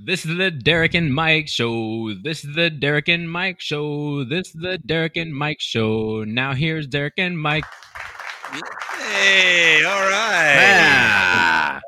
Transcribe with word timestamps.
This 0.00 0.24
is 0.24 0.36
the 0.36 0.52
Derek 0.52 0.94
and 0.94 1.12
Mike 1.12 1.48
show. 1.48 2.14
This 2.14 2.44
is 2.44 2.54
the 2.54 2.70
Derek 2.70 3.08
and 3.08 3.30
Mike 3.30 3.60
show. 3.60 4.22
This 4.22 4.48
is 4.48 4.52
the 4.52 4.78
Derek 4.78 5.16
and 5.16 5.34
Mike 5.34 5.60
show. 5.60 6.22
Now 6.22 6.54
here's 6.54 6.86
Derek 6.86 7.14
and 7.18 7.36
Mike. 7.36 7.64
Hey, 9.00 9.82
all 9.84 10.02
right. 10.08 10.56
Ah, 10.60 11.80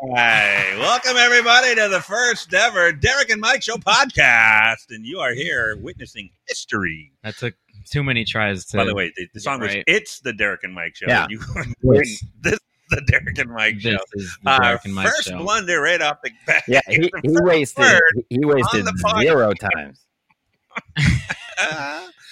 All 0.00 0.08
right. 0.14 0.76
Welcome, 0.78 1.18
everybody, 1.18 1.74
to 1.74 1.88
the 1.88 2.00
first 2.00 2.54
ever 2.54 2.90
Derek 2.92 3.28
and 3.28 3.40
Mike 3.40 3.62
Show 3.62 3.76
podcast. 3.76 4.86
And 4.88 5.04
you 5.04 5.20
are 5.20 5.34
here 5.34 5.76
witnessing 5.76 6.30
history. 6.48 7.12
That 7.22 7.36
took 7.36 7.54
too 7.90 8.02
many 8.02 8.24
tries 8.24 8.64
to. 8.66 8.78
By 8.78 8.84
the 8.86 8.94
way, 8.94 9.12
the, 9.14 9.28
the 9.34 9.40
song 9.40 9.60
was 9.60 9.74
right. 9.74 9.84
It's 9.86 10.20
the 10.20 10.32
Derek 10.32 10.64
and 10.64 10.74
Mike 10.74 10.96
Show. 10.96 11.06
Yeah. 11.06 11.26
You, 11.28 11.40
this 11.82 12.22
is 12.44 12.60
the 12.90 13.00
Derek 13.02 13.38
and 13.38 13.50
Mike 13.50 13.76
this 13.82 13.94
Show. 13.94 13.98
is 14.14 14.38
the 14.42 14.50
Uh, 14.50 14.58
Derek 14.60 14.84
and 14.84 14.94
Mike 14.94 15.06
first 15.08 15.28
show. 15.28 15.38
blunder 15.38 15.80
right 15.80 16.00
off 16.00 16.18
the 16.22 16.30
bat. 16.46 16.62
yeah, 16.68 16.80
he, 16.88 17.10
he 17.22 17.30
wasted 17.40 18.00
he 18.30 18.44
wasted 18.44 18.86
zero 19.20 19.52
times. 19.74 20.00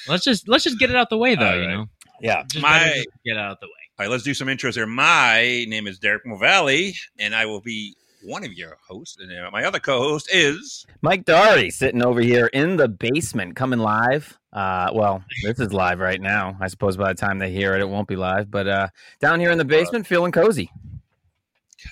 Let's 0.08 0.24
just 0.24 0.48
let's 0.48 0.64
just 0.64 0.78
get 0.78 0.90
it 0.90 0.96
out 0.96 1.10
the 1.10 1.18
way, 1.18 1.34
though. 1.34 1.46
All 1.50 1.56
You 1.60 1.68
know, 1.68 1.86
Yeah, 2.20 2.44
just 2.50 2.62
My- 2.62 2.92
just 2.94 3.08
get 3.24 3.32
it 3.36 3.38
out 3.38 3.60
the 3.60 3.66
way. 3.66 3.72
All 3.98 4.04
right, 4.04 4.10
let's 4.10 4.22
do 4.24 4.34
some 4.34 4.48
intros 4.48 4.74
here. 4.74 4.86
My 4.86 5.64
name 5.68 5.86
is 5.86 5.98
Derek 5.98 6.24
Movalli, 6.26 6.94
and 7.18 7.34
I 7.34 7.46
will 7.46 7.60
be 7.62 7.96
one 8.26 8.44
of 8.44 8.52
your 8.52 8.76
hosts. 8.86 9.16
And 9.18 9.32
uh, 9.32 9.50
my 9.50 9.64
other 9.64 9.78
co-host 9.78 10.28
is 10.32 10.86
Mike 11.00 11.24
Doherty 11.24 11.70
sitting 11.70 12.04
over 12.04 12.20
here 12.20 12.46
in 12.46 12.76
the 12.76 12.88
basement, 12.88 13.56
coming 13.56 13.78
live. 13.78 14.38
Uh, 14.52 14.90
well, 14.92 15.22
this 15.42 15.60
is 15.60 15.72
live 15.72 16.00
right 16.00 16.20
now. 16.20 16.56
I 16.60 16.68
suppose 16.68 16.96
by 16.96 17.12
the 17.12 17.18
time 17.18 17.38
they 17.38 17.50
hear 17.50 17.74
it, 17.74 17.80
it 17.80 17.88
won't 17.88 18.08
be 18.08 18.16
live. 18.16 18.50
But 18.50 18.66
uh, 18.66 18.88
down 19.20 19.40
here 19.40 19.50
in 19.50 19.58
the 19.58 19.64
basement, 19.64 20.06
feeling 20.06 20.32
cozy. 20.32 20.70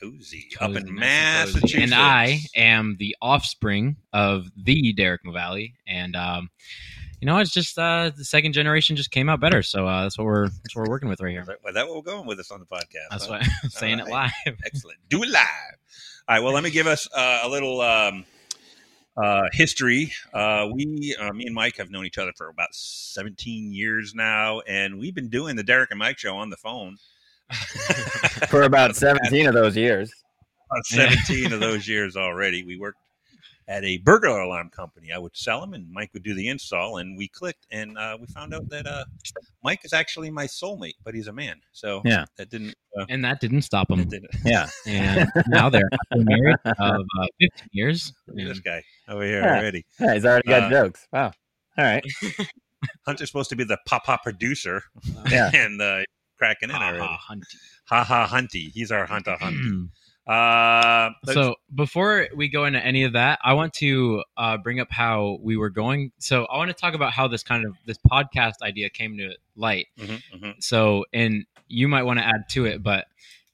Cozy, 0.01 0.49
up 0.61 0.71
in 0.71 0.75
nice 0.75 0.83
and 0.83 0.89
cozy. 0.89 0.93
Massachusetts. 0.93 1.83
And 1.83 1.95
I 1.95 2.41
am 2.57 2.97
the 2.99 3.17
offspring 3.23 3.97
of 4.13 4.51
the 4.57 4.93
Derek 4.93 5.21
Valley, 5.25 5.75
and 5.87 6.17
um, 6.17 6.51
you 7.25 7.27
know, 7.27 7.39
it's 7.39 7.51
just 7.51 7.79
uh, 7.79 8.11
the 8.15 8.25
second 8.25 8.53
generation 8.53 8.97
just 8.97 9.11
came 9.11 9.31
out 9.31 9.41
better. 9.41 9.63
So 9.63 9.87
uh, 9.87 10.03
that's 10.03 10.19
what 10.19 10.25
we're 10.25 10.49
that's 10.49 10.77
what 10.77 10.87
we're 10.87 10.91
working 10.91 11.09
with 11.09 11.23
right 11.23 11.31
here. 11.31 11.41
Is 11.41 11.47
that, 11.47 11.59
is 11.67 11.75
that 11.75 11.87
what 11.87 11.97
we're 11.97 12.13
going 12.13 12.27
with 12.27 12.39
us 12.39 12.51
on 12.51 12.61
the 12.61 12.67
podcast? 12.67 13.09
That's 13.11 13.25
huh? 13.25 13.39
why 13.41 13.47
I'm 13.63 13.71
saying 13.71 14.01
it 14.01 14.09
live. 14.09 14.31
Excellent. 14.67 14.99
Do 15.09 15.23
it 15.23 15.31
live. 15.31 15.79
All 16.27 16.35
right. 16.35 16.43
Well, 16.43 16.55
let 16.55 16.65
me 16.65 16.71
give 16.71 16.87
us 16.87 17.07
uh, 17.15 17.41
a 17.43 17.49
little 17.51 17.83
um, 17.83 18.25
uh, 19.15 19.43
history. 19.53 20.11
Uh, 20.33 20.69
we, 20.73 21.15
uh, 21.21 21.35
me 21.35 21.45
and 21.45 21.55
Mike, 21.55 21.77
have 21.77 21.91
known 21.91 22.07
each 22.07 22.17
other 22.17 22.33
for 22.35 22.49
about 22.49 22.75
17 22.75 23.71
years 23.71 24.15
now, 24.15 24.61
and 24.61 24.99
we've 24.99 25.15
been 25.15 25.29
doing 25.29 25.57
the 25.57 25.63
Derek 25.63 25.91
and 25.91 25.99
Mike 25.99 26.19
show 26.19 26.35
on 26.37 26.49
the 26.49 26.57
phone. 26.57 26.97
For 28.49 28.63
about 28.63 28.97
17 28.97 29.47
of 29.47 29.53
those 29.53 29.77
years. 29.77 30.11
About 30.71 30.87
17 30.87 31.53
of 31.53 31.61
those 31.61 31.87
years 31.87 32.17
already. 32.17 32.65
We 32.65 32.79
worked 32.79 33.01
at 33.67 33.85
a 33.85 33.99
burglar 33.99 34.41
alarm 34.41 34.69
company. 34.71 35.09
I 35.13 35.19
would 35.19 35.37
sell 35.37 35.61
them, 35.61 35.73
and 35.75 35.91
Mike 35.91 36.11
would 36.13 36.23
do 36.23 36.35
the 36.35 36.49
install. 36.49 36.99
And 36.99 37.17
we 37.17 37.29
clicked, 37.29 37.67
and 37.71 37.97
uh, 37.97 38.19
we 38.21 38.27
found 38.27 38.53
out 38.55 38.69
that 38.69 38.87
uh, 38.87 39.05
Mike 39.63 39.81
is 39.85 39.93
actually 39.93 40.31
my 40.31 40.47
soulmate, 40.47 40.95
but 41.03 41.15
he's 41.15 41.29
a 41.29 41.33
man. 41.33 41.61
So 41.73 42.03
Yeah. 42.05 42.27
that 42.37 42.51
didn't. 42.51 42.75
Uh, 42.99 43.07
and 43.09 43.25
that 43.25 43.41
didn't 43.41 43.63
stop 43.63 43.91
him. 43.91 44.05
didn't. 44.05 44.31
Yeah. 44.45 44.69
And 44.87 45.29
now 45.49 45.71
they're 45.71 45.89
married 46.15 46.57
of 46.65 46.77
uh, 47.21 47.27
15 47.41 47.69
years. 47.73 48.13
Look 48.29 48.39
at 48.41 48.49
this 48.49 48.61
guy 48.61 48.83
over 49.09 49.25
here 49.25 49.41
Yeah. 49.41 49.59
already. 49.59 49.85
Yeah, 49.99 50.15
he's 50.15 50.25
already 50.27 50.49
got 50.49 50.65
Uh, 50.65 50.71
jokes. 50.71 51.07
Wow. 51.13 51.33
All 51.79 51.85
right. 51.85 52.05
Hunter's 53.07 53.31
supposed 53.31 53.49
to 53.51 53.57
be 53.57 53.65
the 53.65 53.79
papa 53.87 54.19
producer, 54.23 54.83
Yeah. 55.31 55.51
and 55.55 55.81
uh, 55.81 56.03
cracking 56.37 56.69
in 56.69 56.77
already. 56.77 56.99
Ha-ha, 56.99 57.35
hunty. 57.35 57.57
Ha 57.89 58.05
ha, 58.05 58.27
Hunty. 58.31 58.71
He's 58.73 58.93
our 58.93 59.07
Hunter 59.07 59.37
Hunty. 59.41 59.89
Uh, 60.27 61.11
so 61.25 61.57
before 61.75 62.29
we 62.35 62.49
go 62.49 62.65
into 62.65 62.85
any 62.85 63.05
of 63.05 63.13
that, 63.13 63.39
I 63.45 63.53
want 63.55 63.75
to 63.75 64.25
uh, 64.37 64.57
bring 64.57 64.81
up 64.81 64.89
how 64.91 65.39
we 65.43 65.57
were 65.57 65.71
going. 65.71 66.13
So 66.19 66.47
I 66.47 66.57
want 66.57 66.69
to 66.71 66.75
talk 66.75 66.95
about 66.95 67.13
how 67.13 67.29
this 67.29 67.43
kind 67.43 67.67
of 67.67 67.77
this 67.87 67.99
podcast 68.11 68.63
idea 68.63 68.89
came 68.89 69.19
to 69.19 69.35
light. 69.57 69.89
Mhm, 69.99 70.23
mhm. 70.35 70.55
So, 70.63 71.05
and 71.13 71.45
you 71.69 71.89
might 71.89 72.05
want 72.05 72.21
to 72.21 72.25
add 72.25 72.49
to 72.51 72.65
it, 72.65 72.83
but 72.83 73.07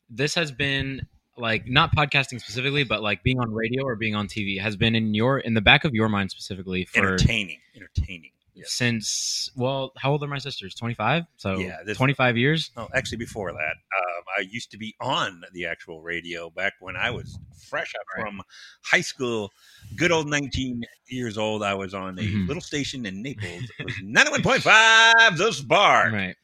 this 0.08 0.34
has 0.34 0.52
been 0.52 1.06
like 1.36 1.66
not 1.66 1.94
podcasting 1.94 2.40
specifically, 2.40 2.84
but 2.84 3.02
like 3.02 3.22
being 3.22 3.40
on 3.40 3.52
radio 3.52 3.84
or 3.84 3.96
being 3.96 4.14
on 4.14 4.28
TV 4.28 4.60
has 4.60 4.76
been 4.76 4.94
in 4.94 5.14
your 5.14 5.38
in 5.38 5.54
the 5.54 5.60
back 5.60 5.84
of 5.84 5.94
your 5.94 6.08
mind 6.08 6.30
specifically 6.30 6.84
for 6.84 6.98
entertaining, 6.98 7.58
entertaining. 7.74 8.30
Since 8.66 9.50
well, 9.56 9.92
how 9.96 10.12
old 10.12 10.22
are 10.22 10.26
my 10.28 10.38
sisters? 10.38 10.74
Twenty 10.74 10.94
five. 10.94 11.24
So 11.36 11.58
Yeah, 11.58 11.78
this- 11.84 11.96
twenty 11.96 12.14
five 12.14 12.36
years. 12.36 12.70
Oh, 12.76 12.88
actually, 12.94 13.18
before 13.18 13.52
that, 13.52 13.58
um, 13.58 14.24
I 14.38 14.40
used 14.42 14.70
to 14.72 14.78
be 14.78 14.94
on 15.00 15.42
the 15.52 15.66
actual 15.66 16.02
radio 16.02 16.50
back 16.50 16.74
when 16.80 16.96
I 16.96 17.10
was 17.10 17.38
fresh 17.68 17.92
up 17.94 18.02
Right. 18.16 18.24
from 18.26 18.42
high 18.84 19.00
school. 19.00 19.52
Good 19.96 20.10
old 20.12 20.28
19 20.28 20.82
years 21.08 21.36
old. 21.38 21.62
I 21.62 21.74
was 21.74 21.94
on 21.94 22.18
a 22.18 22.22
Mhm. 22.22 22.46
little 22.48 22.60
station 22.60 23.06
in 23.06 23.22
Naples. 23.22 23.62
It 23.78 23.84
was 23.84 23.94
91.5 24.02 25.36
The 25.38 25.52
Spark. 25.52 26.12
Right. 26.12 26.36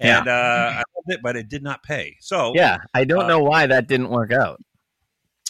And 0.00 0.28
uh, 0.28 0.72
I 0.74 0.76
loved 0.94 1.08
it, 1.08 1.20
but 1.22 1.36
it 1.36 1.48
did 1.48 1.62
not 1.62 1.82
pay. 1.82 2.16
So, 2.20 2.52
Yeah. 2.54 2.78
I 2.94 3.04
don't 3.04 3.24
Uh, 3.24 3.28
know 3.28 3.40
why 3.40 3.66
that 3.66 3.88
didn't 3.88 4.10
work 4.10 4.32
out. 4.32 4.62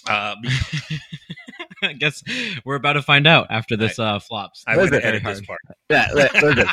uh, 0.08 0.36
I 1.90 1.92
guess 1.94 2.22
we're 2.64 2.76
about 2.76 2.94
to 2.94 3.02
find 3.02 3.26
out 3.26 3.46
after 3.50 3.76
this 3.76 3.98
uh, 3.98 4.18
flops. 4.18 4.64
I 4.66 4.76
would 4.76 4.90
Listen, 4.90 5.06
edit 5.06 5.24
this 5.24 5.40
part. 5.42 5.60
Yeah. 5.90 6.08
Listen, 6.12 6.64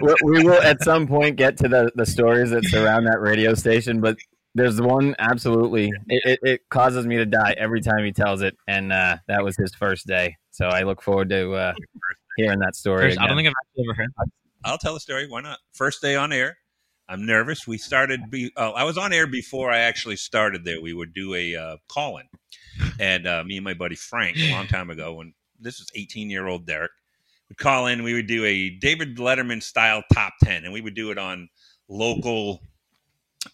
we, 0.00 0.14
we 0.24 0.44
will 0.44 0.60
at 0.60 0.82
some 0.82 1.06
point 1.06 1.36
get 1.36 1.56
to 1.58 1.68
the, 1.68 1.90
the 1.94 2.04
stories 2.04 2.50
that 2.50 2.64
surround 2.66 3.06
that 3.06 3.20
radio 3.20 3.54
station, 3.54 4.00
but 4.00 4.18
there's 4.54 4.80
one 4.80 5.14
absolutely, 5.18 5.90
it, 6.08 6.22
it, 6.24 6.38
it 6.42 6.60
causes 6.68 7.06
me 7.06 7.16
to 7.16 7.26
die 7.26 7.54
every 7.56 7.80
time 7.80 8.04
he 8.04 8.12
tells 8.12 8.42
it. 8.42 8.56
And 8.66 8.92
uh, 8.92 9.18
that 9.28 9.42
was 9.42 9.56
his 9.56 9.74
first 9.74 10.06
day. 10.06 10.36
So 10.50 10.66
I 10.66 10.82
look 10.82 11.00
forward 11.00 11.30
to 11.30 11.52
uh, 11.52 11.72
hearing 12.36 12.58
that 12.58 12.76
story. 12.76 13.10
First, 13.10 13.20
I 13.20 13.26
don't 13.26 13.36
think 13.36 13.48
I've 13.48 13.54
actually 13.64 13.84
ever 13.88 13.94
heard. 13.94 14.12
That. 14.18 14.26
I'll 14.64 14.78
tell 14.78 14.94
the 14.94 15.00
story. 15.00 15.28
Why 15.28 15.40
not? 15.40 15.58
First 15.72 16.02
day 16.02 16.16
on 16.16 16.32
air. 16.32 16.58
I'm 17.08 17.24
nervous. 17.24 17.66
We 17.66 17.78
started. 17.78 18.30
Be, 18.30 18.50
uh, 18.56 18.72
I 18.72 18.84
was 18.84 18.98
on 18.98 19.12
air 19.12 19.26
before 19.26 19.70
I 19.70 19.78
actually 19.78 20.16
started 20.16 20.64
there. 20.64 20.80
We 20.82 20.92
would 20.92 21.14
do 21.14 21.34
a 21.34 21.56
uh, 21.56 21.76
call 21.88 22.18
in, 22.18 22.26
and 23.00 23.26
uh, 23.26 23.44
me 23.44 23.56
and 23.56 23.64
my 23.64 23.74
buddy 23.74 23.94
Frank, 23.96 24.36
a 24.38 24.50
long 24.50 24.66
time 24.66 24.90
ago, 24.90 25.14
when 25.14 25.32
this 25.60 25.78
was 25.78 25.88
18 25.94 26.30
year 26.30 26.46
old 26.46 26.66
Derek, 26.66 26.90
would 27.48 27.58
call 27.58 27.86
in. 27.86 28.02
We 28.02 28.14
would 28.14 28.26
do 28.26 28.44
a 28.44 28.70
David 28.70 29.16
Letterman 29.16 29.62
style 29.62 30.02
top 30.12 30.34
10, 30.44 30.64
and 30.64 30.72
we 30.72 30.80
would 30.80 30.94
do 30.94 31.10
it 31.10 31.18
on 31.18 31.48
local 31.88 32.60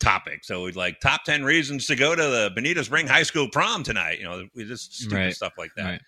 topics. 0.01 0.49
So 0.49 0.65
we'd 0.65 0.77
like 0.77 1.01
top 1.01 1.25
10 1.25 1.45
reasons 1.45 1.87
to 1.87 1.97
go 1.97 2.15
to 2.15 2.23
the 2.23 2.51
Bonita 2.55 2.83
Spring 2.85 3.07
High 3.07 3.23
School 3.23 3.49
prom 3.51 3.83
tonight. 3.83 4.19
You 4.19 4.25
know, 4.25 4.47
we 4.55 4.65
just 4.65 4.95
stupid 4.95 5.15
Right. 5.17 5.35
stuff 5.35 5.53
like 5.59 5.71
that. 5.77 5.85
Right. 5.85 6.01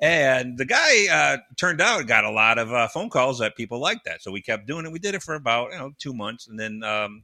And 0.00 0.58
the 0.58 0.64
guy 0.64 1.06
uh, 1.08 1.36
turned 1.60 1.80
out 1.80 2.06
got 2.08 2.24
a 2.24 2.30
lot 2.30 2.58
of 2.58 2.72
uh, 2.72 2.88
phone 2.88 3.08
calls 3.08 3.38
that 3.38 3.56
people 3.56 3.78
liked 3.78 4.04
that, 4.06 4.20
so 4.20 4.32
we 4.32 4.42
kept 4.42 4.66
doing 4.66 4.84
it. 4.84 4.90
We 4.90 4.98
did 4.98 5.14
it 5.14 5.22
for 5.22 5.34
about 5.36 5.70
you 5.70 5.78
know 5.78 5.92
two 6.00 6.12
months, 6.12 6.48
and 6.48 6.58
then 6.58 6.82
um, 6.82 7.22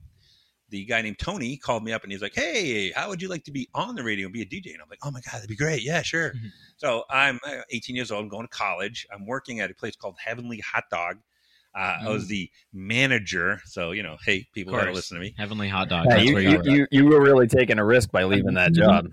the 0.70 0.84
guy 0.84 1.02
named 1.02 1.18
Tony 1.18 1.56
called 1.56 1.84
me 1.84 1.92
up 1.92 2.02
and 2.02 2.12
he's 2.12 2.22
like, 2.22 2.34
"Hey, 2.34 2.90
how 2.92 3.08
would 3.08 3.22
you 3.22 3.28
like 3.28 3.44
to 3.44 3.50
be 3.50 3.68
on 3.74 3.94
the 3.94 4.02
radio 4.02 4.26
and 4.26 4.32
be 4.32 4.42
a 4.42 4.46
DJ?" 4.46 4.72
And 4.72 4.82
I'm 4.82 4.88
like, 4.88 5.00
"Oh 5.02 5.10
my 5.10 5.20
god, 5.20 5.34
that'd 5.34 5.48
be 5.48 5.56
great! 5.56 5.82
Yeah, 5.82 6.02
sure." 6.02 6.32
Mhm. 6.32 6.50
So 6.76 7.04
I'm 7.10 7.40
uh, 7.44 7.62
18 7.70 7.96
years 7.96 8.10
old, 8.10 8.22
I'm 8.22 8.28
going 8.28 8.46
to 8.46 8.56
college. 8.56 9.06
I'm 9.12 9.26
working 9.26 9.60
at 9.60 9.70
a 9.70 9.74
place 9.74 9.96
called 9.96 10.16
Heavenly 10.24 10.60
Hot 10.60 10.84
Dog. 10.90 11.18
Uh, 11.74 11.98
I 12.02 12.08
was 12.08 12.26
the 12.26 12.50
manager, 12.72 13.60
so 13.64 13.92
you 13.92 14.02
know, 14.02 14.16
hey, 14.24 14.46
people 14.54 14.74
Of 14.74 14.80
gotta 14.80 14.92
listen 14.92 15.16
to 15.16 15.20
me. 15.20 15.34
Heavenly 15.36 15.68
hot 15.68 15.88
dog. 15.88 16.06
Yeah, 16.08 16.16
That's 16.16 16.28
you, 16.28 16.34
where 16.34 16.42
you, 16.42 16.62
you, 16.64 16.72
you, 16.72 16.86
you 16.90 17.06
were 17.06 17.20
really 17.20 17.46
taking 17.46 17.78
a 17.78 17.84
risk 17.84 18.10
by 18.10 18.24
leaving 18.24 18.54
that 18.54 18.72
job. 18.72 19.06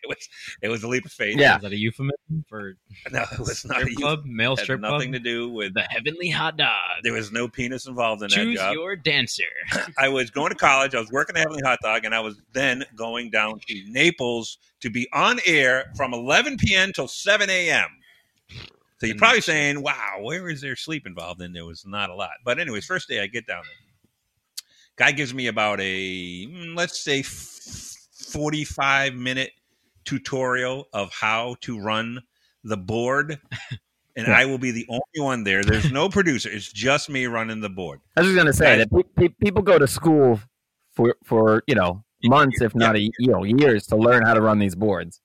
It 0.02 0.08
was 0.08 0.28
it 0.62 0.68
was 0.68 0.82
a 0.82 0.88
leap 0.88 1.04
of 1.04 1.12
faith. 1.12 1.38
Yeah. 1.38 1.56
Is 1.56 1.62
that 1.62 1.72
a 1.72 1.76
euphemism 1.76 2.44
for 2.48 2.76
no, 3.12 3.24
it 3.32 3.38
was 3.38 3.64
not. 3.64 3.80
strip 3.80 3.92
A, 3.92 4.00
club, 4.00 4.24
male 4.24 4.54
it 4.54 4.60
had 4.60 4.64
strip 4.64 4.80
nothing 4.80 5.12
to 5.12 5.18
do 5.18 5.50
with. 5.50 5.74
the 5.74 5.82
Heavenly 5.82 6.30
Hot 6.30 6.56
Dog. 6.56 6.70
There 7.02 7.12
was 7.12 7.30
no 7.32 7.48
penis 7.48 7.86
involved 7.86 8.22
in 8.22 8.28
Choose 8.30 8.58
that 8.58 8.66
job. 8.66 8.74
your 8.74 8.96
dancer. 8.96 9.42
I 9.98 10.08
was 10.08 10.30
going 10.30 10.50
to 10.50 10.56
college. 10.56 10.94
I 10.94 11.00
was 11.00 11.10
working 11.10 11.36
at 11.36 11.40
Heavenly 11.40 11.62
Hot 11.64 11.78
Dog, 11.82 12.04
and 12.04 12.14
I 12.14 12.20
was 12.20 12.40
then 12.52 12.84
going 12.96 13.30
down 13.30 13.60
to 13.68 13.84
Naples 13.88 14.58
to 14.80 14.90
be 14.90 15.06
on 15.12 15.38
air 15.46 15.92
from 15.96 16.14
11 16.14 16.56
p.m. 16.56 16.92
till 16.92 17.08
7 17.08 17.48
a.m. 17.50 17.88
So 19.00 19.06
you're 19.06 19.16
probably 19.16 19.40
saying, 19.40 19.82
"Wow, 19.82 20.18
where 20.20 20.48
is 20.50 20.60
there 20.60 20.76
sleep 20.76 21.06
involved?" 21.06 21.40
And 21.40 21.54
there 21.54 21.64
was 21.64 21.86
not 21.86 22.10
a 22.10 22.14
lot. 22.14 22.32
But 22.44 22.58
anyways, 22.58 22.84
first 22.84 23.08
day 23.08 23.22
I 23.22 23.26
get 23.26 23.46
down 23.46 23.62
there, 23.64 23.74
guy 24.96 25.12
gives 25.12 25.32
me 25.32 25.46
about 25.46 25.80
a 25.80 26.46
mm, 26.46 26.76
let's 26.76 27.00
say 27.00 27.22
45 27.22 29.14
minute 29.14 29.52
tutorial 30.04 30.88
of 30.92 31.10
how 31.12 31.56
to 31.62 31.78
run 31.80 32.20
the 32.64 32.76
board. 32.76 33.38
And 34.16 34.26
Yeah. 34.26 34.38
I 34.38 34.44
will 34.44 34.58
be 34.58 34.72
the 34.72 34.84
only 34.88 35.02
one 35.24 35.44
there. 35.44 35.62
There's 35.62 35.92
no 35.92 36.08
producer. 36.18 36.50
It's 36.50 36.70
just 36.70 37.08
me 37.08 37.26
running 37.26 37.60
the 37.60 37.70
board. 37.70 38.00
I 38.16 38.20
was 38.20 38.28
just 38.28 38.36
gonna 38.36 38.52
say 38.52 38.76
that 38.78 38.90
pe- 38.90 39.28
pe- 39.28 39.34
people 39.40 39.62
go 39.62 39.78
to 39.78 39.86
school 39.86 40.40
for 40.92 41.14
for 41.24 41.62
you 41.68 41.76
know 41.76 42.04
months, 42.24 42.60
if 42.60 42.74
not 42.74 42.96
a, 42.96 43.00
you 43.00 43.30
know 43.30 43.44
years, 43.44 43.86
to 43.86 43.96
learn 43.96 44.26
how 44.26 44.34
to 44.34 44.40
run 44.40 44.58
these 44.58 44.74
boards. 44.74 45.20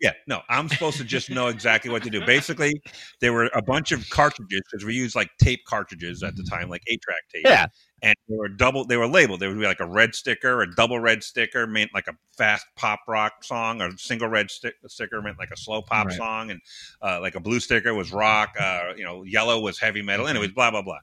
Yeah, 0.00 0.12
no, 0.26 0.42
I'm 0.50 0.68
supposed 0.68 0.96
to 0.98 1.04
just 1.04 1.30
know 1.30 1.46
exactly 1.46 1.90
what 1.92 2.02
to 2.02 2.10
do. 2.10 2.26
Basically, 2.26 2.82
there 3.20 3.32
were 3.32 3.48
a 3.54 3.62
bunch 3.62 3.92
of 3.92 4.10
cartridges 4.10 4.60
because 4.70 4.84
we 4.84 4.94
used 4.94 5.14
like 5.14 5.30
tape 5.40 5.60
cartridges 5.66 6.24
at 6.24 6.34
the 6.36 6.42
time, 6.42 6.68
like 6.68 6.82
eight 6.88 7.00
track 7.02 7.22
tape. 7.32 7.44
Yeah. 7.46 7.66
And 8.04 8.14
they 8.28 8.36
were 8.36 8.48
double. 8.48 8.84
They 8.84 8.96
were 8.96 9.06
labeled. 9.08 9.40
There 9.40 9.48
would 9.48 9.58
be 9.58 9.64
like 9.64 9.80
a 9.80 9.86
red 9.86 10.14
sticker, 10.14 10.60
a 10.62 10.74
double 10.74 11.00
red 11.00 11.24
sticker 11.24 11.66
meant 11.66 11.92
like 11.94 12.06
a 12.06 12.14
fast 12.36 12.66
pop 12.76 13.00
rock 13.08 13.42
song, 13.42 13.80
or 13.82 13.88
a 13.88 13.98
single 13.98 14.28
red 14.28 14.50
stick, 14.50 14.74
sticker 14.88 15.20
meant 15.22 15.38
like 15.38 15.50
a 15.50 15.56
slow 15.56 15.82
pop 15.82 16.06
Right. 16.08 16.16
song, 16.16 16.50
and 16.50 16.60
uh, 17.02 17.20
like 17.20 17.34
a 17.34 17.40
blue 17.40 17.60
sticker 17.60 17.94
was 17.94 18.12
rock. 18.12 18.54
Uh, 18.60 18.92
you 18.96 19.04
know, 19.04 19.22
yellow 19.24 19.60
was 19.60 19.78
heavy 19.78 20.02
metal. 20.02 20.26
Anyways, 20.26 20.52
blah 20.52 20.70
blah 20.70 20.82
blah. 20.82 20.98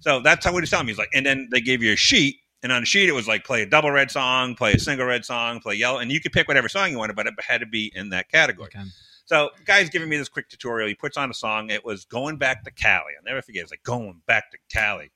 So 0.00 0.20
that's 0.20 0.44
how 0.44 0.52
we 0.52 0.60
was 0.60 0.70
telling 0.70 0.86
me. 0.86 0.92
He's 0.92 0.98
like, 0.98 1.10
and 1.14 1.24
then 1.24 1.48
they 1.50 1.60
gave 1.60 1.82
you 1.82 1.92
a 1.92 1.96
sheet. 1.96 2.36
And 2.62 2.72
on 2.72 2.82
the 2.82 2.86
sheet, 2.86 3.08
it 3.08 3.12
was 3.12 3.26
like 3.26 3.44
play 3.44 3.62
a 3.62 3.66
double 3.66 3.90
red 3.90 4.10
song, 4.10 4.54
play 4.54 4.74
a 4.74 4.78
single 4.78 5.06
red 5.06 5.24
song, 5.24 5.60
play 5.60 5.76
yellow, 5.76 5.98
and 5.98 6.12
you 6.12 6.20
could 6.20 6.32
pick 6.32 6.46
whatever 6.46 6.68
song 6.68 6.90
you 6.90 6.98
wanted, 6.98 7.16
but 7.16 7.26
it 7.26 7.32
had 7.40 7.60
to 7.60 7.66
be 7.66 7.90
in 7.94 8.10
that 8.10 8.30
category. 8.30 8.68
Okay. 8.74 8.84
So, 9.24 9.48
guy's 9.64 9.88
giving 9.88 10.08
me 10.08 10.16
this 10.16 10.28
quick 10.28 10.48
tutorial. 10.48 10.88
He 10.88 10.94
puts 10.96 11.16
on 11.16 11.30
a 11.30 11.34
song. 11.34 11.70
It 11.70 11.84
was 11.84 12.04
"Going 12.04 12.36
Back 12.36 12.64
to 12.64 12.70
Cali." 12.72 13.12
I'll 13.16 13.24
never 13.24 13.40
forget. 13.40 13.62
It's 13.62 13.70
like 13.70 13.82
"Going 13.84 14.20
Back 14.26 14.50
to 14.50 14.58
Cali." 14.68 15.10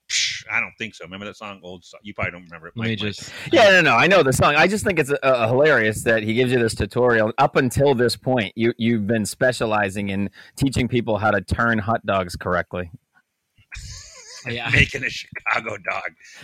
Psh, 0.49 0.53
I 0.53 0.61
don't 0.61 0.73
think 0.79 0.95
so. 0.95 1.05
Remember 1.05 1.27
that 1.27 1.37
song? 1.37 1.61
Old 1.63 1.85
song. 1.85 2.01
You 2.03 2.15
probably 2.15 2.33
don't 2.33 2.45
remember 2.45 2.69
it. 2.69 2.75
Let 2.77 2.85
me 2.85 2.91
Mike 2.93 3.01
might. 3.01 3.07
just. 3.15 3.33
Yeah, 3.53 3.71
no, 3.71 3.81
no, 3.83 3.95
I 3.95 4.07
know 4.07 4.23
the 4.23 4.33
song. 4.33 4.55
I 4.57 4.67
just 4.67 4.85
think 4.85 4.99
it's 4.99 5.13
uh, 5.23 5.49
hilarious 5.49 6.03
that 6.05 6.23
he 6.23 6.35
gives 6.35 6.53
you 6.53 6.59
this 6.59 6.75
tutorial. 6.75 7.33
Up 7.39 7.57
until 7.57 7.95
this 7.95 8.17
point, 8.17 8.53
you 8.57 8.73
you've 8.79 9.07
been 9.07 9.25
specializing 9.27 10.11
in 10.11 10.31
teaching 10.57 10.89
people 10.89 11.19
how 11.19 11.31
to 11.31 11.41
turn 11.41 11.79
hot 11.79 12.05
dogs 12.07 12.37
correctly. 12.37 12.91
Yeah. 14.47 14.69
making 14.69 15.03
a 15.03 15.09
Chicago 15.09 15.79
dog. 15.79 16.03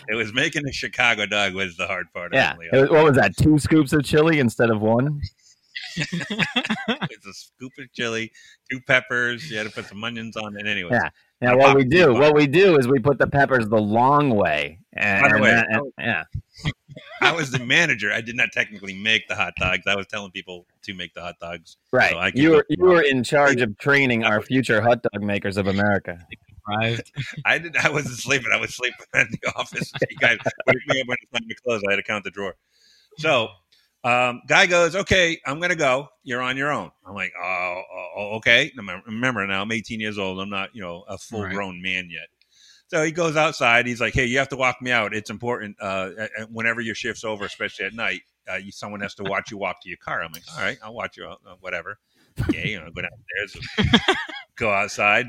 It 0.09 0.15
was 0.15 0.33
making 0.33 0.67
a 0.67 0.73
Chicago 0.73 1.27
dog 1.27 1.53
was 1.53 1.77
the 1.77 1.87
hard 1.87 2.07
part. 2.15 2.33
Yeah, 2.33 2.55
only. 2.55 2.67
It 2.73 2.81
was- 2.81 2.89
what 2.91 3.05
was 3.05 3.17
that? 3.17 3.37
Two 3.37 3.59
scoops 3.59 3.93
of 3.93 4.03
chili 4.05 4.39
instead 4.39 4.71
of 4.71 4.81
one. 4.81 5.21
it's 5.97 7.27
a 7.27 7.33
scoop 7.35 7.73
of 7.79 7.93
chili, 7.93 8.33
two 8.71 8.81
peppers. 8.81 9.51
You 9.51 9.59
had 9.59 9.67
to 9.67 9.73
put 9.73 9.85
some 9.85 10.03
onions 10.03 10.35
on 10.39 10.57
it. 10.57 10.67
Anyway, 10.67 10.89
Yeah. 10.93 11.11
Now, 11.41 11.57
what 11.57 11.75
we 11.77 11.85
do, 11.85 12.13
what 12.13 12.35
we 12.35 12.47
do 12.47 12.79
is 12.79 12.87
we 12.87 12.99
put 12.99 13.19
the 13.19 13.27
peppers 13.27 13.69
the 13.69 13.81
long 13.81 14.31
way. 14.31 14.79
And, 14.93 15.23
By 15.23 15.37
the 15.37 15.43
way, 15.43 15.51
that- 15.51 15.67
and- 15.71 15.81
oh. 15.81 15.93
yeah, 15.99 16.25
I 17.23 17.33
was 17.33 17.51
the 17.51 17.59
manager. 17.61 18.13
I 18.13 18.21
did 18.21 18.37
not 18.37 18.51
technically 18.53 18.95
make 18.95 19.27
the 19.29 19.35
hot 19.37 19.55
dogs. 19.57 19.87
I 19.87 19.95
was 19.97 20.07
telling 20.07 20.31
people 20.33 20.67
to 20.83 20.95
make 20.95 21.15
the 21.15 21.21
hot 21.23 21.37
dogs. 21.41 21.77
right. 21.93 22.11
So 22.11 22.19
I 22.19 22.33
you 22.35 22.51
were 22.51 22.67
you 22.69 22.85
were 22.85 23.01
in 23.03 23.23
charge 23.25 23.61
of 23.63 23.79
training 23.79 24.25
our 24.31 24.43
future 24.43 24.81
hot 24.83 25.03
dog 25.03 25.23
makers 25.23 25.57
of 25.57 25.67
America. 25.67 26.19
Deprived. 26.69 27.11
I 27.47 27.59
did. 27.59 27.77
I 27.79 27.89
wasn't 27.91 28.19
sleeping. 28.19 28.49
I 28.53 28.59
was 28.59 28.75
sleeping 28.77 29.07
at 29.15 29.29
the 29.31 29.53
office. 29.57 29.91
You 30.11 30.17
guys 30.19 30.37
wake 30.67 30.77
me 30.89 31.01
up 31.01 31.09
when 31.09 31.17
it's 31.23 31.31
time 31.33 31.49
to 31.49 31.55
close. 31.65 31.81
I 31.89 31.93
had 31.93 31.97
to 31.97 32.03
count 32.03 32.25
the 32.25 32.31
drawer. 32.31 32.55
So, 33.17 33.49
um, 34.05 34.43
guy 34.47 34.67
goes, 34.67 34.97
"Okay, 34.97 35.41
I'm 35.47 35.61
gonna 35.61 35.77
go. 35.77 36.09
You're 36.23 36.41
on 36.43 36.57
your 36.57 36.73
own." 36.73 36.91
I'm 37.07 37.15
like, 37.15 37.33
"Oh, 37.41 37.83
oh, 37.95 38.07
oh, 38.17 38.37
okay." 38.37 38.73
Remember, 38.77 39.03
remember 39.07 39.47
now, 39.47 39.63
I'm 39.63 39.73
18 39.73 40.01
years 40.01 40.19
old. 40.19 40.41
I'm 40.41 40.51
not, 40.51 40.75
you 40.75 40.81
know, 40.83 41.05
a 41.09 41.19
full 41.19 41.47
grown 41.49 41.83
man 41.83 42.09
yet. 42.11 42.29
So 42.89 43.05
he 43.05 43.13
goes 43.13 43.37
outside. 43.37 43.87
He's 43.87 44.01
like, 44.01 44.15
"Hey, 44.15 44.25
you 44.27 44.39
have 44.39 44.49
to 44.49 44.57
walk 44.57 44.81
me 44.83 44.91
out. 44.91 45.15
It's 45.15 45.31
important. 45.31 45.77
Uh, 45.81 46.11
uh, 46.19 46.27
whenever 46.51 46.81
your 46.81 46.95
shift's 46.95 47.25
over, 47.25 47.45
especially 47.45 47.87
at 47.87 47.95
night, 47.95 48.23
uh, 48.51 48.57
you, 48.57 48.73
someone 48.73 49.01
has 49.01 49.15
to 49.17 49.23
watch 49.23 49.51
you 49.51 49.59
walk 49.59 49.81
to 49.83 49.89
your 49.89 49.99
car." 49.99 50.23
I'm 50.23 50.33
like, 50.33 50.43
"All 50.57 50.63
right, 50.63 50.79
I'll 50.83 50.95
watch 50.95 51.17
you. 51.17 51.27
out, 51.27 51.41
uh, 51.49 51.55
whatever." 51.61 51.99
Yeah, 52.53 52.65
you 52.67 52.81
know, 52.81 52.89
go 52.91 53.03
downstairs, 53.03 54.17
go 54.57 54.71
outside. 54.71 55.27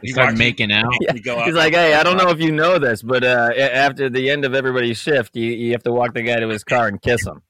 They 0.00 0.08
He 0.08 0.12
start 0.12 0.28
walks- 0.28 0.38
making 0.38 0.72
out. 0.72 0.86
we 1.12 1.20
go 1.20 1.38
out- 1.38 1.44
He's 1.46 1.54
like, 1.54 1.74
hey, 1.74 1.94
I 1.94 2.02
don't 2.02 2.16
know 2.16 2.30
if 2.30 2.40
you 2.40 2.50
know 2.52 2.78
this, 2.78 3.02
but 3.02 3.22
uh, 3.24 3.50
after 3.58 4.08
the 4.08 4.30
end 4.30 4.44
of 4.46 4.54
everybody's 4.54 4.96
shift, 4.98 5.36
you, 5.36 5.50
you 5.50 5.72
have 5.72 5.82
to 5.82 5.92
walk 5.92 6.14
the 6.14 6.22
guy 6.22 6.36
to 6.36 6.48
his 6.48 6.64
car 6.72 6.86
and 6.88 7.02
kiss 7.02 7.26
him. 7.26 7.42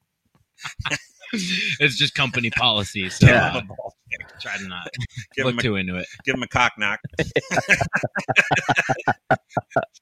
it's 1.81 1.97
just 1.97 2.15
company 2.15 2.51
policy. 2.51 3.09
So 3.11 3.27
Yeah. 3.27 3.57
uh, 3.57 3.63
try 4.41 4.57
to 4.59 4.69
not 4.69 4.89
Give 5.37 5.47
look 5.47 5.55
him 5.55 5.59
a 5.59 5.63
too 5.63 5.77
into 5.77 5.97
it. 5.97 6.07
give 6.25 6.35
him 6.35 6.43
a 6.43 6.49
cock 6.49 6.73
knock. 6.79 7.01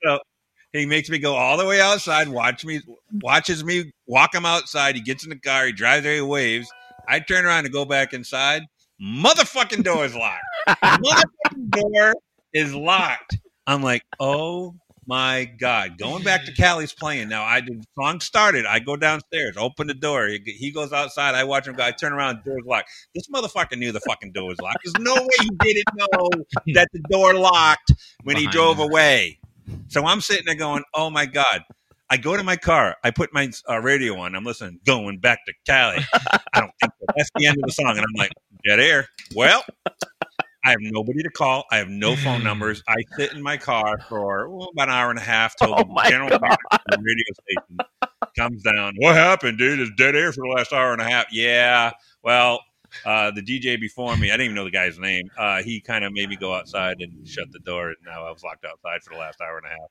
so 0.02 0.18
he 0.72 0.86
makes 0.86 1.10
me 1.10 1.18
go 1.18 1.34
all 1.34 1.56
the 1.56 1.66
way 1.66 1.80
outside, 1.80 2.28
watch 2.28 2.64
me, 2.64 2.80
watches 3.22 3.64
me 3.64 3.92
walk 4.06 4.34
him 4.34 4.46
outside. 4.46 4.94
He 4.94 5.00
gets 5.02 5.24
in 5.24 5.30
the 5.30 5.38
car, 5.38 5.66
he 5.66 5.72
drives 5.72 6.04
there, 6.04 6.14
he 6.14 6.20
waves. 6.20 6.70
I 7.08 7.20
turn 7.20 7.44
around 7.44 7.64
to 7.64 7.70
go 7.70 7.84
back 7.84 8.12
inside. 8.12 8.62
Motherfucking 9.02 9.82
door 9.82 10.04
is 10.04 10.14
locked. 10.14 10.44
Motherfucking 10.68 11.70
door 11.70 12.14
is 12.52 12.74
locked. 12.74 13.38
I'm 13.66 13.82
like, 13.82 14.02
oh 14.18 14.74
my 15.10 15.44
god. 15.44 15.98
Going 15.98 16.22
back 16.22 16.44
to 16.44 16.52
Cali's 16.56 16.92
playing 16.92 17.28
now. 17.28 17.42
I 17.42 17.60
the 17.62 17.82
song 17.98 18.20
started. 18.20 18.64
I 18.64 18.78
go 18.78 18.94
downstairs, 18.94 19.56
open 19.58 19.88
the 19.88 19.94
door. 19.94 20.28
He, 20.28 20.70
goes 20.70 20.92
outside. 20.92 21.34
I 21.34 21.42
watch 21.42 21.66
him 21.66 21.74
go. 21.74 21.82
I 21.82 21.90
turn 21.90 22.12
around, 22.12 22.44
door's 22.44 22.62
locked. 22.64 22.90
This 23.12 23.28
motherfucker 23.28 23.76
knew 23.76 23.90
the 23.90 24.00
fucking 24.00 24.30
door 24.30 24.46
was 24.46 24.60
locked. 24.60 24.78
There's 24.84 25.04
no 25.04 25.14
way 25.14 25.28
he 25.40 25.50
didn't 25.74 25.96
know 25.96 26.28
that 26.74 26.88
the 26.92 27.00
door 27.10 27.34
locked 27.34 27.92
when 28.22 28.36
he 28.36 28.46
drove 28.46 28.78
away. 28.78 29.40
So 29.88 30.06
I'm 30.06 30.20
sitting 30.20 30.46
there 30.46 30.54
going, 30.54 30.84
oh 30.94 31.10
my 31.10 31.26
god. 31.26 31.64
I 32.08 32.16
go 32.16 32.36
to 32.36 32.44
my 32.44 32.56
car. 32.56 32.96
I 33.02 33.10
put 33.10 33.32
my 33.32 33.50
uh, 33.68 33.80
radio 33.80 34.16
on. 34.18 34.36
I'm 34.36 34.44
listening. 34.44 34.78
Going 34.86 35.18
back 35.18 35.44
to 35.46 35.52
Cali. 35.66 36.04
I 36.52 36.60
don't 36.60 36.72
think 36.80 36.92
so. 37.00 37.06
that's 37.16 37.30
the 37.36 37.46
end 37.46 37.56
of 37.58 37.62
the 37.66 37.72
song, 37.72 37.90
and 37.90 38.00
I'm 38.00 38.14
like, 38.16 38.32
dead 38.66 38.80
air. 38.80 39.06
Well, 39.36 39.64
I 40.64 40.70
have 40.70 40.80
nobody 40.80 41.22
to 41.22 41.30
call. 41.30 41.64
I 41.70 41.78
have 41.78 41.88
no 41.88 42.16
phone 42.16 42.44
numbers. 42.44 42.82
I 42.88 42.96
sit 43.16 43.32
in 43.32 43.42
my 43.42 43.56
car 43.56 43.98
for 44.08 44.48
well, 44.48 44.68
about 44.72 44.88
an 44.88 44.94
hour 44.94 45.10
and 45.10 45.18
a 45.18 45.22
half 45.22 45.56
till 45.56 45.74
Oh 45.74 45.82
the 45.82 46.08
general 46.08 46.28
radio 47.00 47.24
station 47.34 47.78
comes 48.36 48.62
down. 48.62 48.94
What 48.98 49.16
happened, 49.16 49.58
dude? 49.58 49.80
It's 49.80 49.90
dead 49.96 50.14
air 50.14 50.32
for 50.32 50.42
the 50.42 50.52
last 50.54 50.72
hour 50.72 50.92
and 50.92 51.00
a 51.00 51.04
half. 51.04 51.26
Yeah. 51.32 51.92
Well, 52.22 52.60
uh, 53.04 53.30
the 53.30 53.42
DJ 53.42 53.80
before 53.80 54.16
me, 54.16 54.30
I 54.30 54.34
didn't 54.34 54.46
even 54.46 54.56
know 54.56 54.64
the 54.64 54.70
guy's 54.70 54.98
name. 54.98 55.30
Uh, 55.38 55.62
he 55.62 55.80
kind 55.80 56.04
of 56.04 56.12
made 56.12 56.28
me 56.28 56.36
go 56.36 56.54
outside 56.54 57.00
and 57.00 57.26
shut 57.26 57.50
the 57.52 57.60
door, 57.60 57.88
and 57.88 57.96
now 58.04 58.26
I 58.26 58.30
was 58.30 58.42
locked 58.42 58.64
outside 58.64 59.02
for 59.02 59.14
the 59.14 59.20
last 59.20 59.40
hour 59.40 59.58
and 59.58 59.66
a 59.66 59.70
half. 59.70 59.90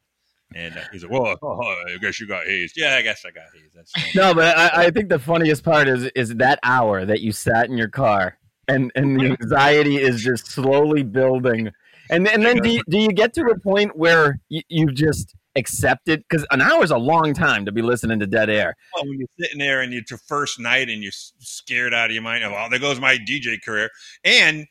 And 0.56 0.78
uh, 0.78 0.82
he's 0.92 1.04
like, 1.04 1.12
"Well, 1.12 1.36
oh, 1.42 1.84
I 1.88 1.98
guess 2.02 2.20
you 2.20 2.28
got 2.28 2.46
hazed." 2.46 2.76
Yeah, 2.76 2.96
I 2.96 3.02
guess 3.04 3.24
I 3.24 3.30
got 3.30 3.44
hazed. 3.54 3.76
That's 3.76 4.16
No, 4.16 4.34
but 4.34 4.58
I, 4.58 4.86
I 4.86 4.90
think 4.90 5.10
the 5.10 5.20
funniest 5.20 5.64
part 5.64 5.88
is 5.88 6.06
is 6.16 6.36
that 6.36 6.60
hour 6.64 7.06
that 7.06 7.22
you 7.22 7.32
sat 7.32 7.70
in 7.70 7.78
your 7.78 7.88
car 7.88 8.40
and 8.70 8.92
and 8.96 9.20
the 9.20 9.36
anxiety 9.42 9.98
is 9.98 10.22
just 10.24 10.48
slowly 10.48 11.04
building. 11.04 11.72
And 12.10 12.28
and 12.28 12.44
then 12.46 12.58
do 12.58 12.70
you, 12.70 12.82
do 12.90 12.98
you 12.98 13.10
get 13.10 13.34
to 13.36 13.42
a 13.44 13.60
point 13.60 13.96
where 13.98 14.40
you, 14.50 14.62
you 14.70 14.92
just 14.92 15.36
accept 15.56 16.08
it? 16.10 16.24
Because 16.28 16.46
an 16.52 16.62
hour 16.62 16.84
is 16.84 16.92
a 16.92 16.98
long 16.98 17.34
time 17.34 17.66
to 17.66 17.72
be 17.72 17.82
listening 17.82 18.20
to 18.20 18.26
dead 18.28 18.50
air. 18.50 18.76
well, 18.96 19.06
when 19.06 19.20
you're 19.20 19.28
sitting 19.40 19.60
there 19.60 19.82
and 19.82 19.94
it's 19.94 20.10
your 20.10 20.20
first 20.28 20.60
night 20.60 20.90
and 20.90 21.04
you're 21.04 21.12
scared 21.40 21.94
out 21.94 22.10
of 22.10 22.14
your 22.14 22.24
mind, 22.24 22.44
oh, 22.44 22.68
there 22.70 22.80
goes 22.80 23.00
my 23.00 23.18
DJ 23.18 23.58
career. 23.64 23.90
And 24.24 24.66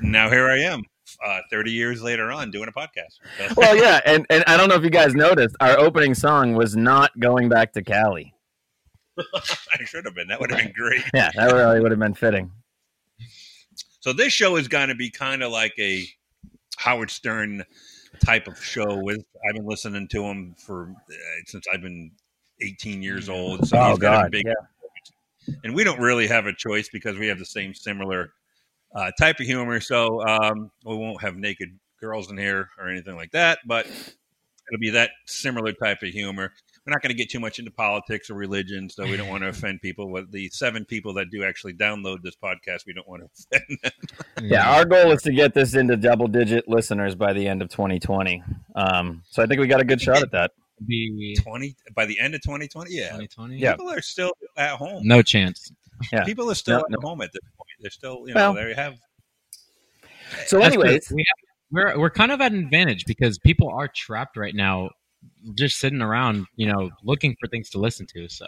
now 0.00 0.28
here 0.28 0.48
I 0.50 0.58
am, 0.58 0.82
uh, 1.24 1.40
30 1.50 1.70
years 1.72 2.02
later 2.02 2.30
on, 2.32 2.50
doing 2.50 2.68
a 2.68 2.72
podcast. 2.72 3.14
So- 3.48 3.54
Well, 3.56 3.76
yeah, 3.76 4.00
and 4.04 4.26
and 4.28 4.44
I 4.46 4.56
don't 4.58 4.68
know 4.68 4.74
if 4.74 4.82
you 4.84 4.90
guys 4.90 5.14
noticed, 5.14 5.56
our 5.60 5.78
opening 5.78 6.14
song 6.14 6.54
was 6.54 6.76
not 6.76 7.10
going 7.20 7.48
back 7.48 7.72
to 7.74 7.82
Cali. 7.82 8.34
I 9.18 9.84
should 9.84 10.04
have 10.04 10.14
been. 10.14 10.28
That 10.28 10.40
would 10.40 10.50
have 10.50 10.60
been 10.60 10.72
great. 10.72 11.02
Yeah, 11.14 11.30
that 11.36 11.52
really 11.52 11.80
would 11.80 11.90
have 11.90 12.00
been 12.00 12.14
fitting. 12.14 12.50
So 14.02 14.12
this 14.12 14.32
show 14.32 14.56
is 14.56 14.66
going 14.66 14.88
to 14.88 14.96
be 14.96 15.10
kind 15.10 15.44
of 15.44 15.52
like 15.52 15.74
a 15.78 16.04
Howard 16.76 17.08
Stern 17.08 17.64
type 18.24 18.48
of 18.48 18.62
show. 18.62 18.96
With 18.96 19.24
I've 19.48 19.54
been 19.54 19.64
listening 19.64 20.08
to 20.08 20.24
him 20.24 20.56
for 20.58 20.90
uh, 20.90 21.14
since 21.46 21.66
I've 21.72 21.82
been 21.82 22.10
18 22.60 23.00
years 23.00 23.28
old. 23.28 23.68
So 23.68 23.78
Oh, 23.78 23.90
he's 23.90 24.00
got 24.00 24.14
a 24.14 24.22
God, 24.22 24.30
big, 24.32 24.44
yeah. 24.44 25.54
and 25.62 25.72
we 25.72 25.84
don't 25.84 26.00
really 26.00 26.26
have 26.26 26.46
a 26.46 26.52
choice 26.52 26.88
because 26.92 27.16
we 27.16 27.28
have 27.28 27.38
the 27.38 27.44
same 27.44 27.74
similar 27.74 28.32
uh, 28.92 29.12
type 29.20 29.38
of 29.38 29.46
humor. 29.46 29.78
So 29.78 30.20
um, 30.26 30.72
we 30.84 30.96
won't 30.96 31.22
have 31.22 31.36
naked 31.36 31.68
girls 32.00 32.28
in 32.28 32.36
here 32.36 32.70
or 32.80 32.88
anything 32.88 33.14
like 33.14 33.30
that, 33.30 33.60
but 33.66 33.86
it'll 33.86 34.80
be 34.80 34.90
that 34.90 35.10
similar 35.26 35.72
type 35.74 36.02
of 36.02 36.08
humor. 36.08 36.52
We're 36.84 36.90
not 36.90 37.00
going 37.02 37.10
to 37.10 37.16
get 37.16 37.30
too 37.30 37.38
much 37.38 37.60
into 37.60 37.70
politics 37.70 38.28
or 38.28 38.34
religion, 38.34 38.90
so 38.90 39.04
we 39.04 39.16
don't 39.16 39.28
want 39.28 39.42
to 39.44 39.48
offend 39.50 39.80
people. 39.82 40.10
But 40.12 40.32
the 40.32 40.48
seven 40.48 40.84
people 40.84 41.14
that 41.14 41.30
do 41.30 41.44
actually 41.44 41.74
download 41.74 42.22
this 42.22 42.34
podcast, 42.34 42.86
we 42.86 42.92
don't 42.92 43.08
want 43.08 43.22
to 43.22 43.56
offend 43.56 43.78
them. 43.82 43.92
Yeah, 44.42 44.68
our 44.72 44.84
goal 44.84 45.12
is 45.12 45.22
to 45.22 45.32
get 45.32 45.54
this 45.54 45.74
into 45.76 45.96
double 45.96 46.26
digit 46.26 46.68
listeners 46.68 47.14
by 47.14 47.32
the 47.32 47.46
end 47.46 47.62
of 47.62 47.68
2020. 47.68 48.42
Um, 48.74 49.22
so 49.30 49.40
I 49.42 49.46
think 49.46 49.60
we 49.60 49.68
got 49.68 49.80
a 49.80 49.84
good 49.84 50.00
shot 50.00 50.20
at 50.20 50.32
that. 50.32 50.50
Be 50.84 51.36
20 51.40 51.76
by 51.94 52.06
the 52.06 52.18
end 52.18 52.34
of 52.34 52.40
2020. 52.42 52.90
Yeah, 52.92 53.02
2020. 53.04 53.56
Yeah. 53.58 53.72
people 53.76 53.88
are 53.90 54.00
still 54.02 54.32
at 54.56 54.70
home. 54.70 55.06
No 55.06 55.22
chance. 55.22 55.70
Yeah. 56.12 56.24
People 56.24 56.50
are 56.50 56.56
still 56.56 56.82
No, 56.88 56.96
at 56.98 57.04
home 57.04 57.20
at 57.20 57.32
this 57.32 57.42
point. 57.56 57.68
They're 57.80 57.90
still, 57.92 58.24
you 58.26 58.34
know, 58.34 58.52
Well- 58.52 58.54
they 58.54 58.74
have. 58.74 58.96
So, 60.46 60.58
That's 60.58 60.74
good. 60.76 60.86
anyways, 60.86 61.12
we 61.14 61.24
have, 61.28 61.36
we're 61.70 61.98
we're 62.00 62.10
kind 62.10 62.32
of 62.32 62.40
at 62.40 62.52
an 62.52 62.58
advantage 62.58 63.04
because 63.06 63.38
people 63.38 63.68
are 63.68 63.86
trapped 63.86 64.36
right 64.36 64.54
now, 64.54 64.90
just 65.54 65.78
sitting 65.78 66.02
around, 66.02 66.46
you 66.56 66.66
know, 66.66 66.90
looking 67.02 67.36
for 67.40 67.48
things 67.48 67.70
to 67.70 67.78
listen 67.78 68.06
to. 68.14 68.28
So 68.28 68.46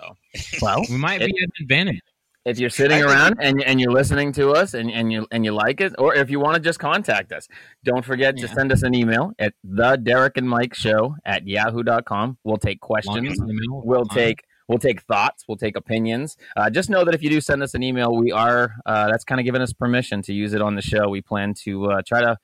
well, 0.63 0.83
we 0.89 0.97
might 0.97 1.19
be 1.19 1.25
at 1.25 1.31
an 1.31 1.51
advantage. 1.63 2.01
if 2.45 2.59
you're 2.59 2.71
sitting 2.71 3.03
around 3.03 3.37
and, 3.41 3.63
and 3.63 3.81
you're 3.81 3.93
listening 3.93 4.33
to 4.33 4.51
us 4.51 4.75
and, 4.75 4.91
and 4.91 5.13
you 5.13 5.27
and 5.31 5.45
you 5.45 5.53
like 5.53 5.81
it, 5.81 5.95
or 5.99 6.15
if 6.15 6.31
you 6.31 6.41
want 6.41 6.55
to 6.55 6.61
just 6.61 6.79
contact 6.79 7.33
us, 7.33 7.49
don't 7.85 8.05
forget 8.05 8.37
to 8.37 8.49
send 8.49 8.73
us 8.73 8.83
an 8.83 8.95
email 8.95 9.33
at 9.39 9.55
the 9.63 9.97
Derek 9.97 10.37
and 10.37 10.49
Mike 10.49 10.75
Show 10.75 11.17
at 11.25 11.47
yahoo.com. 11.47 12.39
We'll 12.45 12.57
take 12.57 12.81
questions. 12.81 13.39
email, 13.41 13.83
We'll 13.85 14.07
take 14.07 14.45
We'll 14.69 14.79
take 14.79 15.03
thoughts. 15.03 15.45
We'll 15.47 15.59
take 15.59 15.77
opinions. 15.77 16.37
Uh, 16.57 16.71
just 16.71 16.89
know 16.89 17.05
that 17.05 17.15
if 17.15 17.23
you 17.23 17.29
do 17.29 17.41
send 17.41 17.63
us 17.63 17.75
an 17.75 17.83
email, 17.83 18.15
we 18.17 18.33
are 18.33 18.77
uh, 18.87 19.09
that's 19.09 19.25
kind 19.25 19.41
of 19.41 19.45
giving 19.45 19.61
us 19.61 19.73
permission 19.73 20.23
to 20.23 20.33
use 20.33 20.55
it 20.55 20.63
on 20.63 20.75
the 20.75 20.83
show. 20.83 21.09
We 21.09 21.21
plan 21.21 21.55
to 21.65 21.91
uh, 21.91 22.03
try 22.07 22.23
to 22.23 22.39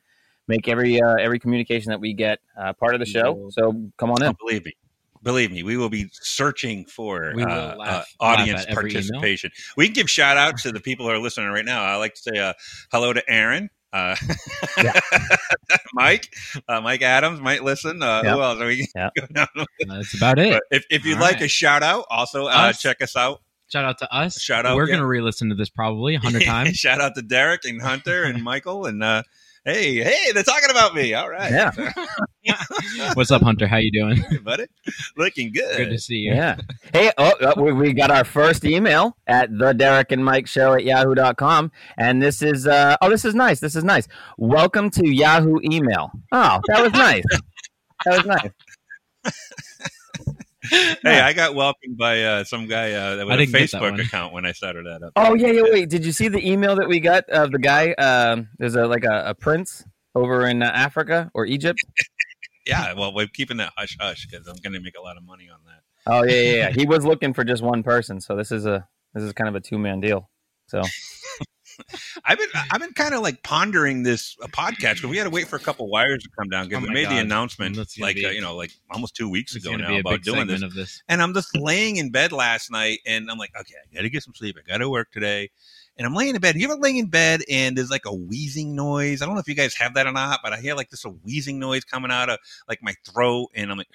make 0.50 0.68
every 0.68 1.00
uh, 1.00 1.14
every 1.18 1.38
communication 1.38 1.90
that 1.90 2.00
we 2.00 2.12
get 2.12 2.38
uh, 2.58 2.72
part 2.74 2.94
of 2.94 3.00
the 3.00 3.06
show. 3.06 3.48
So 3.52 3.72
come 3.96 4.10
on 4.10 4.22
in. 4.22 4.28
Oh, 4.28 4.34
believe 4.38 4.64
me. 4.66 4.72
Believe 5.22 5.52
me, 5.52 5.62
we 5.62 5.76
will 5.76 5.90
be 5.90 6.08
searching 6.12 6.86
for 6.86 7.32
uh, 7.38 7.76
laugh- 7.76 7.78
uh, 7.78 8.24
audience 8.24 8.60
laugh 8.60 8.68
at 8.68 8.78
every 8.78 8.90
email. 8.90 9.02
participation. 9.02 9.50
We 9.76 9.84
can 9.86 9.92
give 9.92 10.08
shout 10.08 10.38
outs 10.38 10.62
to 10.62 10.72
the 10.72 10.80
people 10.80 11.04
who 11.06 11.12
are 11.12 11.18
listening 11.18 11.50
right 11.50 11.64
now. 11.64 11.82
I 11.84 11.96
like 11.96 12.14
to 12.14 12.20
say 12.22 12.38
uh, 12.38 12.52
hello 12.90 13.12
to 13.12 13.22
Aaron. 13.30 13.68
Uh, 13.92 14.16
Mike, 15.94 16.32
uh, 16.68 16.80
Mike 16.80 17.02
Adams 17.02 17.40
might 17.40 17.62
listen. 17.64 18.02
Uh, 18.02 18.22
Yeah. 18.24 18.34
Who 18.34 18.42
else? 18.42 18.60
Are 18.60 18.66
we 18.66 18.88
Yeah. 18.94 19.10
go 19.34 19.44
That's 19.86 20.14
about 20.16 20.38
it. 20.38 20.52
But 20.52 20.62
if, 20.76 20.84
if 20.90 21.04
you'd 21.04 21.16
All 21.16 21.20
like 21.22 21.34
right. 21.34 21.42
a 21.44 21.48
shout 21.48 21.82
out, 21.82 22.06
also 22.10 22.46
uh, 22.46 22.50
Us? 22.70 22.80
check 22.80 23.02
us 23.02 23.16
out. 23.16 23.42
Shout 23.68 23.84
out 23.84 23.98
to 23.98 24.12
us. 24.14 24.40
Shout 24.40 24.66
out, 24.66 24.74
We're 24.74 24.88
yeah. 24.88 24.96
gonna 24.96 25.06
re-listen 25.06 25.48
to 25.50 25.54
this 25.54 25.68
probably 25.68 26.16
a 26.16 26.18
hundred 26.20 26.42
times. 26.46 26.76
shout 26.76 27.00
out 27.00 27.14
to 27.14 27.22
Derek 27.22 27.64
and 27.64 27.80
Hunter 27.80 28.24
and 28.24 28.42
Michael 28.44 28.86
and 28.86 29.02
uh, 29.02 29.22
hey, 29.64 29.96
hey, 30.02 30.32
they're 30.32 30.42
talking 30.42 30.70
about 30.70 30.94
me. 30.94 31.14
All 31.14 31.28
right, 31.28 31.50
Yeah. 32.42 32.62
What's 33.14 33.30
up, 33.30 33.42
Hunter? 33.42 33.66
How 33.66 33.76
you 33.76 33.92
doing? 33.92 34.16
Hey, 34.16 34.38
buddy, 34.38 34.66
looking 35.16 35.52
good. 35.52 35.76
Good 35.76 35.90
to 35.90 35.98
see 35.98 36.16
you. 36.16 36.34
Yeah. 36.34 36.56
Hey, 36.92 37.12
oh, 37.18 37.32
uh, 37.40 37.54
we, 37.56 37.72
we 37.72 37.92
got 37.92 38.10
our 38.10 38.24
first 38.24 38.64
email 38.64 39.16
at 39.26 39.50
the 39.56 39.72
Derek 39.72 40.12
and 40.12 40.24
Mike 40.24 40.46
show 40.46 40.74
at 40.74 40.84
yahoo.com. 40.84 41.70
And 41.98 42.22
this 42.22 42.42
is, 42.42 42.66
uh, 42.66 42.96
oh, 43.02 43.10
this 43.10 43.24
is 43.24 43.34
nice. 43.34 43.60
This 43.60 43.76
is 43.76 43.84
nice. 43.84 44.08
Welcome 44.38 44.90
to 44.90 45.06
Yahoo 45.08 45.58
email. 45.62 46.10
Oh, 46.32 46.60
that 46.68 46.82
was 46.82 46.92
nice. 46.92 47.24
that 48.04 48.16
was 48.16 48.26
nice. 48.26 49.34
Hey, 51.02 51.20
I 51.20 51.32
got 51.32 51.54
welcomed 51.54 51.96
by 51.96 52.22
uh, 52.22 52.44
some 52.44 52.66
guy 52.66 52.92
uh, 52.92 53.16
that 53.16 53.22
I 53.22 53.24
with 53.24 53.34
a 53.34 53.46
didn't 53.46 53.52
get 53.52 53.70
that 53.70 53.82
Facebook 53.82 54.04
account 54.04 54.34
when 54.34 54.44
I 54.44 54.52
started 54.52 54.86
that 54.86 55.02
up. 55.02 55.12
Oh, 55.16 55.34
yeah, 55.34 55.48
yeah, 55.48 55.62
wait. 55.62 55.88
Did 55.88 56.04
you 56.04 56.12
see 56.12 56.28
the 56.28 56.46
email 56.46 56.76
that 56.76 56.88
we 56.88 57.00
got 57.00 57.28
of 57.30 57.50
the 57.50 57.58
guy? 57.58 57.92
Um, 57.92 58.48
there's 58.58 58.74
a, 58.74 58.86
like 58.86 59.04
a, 59.04 59.24
a 59.28 59.34
prince 59.34 59.84
over 60.14 60.46
in 60.46 60.62
uh, 60.62 60.66
Africa 60.66 61.30
or 61.34 61.46
Egypt. 61.46 61.80
Yeah, 62.66 62.92
well, 62.92 63.12
we're 63.12 63.26
keeping 63.26 63.56
that 63.56 63.72
hush 63.76 63.96
hush 63.98 64.26
because 64.30 64.46
I'm 64.46 64.56
going 64.56 64.74
to 64.74 64.80
make 64.80 64.96
a 64.96 65.00
lot 65.00 65.16
of 65.16 65.24
money 65.24 65.48
on 65.50 65.58
that. 65.64 65.82
Oh, 66.06 66.22
yeah, 66.24 66.40
yeah, 66.40 66.56
yeah. 66.56 66.70
He 66.76 66.86
was 66.86 67.04
looking 67.04 67.32
for 67.32 67.42
just 67.42 67.62
one 67.62 67.82
person. 67.82 68.20
So 68.20 68.36
this 68.36 68.52
is 68.52 68.66
a, 68.66 68.86
this 69.14 69.24
is 69.24 69.32
kind 69.32 69.48
of 69.48 69.54
a 69.54 69.60
two 69.60 69.78
man 69.78 69.98
deal. 69.98 70.30
So, 70.68 70.82
I've 72.24 72.38
been 72.38 72.48
I've 72.70 72.80
been 72.80 72.92
kind 72.92 73.14
of 73.14 73.22
like 73.22 73.42
pondering 73.42 74.02
this 74.02 74.36
uh, 74.42 74.46
podcast 74.48 74.96
because 74.96 75.06
we 75.10 75.16
had 75.16 75.24
to 75.24 75.30
wait 75.30 75.48
for 75.48 75.56
a 75.56 75.60
couple 75.60 75.88
wires 75.88 76.22
to 76.22 76.28
come 76.38 76.48
down 76.48 76.68
because 76.68 76.78
Oh 76.78 76.82
we 76.82 76.88
my 76.88 76.94
made 76.94 77.08
the 77.08 77.18
announcement 77.18 77.76
like 77.98 78.16
be- 78.16 78.26
uh, 78.26 78.30
you 78.30 78.40
know 78.40 78.56
like 78.56 78.72
almost 78.90 79.14
two 79.16 79.28
weeks 79.28 79.54
ago 79.56 79.74
now 79.76 79.96
about 79.96 80.22
doing 80.22 80.46
this. 80.46 80.62
of 80.62 80.74
this. 80.74 81.02
And 81.08 81.22
I'm 81.22 81.34
just 81.34 81.56
laying 81.56 81.96
in 81.96 82.10
bed 82.10 82.32
last 82.32 82.70
night, 82.70 83.00
and 83.06 83.30
I'm 83.30 83.38
like, 83.38 83.52
okay, 83.58 83.74
I 83.90 83.94
got 83.94 84.02
to 84.02 84.10
get 84.10 84.22
some 84.22 84.34
sleep. 84.34 84.56
I 84.58 84.68
got 84.70 84.78
to 84.78 84.88
work 84.90 85.10
today. 85.12 85.50
And 85.96 86.06
I'm 86.06 86.14
laying 86.14 86.34
in 86.34 86.40
bed. 86.40 86.56
You 86.56 86.64
ever 86.70 86.80
laying 86.80 86.96
in 86.96 87.06
bed 87.06 87.42
and 87.50 87.76
there's 87.76 87.90
like 87.90 88.06
a 88.06 88.14
wheezing 88.14 88.74
noise? 88.74 89.20
I 89.20 89.26
don't 89.26 89.34
know 89.34 89.40
if 89.40 89.48
you 89.48 89.54
guys 89.54 89.74
have 89.74 89.92
that 89.94 90.06
or 90.06 90.12
not, 90.12 90.40
but 90.42 90.52
I 90.54 90.60
hear 90.60 90.74
like 90.74 90.88
this 90.88 91.04
a 91.04 91.10
wheezing 91.10 91.58
noise 91.58 91.84
coming 91.84 92.10
out 92.10 92.30
of 92.30 92.38
like 92.68 92.78
my 92.82 92.94
throat, 93.04 93.48
and 93.54 93.70
I'm 93.70 93.76
like, 93.76 93.88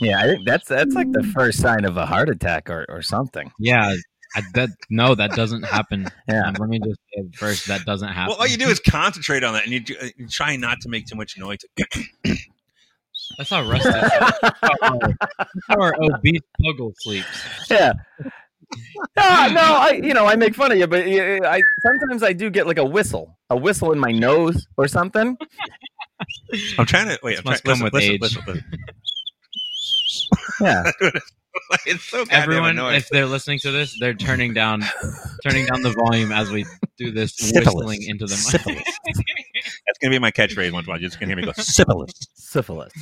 yeah, 0.00 0.34
that's, 0.44 0.68
that's 0.68 0.94
like 0.94 1.12
the 1.12 1.22
first 1.34 1.60
sign 1.60 1.84
of 1.84 1.96
a 1.96 2.06
heart 2.06 2.28
attack 2.28 2.68
or, 2.68 2.84
or 2.88 3.02
something. 3.02 3.52
Yeah, 3.58 3.94
I, 4.36 4.42
that 4.54 4.68
no, 4.90 5.14
that 5.14 5.32
doesn't 5.32 5.64
happen. 5.64 6.08
Yeah. 6.28 6.52
Let 6.58 6.68
me 6.68 6.78
just 6.80 7.00
say 7.14 7.28
first 7.34 7.68
that 7.68 7.84
doesn't 7.84 8.08
happen. 8.08 8.30
well, 8.30 8.40
all 8.40 8.46
you 8.46 8.56
do 8.56 8.68
is 8.68 8.80
concentrate 8.80 9.44
on 9.44 9.54
that, 9.54 9.64
and 9.64 9.72
you, 9.72 9.80
do, 9.80 9.94
uh, 10.00 10.06
you 10.16 10.26
try 10.28 10.56
not 10.56 10.80
to 10.80 10.88
make 10.88 11.06
too 11.06 11.14
much 11.14 11.38
noise. 11.38 11.58
That's 13.38 13.50
how 13.50 13.68
Rusty. 13.68 13.90
That's 13.90 14.40
how 15.68 15.80
our 15.80 15.94
obese 16.02 16.40
puggle 16.60 16.92
sleeps. 16.98 17.44
yeah. 17.70 17.92
No, 19.16 19.48
no, 19.52 19.62
I 19.62 20.00
you 20.02 20.14
know 20.14 20.26
I 20.26 20.36
make 20.36 20.54
fun 20.54 20.72
of 20.72 20.78
you, 20.78 20.86
but 20.86 21.06
I 21.06 21.62
sometimes 21.82 22.22
I 22.22 22.32
do 22.32 22.50
get 22.50 22.66
like 22.66 22.78
a 22.78 22.84
whistle, 22.84 23.38
a 23.50 23.56
whistle 23.56 23.92
in 23.92 23.98
my 23.98 24.10
nose 24.10 24.66
or 24.76 24.88
something. 24.88 25.36
I'm 26.78 26.86
trying 26.86 27.08
to 27.08 27.18
wait. 27.22 27.36
This 27.36 27.40
I'm 27.40 27.50
must 27.50 27.64
trying, 27.64 27.78
come 27.78 27.90
listen, 27.92 28.18
with 28.18 28.22
listen, 28.22 28.44
age. 28.44 28.64
listen, 30.60 30.82
listen. 30.98 31.20
Yeah, 31.70 31.94
it's 31.94 32.04
so 32.04 32.24
Everyone, 32.30 32.70
annoying. 32.70 32.96
if 32.96 33.08
they're 33.08 33.26
listening 33.26 33.58
to 33.60 33.70
this, 33.72 33.96
they're 33.98 34.14
turning 34.14 34.54
down, 34.54 34.82
turning 35.42 35.66
down 35.66 35.82
the 35.82 35.90
volume 35.92 36.30
as 36.32 36.50
we 36.50 36.64
do 36.96 37.10
this 37.10 37.34
Syphilis. 37.36 37.74
whistling 37.74 38.02
into 38.06 38.26
the 38.26 38.34
mic. 38.34 38.38
Syphilis. 38.38 38.82
That's 39.06 39.98
gonna 40.00 40.10
be 40.12 40.18
my 40.18 40.30
catchphrase 40.30 40.72
once 40.72 40.86
in 40.86 40.90
a 40.90 40.92
while. 40.92 41.00
You're 41.00 41.08
just 41.08 41.18
gonna 41.20 41.30
hear 41.30 41.36
me 41.36 41.44
go 41.44 41.52
syphilis, 41.56 42.12
syphilis. 42.34 42.92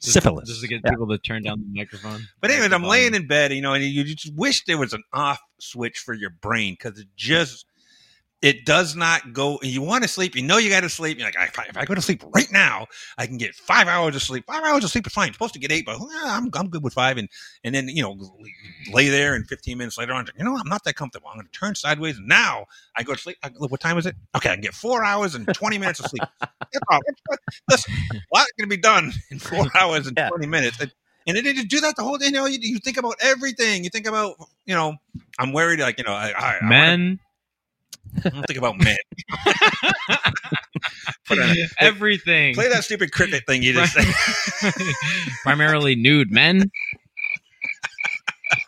Just- 0.00 0.12
syphilis. 0.14 0.48
just 0.48 0.60
to 0.60 0.68
get 0.68 0.82
Yeah. 0.84 0.90
people 0.90 1.08
to 1.08 1.18
turn 1.18 1.42
down 1.42 1.60
the 1.60 1.78
microphone. 1.78 2.26
But 2.40 2.50
anyways, 2.50 2.72
I'm 2.72 2.84
laying 2.84 3.14
in 3.14 3.26
bed, 3.26 3.52
you 3.52 3.62
know, 3.62 3.72
and 3.72 3.82
you 3.82 4.04
just 4.04 4.34
wish 4.34 4.64
there 4.66 4.78
was 4.78 4.92
an 4.92 5.02
off 5.12 5.40
switch 5.58 5.98
for 5.98 6.14
your 6.14 6.30
brain 6.30 6.74
because 6.78 6.98
it 6.98 7.08
just 7.16 7.64
it 8.44 8.66
does 8.66 8.94
not 8.94 9.32
go. 9.32 9.58
You 9.62 9.80
want 9.80 10.02
to 10.04 10.08
sleep, 10.08 10.36
you 10.36 10.42
know, 10.42 10.58
you 10.58 10.68
got 10.68 10.80
to 10.82 10.90
sleep. 10.90 11.16
You're 11.18 11.26
like, 11.26 11.34
if 11.48 11.58
I, 11.58 11.62
if 11.64 11.76
I 11.78 11.86
go 11.86 11.94
to 11.94 12.02
sleep 12.02 12.22
right 12.34 12.52
now, 12.52 12.86
I 13.16 13.26
can 13.26 13.38
get 13.38 13.54
five 13.54 13.88
hours 13.88 14.14
of 14.14 14.22
sleep. 14.22 14.44
Five 14.46 14.62
hours 14.62 14.84
of 14.84 14.90
sleep 14.90 15.06
is 15.06 15.14
fine. 15.14 15.28
You're 15.28 15.32
supposed 15.32 15.54
to 15.54 15.58
get 15.58 15.72
eight, 15.72 15.86
but 15.86 15.98
well, 15.98 16.10
I'm 16.26 16.50
I'm 16.54 16.68
good 16.68 16.82
with 16.82 16.92
five. 16.92 17.16
And 17.16 17.30
and 17.64 17.74
then 17.74 17.88
you 17.88 18.02
know, 18.02 18.16
lay 18.92 19.08
there, 19.08 19.34
and 19.34 19.46
15 19.48 19.78
minutes 19.78 19.96
later 19.96 20.12
on, 20.12 20.26
you 20.36 20.44
know, 20.44 20.56
I'm 20.58 20.68
not 20.68 20.84
that 20.84 20.94
comfortable. 20.94 21.28
I'm 21.30 21.36
going 21.38 21.46
to 21.50 21.58
turn 21.58 21.74
sideways. 21.74 22.18
Now 22.20 22.66
I 22.96 23.02
go 23.02 23.14
to 23.14 23.18
sleep. 23.18 23.38
I, 23.42 23.48
what 23.56 23.80
time 23.80 23.96
is 23.96 24.04
it? 24.04 24.14
Okay, 24.36 24.50
I 24.50 24.54
can 24.54 24.60
get 24.60 24.74
four 24.74 25.02
hours 25.04 25.34
and 25.34 25.46
20 25.52 25.78
minutes 25.78 26.00
of 26.00 26.06
sleep. 26.06 26.22
It's 26.42 26.80
all- 26.90 27.00
it's- 27.08 27.38
Listen, 27.70 27.94
a 28.12 28.36
lot 28.36 28.46
can 28.58 28.68
be 28.68 28.76
done 28.76 29.12
in 29.30 29.38
four 29.38 29.66
hours 29.76 30.06
and 30.06 30.16
Yeah. 30.18 30.28
20 30.28 30.46
minutes. 30.46 30.78
And, 30.80 30.92
and 31.26 31.36
then 31.36 31.44
you 31.46 31.64
do 31.64 31.80
that 31.80 31.96
the 31.96 32.02
whole 32.02 32.18
day. 32.18 32.26
You 32.26 32.32
know, 32.32 32.44
you, 32.46 32.58
you 32.60 32.78
think 32.78 32.98
about 32.98 33.16
everything. 33.22 33.84
You 33.84 33.90
think 33.90 34.06
about, 34.06 34.34
you 34.66 34.74
know, 34.74 34.96
I'm 35.38 35.52
worried, 35.54 35.80
like, 35.80 35.96
you 35.98 36.04
know, 36.04 36.12
I, 36.12 36.32
I, 36.36 36.64
Men, 36.66 37.20
don't 38.22 38.46
think 38.46 38.58
about 38.58 38.78
men. 38.78 38.96
Put 41.26 41.38
on 41.38 41.50
a- 41.50 41.68
everything. 41.78 42.54
Play 42.54 42.68
that 42.68 42.84
stupid 42.84 43.12
cricket 43.12 43.44
thing 43.46 43.62
you 43.62 43.72
just 43.72 43.94
said. 43.94 44.74
Primarily 45.42 45.94
nude 45.96 46.30
men. 46.30 46.70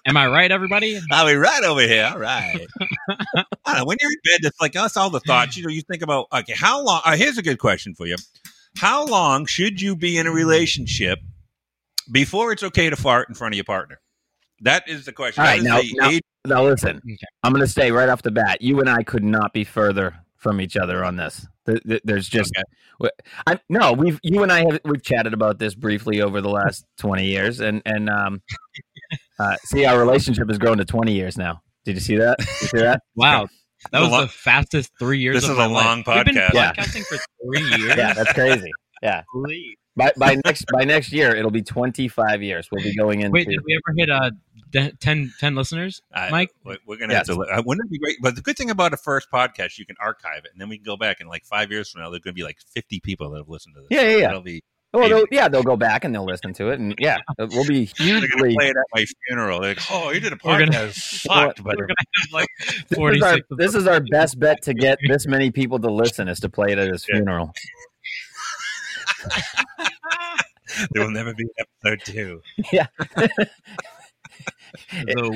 Am 0.06 0.16
I 0.16 0.26
right, 0.28 0.50
everybody? 0.50 1.00
I'll 1.10 1.26
be 1.26 1.34
right 1.34 1.62
over 1.64 1.80
here. 1.82 2.08
All 2.10 2.18
right. 2.18 2.66
Know, 3.08 3.84
when 3.84 3.96
you're 4.00 4.10
in 4.10 4.18
bed, 4.24 4.40
it's 4.46 4.60
like 4.60 4.72
that's 4.72 4.96
all 4.96 5.10
the 5.10 5.20
thoughts. 5.20 5.56
You 5.56 5.64
know, 5.64 5.68
you 5.68 5.82
think 5.82 6.02
about 6.02 6.26
okay, 6.32 6.54
how 6.56 6.82
long? 6.82 7.02
Uh, 7.04 7.16
here's 7.16 7.38
a 7.38 7.42
good 7.42 7.58
question 7.58 7.94
for 7.94 8.06
you: 8.06 8.16
How 8.76 9.04
long 9.04 9.46
should 9.46 9.80
you 9.80 9.96
be 9.96 10.16
in 10.16 10.26
a 10.26 10.32
relationship 10.32 11.18
before 12.10 12.52
it's 12.52 12.62
okay 12.62 12.88
to 12.88 12.96
fart 12.96 13.28
in 13.28 13.34
front 13.34 13.54
of 13.54 13.56
your 13.56 13.64
partner? 13.64 14.00
That 14.60 14.88
is 14.88 15.04
the 15.04 15.12
question. 15.12 15.40
All 15.42 15.46
That 15.46 15.52
right, 15.54 15.62
now- 15.62 15.80
the 15.80 15.94
now- 15.98 16.10
age- 16.10 16.22
Now 16.46 16.62
listen, 16.64 16.96
Okay. 16.98 17.16
I'm 17.42 17.52
going 17.52 17.64
to 17.66 17.70
say 17.72 17.90
right 17.90 18.08
off 18.08 18.22
the 18.22 18.30
bat, 18.30 18.62
you 18.62 18.78
and 18.80 18.88
I 18.88 19.02
could 19.02 19.24
not 19.24 19.52
be 19.52 19.64
further 19.64 20.14
from 20.36 20.60
each 20.60 20.76
other 20.76 21.04
on 21.04 21.16
this. 21.16 21.44
Th- 21.66 21.82
th- 21.82 22.00
There's 22.04 22.28
just, 22.28 22.52
Okay. 23.02 23.10
I 23.48 23.58
no, 23.68 23.92
we've 23.92 24.18
you 24.22 24.42
and 24.44 24.52
I 24.52 24.60
have 24.60 24.78
we've 24.84 25.02
chatted 25.02 25.34
about 25.34 25.58
this 25.58 25.74
briefly 25.74 26.22
over 26.22 26.40
the 26.40 26.48
last 26.48 26.84
20 26.98 27.26
years, 27.26 27.58
and 27.60 27.82
and 27.84 28.08
um, 28.08 28.40
uh, 29.40 29.56
see 29.64 29.84
our 29.84 29.98
relationship 29.98 30.48
has 30.48 30.56
grown 30.58 30.78
to 30.78 30.84
20 30.84 31.12
years 31.12 31.36
now. 31.36 31.62
Did 31.84 31.96
you 31.96 32.00
see 32.00 32.16
that? 32.16 32.38
Did 32.38 32.48
you 32.62 32.68
see 32.68 32.78
that? 32.78 33.02
Wow. 33.16 33.48
That 33.92 34.00
was 34.00 34.10
long- 34.10 34.20
the 34.22 34.28
fastest 34.28 34.92
three 34.98 35.18
years 35.18 35.36
This 35.36 35.44
of 35.44 35.50
is 35.52 35.58
my 35.58 35.64
a 35.64 35.68
long 35.68 36.02
life. 36.06 36.06
We've 36.06 36.24
been 36.26 36.34
podcast. 36.36 36.54
Yeah. 36.54 36.72
podcasting 36.72 37.04
for 37.06 37.18
three 37.44 37.62
years. 37.82 37.96
Yeah, 37.96 38.12
that's 38.14 38.32
crazy. 38.32 38.70
Yeah, 39.02 39.22
Please. 39.32 39.76
By 39.96 40.12
by 40.16 40.36
next 40.44 40.66
by 40.72 40.84
next 40.84 41.12
year 41.12 41.34
it'll 41.34 41.50
be 41.50 41.62
25 41.62 42.42
years. 42.42 42.68
We'll 42.70 42.82
be 42.84 42.94
going 42.96 43.20
into. 43.20 43.32
Wait, 43.32 43.48
did 43.48 43.60
we 43.64 43.74
ever 43.74 43.94
hit 43.96 44.10
uh, 44.10 44.30
de- 44.70 44.92
10, 45.00 45.32
10 45.40 45.54
listeners? 45.54 46.02
I- 46.14 46.30
Mike? 46.30 46.50
we- 46.64 46.78
we're 46.86 46.96
gonna 46.98 47.14
Yes. 47.14 47.28
have 47.28 47.36
to. 47.36 47.42
Uh, 47.42 47.62
wouldn't 47.64 47.86
it 47.86 47.90
be 47.92 47.98
great? 47.98 48.16
But 48.22 48.36
the 48.36 48.42
good 48.42 48.56
thing 48.56 48.70
about 48.70 48.92
a 48.92 48.96
first 48.96 49.28
podcast, 49.32 49.78
you 49.78 49.86
can 49.86 49.96
archive 50.00 50.44
it, 50.44 50.50
and 50.52 50.60
then 50.60 50.68
we 50.68 50.76
can 50.76 50.84
go 50.84 50.96
back 50.96 51.20
and 51.20 51.28
like 51.28 51.44
five 51.44 51.70
years 51.70 51.90
from 51.90 52.02
now, 52.02 52.10
there's 52.10 52.20
gonna 52.22 52.34
be 52.34 52.42
like 52.44 52.58
50 52.74 53.00
people 53.00 53.30
that 53.30 53.38
have 53.38 53.48
listened 53.48 53.74
to 53.76 53.80
this. 53.82 53.88
Yeah, 53.90 54.02
yeah, 54.02 54.16
yeah. 54.18 54.28
It'll 54.30 54.42
be 54.42 54.62
Well, 54.92 55.08
they'll, 55.08 55.24
yeah, 55.30 55.48
they'll 55.48 55.62
go 55.62 55.76
back 55.76 56.04
and 56.04 56.14
they'll 56.14 56.24
listen 56.24 56.52
to 56.54 56.70
it, 56.70 56.78
and 56.80 56.94
yeah, 56.98 57.18
we'll 57.38 57.66
be 57.66 57.84
they're 57.98 58.06
gonna 58.20 58.20
hugely. 58.26 58.54
play 58.54 58.66
it 58.68 58.76
at 58.76 58.84
my 58.94 59.04
funeral. 59.26 59.60
They're 59.60 59.74
like, 59.74 59.82
oh, 59.90 60.10
you 60.10 60.20
did 60.20 60.32
a 60.32 60.38
We're 60.44 60.58
gonna- 60.58 60.72
podcast. 60.72 60.94
Sucked, 61.26 61.62
but 61.64 61.76
We're 61.76 61.86
gonna 61.86 61.94
have 62.22 62.32
like 62.32 62.48
This 62.88 62.92
is, 62.92 62.96
46 62.96 63.24
our, 63.50 63.56
this 63.56 63.74
is 63.74 63.86
our 63.86 64.00
best 64.10 64.38
bet 64.40 64.62
to 64.62 64.74
get 64.74 64.98
this 65.08 65.26
many 65.26 65.50
people 65.50 65.78
to 65.80 65.90
listen 65.90 66.28
is 66.28 66.40
to 66.40 66.48
play 66.48 66.72
it 66.72 66.78
at 66.78 66.88
his 66.92 67.04
Yeah. 67.08 67.16
funeral. 67.16 67.52
there 70.90 71.02
will 71.04 71.10
never 71.10 71.34
be 71.34 71.44
episode 71.58 72.00
two. 72.04 72.42
the 72.66 72.88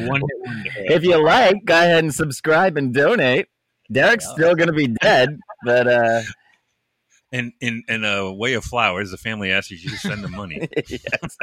one 0.08 0.20
hit 0.20 0.40
wonder. 0.40 0.70
If 0.76 1.04
you 1.04 1.22
like, 1.22 1.64
go 1.64 1.74
ahead 1.74 2.04
and 2.04 2.14
subscribe 2.14 2.76
and 2.76 2.92
donate. 2.94 3.46
Derek's 3.90 4.24
Yeah. 4.28 4.32
still 4.34 4.54
going 4.54 4.68
to 4.68 4.74
be 4.74 4.88
dead, 4.88 5.38
but 5.64 5.86
uh, 5.88 6.22
In 7.32 7.52
in 7.60 7.82
in 7.88 8.04
a 8.04 8.32
way 8.32 8.54
of 8.54 8.64
flowers, 8.64 9.10
the 9.10 9.16
family 9.16 9.50
asks 9.52 9.70
you 9.70 9.90
to 9.90 9.96
send 9.96 10.22
them 10.24 10.32
money. 10.32 10.68
yes. 10.88 11.36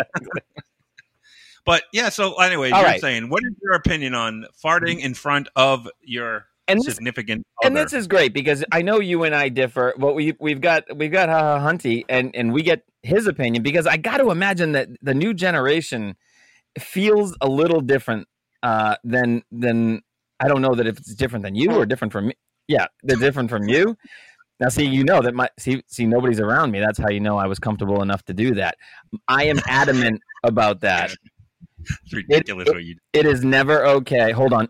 But 1.66 1.84
yeah, 1.92 2.10
so 2.10 2.36
anyway, 2.36 2.72
All 2.72 2.80
you're 2.80 2.88
right. 2.88 3.02
saying, 3.02 3.30
what 3.30 3.44
is 3.44 3.54
your 3.62 3.74
opinion 3.74 4.14
on 4.14 4.46
farting 4.64 5.00
in 5.02 5.14
front 5.14 5.50
of 5.56 5.90
your 6.02 6.47
and 6.68 6.80
this, 6.80 6.96
significant 6.96 7.46
and 7.64 7.76
other? 7.76 7.86
this 7.86 7.94
is 7.94 8.08
great 8.08 8.34
because 8.34 8.64
I 8.72 8.82
know 8.82 9.00
you 9.00 9.24
and 9.24 9.34
I 9.34 9.50
differ. 9.50 9.94
but 9.98 10.14
we 10.14 10.36
we've 10.40 10.62
got 10.62 10.84
we've 10.96 11.12
got 11.12 11.30
Haha 11.30 11.66
Hunty, 11.66 12.04
and 12.10 12.36
and 12.36 12.54
we 12.54 12.64
get 12.64 12.84
his 13.04 13.28
opinion 13.28 13.64
because 13.64 13.88
I 13.88 13.98
got 13.98 14.18
to 14.18 14.32
imagine 14.32 14.74
that 14.74 14.90
the 15.02 15.14
new 15.14 15.34
generation 15.34 16.16
feels 16.80 17.36
a 17.42 17.48
little 17.48 17.82
different 17.82 18.28
uh, 18.64 18.96
than 19.04 19.44
than 19.52 20.02
I 20.40 20.48
don't 20.48 20.62
know 20.62 20.76
that 20.76 20.88
if 20.88 20.98
it's 20.98 21.16
different 21.16 21.44
than 21.44 21.56
you 21.56 21.72
or 21.72 21.86
different 21.86 22.12
from 22.12 22.28
me. 22.28 22.34
Yeah, 22.68 22.88
they're 23.04 23.18
different 23.18 23.50
from 23.50 23.68
you. 23.68 23.96
Now, 24.60 24.70
see, 24.70 24.86
you 24.86 25.04
know 25.04 25.22
that 25.22 25.36
my 25.36 25.50
see 25.60 25.84
see 25.88 26.06
nobody's 26.06 26.40
around 26.40 26.72
me. 26.72 26.80
That's 26.80 26.98
how 26.98 27.10
you 27.10 27.20
know 27.20 27.38
I 27.38 27.48
was 27.48 27.60
comfortable 27.60 28.02
enough 28.02 28.24
to 28.26 28.34
do 28.34 28.56
that. 28.56 28.76
I 29.28 29.46
am 29.46 29.60
adamant 29.68 30.22
about 30.44 30.82
that. 30.82 31.16
It's 32.04 32.14
ridiculous 32.14 32.68
what 32.68 32.84
you 32.84 32.98
It 33.14 33.26
is 33.26 33.46
never 33.46 33.86
okay. 33.86 34.32
Hold 34.32 34.52
on. 34.52 34.68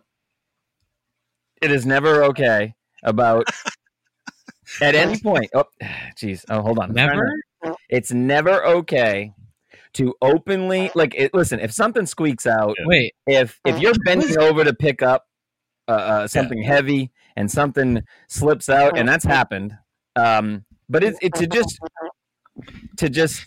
It 1.62 1.72
is 1.72 1.86
never 1.86 2.24
okay 2.26 2.76
about 3.04 3.48
at 4.82 4.96
any 4.96 5.20
point. 5.20 5.50
Oh, 5.54 5.66
jeez. 6.16 6.46
Oh, 6.50 6.62
hold 6.62 6.80
on. 6.80 6.90
I'm 6.90 6.96
trying 6.96 7.10
to- 7.10 7.16
Never. 7.16 7.76
It's 7.90 8.12
never 8.12 8.64
okay 8.66 9.34
to 9.94 10.14
openly 10.22 10.92
like. 10.94 11.16
It, 11.16 11.34
listen, 11.34 11.60
if 11.60 11.72
something 11.74 12.06
squeaks 12.06 12.46
out, 12.46 12.76
Wait. 12.86 13.16
if 13.26 13.60
if 13.66 13.80
you're 13.80 13.96
bending 14.06 14.38
over 14.38 14.64
to 14.64 14.74
pick 14.74 15.02
up 15.02 15.26
uh, 15.88 15.92
uh, 15.92 16.28
something 16.28 16.62
heavy 16.62 17.12
and 17.36 17.50
something 17.52 18.04
slips 18.30 18.70
out, 18.70 18.98
and 18.98 19.10
that's 19.10 19.26
happened. 19.26 19.74
Um, 20.16 20.66
but 20.88 21.04
it's 21.04 21.18
it, 21.22 21.34
to 21.36 21.48
just 21.48 21.80
to 22.98 23.10
just 23.10 23.46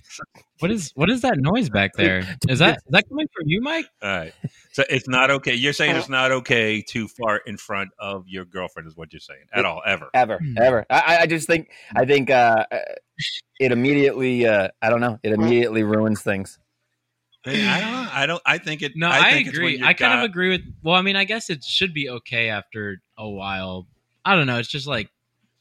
What 0.58 0.70
is 0.70 0.90
what 0.96 1.08
is 1.08 1.22
that 1.22 1.38
noise 1.38 1.70
back 1.70 1.92
there? 1.94 2.18
Is 2.48 2.58
that 2.58 2.78
is 2.78 2.82
that 2.90 3.08
coming 3.08 3.28
from 3.34 3.44
you, 3.46 3.60
Mike? 3.62 3.86
All 4.02 4.10
right. 4.10 4.34
So 4.72 4.84
it's 4.88 5.08
not 5.08 5.30
okay. 5.30 5.54
You're 5.54 5.72
saying 5.72 5.96
it's 5.96 6.08
not 6.08 6.30
okay 6.30 6.80
to 6.90 7.08
fart 7.08 7.42
in 7.46 7.56
front 7.56 7.90
of 7.98 8.28
your 8.28 8.44
girlfriend, 8.44 8.86
is 8.86 8.96
what 8.96 9.12
you're 9.12 9.18
saying, 9.20 9.46
at 9.52 9.64
all, 9.64 9.82
ever. 9.84 10.10
ever 10.14 10.38
Hmm. 10.38 10.54
ever. 10.58 10.86
I, 10.88 11.00
I- 11.00 11.20
I 11.22 11.26
just 11.26 11.46
think 11.46 11.70
I 11.96 12.04
think 12.04 12.30
uh, 12.30 12.64
uh, 12.70 12.78
it 13.58 13.72
immediately. 13.72 14.46
Uh, 14.46 14.68
I 14.80 14.90
don't 14.90 15.00
know. 15.00 15.18
It 15.22 15.32
immediately 15.32 15.82
ruins 15.82 16.22
things. 16.22 16.58
I 17.46 17.50
don't 17.80 17.92
know. 17.92 18.08
I 18.12 18.26
don't. 18.26 18.42
I 18.46 18.58
think 18.58 18.82
it. 18.82 18.92
No, 18.96 19.08
I, 19.10 19.30
think 19.32 19.48
it's 19.48 19.56
agree. 19.56 19.78
you 19.78 19.84
I 19.84 19.94
kind 19.94 20.12
got- 20.12 20.18
of 20.18 20.24
agree 20.30 20.50
with. 20.50 20.60
Well, 20.82 20.94
I 20.94 21.02
mean, 21.02 21.16
I 21.16 21.24
guess 21.24 21.50
it 21.50 21.64
should 21.64 21.92
be 21.94 22.08
okay 22.10 22.48
after 22.50 23.00
a 23.18 23.28
while. 23.28 23.86
I 24.24 24.36
don't 24.36 24.46
know. 24.46 24.58
It's 24.58 24.68
just 24.68 24.86
like 24.86 25.10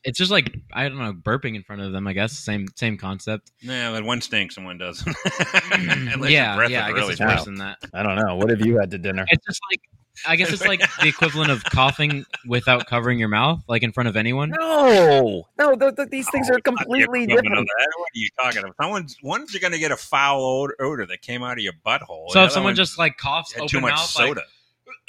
it's 0.03 0.17
just 0.17 0.31
like 0.31 0.57
I 0.73 0.87
don't 0.87 0.97
know, 0.97 1.13
burping 1.13 1.55
in 1.55 1.63
front 1.63 1.81
of 1.81 1.91
them. 1.91 2.07
I 2.07 2.13
guess 2.13 2.37
same 2.37 2.67
same 2.75 2.97
concept. 2.97 3.51
Yeah, 3.61 3.91
but 3.91 4.03
one 4.03 4.21
stinks 4.21 4.57
and 4.57 4.65
one 4.65 4.77
doesn't. 4.77 5.15
Mm. 5.69 6.29
Yeah, 6.29 6.67
yeah. 6.67 6.85
I 6.85 6.89
guess 6.89 6.95
really 6.95 7.11
it's 7.13 7.21
worse 7.21 7.45
than 7.45 7.55
that. 7.55 7.77
I 7.93 8.03
don't 8.03 8.15
know. 8.15 8.35
What 8.35 8.49
have 8.49 8.65
you 8.65 8.79
had 8.79 8.91
to 8.91 8.97
dinner? 8.97 9.25
It's 9.29 9.45
just 9.45 9.59
like 9.71 9.81
I 10.27 10.35
guess 10.35 10.51
it's 10.51 10.65
like 10.65 10.81
the 11.01 11.07
equivalent 11.07 11.51
of 11.51 11.63
coughing 11.63 12.25
without 12.45 12.87
covering 12.87 13.19
your 13.19 13.29
mouth, 13.29 13.63
like 13.67 13.83
in 13.83 13.91
front 13.91 14.09
of 14.09 14.17
anyone. 14.17 14.51
No, 14.59 15.47
no. 15.57 15.75
th- 15.75 15.95
th- 15.95 16.09
these 16.09 16.29
things 16.29 16.47
No, 16.49 16.55
are 16.55 16.57
it's 16.57 16.65
not 16.65 16.73
the 16.79 16.85
completely 16.85 17.25
different. 17.27 17.55
What 17.55 17.59
are 17.59 18.05
you 18.13 18.29
talking 18.41 18.59
about? 18.59 18.75
Someone's 18.81 19.17
one's 19.23 19.53
you're 19.53 19.61
going 19.61 19.73
to 19.73 19.79
get 19.79 19.91
a 19.91 19.97
foul 19.97 20.41
odor, 20.41 20.75
odor 20.79 21.05
that 21.05 21.21
came 21.21 21.43
out 21.43 21.53
of 21.53 21.59
your 21.59 21.73
butthole. 21.85 22.29
So 22.29 22.43
if 22.43 22.51
someone 22.51 22.75
just 22.75 22.97
like 22.97 23.17
coughs 23.17 23.53
open 23.55 23.67
too 23.67 23.81
much 23.81 23.93
mouth, 23.93 24.05
soda. 24.05 24.41
like, 24.41 24.43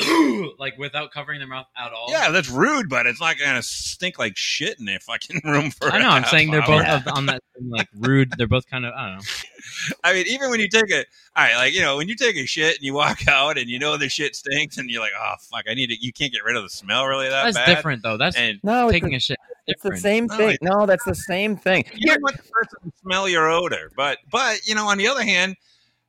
like 0.58 0.78
without 0.78 1.10
covering 1.12 1.38
their 1.40 1.48
mouth 1.48 1.66
at 1.76 1.92
all. 1.92 2.06
yeah, 2.10 2.30
that's 2.30 2.48
rude, 2.48 2.88
but 2.88 3.06
it's 3.06 3.20
not 3.20 3.38
going 3.38 3.54
to 3.56 3.62
stink 3.62 4.18
like 4.18 4.36
shit 4.36 4.78
in 4.78 4.84
their 4.86 5.00
fucking 5.00 5.40
room 5.44 5.70
for. 5.70 5.90
I 5.90 5.98
know. 6.00 6.08
i 6.10 6.16
I'm 6.16 6.24
saying 6.24 6.50
they're 6.50 6.60
both 6.62 6.84
hour. 6.84 6.96
of- 6.96 7.08
on 7.08 7.26
that 7.26 7.42
same, 7.56 7.70
like 7.70 7.88
rude. 7.98 8.32
They're 8.36 8.46
both 8.46 8.66
kind 8.66 8.84
of 8.86 8.94
I 8.94 9.06
don't 9.08 9.16
know. 9.16 9.22
I 10.04 10.12
mean, 10.14 10.26
even 10.28 10.50
when 10.50 10.60
you 10.60 10.68
take 10.68 10.90
a, 10.90 10.98
all 10.98 11.04
right, 11.44 11.56
like 11.56 11.74
you 11.74 11.80
know, 11.80 11.96
when 11.96 12.08
you 12.08 12.14
take 12.16 12.36
a 12.36 12.46
shit 12.46 12.76
and 12.76 12.84
you 12.84 12.94
walk 12.94 13.20
out 13.28 13.58
and 13.58 13.68
you 13.68 13.78
know 13.78 13.96
the 13.96 14.08
shit 14.08 14.34
stinks 14.36 14.78
and 14.78 14.90
you're 14.90 15.02
like, 15.02 15.12
oh 15.18 15.34
fuck, 15.50 15.64
I 15.68 15.74
need 15.74 15.88
to. 15.88 15.96
You 16.00 16.12
can't 16.12 16.32
get 16.32 16.44
rid 16.44 16.56
of 16.56 16.62
the 16.62 16.70
smell 16.70 17.06
really 17.06 17.28
that 17.28 17.44
That's 17.44 17.56
bad. 17.56 17.74
different 17.74 18.02
though. 18.02 18.16
That's 18.16 18.36
And 18.36 18.58
No, 18.62 18.90
taking 18.90 19.10
the, 19.10 19.16
a 19.16 19.20
shit. 19.20 19.38
it's 19.66 19.82
the 19.82 19.96
same 19.96 20.26
No, 20.26 20.36
thing. 20.36 20.50
it- 20.50 20.58
No, 20.62 20.86
that's 20.86 21.04
the 21.04 21.14
same 21.14 21.56
thing. 21.56 21.84
you 21.94 22.06
don't 22.12 22.22
want 22.22 22.36
the 22.36 22.42
person 22.44 22.78
to 22.90 22.92
smell 23.02 23.28
your 23.28 23.48
odor, 23.48 23.90
but 23.96 24.18
but 24.30 24.66
you 24.66 24.74
know, 24.74 24.86
on 24.88 24.98
the 24.98 25.08
other 25.08 25.22
hand, 25.24 25.56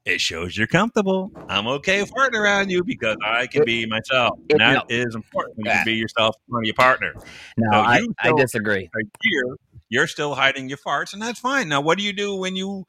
it 0.06 0.20
shows 0.22 0.58
you're 0.58 0.68
comfortable. 0.68 1.32
I'm 1.48 1.68
okay 1.68 2.04
farting 2.04 2.34
around 2.40 2.70
you 2.72 2.84
because 2.84 3.18
I 3.24 3.48
can 3.48 3.64
be 3.66 3.86
myself. 3.86 4.40
it- 4.50 4.54
And 4.54 4.62
that 4.62 4.86
is 4.90 5.14
important. 5.16 5.58
You 5.58 5.66
can 5.66 5.86
be 5.86 5.94
yourself 5.96 6.36
in 6.48 6.52
front 6.52 6.64
of 6.64 6.66
your 6.68 6.76
partner. 6.76 7.14
No, 7.58 7.70
No, 7.72 7.80
I, 7.82 8.02
I 8.20 8.32
disagree. 8.38 8.90
Year, 9.24 9.44
you're 9.90 10.08
still 10.08 10.34
hiding 10.36 10.70
your 10.70 10.78
farts, 10.78 11.12
and 11.14 11.22
that's 11.22 11.40
fine. 11.40 11.68
Now, 11.70 11.82
what 11.82 11.98
do 11.98 12.04
you 12.04 12.14
do 12.14 12.36
when 12.36 12.56
you? 12.56 12.86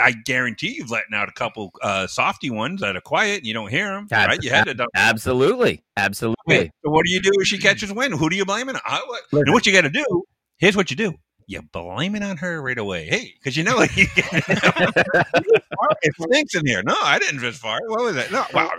I 0.00 0.12
guarantee 0.12 0.74
you've 0.76 0.90
letting 0.90 1.12
out 1.12 1.28
a 1.28 1.32
couple 1.32 1.72
uh, 1.82 2.06
softy 2.06 2.50
ones 2.50 2.80
that 2.80 2.96
are 2.96 3.00
quiet 3.00 3.38
and 3.38 3.46
you 3.46 3.52
don't 3.54 3.68
hear 3.70 3.90
them, 3.92 4.06
right? 4.28 4.38
You 4.42 4.50
had 4.50 4.64
to. 4.78 4.86
Absolutely, 4.94 5.82
absolutely. 5.96 6.36
Okay, 6.48 6.70
so 6.84 6.90
what 6.90 7.04
do 7.04 7.10
you 7.12 7.20
do 7.20 7.30
if 7.34 7.48
she 7.48 7.58
catches 7.58 7.92
wind? 7.92 8.14
Who 8.14 8.30
do 8.30 8.36
you 8.36 8.44
blame 8.44 8.68
it? 8.68 8.76
I- 8.86 9.02
what- 9.06 9.22
and 9.46 9.52
what 9.52 9.66
you 9.66 9.72
got 9.72 9.82
to 9.82 9.90
do? 9.90 10.22
Here's 10.58 10.76
what 10.76 10.90
you 10.90 10.96
do. 10.96 11.14
You 11.48 11.62
blame 11.62 12.16
it 12.16 12.24
on 12.24 12.36
her 12.38 12.60
right 12.60 12.76
away. 12.76 13.06
Hey, 13.06 13.34
because 13.38 13.56
you 13.56 13.62
know 13.62 13.76
it 13.82 13.88
stinks 16.20 16.56
in 16.56 16.66
here. 16.66 16.82
No, 16.82 16.96
I 17.00 17.20
didn't 17.20 17.38
just 17.38 17.60
fart. 17.60 17.82
What 17.86 18.00
was 18.02 18.16
it? 18.16 18.32
No, 18.32 18.44
wow, 18.52 18.70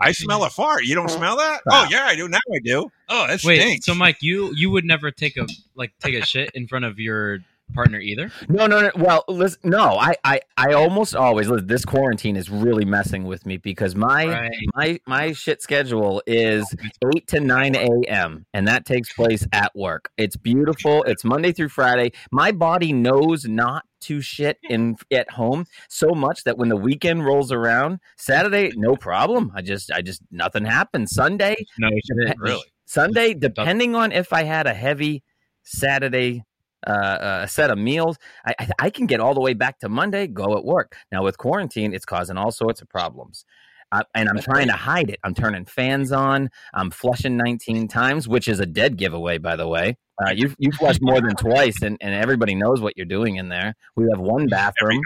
I 0.00 0.12
smell 0.12 0.44
a 0.44 0.50
fart. 0.50 0.84
You 0.84 0.94
don't 0.94 1.10
smell 1.10 1.36
that? 1.38 1.62
Oh 1.70 1.84
uh, 1.84 1.88
yeah, 1.90 2.04
I 2.04 2.14
do. 2.14 2.28
Now 2.28 2.40
I 2.54 2.58
do. 2.62 2.90
Oh, 3.08 3.26
that 3.26 3.42
Wait, 3.42 3.60
stinks. 3.60 3.86
so 3.86 3.94
Mike, 3.94 4.18
you 4.20 4.52
you 4.54 4.70
would 4.70 4.84
never 4.84 5.10
take 5.10 5.38
a 5.38 5.46
like 5.74 5.92
take 5.98 6.14
a 6.14 6.26
shit 6.26 6.50
in 6.54 6.68
front 6.68 6.84
of 6.84 6.98
your 6.98 7.38
partner 7.72 7.98
either? 7.98 8.30
No, 8.48 8.66
no, 8.66 8.80
no. 8.80 8.90
Well, 8.96 9.24
listen, 9.28 9.60
no, 9.64 9.96
I, 9.98 10.14
I, 10.22 10.40
I 10.56 10.72
almost 10.74 11.14
always 11.16 11.48
listen, 11.48 11.66
this 11.66 11.84
quarantine 11.84 12.36
is 12.36 12.50
really 12.50 12.84
messing 12.84 13.24
with 13.24 13.46
me 13.46 13.56
because 13.56 13.94
my 13.94 14.26
Right. 14.26 14.52
my 14.74 15.00
my 15.06 15.32
shit 15.32 15.62
schedule 15.62 16.22
is 16.26 16.66
oh, 17.04 17.10
eight 17.16 17.26
to 17.28 17.40
nine 17.40 17.74
a.m. 17.74 18.46
and 18.52 18.68
that 18.68 18.84
takes 18.84 19.12
place 19.12 19.46
at 19.52 19.74
work. 19.74 20.10
It's 20.16 20.36
beautiful. 20.36 21.02
It's 21.04 21.24
Monday 21.24 21.52
through 21.52 21.70
Friday. 21.70 22.12
My 22.30 22.52
body 22.52 22.92
knows 22.92 23.44
not 23.46 23.84
to 24.02 24.20
shit 24.20 24.58
in 24.68 24.96
at 25.10 25.30
home 25.30 25.64
so 25.88 26.10
much 26.10 26.44
that 26.44 26.58
when 26.58 26.68
the 26.68 26.76
weekend 26.76 27.24
rolls 27.24 27.50
around, 27.50 28.00
Saturday, 28.18 28.70
no 28.76 28.96
problem. 28.96 29.50
I 29.54 29.62
just 29.62 29.90
I 29.90 30.02
just 30.02 30.20
nothing 30.30 30.64
happens. 30.66 31.12
Sunday, 31.14 31.56
No, 31.78 31.88
shit. 31.90 32.36
really? 32.38 32.64
Sunday, 32.86 33.32
depending 33.32 33.94
on 33.94 34.12
if 34.12 34.32
I 34.32 34.42
had 34.42 34.66
a 34.66 34.74
heavy 34.74 35.22
Saturday 35.62 36.44
uh, 36.86 36.90
uh, 36.90 37.46
set 37.46 37.70
of 37.70 37.78
meals, 37.78 38.18
I, 38.46 38.54
I, 38.58 38.68
I 38.78 38.90
can 38.90 39.06
get 39.06 39.20
all 39.20 39.34
the 39.34 39.40
way 39.40 39.54
back 39.54 39.78
to 39.80 39.88
Monday, 39.88 40.26
go 40.26 40.56
at 40.56 40.64
work. 40.64 40.96
Now 41.12 41.22
with 41.22 41.38
quarantine, 41.38 41.94
it's 41.94 42.04
causing 42.04 42.36
all 42.36 42.50
sorts 42.50 42.82
of 42.82 42.88
problems. 42.88 43.44
Uh, 43.92 44.02
and 44.14 44.28
I'm 44.28 44.38
trying 44.38 44.66
to 44.66 44.72
hide 44.72 45.08
it. 45.08 45.20
I'm 45.22 45.34
turning 45.34 45.66
fans 45.66 46.10
on. 46.10 46.50
I'm 46.72 46.90
flushing 46.90 47.36
19 47.36 47.86
times, 47.86 48.26
which 48.26 48.48
is 48.48 48.58
a 48.58 48.66
dead 48.66 48.96
giveaway, 48.96 49.38
by 49.38 49.54
the 49.54 49.68
way. 49.68 49.96
Uh, 50.20 50.32
you 50.32 50.54
you 50.58 50.72
flush 50.72 50.98
more 51.00 51.20
than 51.20 51.34
twice, 51.36 51.80
and, 51.82 51.96
and 52.00 52.14
everybody 52.14 52.54
knows 52.54 52.80
what 52.80 52.94
you're 52.96 53.06
doing 53.06 53.36
in 53.36 53.48
there. 53.48 53.74
We 53.96 54.06
have 54.10 54.20
one 54.20 54.46
bathroom. 54.46 55.00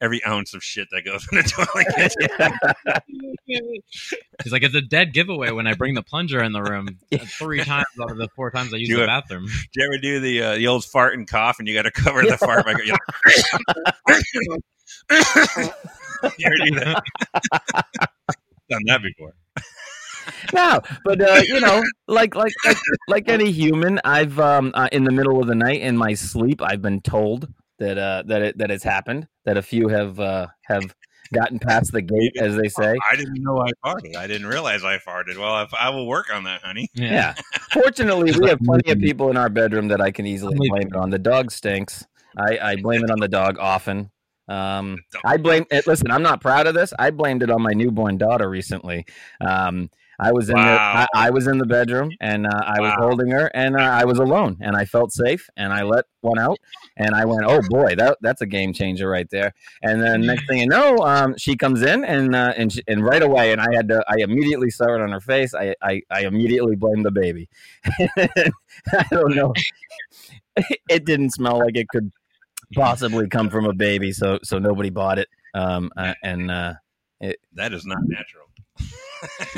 Every 0.00 0.24
ounce 0.24 0.54
of 0.54 0.62
shit 0.64 0.88
that 0.90 1.02
goes 1.04 1.26
in 1.32 1.38
the 1.38 1.44
toilet. 1.44 3.02
He's 4.42 4.52
like, 4.52 4.62
it's 4.62 4.74
a 4.74 4.80
dead 4.80 5.12
giveaway 5.12 5.50
when 5.50 5.66
I 5.66 5.74
bring 5.74 5.94
the 5.94 6.02
plunger 6.02 6.42
in 6.42 6.52
the 6.52 6.62
room 6.62 6.98
three 7.38 7.62
times 7.62 7.84
out 8.02 8.10
of 8.10 8.16
the 8.16 8.28
four 8.34 8.50
times 8.50 8.72
I 8.74 8.78
use 8.78 8.88
Do 8.88 8.96
the 8.96 9.04
it. 9.04 9.06
bathroom. 9.06 9.46
Do 9.46 9.52
you 9.80 9.84
ever 9.86 9.98
do 9.98 10.20
the 10.20 10.42
uh, 10.42 10.54
the 10.56 10.66
old 10.66 10.84
fart 10.84 11.14
and 11.14 11.28
cough, 11.28 11.58
and 11.58 11.68
you 11.68 11.74
got 11.74 11.82
to 11.82 11.90
cover 11.90 12.22
the 12.22 12.36
fart 12.38 12.64
by 12.64 12.74
you're 12.84 12.96
like, 14.50 14.62
you 16.38 16.46
ever 16.46 16.56
do 16.64 16.74
that? 16.80 17.02
Done 18.70 18.82
that 18.86 19.02
before. 19.02 19.34
no, 20.54 20.80
but 21.04 21.20
uh, 21.20 21.42
you 21.46 21.60
know, 21.60 21.82
like 22.08 22.34
like 22.34 22.52
like, 22.66 22.76
like 23.08 23.28
any 23.28 23.50
human, 23.52 24.00
I've 24.04 24.38
um 24.40 24.72
uh, 24.74 24.88
in 24.90 25.04
the 25.04 25.12
middle 25.12 25.40
of 25.40 25.46
the 25.46 25.54
night 25.54 25.80
in 25.82 25.96
my 25.96 26.14
sleep, 26.14 26.62
I've 26.62 26.80
been 26.82 27.00
told 27.02 27.48
that 27.78 27.98
uh 27.98 28.22
that 28.26 28.42
it 28.42 28.58
that 28.58 28.70
it's 28.70 28.84
happened. 28.84 29.28
That 29.44 29.56
a 29.56 29.62
few 29.62 29.88
have 29.88 30.18
uh 30.20 30.46
have 30.62 30.94
gotten 31.32 31.58
past 31.58 31.92
the 31.92 32.02
gate, 32.02 32.32
as 32.40 32.56
they 32.56 32.68
say. 32.68 32.94
I 33.10 33.16
didn't 33.16 33.42
know 33.42 33.60
I 33.60 33.70
farted. 33.84 34.16
I 34.16 34.26
didn't 34.26 34.46
realize 34.46 34.84
I 34.84 34.98
farted. 34.98 35.38
Well, 35.38 35.62
if 35.62 35.74
I 35.74 35.90
will 35.90 36.06
work 36.06 36.32
on 36.32 36.44
that, 36.44 36.62
honey. 36.62 36.88
Yeah. 36.94 37.34
Fortunately, 37.72 38.32
we 38.38 38.48
have 38.48 38.60
plenty 38.60 38.90
of 38.90 38.98
people 38.98 39.30
in 39.30 39.36
our 39.36 39.48
bedroom 39.48 39.88
that 39.88 40.00
I 40.00 40.10
can 40.10 40.26
easily 40.26 40.56
blame 40.68 40.88
it 40.88 40.96
on. 40.96 41.10
The 41.10 41.18
dog 41.18 41.50
stinks. 41.50 42.06
I, 42.36 42.58
I 42.58 42.76
blame 42.82 43.04
it 43.04 43.10
on 43.10 43.18
the 43.18 43.28
dog 43.28 43.58
often. 43.58 44.10
Um, 44.46 44.98
I 45.24 45.38
blame 45.38 45.64
it. 45.70 45.86
Listen, 45.86 46.10
I'm 46.10 46.22
not 46.22 46.40
proud 46.40 46.66
of 46.66 46.74
this. 46.74 46.92
I 46.98 47.10
blamed 47.10 47.42
it 47.42 47.50
on 47.50 47.62
my 47.62 47.72
newborn 47.72 48.18
daughter 48.18 48.48
recently. 48.48 49.06
Um, 49.40 49.90
I 50.18 50.32
was 50.32 50.48
in 50.48 50.56
the 50.56 50.62
I, 50.62 51.06
I 51.14 51.30
was 51.30 51.46
in 51.46 51.58
the 51.58 51.66
bedroom 51.66 52.10
and 52.20 52.46
uh, 52.46 52.62
I 52.64 52.80
was 52.80 52.92
holding 52.98 53.30
her 53.30 53.50
and 53.54 53.76
uh, 53.76 53.80
I 53.80 54.04
was 54.04 54.18
alone 54.18 54.58
and 54.60 54.76
I 54.76 54.84
felt 54.84 55.12
safe 55.12 55.48
and 55.56 55.72
I 55.72 55.82
let 55.82 56.04
one 56.20 56.38
out 56.38 56.58
and 56.96 57.14
I 57.14 57.24
went, 57.24 57.44
oh 57.46 57.60
boy, 57.68 57.94
that 57.96 58.18
that's 58.20 58.40
a 58.40 58.46
game 58.46 58.72
changer 58.72 59.08
right 59.08 59.28
there. 59.30 59.52
And 59.82 60.00
then 60.02 60.22
next 60.22 60.46
thing 60.46 60.60
you 60.60 60.68
know, 60.68 60.98
um, 60.98 61.36
she 61.36 61.56
comes 61.56 61.82
in 61.82 62.04
and 62.04 62.34
uh, 62.34 62.52
and 62.56 62.72
she, 62.72 62.82
and 62.86 63.04
right 63.04 63.22
away, 63.22 63.52
and 63.52 63.60
I 63.60 63.74
had 63.74 63.88
to, 63.88 64.04
I 64.08 64.16
immediately 64.18 64.70
saw 64.70 64.94
it 64.94 65.00
on 65.00 65.10
her 65.10 65.20
face. 65.20 65.54
I 65.54 65.74
I, 65.82 66.02
I 66.10 66.20
immediately 66.22 66.76
blamed 66.76 67.04
the 67.04 67.10
baby. 67.10 67.48
I 68.16 69.04
don't 69.10 69.34
know. 69.34 69.52
It 70.88 71.04
didn't 71.04 71.30
smell 71.30 71.58
like 71.58 71.76
it 71.76 71.88
could 71.88 72.12
possibly 72.74 73.28
come 73.28 73.50
from 73.50 73.66
a 73.66 73.72
baby, 73.72 74.12
so 74.12 74.38
so 74.44 74.58
nobody 74.60 74.88
bought 74.88 75.18
it. 75.18 75.28
Um, 75.52 75.90
uh, 75.96 76.14
and 76.22 76.50
uh, 76.50 76.74
That 77.54 77.72
is 77.72 77.86
not 77.86 77.98
natural. 78.04 78.43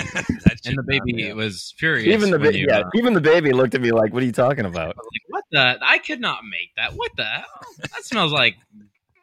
That 0.44 0.58
shit 0.62 0.66
And 0.66 0.78
the 0.78 0.82
not 0.94 1.06
baby 1.06 1.32
was 1.32 1.74
furious. 1.76 2.12
even 2.14 2.30
the 2.30 2.38
when 2.38 2.52
ba- 2.52 2.58
you, 2.58 2.66
yeah, 2.68 2.80
uh, 2.80 2.90
even 2.94 3.14
the 3.14 3.20
baby 3.20 3.52
looked 3.52 3.74
at 3.74 3.80
me 3.80 3.90
like, 3.92 4.12
"What 4.12 4.22
are 4.22 4.26
you 4.26 4.32
talking 4.32 4.64
about?" 4.64 4.96
Like, 4.96 5.22
what 5.28 5.44
the? 5.50 5.78
I 5.82 5.98
could 5.98 6.20
not 6.20 6.40
make 6.44 6.70
that. 6.76 6.92
What 6.94 7.10
the 7.16 7.24
hell? 7.24 7.44
That 7.78 8.04
smells 8.04 8.32
like 8.32 8.56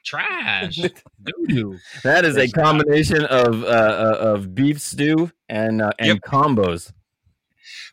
trash. 0.03 0.77
Doo-doo. 1.23 1.79
That 2.03 2.25
is 2.25 2.37
a 2.37 2.49
combination 2.49 3.23
of 3.25 3.63
uh, 3.63 3.67
uh, 3.67 4.17
of 4.19 4.53
beef 4.53 4.81
stew 4.81 5.31
and 5.47 5.81
uh, 5.81 5.91
and 5.99 6.09
Yep. 6.09 6.19
combos. 6.21 6.91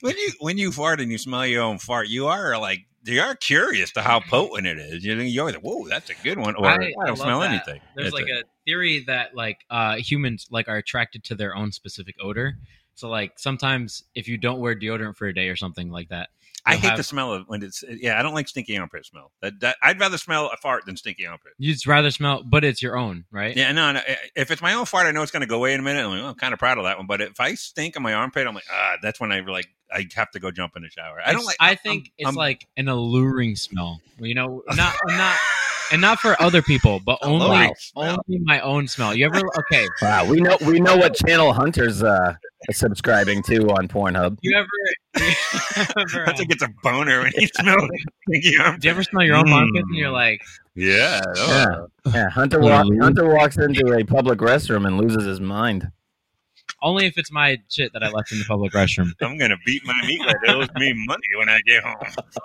when 0.00 0.16
you 0.16 0.32
when 0.40 0.58
you 0.58 0.72
fart 0.72 1.00
and 1.00 1.12
you 1.12 1.18
smell 1.18 1.46
your 1.46 1.62
own 1.62 1.78
fart, 1.78 2.08
you 2.08 2.26
are 2.26 2.58
like 2.58 2.80
you 3.04 3.20
are 3.20 3.34
curious 3.34 3.90
to 3.92 4.02
how 4.02 4.20
potent 4.20 4.66
it 4.66 4.78
is. 4.78 5.04
You 5.04 5.16
know, 5.16 5.22
you 5.22 5.40
always 5.40 5.56
whoa, 5.56 5.88
that's 5.88 6.10
a 6.10 6.14
good 6.22 6.38
one. 6.38 6.54
Or 6.56 6.66
I, 6.66 6.74
I- 6.74 6.76
I 6.76 7.06
don't 7.06 7.06
love 7.08 7.18
smell 7.18 7.40
that. 7.40 7.50
anything. 7.52 7.80
There's 7.96 8.08
It's 8.08 8.14
like 8.14 8.28
a 8.28 8.42
theory 8.66 9.04
that 9.06 9.34
like 9.34 9.58
uh 9.70 9.96
humans 9.96 10.46
like 10.50 10.68
are 10.68 10.76
attracted 10.76 11.24
to 11.24 11.34
their 11.34 11.56
own 11.56 11.72
specific 11.72 12.16
odor. 12.20 12.56
So 12.94 13.08
like 13.08 13.38
sometimes 13.38 14.04
if 14.14 14.28
you 14.28 14.36
don't 14.36 14.60
wear 14.60 14.74
deodorant 14.78 15.16
for 15.16 15.26
a 15.26 15.34
day 15.34 15.48
or 15.48 15.56
something 15.56 15.90
like 15.90 16.08
that, 16.10 16.28
I 16.66 16.72
you'll 16.72 16.80
hate 16.82 16.88
have- 16.88 16.96
the 16.98 17.02
smell 17.02 17.32
of 17.32 17.44
when 17.48 17.62
it's 17.62 17.82
yeah. 17.88 18.18
I 18.18 18.22
don't 18.22 18.34
like 18.34 18.48
stinky 18.48 18.76
armpit 18.78 19.06
smell. 19.06 19.32
That, 19.42 19.60
that 19.60 19.76
I'd 19.82 19.98
rather 20.00 20.18
smell 20.18 20.50
a 20.52 20.56
fart 20.58 20.84
than 20.86 20.96
stinky 20.96 21.26
armpit. 21.26 21.52
you'd 21.58 21.86
rather 21.86 22.10
smell, 22.10 22.42
but 22.44 22.64
it's 22.64 22.82
your 22.82 22.96
own, 22.96 23.24
right? 23.30 23.56
Yeah, 23.56 23.72
no, 23.72 23.92
no. 23.92 24.00
If 24.36 24.50
it's 24.50 24.60
my 24.62 24.74
own 24.74 24.84
fart, 24.86 25.06
I 25.06 25.12
know 25.12 25.22
it's 25.22 25.32
going 25.32 25.40
to 25.42 25.46
go 25.46 25.56
away 25.56 25.74
in 25.74 25.80
a 25.80 25.82
minute. 25.82 26.04
I'm 26.04 26.10
like, 26.10 26.20
oh, 26.22 26.26
I'm 26.28 26.34
kind 26.34 26.52
of 26.52 26.58
proud 26.58 26.78
of 26.78 26.84
that 26.84 26.96
one. 26.98 27.06
But 27.06 27.20
if 27.20 27.40
I 27.40 27.54
stink 27.54 27.96
on 27.96 28.02
my 28.02 28.14
armpit, 28.14 28.46
I'm 28.46 28.54
like, 28.54 28.64
ah, 28.72 28.96
that's 29.02 29.18
when 29.20 29.32
I 29.32 29.40
like 29.40 29.68
I 29.92 30.06
have 30.14 30.30
to 30.32 30.38
go 30.40 30.50
jump 30.50 30.76
in 30.76 30.82
the 30.82 30.88
shower. 30.90 31.20
I 31.20 31.32
don't 31.32 31.40
It's- 31.40 31.46
like. 31.46 31.56
I 31.60 31.74
think 31.74 32.04
I'm- 32.04 32.12
it's 32.18 32.26
I'm- 32.26 32.34
like 32.36 32.66
an 32.76 32.88
alluring 32.88 33.56
smell. 33.56 34.00
You 34.18 34.34
know, 34.34 34.62
not 34.76 34.94
not 35.06 35.36
and 35.92 36.00
not 36.00 36.18
for 36.20 36.40
other 36.40 36.62
people, 36.62 37.00
but 37.04 37.18
only 37.22 37.46
Alluring 37.46 37.72
only 37.96 38.38
my 38.44 38.60
own 38.60 38.86
smell. 38.88 39.14
You 39.14 39.26
ever 39.26 39.40
okay? 39.58 39.86
Wow, 40.02 40.26
we 40.28 40.40
know 40.40 40.56
we 40.66 40.80
know 40.80 40.96
what 40.96 41.14
channel 41.14 41.52
Hunter's 41.52 42.02
uh, 42.02 42.34
subscribing 42.70 43.42
to 43.44 43.68
on 43.70 43.88
Pornhub. 43.88 44.38
You 44.42 44.56
ever? 44.58 44.68
You 45.76 45.84
ever 45.98 46.28
I 46.28 46.32
think 46.34 46.52
it's 46.52 46.62
a 46.62 46.68
boner 46.82 47.20
when 47.22 47.32
you 47.36 47.48
smell 47.48 47.76
stinky 48.28 48.52
armpit. 48.60 48.80
do 48.82 48.86
you 48.88 48.90
ever 48.92 49.02
smell 49.02 49.24
your 49.24 49.36
own 49.36 49.46
Mm. 49.46 49.54
armpit 49.54 49.82
and 49.88 49.96
you're 49.96 50.10
like, 50.10 50.40
Yeah. 50.76 51.20
oh. 51.36 51.86
Yeah, 52.06 52.12
yeah. 52.14 52.30
Hunter 52.30 52.60
walk. 52.60 52.86
Hunter 53.00 53.28
walks 53.34 53.56
into 53.56 53.92
a 53.98 54.04
public 54.04 54.38
restroom 54.38 54.86
and 54.86 54.98
loses 54.98 55.24
his 55.24 55.40
mind. 55.40 55.90
Only 56.82 57.06
if 57.06 57.18
it's 57.18 57.30
my 57.32 57.58
shit 57.68 57.92
that 57.92 58.02
I 58.02 58.08
left 58.10 58.32
in 58.32 58.38
the 58.38 58.44
public 58.44 58.72
restroom. 58.72 59.12
I'm 59.20 59.38
gonna 59.38 59.56
beat 59.64 59.82
my 59.84 59.94
meat 60.06 60.20
like 60.26 60.36
it 60.42 60.50
owes 60.54 60.68
me 60.74 60.92
money 61.06 61.22
when 61.36 61.48
I 61.48 61.58
get 61.66 61.82
home. 61.82 61.96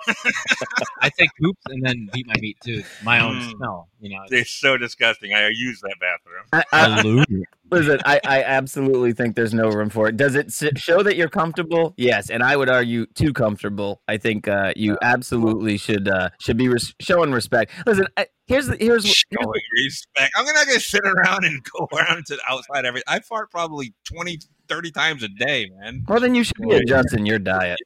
I 1.00 1.10
take 1.10 1.30
poops 1.42 1.62
and 1.68 1.84
then 1.84 2.08
beat 2.12 2.26
my 2.26 2.36
meat 2.40 2.58
too. 2.62 2.82
My 3.02 3.20
own 3.20 3.36
Mm. 3.36 3.56
smell, 3.56 3.88
you 4.00 4.10
know. 4.10 4.22
It's 4.30 4.50
so 4.50 4.76
disgusting. 4.76 5.32
I 5.34 5.48
use 5.48 5.80
that 5.82 5.96
bathroom. 6.00 6.44
I, 6.52 6.64
I, 6.72 7.00
Alluring. 7.00 7.44
Listen, 7.70 7.98
I, 8.04 8.20
I 8.24 8.42
absolutely 8.42 9.12
think 9.12 9.36
there's 9.36 9.54
no 9.54 9.68
room 9.70 9.88
for 9.90 10.08
it. 10.08 10.16
Does 10.16 10.34
it 10.34 10.52
show 10.78 11.02
that 11.02 11.16
you're 11.16 11.28
comfortable? 11.28 11.94
Yes, 11.96 12.30
and 12.30 12.42
I 12.42 12.56
would 12.56 12.68
argue 12.68 13.06
too 13.06 13.32
comfortable. 13.32 14.02
I 14.08 14.16
think 14.16 14.48
uh, 14.48 14.72
you 14.76 14.96
absolutely 15.02 15.76
should 15.78 16.08
uh, 16.08 16.30
should 16.40 16.56
be 16.56 16.68
res- 16.68 16.94
showing 17.00 17.32
respect. 17.32 17.72
Listen, 17.86 18.06
I, 18.16 18.26
here's 18.46 18.66
the, 18.66 18.76
here's, 18.76 19.04
here's 19.04 19.24
Showing 19.32 19.60
respect. 19.84 20.32
I'm 20.36 20.44
not 20.46 20.66
gonna 20.66 20.80
sit 20.80 21.02
around 21.04 21.44
and 21.44 21.62
go 21.64 21.88
around 21.96 22.26
to 22.26 22.36
the 22.36 22.42
outside 22.48 22.84
every. 22.84 23.02
I 23.06 23.20
fart 23.20 23.50
probably 23.50 23.94
20, 24.04 24.38
30 24.68 24.90
times 24.90 25.22
a 25.22 25.28
day, 25.28 25.70
man. 25.78 26.04
well 26.08 26.20
then 26.20 26.34
you 26.34 26.44
should 26.44 26.56
be 26.60 26.74
adjusting 26.74 27.26
your 27.26 27.38
diet. 27.38 27.78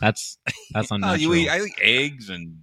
That's 0.00 0.38
that's 0.72 0.90
Oh, 0.92 0.96
unnatural. 0.96 1.20
you 1.20 1.34
eat, 1.34 1.48
I 1.48 1.60
eat 1.62 1.72
eggs 1.82 2.28
and 2.30 2.58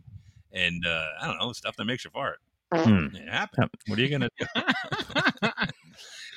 and 0.52 0.86
uh, 0.86 1.08
I 1.22 1.28
don't 1.28 1.40
know 1.40 1.52
stuff 1.54 1.76
that 1.78 1.86
makes 1.86 2.06
you 2.06 2.12
fart. 2.12 2.38
Hmm. 2.74 3.08
It 3.16 3.30
happens. 3.30 3.70
What 3.88 4.00
are 4.00 4.02
you 4.02 4.10
gonna 4.10 4.30
do? 4.40 4.46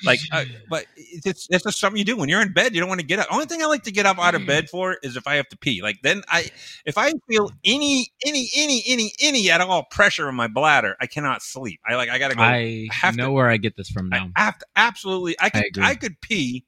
like, 0.05 0.19
uh, 0.31 0.45
but 0.69 0.85
it's 0.95 1.47
it's 1.49 1.63
just 1.63 1.79
something 1.79 1.97
you 1.97 2.05
do 2.05 2.17
when 2.17 2.29
you're 2.29 2.41
in 2.41 2.53
bed. 2.53 2.73
You 2.73 2.79
don't 2.79 2.89
want 2.89 3.01
to 3.01 3.05
get 3.07 3.19
up. 3.19 3.27
Only 3.31 3.45
thing 3.45 3.61
I 3.61 3.65
like 3.65 3.83
to 3.83 3.91
get 3.91 4.05
up 4.05 4.19
out 4.19 4.35
of 4.35 4.45
bed 4.45 4.69
for 4.69 4.97
is 5.03 5.15
if 5.17 5.27
I 5.27 5.35
have 5.35 5.49
to 5.49 5.57
pee. 5.57 5.81
Like 5.81 6.01
then 6.03 6.23
I, 6.27 6.49
if 6.85 6.97
I 6.97 7.13
feel 7.29 7.51
any 7.63 8.11
any 8.25 8.49
any 8.55 8.83
any 8.87 9.11
any 9.21 9.49
at 9.49 9.61
all 9.61 9.83
pressure 9.83 10.29
in 10.29 10.35
my 10.35 10.47
bladder, 10.47 10.95
I 10.99 11.07
cannot 11.07 11.41
sleep. 11.41 11.79
I 11.87 11.95
like 11.95 12.09
I 12.09 12.19
gotta 12.19 12.35
go. 12.35 12.41
I 12.41 12.87
have 12.91 13.15
to- 13.15 13.21
know 13.21 13.31
where 13.31 13.49
I 13.49 13.57
get 13.57 13.75
this 13.77 13.89
from 13.89 14.09
now. 14.09 14.29
I 14.35 14.43
have 14.43 14.57
to 14.59 14.65
absolutely. 14.75 15.35
I 15.39 15.49
could. 15.49 15.65
agree. 15.67 15.83
I, 15.83 15.95
could 15.95 16.21
pee, 16.21 16.65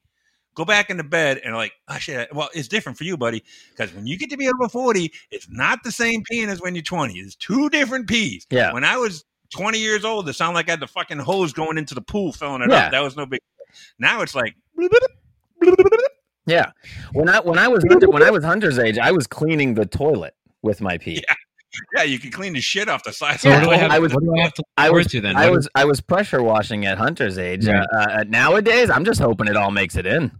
go 0.55 0.65
back 0.65 0.89
into 0.89 1.03
bed, 1.03 1.39
and 1.43 1.55
like, 1.55 1.73
oh 1.87 1.97
shit. 1.97 2.33
Well, 2.33 2.49
it's 2.53 2.67
different 2.67 2.97
for 2.97 3.03
you, 3.03 3.17
buddy, 3.17 3.43
because 3.71 3.93
when 3.93 4.07
you 4.07 4.17
get 4.17 4.29
to 4.31 4.37
be 4.37 4.47
over 4.47 4.67
forty, 4.69 5.11
it's 5.31 5.47
not 5.49 5.79
the 5.83 5.91
same 5.91 6.23
peeing 6.31 6.47
as 6.47 6.61
when 6.61 6.75
you're 6.75 6.81
twenty. 6.81 7.19
It's 7.19 7.35
two 7.35 7.69
different 7.69 8.07
pees. 8.07 8.45
Yeah. 8.49 8.73
When 8.73 8.83
I 8.83 8.97
was 8.97 9.23
twenty 9.49 9.79
years 9.79 10.05
old, 10.05 10.27
it 10.29 10.33
sounded 10.33 10.55
like 10.55 10.67
I 10.69 10.71
had 10.71 10.79
the 10.79 10.87
fucking 10.87 11.19
hose 11.19 11.53
going 11.53 11.77
into 11.77 11.95
the 11.95 12.01
pool, 12.01 12.31
filling 12.33 12.61
it 12.61 12.69
Yeah. 12.69 12.85
up. 12.85 12.91
That 12.91 13.01
was 13.03 13.15
no 13.17 13.25
big. 13.25 13.39
Now 13.99 14.21
it's 14.21 14.35
like. 14.35 14.55
Yeah, 16.45 16.71
when 17.13 17.29
I 17.29 17.39
when 17.41 17.59
I 17.59 17.67
was 17.67 17.83
Hunter, 17.87 18.09
when 18.09 18.23
I 18.23 18.31
was 18.31 18.43
Hunter's 18.43 18.79
age, 18.79 18.97
I 18.97 19.11
was 19.11 19.27
cleaning 19.27 19.75
the 19.75 19.85
toilet 19.85 20.33
with 20.63 20.81
my 20.81 20.97
pee. 20.97 21.23
Yeah. 21.27 21.35
Yeah, 21.95 22.03
you 22.03 22.17
can 22.17 22.31
clean 22.31 22.53
the 22.53 22.61
shit 22.61 22.89
off 22.89 23.03
the 23.03 23.13
side. 23.13 23.39
So 23.39 23.49
Yeah, 23.49 23.63
what 23.63 23.75
I 23.75 23.77
have? 23.77 23.91
I 23.91 23.99
was- 23.99 24.11
what 24.13 24.23
do 24.23 24.33
I 24.35 24.41
have 24.41 24.53
to 24.55 24.63
I 24.75 24.89
was 24.89 25.05
to 25.07 25.21
then? 25.21 25.35
I 25.35 25.51
was 25.51 25.69
I 25.75 25.85
was 25.85 26.01
pressure 26.01 26.41
washing 26.41 26.87
at 26.87 26.97
Hunter's 26.97 27.37
age. 27.37 27.67
Right. 27.67 27.85
Uh, 27.93 27.97
uh, 27.99 28.23
nowadays, 28.27 28.89
I'm 28.89 29.05
just 29.05 29.21
hoping 29.21 29.47
it 29.47 29.55
all 29.55 29.69
makes 29.69 29.95
it 29.95 30.07
in. 30.07 30.31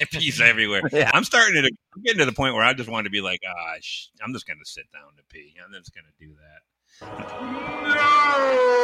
pees 0.12 0.40
everywhere. 0.42 0.82
Yeah. 0.92 1.10
I'm 1.14 1.24
starting 1.24 1.54
to 1.62 1.70
I'm 1.96 2.02
getting 2.02 2.18
to 2.18 2.26
the 2.26 2.32
point 2.32 2.54
where 2.54 2.62
I 2.62 2.74
just 2.74 2.90
want 2.90 3.04
to 3.06 3.10
be 3.10 3.22
like, 3.22 3.40
ah, 3.48 3.74
sh- 3.80 4.08
I'm 4.22 4.34
just 4.34 4.46
going 4.46 4.58
to 4.62 4.70
sit 4.70 4.84
down 4.92 5.16
to 5.16 5.22
pee. 5.30 5.54
I'm 5.64 5.72
just 5.72 5.94
going 5.94 6.04
to 6.04 6.24
do 6.26 6.34
that. 6.34 6.60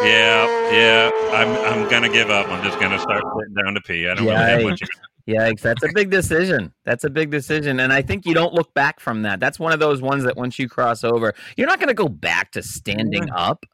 Yeah, 0.02 0.72
yeah. 0.72 1.10
I'm 1.32 1.82
I'm 1.82 1.88
gonna 1.90 2.08
give 2.08 2.30
up. 2.30 2.48
I'm 2.48 2.64
just 2.64 2.80
gonna 2.80 2.98
start 2.98 3.22
sitting 3.38 3.54
down 3.54 3.74
to 3.74 3.80
pee. 3.82 4.08
I 4.08 4.14
don't 4.14 4.26
really 4.26 4.36
have 4.36 4.62
much. 4.62 4.82
Yikes, 5.28 5.60
that's 5.60 5.82
a 5.84 5.88
big 5.94 6.10
decision. 6.10 6.72
That's 6.84 7.04
a 7.04 7.10
big 7.10 7.30
decision. 7.30 7.80
And 7.80 7.92
I 7.92 8.02
think 8.02 8.26
you 8.26 8.34
don't 8.34 8.52
look 8.52 8.72
back 8.74 8.98
from 8.98 9.22
that. 9.22 9.38
That's 9.38 9.58
one 9.60 9.72
of 9.72 9.78
those 9.78 10.02
ones 10.02 10.24
that 10.24 10.36
once 10.36 10.58
you 10.58 10.68
cross 10.68 11.04
over, 11.04 11.34
you're 11.56 11.68
not 11.68 11.78
going 11.78 11.88
to 11.88 11.94
go 11.94 12.08
back 12.08 12.50
to 12.52 12.62
standing 12.62 13.30
up. 13.30 13.64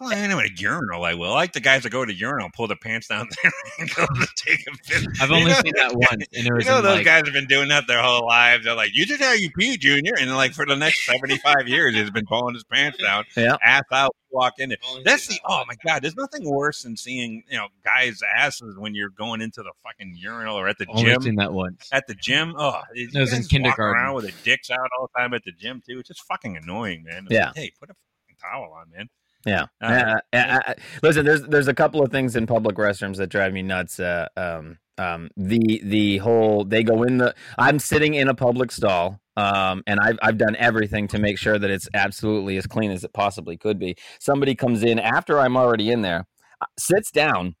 Well, 0.00 0.12
I 0.12 0.26
know 0.26 0.40
at 0.40 0.46
a 0.46 0.50
urinal. 0.56 1.04
I 1.04 1.14
will. 1.14 1.30
I 1.32 1.34
like 1.36 1.52
the 1.52 1.60
guys 1.60 1.84
that 1.84 1.90
go 1.90 2.04
to 2.04 2.12
urinal, 2.12 2.50
pull 2.54 2.66
their 2.66 2.76
pants 2.76 3.06
down 3.06 3.28
there, 3.42 3.52
and 3.78 3.88
go 3.94 4.04
to 4.06 4.28
take 4.34 4.66
a 4.66 4.76
piss. 4.78 5.06
I've 5.20 5.30
You 5.30 5.36
only 5.36 5.50
know, 5.52 5.60
seen 5.62 5.72
that 5.76 5.92
once, 5.94 6.10
and 6.10 6.26
it 6.32 6.44
You 6.46 6.50
know 6.68 6.82
those 6.82 6.96
like, 6.96 7.04
guys 7.04 7.22
have 7.26 7.32
been 7.32 7.46
doing 7.46 7.68
that 7.68 7.86
their 7.86 8.02
whole 8.02 8.26
lives. 8.26 8.64
They're 8.64 8.74
like, 8.74 8.90
"You 8.92 9.06
just 9.06 9.22
how 9.22 9.32
you 9.32 9.50
pee, 9.56 9.76
Junior," 9.76 10.14
and 10.20 10.34
like 10.34 10.52
for 10.52 10.66
the 10.66 10.74
next 10.74 11.06
seventy-five 11.06 11.68
years, 11.68 11.94
he's 11.94 12.10
been 12.10 12.26
pulling 12.26 12.54
his 12.54 12.64
pants 12.64 12.98
down, 12.98 13.24
Yeah. 13.36 13.56
ass 13.62 13.84
out, 13.92 14.10
walk 14.32 14.54
in 14.58 14.70
there. 14.70 14.78
I've 14.82 14.90
only 14.90 15.02
That's 15.04 15.28
the 15.28 15.34
that 15.34 15.40
oh 15.48 15.64
my 15.68 15.74
god. 15.86 16.02
There's 16.02 16.16
nothing 16.16 16.42
worse 16.44 16.82
than 16.82 16.96
seeing 16.96 17.44
you 17.48 17.56
know 17.56 17.68
guys' 17.84 18.20
asses 18.36 18.76
when 18.76 18.96
you're 18.96 19.10
going 19.10 19.40
into 19.40 19.62
the 19.62 19.70
fucking 19.84 20.16
urinal 20.16 20.58
or 20.58 20.66
at 20.66 20.78
the 20.78 20.86
Only 20.88 21.04
gym. 21.04 21.22
seen 21.22 21.36
that 21.36 21.52
once. 21.52 21.88
At 21.92 22.08
the 22.08 22.14
gym, 22.16 22.54
oh, 22.58 22.80
it 22.94 23.16
was 23.16 23.32
in 23.32 23.44
kindergarten. 23.44 23.94
around 23.94 24.14
with 24.16 24.24
their 24.24 24.34
dicks 24.42 24.70
out 24.72 24.88
all 24.98 25.08
the 25.14 25.20
time 25.20 25.34
at 25.34 25.44
the 25.44 25.52
gym 25.52 25.82
too. 25.88 26.00
It's 26.00 26.08
just 26.08 26.22
fucking 26.26 26.56
annoying, 26.56 27.04
man. 27.04 27.26
It's 27.26 27.32
Yeah. 27.34 27.46
like, 27.46 27.56
hey, 27.56 27.72
put 27.78 27.90
a 27.90 27.94
fucking 27.94 28.36
towel 28.42 28.72
on, 28.72 28.90
man. 28.90 29.08
Yeah. 29.46 29.66
Uh, 29.80 30.20
Uh, 30.32 30.60
uh, 30.66 30.74
listen, 31.02 31.24
there's 31.24 31.42
there's 31.42 31.68
a 31.68 31.74
couple 31.74 32.02
of 32.02 32.10
things 32.10 32.36
in 32.36 32.46
public 32.46 32.76
restrooms 32.76 33.16
that 33.16 33.28
drive 33.28 33.52
me 33.52 33.62
nuts. 33.62 34.00
Uh, 34.00 34.28
um, 34.36 34.78
um, 34.98 35.30
the 35.36 35.80
the 35.84 36.18
whole 36.18 36.64
they 36.64 36.82
go 36.82 37.02
in 37.02 37.18
the. 37.18 37.34
I'm 37.58 37.78
sitting 37.78 38.14
in 38.14 38.28
a 38.28 38.34
public 38.34 38.72
stall, 38.72 39.20
um, 39.36 39.82
and 39.86 40.00
I've 40.00 40.18
I've 40.22 40.38
done 40.38 40.56
everything 40.56 41.08
to 41.08 41.18
make 41.18 41.38
sure 41.38 41.58
that 41.58 41.70
it's 41.70 41.88
absolutely 41.94 42.56
as 42.56 42.66
clean 42.66 42.90
as 42.90 43.04
it 43.04 43.12
possibly 43.12 43.56
could 43.56 43.78
be. 43.78 43.96
Somebody 44.18 44.54
comes 44.54 44.82
in 44.82 44.98
after 44.98 45.38
I'm 45.38 45.56
already 45.56 45.90
in 45.90 46.02
there, 46.02 46.26
uh, 46.60 46.66
sits 46.78 47.10
down. 47.10 47.56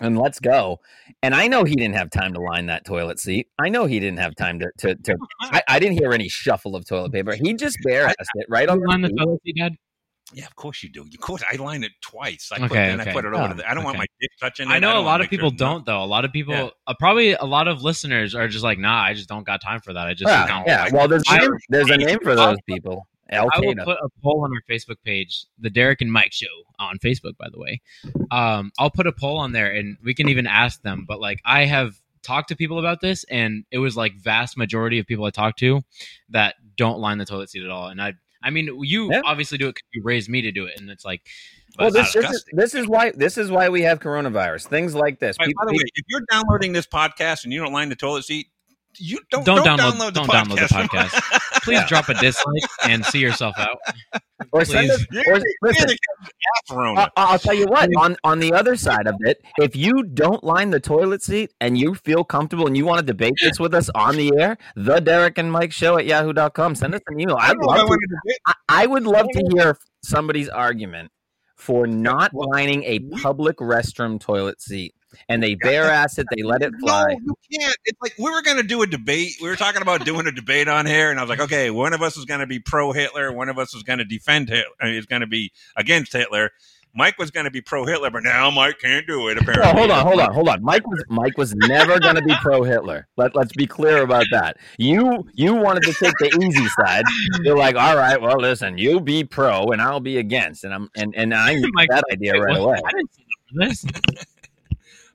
And 0.00 0.16
let's 0.16 0.38
go. 0.38 0.78
And 1.24 1.34
I 1.34 1.48
know 1.48 1.64
he 1.64 1.74
didn't 1.74 1.96
have 1.96 2.10
time 2.10 2.32
to 2.34 2.40
line 2.40 2.66
that 2.66 2.84
toilet 2.84 3.18
seat. 3.18 3.48
I 3.58 3.68
know 3.68 3.86
he 3.86 3.98
didn't 3.98 4.20
have 4.20 4.36
time 4.36 4.60
to 4.60 4.70
to. 4.78 4.94
to 4.94 5.16
I, 5.40 5.62
I 5.66 5.78
didn't 5.80 5.98
hear 5.98 6.12
any 6.12 6.28
shuffle 6.28 6.76
of 6.76 6.86
toilet 6.86 7.10
paper. 7.10 7.34
He 7.34 7.54
just 7.54 7.76
bare 7.82 8.06
assed 8.06 8.28
it 8.34 8.46
right 8.48 8.68
on 8.68 8.78
the 8.78 8.86
on 8.92 9.02
the 9.02 9.08
toilet 9.08 9.40
seat, 9.44 9.56
Dad? 9.58 9.72
Yeah, 10.34 10.44
of 10.46 10.54
course 10.56 10.82
you 10.82 10.90
do. 10.90 11.02
Of 11.02 11.20
course, 11.20 11.42
I 11.50 11.56
line 11.56 11.82
it 11.84 11.92
twice. 12.02 12.50
I 12.52 12.58
put, 12.58 12.72
Okay, 12.72 12.90
and 12.90 13.00
I 13.00 13.12
put 13.12 13.24
it 13.24 13.32
over 13.32 13.52
Oh, 13.52 13.54
the. 13.54 13.68
I 13.70 13.72
don't 13.72 13.84
want 13.84 13.96
my 13.96 14.04
dick 14.20 14.30
touching 14.38 14.68
it. 14.68 14.72
I 14.72 14.78
know 14.78 14.98
a 14.98 15.00
lot 15.00 15.20
of 15.20 15.24
make 15.24 15.30
sure 15.30 15.48
people 15.48 15.50
don't 15.50 15.86
though. 15.86 16.02
A 16.02 16.06
lot 16.06 16.24
of 16.26 16.32
people, 16.32 16.54
Yeah. 16.54 16.68
uh, 16.86 16.94
probably 16.98 17.32
a 17.32 17.44
lot 17.44 17.66
of 17.66 17.82
listeners 17.82 18.34
are 18.34 18.46
just 18.46 18.62
like, 18.62 18.78
nah, 18.78 19.00
I 19.02 19.14
just 19.14 19.28
don't 19.28 19.44
got 19.46 19.62
time 19.62 19.80
for 19.80 19.92
that. 19.94 20.06
I 20.06 20.12
just 20.12 20.28
Yeah, 20.30 20.46
don't. 20.46 20.66
yeah. 20.66 20.84
like- 20.84 20.92
Well, 20.92 21.08
there's 21.08 21.22
a 21.28 21.32
I- 21.32 21.38
name, 21.38 21.50
there's 21.70 21.90
a 21.90 21.96
name 21.96 22.18
for 22.22 22.34
those 22.34 22.58
people. 22.66 23.06
Al 23.30 23.48
I 23.52 23.60
will 23.60 23.74
put 23.84 23.98
a 24.02 24.08
poll 24.22 24.42
on 24.44 24.50
our 24.52 24.62
Facebook 24.74 24.96
page, 25.04 25.44
the 25.58 25.68
Derek 25.70 26.00
and 26.00 26.10
Mike 26.12 26.32
Show 26.32 26.46
on 26.78 26.98
Facebook, 26.98 27.36
by 27.38 27.48
the 27.50 27.58
way. 27.58 27.80
Um, 28.30 28.70
I'll 28.78 28.90
put 28.90 29.06
a 29.06 29.12
poll 29.12 29.36
on 29.38 29.52
there, 29.52 29.70
and 29.70 29.96
we 30.02 30.14
can 30.14 30.28
even 30.30 30.46
ask 30.46 30.80
them. 30.82 31.04
But 31.06 31.20
like, 31.20 31.40
I 31.44 31.64
have 31.66 31.96
talked 32.22 32.48
to 32.48 32.56
people 32.56 32.78
about 32.78 33.00
this, 33.02 33.24
and 33.24 33.64
it 33.70 33.78
was 33.78 33.96
like 33.98 34.14
vast 34.16 34.56
majority 34.56 34.98
of 34.98 35.06
people 35.06 35.24
I 35.26 35.30
talked 35.30 35.58
to 35.60 35.82
that 36.30 36.54
don't 36.76 37.00
line 37.00 37.18
the 37.18 37.24
toilet 37.26 37.50
seat 37.50 37.64
at 37.64 37.70
all. 37.70 37.88
And 37.88 38.00
I, 38.00 38.14
I 38.42 38.50
mean, 38.50 38.68
you 38.82 39.10
Yeah. 39.10 39.22
obviously 39.24 39.58
do 39.58 39.66
it 39.68 39.74
because 39.74 39.88
you 39.92 40.02
raised 40.04 40.28
me 40.28 40.42
to 40.42 40.52
do 40.52 40.64
it, 40.66 40.78
and 40.80 40.88
it's 40.90 41.04
like, 41.04 41.22
Well, 41.78 41.90
That's 41.90 42.12
this, 42.12 42.24
this 42.24 42.34
is 42.34 42.44
this 42.52 42.74
is 42.74 42.86
why 42.88 43.10
this 43.10 43.36
is 43.38 43.50
why 43.50 43.68
we 43.68 43.82
have 43.82 44.00
coronavirus. 44.00 44.68
Things 44.68 44.94
like 44.94 45.18
this. 45.20 45.36
By, 45.36 45.46
People- 45.46 45.64
by 45.66 45.72
the 45.72 45.76
way, 45.76 45.84
if 45.94 46.04
you're 46.08 46.22
downloading 46.30 46.72
this 46.72 46.86
podcast 46.86 47.44
and 47.44 47.52
you 47.52 47.60
don't 47.60 47.72
line 47.72 47.88
the 47.88 47.96
toilet 47.96 48.24
seat, 48.24 48.48
you 49.00 49.18
don't 49.30 49.44
Don't 49.44 49.64
don't, 49.64 49.78
download- 49.78 49.92
download, 49.92 50.12
don't 50.12 50.26
the 50.26 50.32
download 50.32 50.68
the 50.68 50.74
podcast. 50.74 51.08
podcast. 51.08 51.62
please 51.62 51.84
drop 51.86 52.08
a 52.08 52.14
dislike 52.14 52.62
and 52.84 53.04
see 53.04 53.18
yourself 53.20 53.54
out. 53.58 53.78
or 54.52 54.64
send 54.64 54.90
us, 54.90 55.04
You're, 55.10 55.24
or, 55.36 55.40
listen, 55.62 55.88
the 55.88 55.96
ass 55.96 56.70
I- 56.70 57.08
I'll 57.16 57.38
tell 57.38 57.54
you 57.54 57.66
what. 57.66 57.88
On 57.96 58.16
on 58.24 58.38
the 58.38 58.52
other 58.52 58.76
side 58.76 59.06
of 59.06 59.14
it, 59.20 59.40
if 59.58 59.74
you 59.76 60.02
don't 60.04 60.42
line 60.44 60.70
the 60.70 60.80
toilet 60.80 61.22
seat 61.22 61.52
and 61.60 61.76
you 61.76 61.94
feel 61.94 62.24
comfortable 62.24 62.66
and 62.66 62.76
you 62.76 62.84
want 62.86 63.00
to 63.00 63.06
debate 63.06 63.34
this 63.42 63.58
with 63.58 63.74
us 63.74 63.90
on 63.94 64.16
the 64.16 64.32
air, 64.38 64.56
the 64.76 65.00
Derek 65.00 65.38
and 65.38 65.50
Mike 65.52 65.72
Show 65.72 65.98
at 65.98 66.06
yahoo.com. 66.06 66.74
Send 66.74 66.94
us 66.94 67.00
an 67.08 67.20
email. 67.20 67.36
I 67.40 67.48
I'd 67.48 67.52
don't 67.54 67.62
know 67.66 67.72
if 67.72 67.74
I 67.74 67.76
love 67.78 67.86
to 67.86 67.88
wanted 67.90 68.08
to 68.08 68.14
do 68.14 68.30
it. 68.30 68.38
I, 68.46 68.54
I 68.68 68.86
would 68.86 69.04
love 69.04 69.26
to 69.32 69.50
hear 69.54 69.78
somebody's 70.02 70.48
argument 70.48 71.10
for 71.56 71.86
not 71.86 72.32
lining 72.32 72.84
a 72.84 73.00
public 73.20 73.56
restroom 73.56 74.20
toilet 74.20 74.60
seat. 74.60 74.94
And 75.28 75.42
they 75.42 75.54
bare 75.54 75.84
ass 75.84 76.18
it, 76.18 76.26
they 76.34 76.42
let 76.42 76.62
it 76.62 76.72
fly. 76.80 77.16
No, 77.20 77.34
you 77.48 77.58
can't. 77.58 77.76
It's 77.84 78.00
like 78.00 78.14
we 78.18 78.30
were 78.30 78.42
going 78.42 78.56
to 78.58 78.62
do 78.62 78.82
a 78.82 78.86
debate. 78.86 79.32
We 79.40 79.48
were 79.48 79.56
talking 79.56 79.82
about 79.82 80.04
doing 80.04 80.26
a 80.26 80.32
debate 80.32 80.68
on 80.68 80.86
here, 80.86 81.10
and 81.10 81.18
I 81.18 81.22
was 81.22 81.30
like, 81.30 81.40
okay, 81.40 81.70
one 81.70 81.92
of 81.92 82.02
us 82.02 82.16
is 82.16 82.24
going 82.24 82.40
to 82.40 82.46
be 82.46 82.58
pro 82.58 82.92
Hitler, 82.92 83.32
one 83.32 83.48
of 83.48 83.58
us 83.58 83.74
is 83.74 83.82
going 83.82 83.98
to 83.98 84.04
defend 84.04 84.48
Hitler, 84.48 84.74
uh, 84.82 84.88
is 84.88 85.06
going 85.06 85.20
to 85.20 85.26
be 85.26 85.52
against 85.76 86.12
Hitler. 86.12 86.50
Mike 86.94 87.18
was 87.18 87.30
going 87.30 87.44
to 87.44 87.50
be 87.50 87.60
pro 87.60 87.84
Hitler, 87.84 88.10
but 88.10 88.22
now 88.24 88.50
Mike 88.50 88.78
can't 88.80 89.06
do 89.06 89.28
it. 89.28 89.38
Apparently, 89.38 89.72
No, 89.72 89.78
hold 89.78 89.90
on, 89.90 90.06
hold 90.06 90.20
on, 90.20 90.32
hold 90.32 90.48
on. 90.48 90.62
Mike 90.62 90.86
was 90.86 91.04
Mike 91.08 91.36
was 91.36 91.54
never 91.54 92.00
going 92.00 92.16
to 92.16 92.22
be 92.22 92.34
pro 92.40 92.62
Hitler. 92.62 93.06
Let 93.16 93.36
let's 93.36 93.52
be 93.52 93.66
clear 93.66 94.02
about 94.02 94.24
that. 94.32 94.56
You 94.78 95.24
you 95.34 95.54
wanted 95.54 95.82
to 95.84 95.92
take 95.92 96.14
the 96.18 96.38
easy 96.42 96.66
side. 96.80 97.04
You're 97.42 97.56
like, 97.56 97.76
all 97.76 97.96
right, 97.96 98.20
well, 98.20 98.38
listen, 98.40 98.78
you 98.78 99.00
be 99.00 99.22
pro 99.22 99.66
and 99.66 99.80
I'll 99.80 100.00
be 100.00 100.18
against, 100.18 100.64
and 100.64 100.74
I'm 100.74 100.88
and 100.96 101.14
and 101.16 101.34
I 101.34 101.54
knew 101.54 101.70
Mike, 101.74 101.90
that 101.90 102.04
idea 102.10 102.40
right 102.40 102.56
away. 102.56 102.78
I 102.84 102.90
didn't 102.90 103.10
this. 103.52 103.84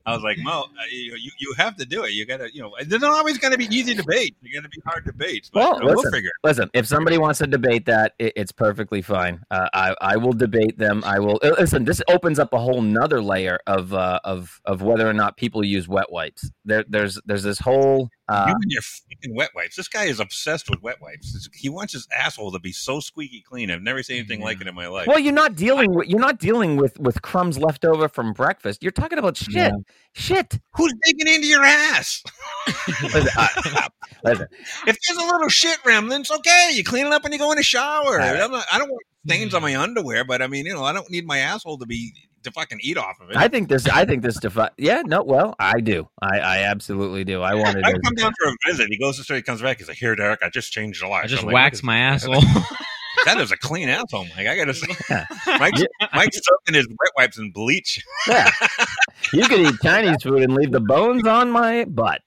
I 0.05 0.13
was 0.13 0.21
like, 0.23 0.37
Mo, 0.39 0.61
uh, 0.63 0.65
you, 0.91 1.15
you 1.15 1.31
you 1.39 1.53
have 1.57 1.77
to 1.77 1.85
do 1.85 2.03
it. 2.03 2.11
You 2.11 2.25
got 2.25 2.37
to, 2.37 2.53
you 2.53 2.61
know, 2.61 2.75
they're 2.85 2.99
not 2.99 3.13
always 3.13 3.37
going 3.37 3.53
to 3.53 3.57
be 3.57 3.65
easy 3.73 3.93
debates. 3.93 4.35
They're 4.41 4.51
going 4.51 4.63
to 4.63 4.69
be 4.69 4.81
hard 4.85 5.05
debates. 5.05 5.49
But 5.49 5.59
Well, 5.59 5.79
you 5.81 5.87
know, 5.87 5.93
we'll 5.95 6.11
figure. 6.11 6.29
it. 6.29 6.47
Listen, 6.47 6.69
if 6.73 6.85
somebody 6.85 7.17
wants 7.17 7.39
to 7.39 7.47
debate 7.47 7.85
that, 7.85 8.13
it, 8.19 8.33
it's 8.35 8.51
perfectly 8.51 9.01
fine. 9.01 9.41
Uh, 9.49 9.69
I 9.73 9.95
I 10.01 10.17
will 10.17 10.33
debate 10.33 10.77
them. 10.77 11.03
I 11.05 11.19
will 11.19 11.39
uh, 11.41 11.51
listen. 11.57 11.85
This 11.85 12.01
opens 12.09 12.37
up 12.37 12.51
a 12.53 12.59
whole 12.59 12.81
nother 12.81 13.21
layer 13.21 13.59
of 13.65 13.93
uh, 13.93 14.19
of 14.25 14.59
of 14.65 14.81
whether 14.81 15.07
or 15.09 15.13
not 15.13 15.37
people 15.37 15.63
use 15.63 15.87
wet 15.87 16.11
wipes. 16.11 16.51
There 16.65 16.83
there's 16.87 17.19
there's 17.25 17.43
this 17.43 17.59
whole 17.59 18.09
uh, 18.27 18.45
you 18.47 18.53
and 18.55 18.71
your 18.71 18.81
freaking 18.81 19.35
wet 19.35 19.51
wipes. 19.55 19.75
This 19.75 19.87
guy 19.87 20.05
is 20.05 20.19
obsessed 20.19 20.69
with 20.69 20.81
wet 20.81 21.01
wipes. 21.01 21.49
He 21.53 21.69
wants 21.69 21.93
his 21.93 22.07
asshole 22.17 22.51
to 22.51 22.59
be 22.59 22.71
so 22.71 22.99
squeaky 22.99 23.41
clean. 23.41 23.71
I've 23.71 23.81
never 23.81 24.03
seen 24.03 24.17
anything 24.17 24.41
like 24.41 24.59
it 24.61 24.67
in 24.67 24.75
my 24.75 24.87
life. 24.87 25.07
Well, 25.07 25.19
you're 25.19 25.33
not 25.33 25.55
dealing 25.55 25.93
with 25.93 26.07
you're 26.09 26.19
not 26.19 26.39
dealing 26.39 26.77
with 26.77 26.99
with 26.99 27.21
crumbs 27.21 27.57
left 27.57 27.85
over 27.85 28.09
from 28.09 28.33
breakfast. 28.33 28.81
You're 28.83 28.91
talking 28.91 29.19
about 29.19 29.37
shit, 29.37 29.53
Yeah. 29.53 29.71
Shit. 30.13 30.59
Who's 30.75 30.93
digging 31.05 31.33
into 31.33 31.47
your 31.47 31.63
ass? 31.63 32.23
Listen, 33.01 33.27
I- 33.37 33.49
uh, 33.85 33.89
listen, 34.23 34.47
If 34.87 34.97
there's 35.07 35.17
a 35.17 35.31
little 35.31 35.49
shit 35.49 35.77
remnants, 35.85 36.31
okay, 36.31 36.71
you 36.73 36.83
clean 36.83 37.05
it 37.05 37.13
up 37.13 37.23
when 37.23 37.33
you 37.33 37.39
go 37.39 37.51
in 37.51 37.57
the 37.57 37.63
shower. 37.63 38.17
right. 38.17 38.39
I'm 38.39 38.51
not, 38.51 38.65
I 38.71 38.77
don't 38.79 38.89
want 38.89 39.01
mm-hmm. 39.03 39.29
stains 39.29 39.53
on 39.53 39.61
my 39.61 39.75
underwear, 39.75 40.23
but 40.23 40.41
I 40.41 40.47
mean, 40.47 40.65
you 40.65 40.73
know, 40.73 40.83
I 40.83 40.93
don't 40.93 41.09
need 41.09 41.25
my 41.25 41.39
asshole 41.39 41.77
to 41.79 41.85
be 41.85 42.13
to 42.43 42.51
fucking 42.51 42.79
eat 42.81 42.97
off 42.97 43.19
of 43.21 43.29
it. 43.29 43.37
I 43.37 43.47
think 43.47 43.69
this. 43.69 43.87
I 43.87 44.05
think 44.05 44.21
this. 44.21 44.39
Defi- 44.39 44.69
yeah, 44.77 45.01
no. 45.05 45.23
Well, 45.23 45.55
I 45.59 45.79
do. 45.79 46.09
I, 46.21 46.39
I 46.39 46.57
absolutely 46.63 47.23
do. 47.23 47.41
I 47.41 47.55
wanted. 47.55 47.83
I 47.83 47.91
to 47.93 47.99
come 47.99 48.15
down 48.15 48.33
for 48.39 48.49
a 48.49 48.55
visit. 48.65 48.87
He 48.89 48.97
goes 48.97 49.15
to 49.15 49.21
the 49.21 49.23
store. 49.23 49.37
He 49.37 49.43
comes 49.43 49.61
back. 49.61 49.77
He's 49.77 49.87
like, 49.87 49.97
"Here, 49.97 50.15
Derek, 50.15 50.43
I 50.43 50.49
just 50.49 50.71
changed 50.71 51.01
the 51.01 51.07
light." 51.07 51.23
I 51.23 51.27
just 51.27 51.43
I'm 51.43 51.47
like, 51.47 51.53
waxed 51.53 51.83
"What 51.83 51.87
my 51.87 51.99
asshole. 51.99 52.41
is- 53.27 53.33
That 53.33 53.41
is 53.41 53.51
a 53.51 53.57
clean 53.57 53.89
asshole, 53.89 54.25
Mike. 54.35 54.47
I 54.47 54.55
gotta 54.55 54.73
say, 54.73 54.87
Mike's, 55.59 55.83
Mike's 56.13 56.39
soaking 56.43 56.75
his 56.75 56.87
wet 56.87 57.11
wipes 57.17 57.37
in 57.37 57.51
bleach. 57.51 58.03
Yeah, 58.27 58.49
you 59.33 59.47
could 59.47 59.59
eat 59.59 59.75
Chinese 59.81 60.21
food 60.23 60.41
and 60.43 60.53
leave 60.53 60.71
the 60.71 60.79
bones 60.81 61.25
on 61.27 61.51
my 61.51 61.85
butt. 61.85 62.21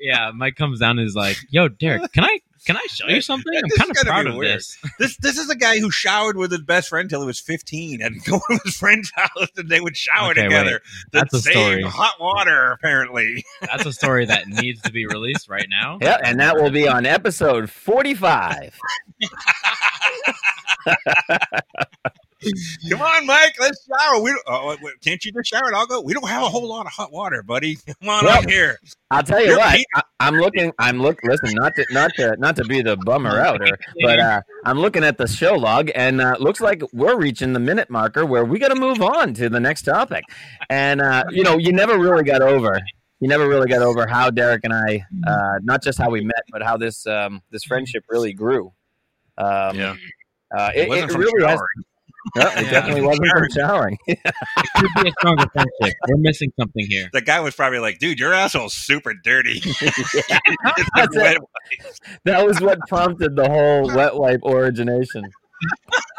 yeah, 0.00 0.30
Mike 0.34 0.56
comes 0.56 0.80
down 0.80 0.98
and 0.98 1.06
is 1.06 1.14
like, 1.14 1.36
"Yo, 1.50 1.68
Derek, 1.68 2.12
can 2.12 2.24
I 2.24 2.38
can 2.66 2.76
I 2.76 2.84
show 2.90 3.06
you 3.08 3.20
something? 3.20 3.52
I'm 3.56 3.62
This 3.68 3.78
kind 3.78 3.90
is 3.92 4.00
of 4.02 4.06
proud 4.06 4.26
of 4.26 4.34
weird. 4.36 4.56
this." 4.58 4.76
This 4.98 5.16
this 5.18 5.38
is 5.38 5.48
a 5.50 5.56
guy 5.56 5.78
who 5.78 5.90
showered 5.90 6.36
with 6.36 6.50
his 6.50 6.60
best 6.62 6.88
friend 6.88 7.08
till 7.08 7.20
he 7.20 7.26
was 7.26 7.40
15 7.40 8.02
and 8.02 8.22
go 8.24 8.38
to 8.38 8.60
his 8.64 8.76
friend's 8.76 9.10
house 9.16 9.48
and 9.56 9.68
they 9.68 9.80
would 9.80 9.96
shower 9.96 10.32
Okay, 10.32 10.42
together. 10.44 10.80
The 11.12 11.18
That's 11.20 11.34
a 11.34 11.40
same 11.40 11.52
story. 11.52 11.82
hot 11.82 12.14
water, 12.20 12.72
apparently. 12.72 13.44
That's 13.62 13.86
a 13.86 13.92
story 13.92 14.26
that 14.26 14.48
needs 14.48 14.82
to 14.82 14.92
be 14.92 15.06
released 15.06 15.48
right 15.48 15.66
now. 15.68 15.98
Yeah, 16.00 16.18
and 16.22 16.40
that 16.40 16.56
will 16.56 16.70
be 16.70 16.88
on 16.88 17.06
episode 17.06 17.70
forty-five. 17.70 18.78
Come 22.90 23.00
on, 23.02 23.26
Mike, 23.26 23.54
let's 23.60 23.86
shower. 23.86 24.20
We 24.22 24.30
don't, 24.30 24.42
oh, 24.46 24.76
wait, 24.82 24.94
can't 25.02 25.24
you 25.24 25.32
just 25.32 25.48
shower? 25.50 25.66
And 25.66 25.76
I'll 25.76 25.86
go. 25.86 26.00
We 26.00 26.12
don't 26.12 26.28
have 26.28 26.42
a 26.42 26.48
whole 26.48 26.68
lot 26.68 26.86
of 26.86 26.92
hot 26.92 27.12
water, 27.12 27.42
buddy. 27.42 27.76
Come 28.00 28.08
on 28.08 28.24
Well, 28.24 28.38
out 28.38 28.50
here. 28.50 28.78
I'll 29.10 29.22
tell 29.22 29.40
you 29.40 29.48
You're 29.50 29.58
what. 29.58 29.80
I, 29.94 30.02
I'm 30.20 30.36
looking. 30.36 30.72
I'm 30.78 31.00
look. 31.00 31.18
Listen, 31.22 31.54
not 31.54 31.74
to 31.76 31.86
not 31.90 32.10
to 32.16 32.36
not 32.38 32.56
to 32.56 32.64
be 32.64 32.82
the 32.82 32.96
bummer 32.96 33.38
outer, 33.38 33.78
but 34.02 34.18
uh, 34.18 34.40
I'm 34.64 34.78
looking 34.78 35.04
at 35.04 35.16
the 35.16 35.28
show 35.28 35.54
log, 35.54 35.90
and 35.94 36.20
uh, 36.20 36.36
looks 36.40 36.60
like 36.60 36.82
we're 36.92 37.16
reaching 37.16 37.52
the 37.52 37.60
minute 37.60 37.88
marker 37.88 38.26
where 38.26 38.44
we 38.44 38.58
got 38.58 38.68
to 38.68 38.74
move 38.74 39.00
on 39.00 39.32
to 39.34 39.48
the 39.48 39.60
next 39.60 39.82
topic. 39.82 40.24
And 40.70 41.00
uh, 41.00 41.24
you 41.30 41.44
know, 41.44 41.56
you 41.58 41.72
never 41.72 41.98
really 41.98 42.24
got 42.24 42.42
over. 42.42 42.80
You 43.20 43.28
never 43.28 43.48
really 43.48 43.68
got 43.68 43.80
over 43.80 44.06
how 44.06 44.28
Derek 44.30 44.62
and 44.64 44.74
I, 44.74 45.02
uh, 45.26 45.58
not 45.62 45.82
just 45.82 45.98
how 45.98 46.10
we 46.10 46.20
met, 46.22 46.42
but 46.50 46.62
how 46.62 46.76
this 46.76 47.06
um, 47.06 47.42
this 47.50 47.62
friendship 47.64 48.04
really 48.10 48.32
grew. 48.34 48.72
Um, 49.38 49.76
Yeah. 49.76 49.96
uh, 50.54 50.70
It 50.74 50.88
it, 50.90 51.10
it 51.10 51.16
really 51.16 51.46
has. 51.46 51.60
Showering. 52.36 52.54
No, 52.54 52.60
it 52.60 52.64
Yeah. 52.64 52.70
definitely 52.70 53.02
wasn't 53.02 53.28
from 53.28 53.48
showering. 53.54 53.98
It 54.08 54.18
could 54.76 55.02
be 55.04 55.08
a 55.08 55.12
stronger 55.12 55.46
friendship. 55.52 55.96
We're 56.08 56.16
missing 56.18 56.52
something 56.58 56.86
here. 56.88 57.08
The 57.12 57.20
guy 57.22 57.40
was 57.40 57.54
probably 57.54 57.78
like, 57.78 57.98
"Dude, 57.98 58.18
your 58.18 58.32
asshole's 58.32 58.74
super 58.74 59.14
dirty." 59.14 59.60
Yeah. 59.80 60.38
It's 60.76 60.90
That's 60.94 61.16
like 61.16 61.36
it. 61.36 61.40
wet- 61.40 62.20
That 62.24 62.46
was 62.46 62.60
what 62.60 62.78
prompted 62.88 63.36
the 63.36 63.48
whole 63.48 63.86
wet 63.94 64.16
wipe 64.16 64.40
origination. 64.44 65.24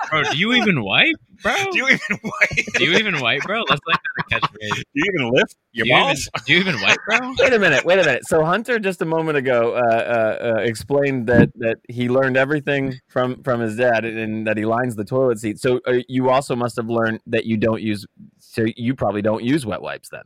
Bro, 0.09 0.23
do 0.23 0.37
you 0.37 0.53
even 0.53 0.83
wipe, 0.83 1.15
bro? 1.43 1.55
Do 1.71 1.77
you 1.77 1.87
even 1.87 2.19
wipe? 2.23 2.65
Do 2.75 2.83
you 2.85 2.97
even 2.97 3.19
wipe, 3.19 3.41
bro? 3.43 3.63
Let's 3.69 3.81
like 3.85 3.99
kind 4.29 4.41
of 4.41 4.49
catchphrase. 4.49 4.75
Do 4.75 4.85
you 4.93 5.11
even 5.13 5.31
lift 5.31 5.55
your 5.73 5.85
do 5.85 5.89
you 5.89 5.95
balls? 5.95 6.29
Even, 6.35 6.43
do 6.45 6.53
you 6.53 6.59
even 6.59 6.81
wipe, 6.81 6.97
bro? 7.05 7.33
Wait 7.39 7.53
a 7.53 7.59
minute, 7.59 7.85
wait 7.85 7.99
a 7.99 8.03
minute. 8.03 8.25
So 8.25 8.43
Hunter 8.43 8.79
just 8.79 9.01
a 9.01 9.05
moment 9.05 9.37
ago 9.37 9.75
uh, 9.75 9.79
uh, 9.79 10.45
uh, 10.45 10.61
explained 10.61 11.27
that 11.27 11.49
that 11.55 11.77
he 11.89 12.09
learned 12.09 12.37
everything 12.37 12.95
from 13.09 13.43
from 13.43 13.59
his 13.59 13.75
dad 13.75 14.05
and 14.05 14.47
that 14.47 14.57
he 14.57 14.65
lines 14.65 14.95
the 14.95 15.05
toilet 15.05 15.39
seat. 15.39 15.59
So 15.59 15.81
uh, 15.85 15.99
you 16.07 16.29
also 16.29 16.55
must 16.55 16.77
have 16.77 16.89
learned 16.89 17.19
that 17.27 17.45
you 17.45 17.57
don't 17.57 17.81
use. 17.81 18.05
So 18.39 18.65
you 18.75 18.95
probably 18.95 19.21
don't 19.21 19.43
use 19.43 19.65
wet 19.65 19.81
wipes 19.81 20.09
then. 20.09 20.23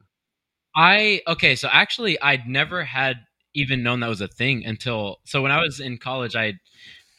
I 0.75 1.21
okay, 1.27 1.55
so 1.55 1.67
actually, 1.71 2.21
I'd 2.21 2.47
never 2.47 2.83
had 2.83 3.17
even 3.53 3.83
known 3.83 3.99
that 3.99 4.07
was 4.07 4.21
a 4.21 4.27
thing 4.27 4.65
until 4.65 5.17
so 5.25 5.41
when 5.41 5.51
I 5.51 5.61
was 5.61 5.79
in 5.79 5.97
college, 5.97 6.35
I 6.35 6.53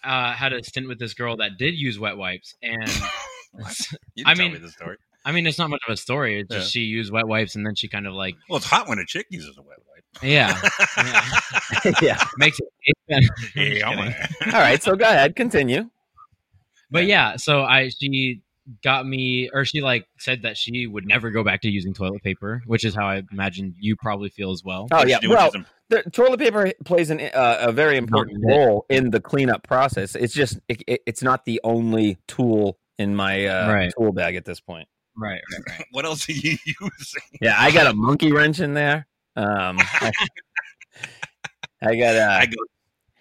uh, 0.05 0.33
had 0.33 0.53
a 0.53 0.63
stint 0.65 0.89
with 0.89 0.99
this 0.99 1.15
girl 1.15 1.37
that 1.39 1.53
did 1.59 1.75
use 1.75 1.99
wet 1.99 2.17
wipes, 2.17 2.55
and 2.63 2.89
You 4.15 4.25
I 4.27 4.35
tell 4.35 4.45
mean- 4.45 4.53
me 4.55 4.59
the 4.59 4.71
story. 4.71 4.97
I 5.25 5.31
mean, 5.31 5.47
it's 5.47 5.57
not 5.59 5.71
much 5.71 5.83
of 5.87 5.93
a 5.93 5.97
story. 5.97 6.41
It's 6.41 6.53
just 6.53 6.73
she 6.73 6.81
used 6.81 7.13
wet 7.13 7.29
wipes, 7.29 7.55
and 7.55 7.65
then 7.65 7.77
she 7.77 7.87
kind 7.87 8.09
of 8.09 8.13
like 8.13 8.35
Well, 8.51 8.57
it's 8.57 8.67
hot 8.67 8.89
when 8.89 8.99
a 8.99 9.05
chick 9.07 9.27
uses 9.31 9.57
a 9.57 9.63
wet 9.63 9.79
wipe. 9.87 10.23
yeah, 10.23 10.61
yeah. 11.85 11.93
yeah. 12.03 12.25
makes 12.39 12.59
it 12.59 12.67
taste 12.85 12.97
better. 13.09 13.21
I'm 13.21 13.41
just 13.41 13.57
Yeah, 13.57 14.13
kidding. 14.35 14.55
All 14.55 14.61
right. 14.61 14.83
So 14.83 14.97
go 14.97 15.05
ahead, 15.05 15.37
continue. 15.37 15.89
But 16.91 17.07
yeah, 17.07 17.37
so 17.37 17.63
I 17.63 17.89
she 17.89 18.41
got 18.85 19.07
me 19.07 19.51
or 19.53 19.65
she 19.65 19.81
like 19.81 20.07
said 20.19 20.43
that 20.43 20.57
she 20.57 20.87
would 20.87 21.07
never 21.07 21.31
go 21.31 21.43
back 21.43 21.61
to 21.63 21.69
using 21.71 21.93
toilet 21.95 22.23
paper, 22.23 22.63
which 22.67 22.85
is 22.85 22.95
how 22.95 23.07
I 23.09 23.23
imagine 23.33 23.75
you 23.81 23.97
probably 23.97 24.29
feel 24.31 24.51
as 24.53 24.63
well. 24.65 24.89
Oh 24.93 25.05
yeah. 25.05 25.19
Well, 25.29 25.51
the 25.89 26.03
toilet 26.05 26.39
paper 26.39 26.73
plays 26.85 27.11
an, 27.11 27.21
uh, 27.21 27.59
a 27.61 27.73
very 27.73 27.97
important 27.97 28.43
role 28.47 28.87
in 28.89 29.11
the 29.11 29.21
cleanup 29.21 29.63
process. 29.67 30.15
It's 30.15 30.33
just 30.35 30.59
it, 30.69 30.83
it- 30.87 31.03
it's 31.07 31.23
not 31.23 31.45
the 31.45 31.61
only 31.65 32.19
tool 32.29 32.79
in 32.99 33.17
my 33.17 33.47
uh, 33.47 33.73
Right. 33.73 33.93
tool 33.99 34.13
bag 34.13 34.37
at 34.37 34.45
this 34.45 34.61
point. 34.61 34.87
Right, 35.17 35.41
right, 35.53 35.63
right. 35.79 35.87
what 35.91 36.05
else 36.05 36.29
are 36.29 36.33
you 36.33 36.57
using? 36.67 37.23
Yeah, 37.41 37.57
I 37.59 37.71
got 37.73 37.87
a 37.89 37.95
monkey 37.95 38.33
wrench 38.33 38.61
in 38.61 38.75
there. 38.75 39.07
Um, 39.37 39.79
I, 39.81 40.13
I 41.83 41.97
got 41.97 42.15
uh, 42.17 42.37
I 42.41 42.47
go. 42.47 42.57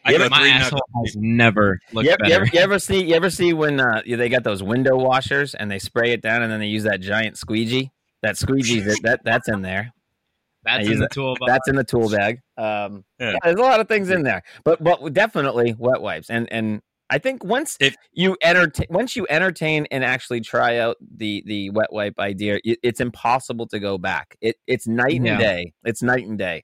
I 0.06 0.12
Yeah, 0.14 0.18
go 0.20 0.30
My 0.30 0.48
asshole 0.48 0.80
knuckles. 0.94 1.08
has 1.10 1.16
never 1.18 1.80
looked 1.94 2.06
you, 2.08 2.12
ever, 2.12 2.26
you, 2.28 2.34
ever, 2.34 2.46
you 2.54 2.60
ever 2.60 2.80
see 2.80 3.04
you 3.04 3.16
ever 3.16 3.30
see 3.30 3.54
when 3.54 3.80
uh, 3.80 4.02
they 4.06 4.30
got 4.30 4.44
those 4.44 4.64
window 4.64 4.96
washers 4.98 5.54
and 5.56 5.70
they 5.70 5.80
spray 5.80 6.12
it 6.12 6.22
down 6.22 6.42
and 6.42 6.52
then 6.52 6.60
they 6.60 6.68
use 6.68 6.84
that 6.84 7.02
giant 7.02 7.38
squeegee? 7.38 7.92
That 8.22 8.38
squeegee 8.38 8.80
that, 8.82 9.00
that 9.04 9.22
that's 9.24 9.48
in 9.50 9.62
there. 9.62 9.94
That's 10.64 10.86
in 10.86 10.92
use 10.92 11.00
the 11.00 11.06
it. 11.06 11.12
toolbox. 11.12 11.52
That's 11.52 11.68
in 11.70 11.76
the 11.76 11.84
tool 11.84 12.08
bag. 12.08 12.40
Um, 12.56 13.04
Yeah. 13.20 13.32
yeah, 13.32 13.38
there's 13.44 13.56
a 13.56 13.62
lot 13.64 13.80
of 13.80 13.88
things 13.88 14.12
in 14.12 14.22
there, 14.22 14.44
but 14.64 14.84
but 14.84 15.12
definitely 15.12 15.74
wet 15.80 16.02
wipes. 16.04 16.30
And 16.30 16.48
and 16.54 16.82
I 17.10 17.18
think 17.18 17.44
once 17.44 17.78
If- 17.80 17.96
you 18.14 18.38
entertain 18.44 18.86
once 18.92 19.16
you 19.16 19.26
entertain 19.28 19.88
and 19.90 20.04
actually 20.06 20.42
try 20.42 20.78
out 20.78 20.98
the 21.18 21.42
the 21.48 21.72
wet 21.72 21.92
wipe 21.92 22.20
idea, 22.20 22.60
it, 22.64 22.78
it's 22.84 23.00
impossible 23.02 23.66
to 23.70 23.80
go 23.80 23.98
back. 23.98 24.38
It 24.40 24.56
it's 24.68 24.88
night 24.88 25.16
and 25.16 25.26
Yeah. 25.26 25.38
day. 25.40 25.74
It's 25.84 26.04
night 26.04 26.28
and 26.28 26.38
day. 26.38 26.64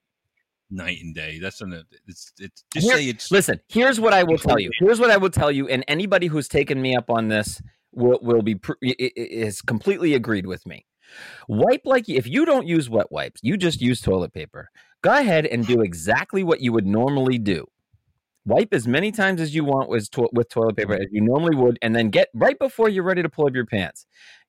Night 0.70 0.98
and 1.02 1.16
day. 1.16 1.40
That's 1.40 1.62
an. 1.62 1.84
It's. 2.08 2.32
It's. 2.40 2.64
Just 2.74 2.86
Here- 2.86 2.98
say 2.98 3.06
it's. 3.06 3.32
Listen, 3.32 3.60
here's 3.70 4.00
what 4.00 4.14
I 4.14 4.24
will 4.24 4.38
tell 4.38 4.60
you. 4.60 4.70
Here's 4.80 5.00
what 5.00 5.10
I 5.12 5.18
will 5.18 5.30
tell 5.30 5.52
you, 5.52 5.68
and 5.70 5.84
anybody 5.88 6.28
who's 6.28 6.48
taken 6.50 6.82
me 6.82 6.96
up 6.96 7.10
on 7.10 7.30
this 7.30 7.62
will 7.94 8.20
will 8.22 8.42
be 8.42 8.56
pr- 8.56 8.74
i- 8.84 8.96
i- 9.00 9.12
is 9.16 9.62
completely 9.62 10.14
agreed 10.14 10.46
with 10.46 10.66
me. 10.66 10.86
Wipe 11.48 11.82
like 11.86 12.10
if 12.10 12.28
you 12.28 12.44
don't 12.44 12.68
use 12.68 12.90
wet 12.90 13.10
wipes, 13.12 13.40
you 13.42 13.56
just 13.56 13.82
use 13.82 14.02
toilet 14.02 14.34
paper. 14.34 14.70
Go 15.02 15.18
ahead 15.18 15.46
and 15.46 15.66
do 15.66 15.82
exactly 15.82 16.44
what 16.44 16.60
you 16.60 16.74
would 16.74 16.86
normally 16.86 17.38
do. 17.38 17.66
Wipe 18.46 18.74
as 18.74 18.88
many 18.88 19.12
times 19.12 19.40
as 19.40 19.56
you 19.56 19.64
want 19.64 19.90
with, 19.90 20.10
with 20.34 20.50
toilet 20.50 20.76
paper 20.76 20.94
as 20.96 21.08
you 21.12 21.22
normally 21.22 21.56
would, 21.56 21.78
and 21.82 21.96
then 21.96 22.10
get 22.10 22.28
right 22.34 22.60
before 22.60 22.90
you're 22.90 23.04
ready 23.04 23.22
to 23.22 23.30
pull 23.30 23.48
up 23.48 23.56
your 23.56 23.66
pants. 23.66 24.06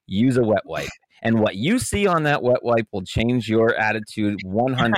Use 0.06 0.36
a 0.36 0.42
wet 0.42 0.62
wipe, 0.64 0.88
and 1.22 1.38
what 1.38 1.54
you 1.54 1.78
see 1.78 2.06
on 2.08 2.24
that 2.24 2.42
wet 2.42 2.64
wipe 2.64 2.88
will 2.92 3.02
change 3.04 3.48
your 3.48 3.74
attitude 3.76 4.40
100. 4.42 4.94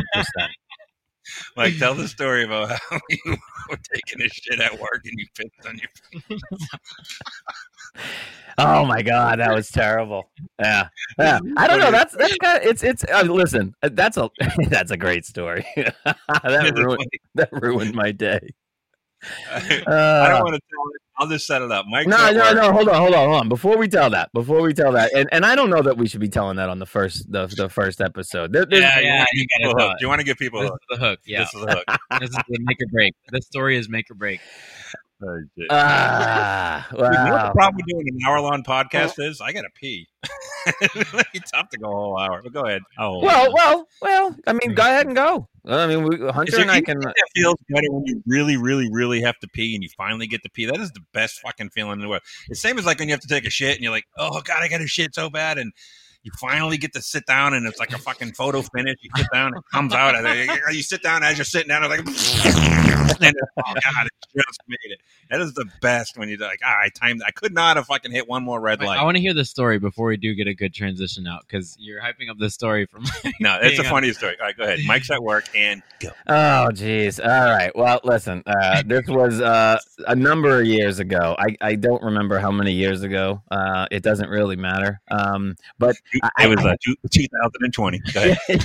Like, 1.56 1.76
tell 1.78 1.94
the 1.94 2.08
story 2.16 2.44
about 2.44 2.70
how 2.70 2.98
you 3.10 3.36
were 3.68 3.78
taking 3.92 4.22
a 4.24 4.28
shit 4.28 4.60
at 4.60 4.78
work 4.80 5.02
and 5.04 5.18
you 5.18 5.26
pissed 5.34 5.66
on 5.68 5.78
your. 5.78 6.38
Oh 8.58 8.84
my 8.84 9.00
god, 9.02 9.38
that 9.40 9.54
was 9.54 9.70
terrible. 9.70 10.30
Yeah, 10.60 10.88
yeah. 11.18 11.38
I 11.56 11.66
don't 11.66 11.78
know. 11.78 11.90
That's 11.90 12.14
that's 12.14 12.36
kind 12.36 12.62
of, 12.62 12.68
it's 12.68 12.82
it's. 12.82 13.04
Uh, 13.04 13.22
listen, 13.22 13.74
uh, 13.82 13.88
that's 13.92 14.16
a 14.18 14.28
that's 14.68 14.90
a 14.90 14.96
great 14.98 15.24
story. 15.24 15.64
that 15.76 16.72
ruined 16.76 17.08
that 17.36 17.48
ruined 17.52 17.94
my 17.94 18.12
day. 18.12 18.40
I 19.50 19.82
Uh, 19.86 20.28
don't 20.28 20.44
want 20.44 20.54
to 20.54 20.60
tell 20.60 20.84
it. 20.94 21.02
I'll 21.20 21.28
just 21.28 21.46
set 21.46 21.61
it 21.62 21.70
up. 21.70 21.85
Mike. 21.87 22.06
no, 22.09 22.33
no, 22.33 22.52
no. 22.54 22.72
Hold 22.72 22.88
on, 22.88 22.94
hold 22.96 23.14
on, 23.14 23.28
hold 23.28 23.40
on. 23.42 23.48
Before 23.50 23.76
we 23.76 23.87
tell 23.88 24.09
that, 24.11 24.33
before 24.33 24.62
we 24.62 24.72
tell 24.72 24.92
that, 24.92 25.12
and, 25.14 25.28
and 25.33 25.44
I 25.44 25.54
don't 25.54 25.68
know 25.70 25.83
that 25.83 25.96
we 25.98 26.09
should 26.09 26.20
be 26.20 26.28
telling 26.30 26.56
that 26.56 26.68
on 26.70 26.78
the 26.78 26.87
first 26.87 27.30
the, 27.30 27.46
the 27.46 27.68
first 27.68 28.00
episode. 28.00 28.52
There- 28.52 28.64
there's- 28.64 28.83
Yeah, 28.96 29.00
yeah, 29.00 29.24
you 29.35 29.46
gotta 29.62 29.74
tell 29.78 29.88
Do 29.90 29.94
you 30.00 30.09
want 30.09 30.20
to 30.20 30.24
give 30.24 30.38
people 30.38 30.61
a 30.61 30.62
This 30.62 30.70
hook? 30.70 30.80
is 30.90 30.98
the 30.98 31.06
hook. 31.06 31.20
Yeah, 31.26 31.38
This 31.40 31.54
is 31.54 31.61
the 31.61 31.72
hook. 31.72 31.98
this 32.20 32.30
is 32.30 32.37
the 32.37 32.59
make 32.62 32.78
or 32.80 32.87
break. 32.90 33.14
This 33.30 33.44
story 33.46 33.76
is 33.76 33.88
make 33.88 34.11
or 34.11 34.14
break. 34.14 34.40
Ah, 35.70 36.87
Dude, 36.90 37.00
you 37.00 37.04
know 37.04 37.33
what 37.33 37.46
the 37.46 37.52
problem 37.54 37.76
with 37.76 37.87
doing 37.87 38.09
an 38.09 38.18
hour 38.26 38.40
long 38.40 38.62
podcast 38.62 39.14
is? 39.18 39.40
I 39.40 39.52
got 39.52 39.62
to 39.62 39.70
pee. 39.74 40.06
it's 41.35 41.50
tough 41.50 41.68
to 41.70 41.78
go 41.78 41.88
a 41.90 41.94
whole 41.94 42.18
hour, 42.18 42.40
but 42.42 42.52
go 42.52 42.66
ahead. 42.66 42.83
Oh, 42.98 43.18
Well, 43.20 43.52
well, 43.52 43.88
well. 44.02 44.37
I 44.46 44.52
mean, 44.52 44.74
go 44.74 44.83
ahead 44.83 45.06
and 45.06 45.16
go. 45.16 45.48
I 45.66 45.87
mean, 45.87 46.04
we, 46.04 46.28
Hunter 46.30 46.61
and 46.61 46.70
I 46.70 46.80
can. 46.80 46.98
It 47.02 47.14
feels 47.35 47.56
better 47.68 47.87
when 47.90 48.04
you 48.06 48.22
really, 48.26 48.56
really, 48.56 48.88
really 48.90 49.20
have 49.22 49.38
to 49.40 49.48
pee 49.48 49.74
and 49.74 49.83
you 49.83 49.90
finally 49.96 50.26
get 50.26 50.42
to 50.42 50.50
pee. 50.50 50.66
That 50.66 50.80
is 50.80 50.90
the 50.92 51.02
best 51.12 51.40
fucking 51.40 51.70
feeling 51.70 51.94
in 51.94 52.00
the 52.00 52.09
world. 52.09 52.22
It's 52.48 52.61
same 52.61 52.78
as 52.78 52.87
like 52.87 52.98
when 52.98 53.09
you 53.09 53.14
have 53.14 53.20
to 53.20 53.28
take 53.28 53.46
a 53.46 53.50
shit 53.50 53.74
and 53.74 53.83
you're 53.83 53.92
like, 53.92 54.06
oh 54.16 54.40
god, 54.42 54.62
I 54.62 54.68
got 54.68 54.78
to 54.78 54.87
shit 54.87 55.14
so 55.14 55.28
bad, 55.28 55.59
and 55.59 55.72
you 56.22 56.30
finally 56.38 56.76
get 56.76 56.92
to 56.92 57.02
sit 57.02 57.24
down 57.26 57.54
and 57.54 57.66
it's 57.66 57.78
like 57.78 57.92
a 57.92 57.98
fucking 57.98 58.33
photo 58.33 58.62
finish. 58.62 58.96
You 59.02 59.11
sit 59.16 59.26
down, 59.33 59.56
it 59.56 59.62
comes 59.72 59.94
out, 59.94 60.14
you 60.72 60.83
sit 60.83 61.02
down 61.02 61.22
as 61.22 61.38
you're 61.38 61.44
sitting 61.44 61.68
down, 61.68 61.83
it's 61.85 62.46
like, 62.54 62.76
and, 62.90 63.35
oh 63.57 63.62
god, 63.74 64.07
it 64.07 64.42
just 64.46 64.61
made 64.68 64.79
it. 64.85 65.00
That 65.31 65.40
is 65.40 65.55
the 65.55 65.66
best 65.81 66.18
when 66.18 66.29
you're 66.29 66.38
like, 66.38 66.61
ah, 66.64 66.76
I 66.85 66.88
timed. 66.88 67.22
I 67.26 67.31
could 67.31 67.55
not 67.55 67.76
have 67.76 67.87
fucking 67.87 68.11
hit 68.11 68.29
one 68.29 68.42
more 68.42 68.61
red 68.61 68.81
light. 68.81 68.87
I, 68.87 68.96
light. 68.96 69.05
want 69.05 69.16
to 69.16 69.20
hear 69.20 69.35
the 69.35 69.44
story 69.44 69.79
before 69.79 70.07
we 70.07 70.16
do 70.16 70.35
get 70.35 70.46
a 70.48 70.55
good 70.55 70.74
transition 70.74 71.26
out 71.26 71.42
because 71.46 71.76
you're 71.79 72.00
hyping 72.00 72.31
up 72.31 72.38
the 72.38 72.50
story 72.50 72.87
from. 72.87 73.05
no, 73.40 73.59
it's 73.61 73.76
the 73.76 73.83
Hang 73.83 73.87
on. 73.87 73.96
funniest 73.96 74.18
story. 74.18 74.37
All 74.40 74.46
right, 74.46 74.57
go 74.57 74.64
ahead. 74.64 74.81
Mike's 74.87 75.11
at 75.11 75.22
work 75.22 75.44
and 75.55 75.83
go. 76.00 76.11
Oh, 76.29 76.68
jeez. 76.72 77.20
All 77.22 77.50
right. 77.50 77.70
Well, 77.74 78.00
listen. 78.05 78.42
Uh, 78.46 78.83
this 78.85 79.07
was 79.09 79.40
uh, 79.40 79.79
a 80.07 80.14
number 80.16 80.61
of 80.61 80.66
years 80.66 80.98
ago. 80.98 81.37
I, 81.38 81.57
I 81.61 81.74
don't 81.76 82.03
remember 82.03 82.38
how 82.38 82.50
many 82.50 82.72
years 82.72 83.03
ago. 83.03 83.42
Uh, 83.50 83.87
it 83.90 84.03
doesn't 84.03 84.29
really 84.29 84.57
matter. 84.57 85.00
Um, 85.11 85.57
but 85.79 85.96
I, 86.37 86.46
It 86.46 86.48
was 86.48 86.64
uh, 86.64 86.74
2020. 87.11 87.98
Go 88.12 88.20
ahead. 88.22 88.62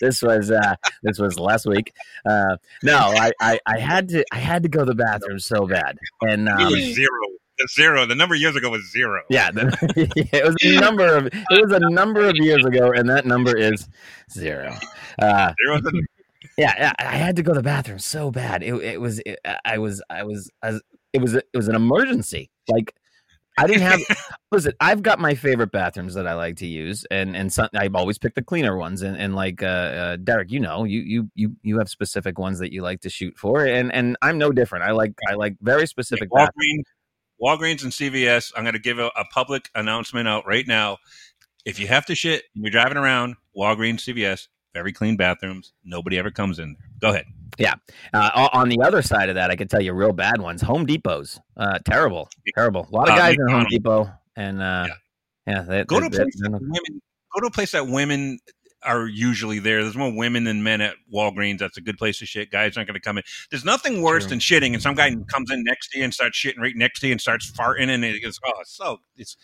this 0.00 0.22
was 0.22 0.50
uh, 0.50 0.74
this 1.02 1.18
was 1.18 1.38
last 1.38 1.66
week. 1.66 1.92
Uh, 2.36 2.56
no, 2.82 2.96
I, 2.98 3.32
I, 3.40 3.60
I 3.66 3.78
had 3.78 4.08
to 4.10 4.24
I 4.32 4.38
had 4.38 4.62
to 4.62 4.68
go 4.68 4.80
to 4.80 4.84
the 4.84 4.94
bathroom 4.94 5.38
so 5.38 5.66
bad, 5.66 5.98
and 6.22 6.48
It 6.48 6.52
um, 6.52 6.72
was 6.72 6.94
zero. 6.94 7.10
The 7.58 7.68
zero. 7.74 8.04
The 8.06 8.14
number 8.14 8.34
years 8.34 8.54
ago 8.54 8.68
was 8.70 8.90
zero. 8.92 9.22
yeah, 9.30 9.50
the, 9.50 9.74
it 10.32 10.44
was 10.44 10.56
a 10.62 10.78
number 10.80 11.06
of 11.16 11.26
it 11.26 11.32
was 11.50 11.72
a 11.72 11.90
number 11.90 12.28
of 12.28 12.34
years 12.36 12.64
ago, 12.66 12.92
and 12.92 13.08
that 13.08 13.24
number 13.24 13.56
is 13.56 13.88
zero. 14.30 14.74
Uh, 15.18 15.52
Zero. 15.64 15.80
the- 15.80 16.06
yeah, 16.58 16.74
yeah, 16.78 16.92
I 16.98 17.16
had 17.16 17.36
to 17.36 17.42
go 17.42 17.52
to 17.54 17.58
the 17.60 17.62
bathroom 17.62 17.98
so 17.98 18.30
bad. 18.30 18.62
It, 18.62 18.74
it 18.74 19.00
was 19.00 19.20
it, 19.24 19.38
I 19.64 19.78
was 19.78 20.02
I 20.10 20.22
was 20.24 20.50
I 20.62 20.72
was 20.72 20.82
it 21.14 21.22
was 21.22 21.34
it 21.34 21.46
was 21.54 21.68
an 21.68 21.76
emergency. 21.76 22.50
Like 22.68 22.94
I 23.58 23.66
didn't 23.66 23.82
have 23.82 24.00
listen. 24.52 24.72
I've 24.80 25.02
got 25.02 25.18
my 25.18 25.34
favorite 25.34 25.72
bathrooms 25.72 26.14
that 26.14 26.26
I 26.26 26.34
like 26.34 26.56
to 26.56 26.66
use, 26.66 27.06
and 27.10 27.36
and 27.36 27.52
some, 27.52 27.68
I've 27.74 27.94
always 27.94 28.18
picked 28.18 28.34
the 28.34 28.42
cleaner 28.42 28.76
ones. 28.76 29.02
And 29.02 29.16
and 29.16 29.34
like 29.34 29.62
uh, 29.62 29.66
uh, 29.66 30.16
Derek, 30.16 30.50
you 30.50 30.60
know, 30.60 30.84
you 30.84 31.00
you 31.00 31.30
you 31.34 31.56
you 31.62 31.78
have 31.78 31.88
specific 31.88 32.38
ones 32.38 32.58
that 32.58 32.72
you 32.72 32.82
like 32.82 33.00
to 33.02 33.10
shoot 33.10 33.36
for, 33.38 33.64
and 33.64 33.92
and 33.92 34.16
I'm 34.20 34.38
no 34.38 34.50
different. 34.52 34.84
I 34.84 34.92
like 34.92 35.14
I 35.28 35.34
like 35.34 35.56
very 35.60 35.86
specific. 35.86 36.28
bathrooms. 36.30 36.84
Walgreens, 37.40 37.58
Walgreens 37.58 37.82
and 37.82 37.92
CVS. 37.92 38.52
I'm 38.56 38.64
going 38.64 38.74
to 38.74 38.78
give 38.78 38.98
a, 38.98 39.06
a 39.16 39.24
public 39.32 39.70
announcement 39.74 40.28
out 40.28 40.46
right 40.46 40.66
now. 40.66 40.98
If 41.64 41.80
you 41.80 41.86
have 41.88 42.06
to 42.06 42.14
shit 42.14 42.44
and 42.54 42.64
you're 42.64 42.70
driving 42.70 42.96
around, 42.96 43.36
Walgreens, 43.56 44.00
CVS, 44.00 44.48
very 44.76 44.92
clean 44.92 45.16
bathrooms. 45.16 45.72
Nobody 45.84 46.18
ever 46.18 46.30
comes 46.30 46.58
in. 46.58 46.76
there. 46.78 46.88
Go 47.00 47.14
ahead. 47.14 47.24
Uh, 48.12 48.48
on 48.52 48.68
the 48.68 48.78
other 48.82 49.00
side 49.00 49.30
of 49.30 49.34
that, 49.36 49.50
I 49.50 49.56
could 49.56 49.70
tell 49.70 49.80
you 49.80 49.94
real 49.94 50.12
bad 50.12 50.38
ones. 50.38 50.60
Home 50.60 50.86
Depots, 50.86 51.40
uh, 51.56 51.78
terrible, 51.86 52.28
terrible. 52.54 52.86
A 52.92 52.94
lot 52.94 53.08
of 53.08 53.14
Uh, 53.14 53.18
guys 53.18 53.36
in 53.38 53.48
Home 53.48 53.66
Depot, 53.70 54.10
and 54.36 54.60
uh, 54.60 54.86
yeah, 55.46 55.62
they, 55.62 55.84
Go 55.84 55.98
to 56.00 56.06
a 56.06 56.10
place 56.10 56.36
that 56.40 56.50
women. 56.50 57.00
Go 57.34 57.40
to 57.40 57.46
a 57.46 57.50
place 57.50 57.72
that 57.72 57.86
women 57.88 58.38
are 58.82 59.06
usually 59.08 59.58
there. 59.58 59.82
There's 59.82 59.96
more 59.96 60.14
women 60.14 60.44
than 60.44 60.62
men 60.62 60.82
at 60.82 60.96
Walgreens. 61.12 61.58
That's 61.58 61.78
a 61.78 61.80
good 61.80 61.96
place 61.96 62.18
to 62.18 62.26
shit. 62.26 62.50
Guys 62.50 62.76
aren't 62.76 62.88
going 62.88 62.94
to 62.94 63.00
come 63.00 63.16
in. 63.16 63.24
There's 63.50 63.64
nothing 63.64 64.02
worse 64.02 64.24
True. 64.24 64.30
than 64.30 64.38
shitting, 64.40 64.74
and 64.74 64.82
some 64.82 64.94
guy 64.94 65.14
comes 65.32 65.50
in 65.50 65.64
next 65.64 65.88
to 65.92 65.98
you 65.98 66.04
and 66.04 66.12
starts 66.12 66.38
shitting 66.38 66.58
right 66.58 66.76
next 66.76 67.00
to 67.00 67.06
you 67.06 67.12
and 67.12 67.20
starts 67.20 67.50
farting, 67.50 67.88
and 67.88 68.04
it 68.04 68.20
goes, 68.22 68.38
oh, 68.44 68.60
it's 68.60 68.76
so 68.76 68.98
it's. 69.16 69.38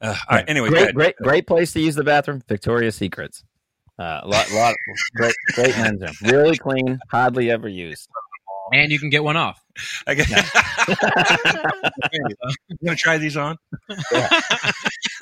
Uh, 0.00 0.16
all 0.28 0.36
right. 0.38 0.44
Anyway, 0.48 0.68
great, 0.68 0.92
great, 0.96 1.16
great 1.18 1.46
place 1.46 1.72
to 1.72 1.80
use 1.80 1.94
the 1.94 2.02
bathroom. 2.02 2.42
Victoria's 2.48 2.96
Secrets. 2.96 3.44
Uh, 3.98 4.20
a 4.22 4.28
lot, 4.28 4.50
lot, 4.52 4.74
great, 5.14 5.34
great 5.54 5.76
men's 5.78 6.00
room. 6.02 6.12
Really 6.22 6.56
clean, 6.56 6.98
hardly 7.10 7.50
ever 7.50 7.68
used. 7.68 8.08
and 8.72 8.90
you 8.90 8.98
can 8.98 9.10
get 9.10 9.22
one 9.22 9.36
off. 9.36 9.62
I 10.06 10.14
guess. 10.14 10.28
you 12.68 12.76
gonna 12.84 12.96
try 12.96 13.18
these 13.18 13.36
on? 13.36 13.58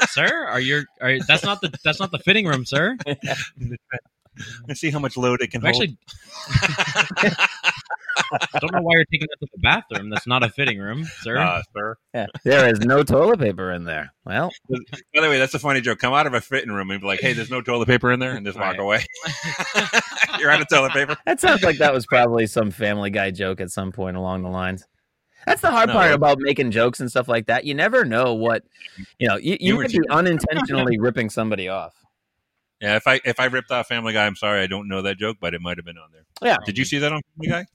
sir, 0.09 0.47
are 0.49 0.61
you? 0.61 0.85
Are 1.01 1.19
that's 1.27 1.45
not 1.45 1.61
the 1.61 1.73
that's 1.85 2.01
not 2.01 2.11
the 2.11 2.19
fitting 2.19 2.47
room, 2.47 2.65
sir. 2.65 2.97
Let's 4.69 4.81
see 4.81 4.91
how 4.91 4.99
much 5.01 5.17
load 5.17 5.41
it 5.43 5.51
can 5.51 5.65
I'm 5.65 5.73
hold. 5.73 5.83
actually 5.83 5.99
I 8.33 8.59
don't 8.61 8.73
know 8.73 8.81
why 8.83 8.93
you're 8.95 9.05
taking 9.07 9.29
that 9.31 9.47
to 9.47 9.49
the 9.53 9.61
bathroom. 9.61 10.11
That's 10.11 10.27
not 10.27 10.43
a 10.43 10.49
fitting 10.49 10.79
room, 10.79 11.05
sir. 11.21 11.39
uh, 11.39 11.63
sir. 11.77 11.97
Yeah. 12.15 12.27
There 12.45 12.69
is 12.69 12.81
no 12.81 13.03
toilet 13.03 13.39
paper 13.41 13.73
in 13.73 13.85
there. 13.85 14.13
Well, 14.25 14.51
By 14.69 14.79
the 15.23 15.29
way, 15.29 15.39
that's 15.39 15.55
a 15.55 15.59
funny 15.59 15.81
joke. 15.81 15.99
Come 15.99 16.13
out 16.15 16.27
of 16.27 16.35
a 16.35 16.41
fitting 16.41 16.71
room 16.71 16.91
and 16.91 17.01
be 17.01 17.07
like, 17.07 17.21
"Hey, 17.21 17.33
there's 17.33 17.51
no 17.51 17.61
toilet 17.61 17.87
paper 17.87 18.13
in 18.13 18.21
there," 18.21 18.33
and 18.37 18.45
just 18.47 18.59
walk 18.59 18.73
Right. 18.73 18.81
away. 18.81 19.05
You're 20.39 20.51
out 20.51 20.61
of 20.61 20.69
toilet 20.69 20.93
paper. 20.93 21.17
that 21.27 21.41
sounds 21.41 21.63
like 21.63 21.79
that 21.79 21.93
was 21.93 22.07
probably 22.07 22.47
some 22.47 22.71
Family 22.71 23.11
Guy 23.11 23.31
joke 23.31 23.61
at 23.61 23.71
some 23.71 23.93
point 23.93 24.17
along 24.17 24.43
the 24.43 24.49
lines. 24.51 24.87
That's 25.47 25.63
the 25.63 25.71
hard 25.71 25.89
No, 25.89 25.95
part 25.95 26.13
about 26.13 26.39
making 26.41 26.71
jokes 26.71 27.01
and 27.01 27.11
stuff 27.11 27.27
like 27.27 27.47
that. 27.47 27.65
You 27.65 27.75
never 27.75 28.05
know 28.05 28.35
what, 28.35 28.63
you 29.19 29.27
know, 29.27 29.37
you, 29.37 29.53
you 29.53 29.57
You 29.61 29.77
were 29.77 29.83
might 29.85 29.93
be 29.93 30.01
unintentionally 30.11 30.99
ripping 30.99 31.31
somebody 31.31 31.69
off. 31.69 31.95
Yeah, 32.81 32.97
if 32.97 33.07
I 33.07 33.21
if 33.25 33.41
I 33.41 33.47
ripped 33.47 33.71
off 33.71 33.89
Family 33.89 34.13
Guy, 34.13 34.27
I'm 34.27 34.37
sorry, 34.37 34.61
I 34.63 34.67
don't 34.67 34.87
know 34.89 35.03
that 35.03 35.19
joke, 35.19 35.39
but 35.41 35.55
it 35.55 35.61
might 35.61 35.79
have 35.79 35.85
been 35.85 35.99
on 35.99 36.11
there. 36.13 36.25
Yeah. 36.43 36.57
Did 36.67 36.79
you 36.79 36.85
see 36.85 36.99
that 36.99 37.13
on 37.13 37.21
Family 37.37 37.51
Guy? 37.51 37.67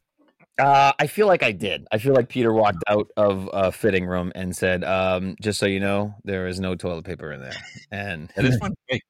Uh, 0.57 0.93
I 0.97 1.07
feel 1.07 1.27
like 1.27 1.43
I 1.43 1.51
did. 1.51 1.85
I 1.91 1.97
feel 1.97 2.13
like 2.13 2.29
Peter 2.29 2.53
walked 2.53 2.83
out 2.87 3.09
of 3.17 3.49
a 3.51 3.71
fitting 3.71 4.05
room 4.05 4.31
and 4.35 4.55
said, 4.55 4.83
um, 4.83 5.35
"Just 5.41 5.59
so 5.59 5.65
you 5.65 5.79
know, 5.79 6.15
there 6.23 6.47
is 6.47 6.59
no 6.59 6.75
toilet 6.75 7.03
paper 7.03 7.31
in 7.31 7.41
there." 7.41 7.55
And 7.91 8.31
It 8.37 8.45
is 8.45 8.57
fun. 8.61 8.73
Hey, 8.87 9.01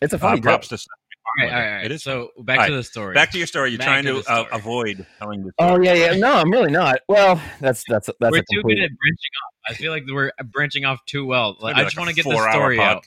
it's 0.00 0.12
a 0.12 0.16
uh, 0.16 0.20
funny 0.20 0.40
props 0.40 0.68
to. 0.68 0.74
all 0.74 0.78
right, 1.38 1.52
all 1.52 1.58
right, 1.58 1.68
all 1.68 1.74
right. 1.76 1.84
It 1.84 1.92
is. 1.92 2.02
So 2.02 2.30
back 2.38 2.60
All 2.60 2.66
to 2.66 2.74
the 2.76 2.82
story. 2.82 3.14
Back 3.14 3.30
to 3.32 3.38
your 3.38 3.46
story. 3.46 3.70
You're 3.70 3.78
Back 3.78 3.86
trying 3.86 4.04
to 4.06 4.22
to 4.22 4.30
uh, 4.30 4.44
avoid 4.52 5.06
telling 5.18 5.44
the 5.44 5.52
Oh 5.60 5.80
yeah, 5.80 5.94
yeah. 5.94 6.16
No, 6.16 6.34
I'm 6.34 6.50
really 6.50 6.72
not. 6.72 6.98
Well, 7.08 7.40
that's 7.60 7.84
that's 7.88 8.10
that's 8.18 8.32
we're 8.32 8.38
a 8.38 8.40
too 8.40 8.60
complete. 8.60 8.76
good 8.76 8.84
at 8.84 8.90
branching 8.90 9.30
off. 9.44 9.52
I 9.68 9.74
feel 9.74 9.92
like 9.92 10.04
we're 10.08 10.32
branching 10.46 10.84
off 10.84 11.04
too 11.06 11.26
well. 11.26 11.56
Like, 11.60 11.76
I 11.76 11.84
just 11.84 11.96
like 11.96 12.06
want 12.06 12.10
to 12.10 12.16
get 12.16 12.24
the 12.28 12.34
four-hour 12.34 12.52
story 12.52 12.80
out. 12.80 13.04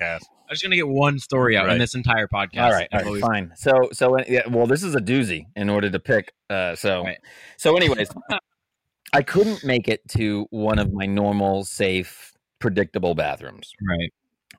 I'm 0.49 0.53
just 0.55 0.63
gonna 0.63 0.75
get 0.75 0.87
one 0.87 1.19
story 1.19 1.55
out 1.55 1.65
Right. 1.67 1.73
in 1.73 1.79
this 1.79 1.93
entire 1.93 2.27
podcast. 2.27 2.63
all 2.63 2.71
right, 2.71 2.87
all 2.91 3.03
right, 3.13 3.21
fine. 3.21 3.53
So, 3.55 3.89
so 3.93 4.17
uh, 4.17 4.23
yeah, 4.27 4.47
well, 4.49 4.65
this 4.65 4.81
is 4.83 4.95
a 4.95 4.99
doozy 4.99 5.45
in 5.55 5.69
order 5.69 5.89
to 5.91 5.99
pick. 5.99 6.33
Uh, 6.49 6.75
so, 6.75 7.03
Right. 7.03 7.19
so, 7.57 7.77
anyways, 7.77 8.09
I 9.13 9.21
couldn't 9.21 9.63
make 9.63 9.87
it 9.87 10.01
to 10.09 10.47
one 10.49 10.79
of 10.79 10.91
my 10.91 11.05
normal, 11.05 11.65
safe, 11.65 12.33
predictable 12.59 13.13
bathrooms. 13.15 13.71
Right. 13.87 14.11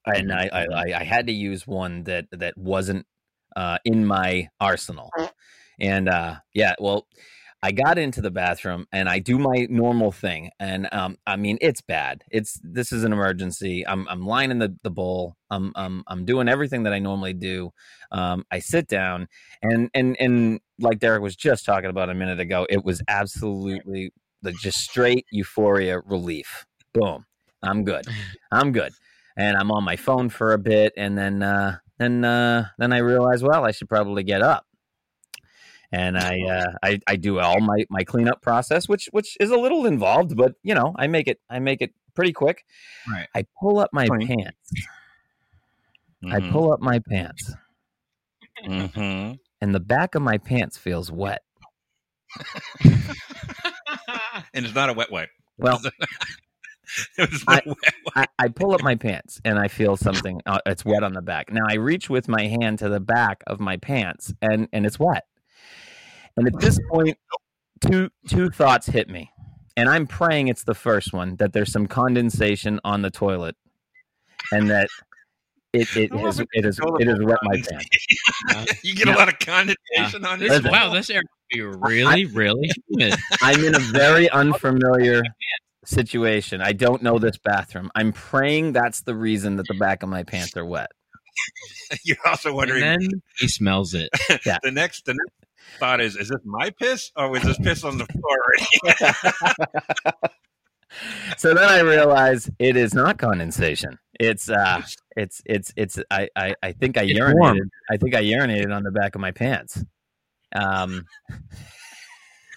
and 0.07 0.33
I, 0.33 0.49
I, 0.53 0.67
I- 0.73 1.01
I 1.01 1.05
had 1.05 1.27
to 1.27 1.33
use 1.33 1.67
one 1.67 2.05
that 2.05 2.27
that 2.33 2.57
wasn't 2.57 3.07
uh, 3.57 3.79
in 3.85 4.07
my 4.07 4.49
arsenal. 4.61 5.11
And 5.81 6.09
uh, 6.09 6.37
yeah, 6.55 6.75
well, 6.79 7.07
I 7.63 7.73
got 7.73 7.99
into 7.99 8.21
the 8.21 8.31
bathroom 8.31 8.87
and 8.93 9.09
I 9.09 9.19
do 9.19 9.39
my 9.39 9.67
normal 9.69 10.13
thing, 10.13 10.51
and 10.59 10.89
um, 10.93 11.19
I 11.27 11.37
mean 11.37 11.59
it's 11.61 11.81
bad. 11.81 12.25
It's 12.31 12.59
this 12.63 12.93
is 12.93 13.05
an 13.05 13.13
emergency. 13.13 13.87
I'm 13.87 14.09
I'm 14.09 14.25
lying 14.25 14.51
in 14.51 14.59
the, 14.59 14.77
the 14.83 14.91
bowl. 14.91 15.37
I'm 15.51 15.73
I'm 15.75 16.03
I'm 16.07 16.25
doing 16.25 16.49
everything 16.49 16.85
that 16.85 16.93
I 16.93 16.99
normally 16.99 17.35
do. 17.35 17.73
Um, 18.13 18.45
I 18.51 18.61
sit 18.61 18.89
down 18.89 19.29
and 19.63 19.91
and 19.95 20.17
and 20.21 20.61
like 20.79 20.99
Derek 20.99 21.23
was 21.23 21.37
just 21.37 21.65
talking 21.65 21.91
about 21.91 22.11
a 22.11 22.15
minute 22.15 22.41
ago, 22.41 22.67
it 22.71 22.85
was 22.85 23.03
absolutely 23.09 24.13
the 24.43 24.53
just 24.53 24.79
straight 24.79 25.27
euphoria 25.31 26.01
relief. 26.01 26.67
Boom, 26.95 27.27
I'm 27.63 27.85
good. 27.85 28.07
I'm 28.51 28.73
good 28.73 28.93
and 29.37 29.57
I'm 29.57 29.71
on 29.71 29.85
my 29.85 29.97
phone 29.97 30.29
for 30.29 30.53
a 30.53 30.59
bit, 30.59 30.93
and 30.97 31.17
then 31.17 31.43
uh, 31.43 31.79
then 31.99 32.25
uh, 32.25 32.67
then 32.79 32.93
I 32.93 32.99
realize, 32.99 33.43
well, 33.43 33.65
I 33.65 33.71
should 33.71 33.89
probably 33.89 34.23
get 34.23 34.43
up, 34.43 34.67
and 35.93 36.17
I 36.19 36.39
uh, 36.49 36.73
I, 36.83 37.01
I 37.07 37.17
do 37.17 37.41
all 37.41 37.61
my 37.61 37.85
my 37.91 38.05
cleanup 38.05 38.43
process, 38.43 38.89
which 38.89 39.09
which 39.13 39.37
is 39.41 39.51
a 39.51 39.57
little 39.57 39.87
involved, 39.87 40.37
but 40.37 40.55
you 40.63 40.75
know, 40.75 40.95
I 40.99 41.07
make 41.07 41.29
it 41.29 41.39
I 41.51 41.59
make 41.59 41.83
it 41.83 41.93
pretty 42.15 42.33
quick. 42.33 42.65
Right. 43.11 43.27
I 43.35 43.45
pull 43.61 43.79
up 43.79 43.91
my 43.93 44.07
Fine. 44.07 44.27
pants. 44.27 44.73
Mm-hmm. 46.25 46.33
I 46.33 46.51
pull 46.53 46.73
up 46.73 46.81
my 46.81 46.99
pants, 47.09 47.55
hmm 48.65 49.33
and 49.63 49.75
the 49.75 49.81
back 49.81 50.15
of 50.15 50.23
my 50.23 50.39
pants 50.39 50.77
feels 50.79 51.11
wet. 51.11 51.43
and 52.85 54.65
it's 54.65 54.75
not 54.75 54.89
a 54.91 54.93
wet 54.93 55.11
wipe. 55.11 55.31
Well, 55.59 55.81
I- 57.49 57.63
I, 58.17 58.27
I 58.39 58.49
pull 58.49 58.75
up 58.75 58.83
my 58.83 58.95
pants 58.97 59.41
and 59.45 59.59
I 59.59 59.69
feel 59.69 59.97
something. 59.97 60.41
Uh, 60.47 60.59
it's 60.67 60.85
wet 60.85 61.03
on 61.03 61.13
the 61.13 61.23
back. 61.23 61.53
Now 61.53 61.65
I 61.69 61.75
reach 61.75 62.11
with 62.11 62.29
my 62.29 62.47
hand 62.61 62.79
to 62.81 62.89
the 62.89 63.01
back 63.01 63.43
of 63.47 63.61
my 63.61 63.77
pants 63.77 64.33
and 64.43 64.69
and 64.73 64.85
it's 64.87 64.99
wet. 64.99 65.25
And 66.37 66.47
at 66.47 66.61
this 66.61 66.79
point, 66.91 67.19
two 67.81 68.11
two 68.29 68.51
thoughts 68.51 68.87
hit 68.87 69.09
me, 69.09 69.31
and 69.77 69.89
I'm 69.89 70.07
praying 70.07 70.49
it's 70.49 70.65
the 70.65 70.75
first 70.75 71.13
one 71.13 71.37
that 71.37 71.53
there's 71.53 71.73
some 71.73 71.87
condensation 71.87 72.81
on 72.85 73.03
the 73.03 73.11
toilet, 73.11 73.57
and 74.53 74.71
that 74.71 74.89
it 75.73 75.95
it 75.97 76.13
I 76.13 76.19
has 76.19 76.39
love 76.39 76.47
it 76.53 76.65
is 76.65 76.81
it 76.99 77.07
has 77.09 77.19
wet 77.21 77.39
my 77.43 77.63
pants. 77.71 78.83
you 78.85 78.95
get 78.95 79.09
a 79.09 79.13
lot 79.13 79.29
of 79.29 79.39
condensation 79.39 80.25
on 80.25 80.39
This, 80.39 80.49
this. 80.49 80.59
Listen. 80.59 80.71
wow, 80.73 80.93
this 80.93 81.11
air 81.11 81.21
must 81.23 81.49
be 81.51 81.61
really, 81.63 82.27
really 82.27 82.71
humid. 82.89 83.15
I'm 83.43 83.65
in 83.65 83.75
a 83.75 83.79
very 83.79 84.29
unfamiliar 84.33 85.23
situation. 85.85 86.61
I 86.61 86.73
don't 86.73 87.03
know 87.03 87.19
this 87.19 87.39
bathroom. 87.39 87.91
I'm 87.95 88.13
praying 88.13 88.73
that's 88.73 89.03
the 89.03 89.15
reason 89.15 89.57
that 89.57 89.67
the 89.69 89.75
back 89.75 90.03
of 90.03 90.09
my 90.09 90.23
pants 90.23 90.57
are 90.57 90.65
wet. 90.65 90.91
You're 92.05 92.17
also 92.27 92.49
And 92.51 92.57
wondering 92.57 92.81
then 92.83 93.09
he 93.39 93.49
smells 93.49 93.95
it. 93.95 94.11
the 94.63 94.71
next 94.73 95.05
the 95.07 95.15
next 95.15 95.40
thought 95.79 96.01
is: 96.01 96.17
Is 96.17 96.29
this 96.29 96.41
my 96.45 96.71
piss 96.71 97.11
or 97.17 97.31
was 97.31 97.43
this 97.43 97.59
piss 97.59 97.85
on 97.85 97.99
the 97.99 98.07
floor 98.07 98.39
so 101.37 101.55
then 101.55 101.69
I 101.69 101.81
realize 101.81 102.51
it 102.59 102.77
is 102.77 102.95
not 102.95 103.19
condensation. 103.19 103.99
It's 104.19 104.51
uh 104.51 104.83
it's 105.17 105.41
it's 105.47 105.73
it's 105.77 105.99
I 106.11 106.29
I, 106.37 106.55
I 106.63 106.73
think 106.73 106.99
I 106.99 107.03
It's 107.03 107.19
urinated. 107.19 107.35
warm. 107.37 107.71
I 107.91 107.97
think 107.97 108.15
I 108.15 108.23
urinated 108.23 108.75
on 108.75 108.83
the 108.83 108.91
back 108.91 109.15
of 109.15 109.21
my 109.21 109.31
pants. 109.31 109.83
Um 110.55 111.07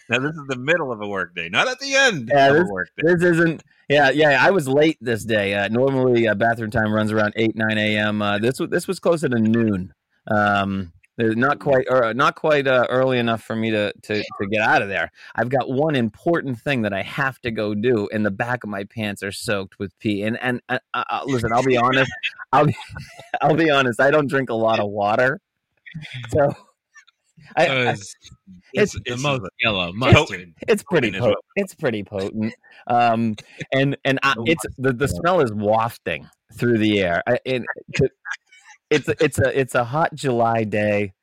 now 0.10 0.20
this 0.20 0.32
is 0.36 0.42
the 0.50 0.58
middle 0.58 0.92
of 0.92 1.02
a 1.02 1.08
workday, 1.08 1.48
not 1.50 1.68
at 1.70 1.80
the 1.80 1.96
end 1.96 2.30
Yeah, 2.34 2.50
of 2.50 2.56
this- 2.68 2.90
this 2.98 3.24
isn't 3.24 3.64
yeah 3.90 4.10
yeah 4.10 4.38
I 4.46 4.52
was 4.52 4.68
late 4.68 4.98
this 5.00 5.24
day. 5.24 5.54
Uh, 5.54 5.68
normally 5.70 6.28
uh, 6.28 6.34
bathroom 6.36 6.72
time 6.72 6.92
runs 6.92 7.12
around 7.12 7.34
8 7.36 7.56
9 7.56 7.78
a.m. 7.78 8.22
Uh, 8.22 8.40
this 8.40 8.60
was 8.60 8.70
this 8.70 8.88
was 8.88 9.00
closer 9.00 9.30
to 9.30 9.40
noon. 9.40 9.94
Um 10.28 10.92
not 11.18 11.60
quite 11.60 11.86
or 11.90 12.14
not 12.14 12.36
quite 12.36 12.66
uh, 12.68 12.86
early 12.90 13.20
enough 13.20 13.44
for 13.44 13.56
me 13.56 13.70
to, 13.72 13.94
to 14.04 14.16
to 14.24 14.48
get 14.50 14.62
out 14.62 14.82
of 14.82 14.88
there. 14.90 15.12
I've 15.36 15.50
got 15.50 15.70
one 15.70 15.96
important 15.96 16.60
thing 16.60 16.82
that 16.84 16.94
I 16.94 17.02
have 17.04 17.40
to 17.42 17.52
go 17.52 17.76
do, 17.76 18.10
and 18.12 18.26
the 18.26 18.32
back 18.32 18.64
of 18.64 18.70
my 18.70 18.84
pants 18.86 19.22
are 19.24 19.32
soaked 19.32 19.78
with 19.80 19.98
pee. 20.00 20.24
And 20.24 20.38
and 20.42 20.62
uh, 20.70 20.80
uh, 20.94 21.22
listen, 21.26 21.52
I'll 21.54 21.64
be 21.64 21.78
honest. 21.78 22.12
I'll 22.52 22.66
be 22.66 22.76
I'll 23.42 23.56
be 23.56 23.70
honest. 23.70 24.00
I 24.02 24.10
don't 24.12 24.28
drink 24.28 24.50
a 24.50 24.56
lot 24.56 24.80
of 24.80 24.90
water, 24.90 25.40
so 26.30 26.54
I, 27.56 27.68
I, 27.68 27.92
Because 27.92 28.16
It's, 28.74 28.94
the 29.06 29.18
most 29.18 29.42
yellow 29.62 29.92
mustard. 29.94 30.54
it's 30.68 30.82
pretty 30.84 31.12
Potent 31.12 31.16
as 31.16 31.20
potent. 31.22 31.36
well. 31.36 31.44
It's 31.58 31.76
pretty 31.76 32.04
potent. 32.04 32.54
Um, 32.88 33.36
and 33.72 33.96
and 34.06 34.20
I, 34.24 34.34
Oh 34.38 34.44
it's 34.48 34.66
the, 34.78 34.94
the 34.94 35.08
smell 35.08 35.42
is 35.42 35.52
wafting 35.54 36.28
through 36.56 36.80
the 36.80 37.02
air. 37.02 37.22
I, 37.28 37.38
and 37.46 37.66
to- 37.96 38.10
it's 38.94 39.08
a- 39.10 39.24
it's 39.24 39.40
a 39.40 39.60
it's 39.60 39.76
a 39.76 39.84
hot 39.84 40.14
July 40.16 40.64
day, 40.64 41.14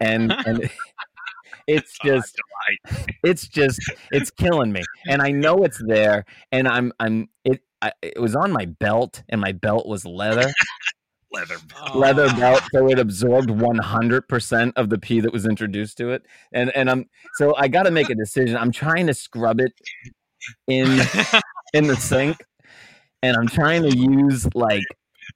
and 0.00 0.32
and 0.32 0.70
it's 1.66 1.96
just 2.04 2.36
it's 3.24 3.46
just 3.48 3.80
it's 4.10 4.30
killing 4.30 4.72
me. 4.72 4.82
And 5.08 5.22
I 5.22 5.30
know 5.30 5.64
it's 5.64 5.80
there, 5.86 6.24
and 6.52 6.66
I'm 6.68 6.92
I'm 7.00 7.28
it. 7.44 7.62
I, 7.80 7.92
it 8.02 8.20
was 8.20 8.34
on 8.34 8.50
my 8.52 8.64
belt, 8.64 9.22
and 9.28 9.40
my 9.40 9.52
belt 9.52 9.86
was 9.86 10.04
leather, 10.04 10.50
leather. 11.32 11.56
belt. 11.68 11.94
leather 11.94 12.26
Oh. 12.28 12.36
belt, 12.40 12.62
so 12.74 12.88
it 12.90 12.98
absorbed 12.98 13.50
100% 13.50 14.72
of 14.74 14.88
the 14.90 14.98
pee 14.98 15.20
that 15.20 15.32
was 15.32 15.46
introduced 15.46 15.96
to 15.98 16.10
it. 16.10 16.24
And 16.52 16.74
and 16.74 16.90
I'm 16.90 17.06
so 17.36 17.54
I 17.56 17.68
got 17.68 17.84
to 17.84 17.92
make 17.92 18.10
a 18.10 18.16
decision. 18.16 18.56
I'm 18.56 18.72
trying 18.72 19.06
to 19.06 19.14
scrub 19.14 19.60
it 19.60 19.72
in 20.66 21.00
in 21.72 21.86
the 21.86 21.94
sink, 21.96 22.36
and 23.22 23.36
I'm 23.36 23.46
trying 23.46 23.82
to 23.82 23.96
use 23.96 24.48
like 24.56 24.82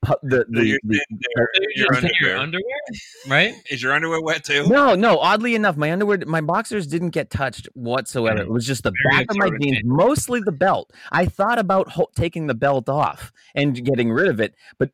the 0.02 0.38
So 0.38 0.44
the, 0.48 0.66
you're 0.66 0.78
the 0.84 1.00
your 1.36 1.48
Your 1.76 1.94
underwear. 1.94 2.36
underwear, 2.38 2.64
right? 3.28 3.54
Is 3.70 3.82
your 3.82 3.92
underwear 3.92 4.20
wet 4.20 4.44
too? 4.44 4.66
no, 4.68 4.94
no. 4.94 5.18
Oddly 5.18 5.54
enough, 5.54 5.76
my 5.76 5.92
underwear, 5.92 6.18
my 6.26 6.40
boxers 6.40 6.86
didn't 6.86 7.10
get 7.10 7.30
touched 7.30 7.68
whatsoever. 7.74 8.38
Okay. 8.40 8.48
It 8.48 8.52
was 8.52 8.66
just 8.66 8.82
the 8.82 8.92
Very 9.10 9.24
back 9.24 9.30
of 9.30 9.36
my 9.38 9.50
jeans, 9.60 9.78
mostly 9.84 10.40
the 10.44 10.52
belt. 10.52 10.92
I 11.12 11.26
thought 11.26 11.58
about 11.58 11.88
ho- 11.88 12.08
taking 12.16 12.46
the 12.46 12.54
belt 12.54 12.88
off 12.88 13.32
and 13.54 13.82
getting 13.84 14.10
rid 14.10 14.28
of 14.28 14.40
it, 14.40 14.54
but 14.78 14.90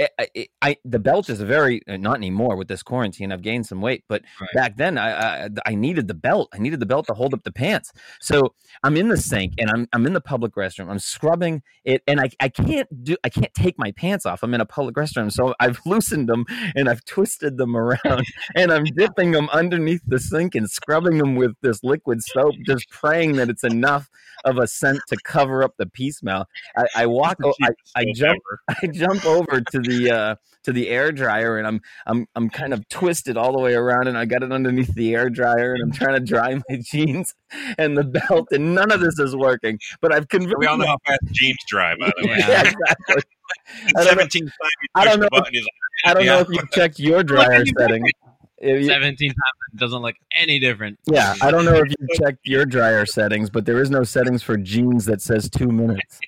I, 0.00 0.08
I, 0.18 0.46
I 0.62 0.76
the 0.84 0.98
belt 0.98 1.28
is 1.28 1.40
very 1.40 1.82
uh, 1.88 1.96
not 1.96 2.16
anymore 2.16 2.56
with 2.56 2.68
this 2.68 2.82
quarantine. 2.82 3.32
I've 3.32 3.42
gained 3.42 3.66
some 3.66 3.80
weight, 3.80 4.04
but 4.08 4.22
Right. 4.40 4.48
back 4.54 4.76
then 4.76 4.98
I, 4.98 5.44
I 5.44 5.48
I 5.66 5.74
needed 5.74 6.08
the 6.08 6.14
belt. 6.14 6.48
I 6.54 6.58
needed 6.58 6.80
the 6.80 6.86
belt 6.86 7.06
to 7.08 7.14
hold 7.14 7.34
up 7.34 7.42
the 7.42 7.52
pants. 7.52 7.92
So 8.20 8.54
I'm 8.82 8.96
in 8.96 9.08
the 9.08 9.16
sink 9.16 9.54
and 9.58 9.70
I'm 9.70 9.88
I'm 9.92 10.06
in 10.06 10.12
the 10.12 10.20
public 10.20 10.54
restroom. 10.54 10.88
I'm 10.88 10.98
scrubbing 10.98 11.62
it, 11.84 12.02
and 12.06 12.20
I 12.20 12.30
I 12.40 12.48
can't 12.48 12.88
do 13.04 13.16
I 13.24 13.28
can't 13.28 13.52
take 13.54 13.78
my 13.78 13.92
pants 13.92 14.26
off. 14.26 14.42
I'm 14.42 14.54
in 14.54 14.60
a 14.60 14.66
public 14.66 14.94
restroom, 14.94 15.30
so 15.32 15.54
I've 15.60 15.80
loosened 15.86 16.28
them 16.28 16.44
and 16.74 16.88
I've 16.88 17.04
twisted 17.04 17.56
them 17.58 17.76
around, 17.76 18.24
and 18.54 18.72
I'm 18.72 18.84
dipping 18.84 19.32
them 19.32 19.48
underneath 19.50 20.02
the 20.06 20.18
sink 20.18 20.54
and 20.54 20.70
scrubbing 20.70 21.18
them 21.18 21.36
with 21.36 21.52
this 21.62 21.82
liquid 21.82 22.22
soap, 22.22 22.54
just 22.64 22.88
praying 22.90 23.36
that 23.36 23.48
it's 23.50 23.64
enough 23.64 24.08
of 24.44 24.56
a 24.58 24.66
scent 24.66 25.00
to 25.08 25.16
cover 25.24 25.62
up 25.62 25.74
the 25.76 25.86
pee 25.86 26.10
smell. 26.10 26.46
I, 26.76 26.86
I 26.96 27.06
walk. 27.06 27.38
I, 27.62 27.70
I 27.94 28.04
jump. 28.14 28.38
I 28.68 28.86
jump 28.86 29.24
over 29.26 29.60
to 29.60 29.80
the 29.80 29.89
uh, 30.10 30.34
to 30.64 30.72
the 30.72 30.88
air 30.88 31.10
dryer 31.12 31.56
and 31.58 31.66
I'm 31.66 31.80
I'm 32.06 32.26
I'm 32.34 32.50
kind 32.50 32.72
of 32.74 32.86
twisted 32.88 33.36
all 33.36 33.52
the 33.52 33.58
way 33.58 33.74
around 33.74 34.08
and 34.08 34.16
I 34.18 34.24
got 34.26 34.42
it 34.42 34.52
underneath 34.52 34.94
the 34.94 35.14
air 35.14 35.30
dryer 35.30 35.72
and 35.74 35.82
I'm 35.82 35.92
trying 35.92 36.14
to 36.14 36.20
dry 36.20 36.54
my 36.54 36.76
jeans 36.82 37.34
and 37.78 37.96
the 37.96 38.04
belt 38.04 38.48
and 38.50 38.74
none 38.74 38.90
of 38.92 39.00
this 39.00 39.18
is 39.18 39.34
working. 39.34 39.78
But 40.00 40.12
I've 40.14 40.28
convinced 40.28 40.56
We 40.58 40.66
all 40.66 40.76
know 40.78 40.86
how 40.86 40.98
fast 41.06 41.20
jeans 41.32 41.58
dry, 41.68 41.94
by 41.98 42.10
the 42.20 42.26
way. 42.28 42.36
Yeah. 42.38 42.48
Yeah, 42.48 42.60
exactly. 42.70 43.22
I 43.96 44.04
don't 44.04 44.04
know- 44.04 44.10
Seventeen 44.10 44.44
times 44.44 44.54
I 44.94 45.04
don't 45.04 45.20
know- 45.20 45.28
button, 45.30 45.52
he's 45.52 45.66
I 46.04 46.14
don't 46.14 46.26
know 46.26 46.40
if 46.40 46.48
you've 46.50 46.70
checked 46.70 46.98
your 46.98 47.22
dryer 47.22 47.62
you 47.64 47.72
setting. 47.78 48.04
You- 48.06 48.84
17 48.84 49.28
times 49.30 49.36
it 49.72 49.78
doesn't 49.78 50.02
look 50.02 50.16
any 50.36 50.58
different. 50.60 50.98
yeah, 51.06 51.34
I 51.40 51.50
don't 51.50 51.64
know 51.64 51.76
if 51.76 51.88
you 51.88 52.06
checked 52.22 52.40
your 52.44 52.66
dryer 52.66 53.06
settings, 53.06 53.48
but 53.48 53.64
there 53.64 53.80
is 53.80 53.88
no 53.90 54.04
settings 54.04 54.42
for 54.42 54.58
jeans 54.58 55.06
that 55.06 55.22
says 55.22 55.48
two 55.48 55.68
minutes. 55.68 56.20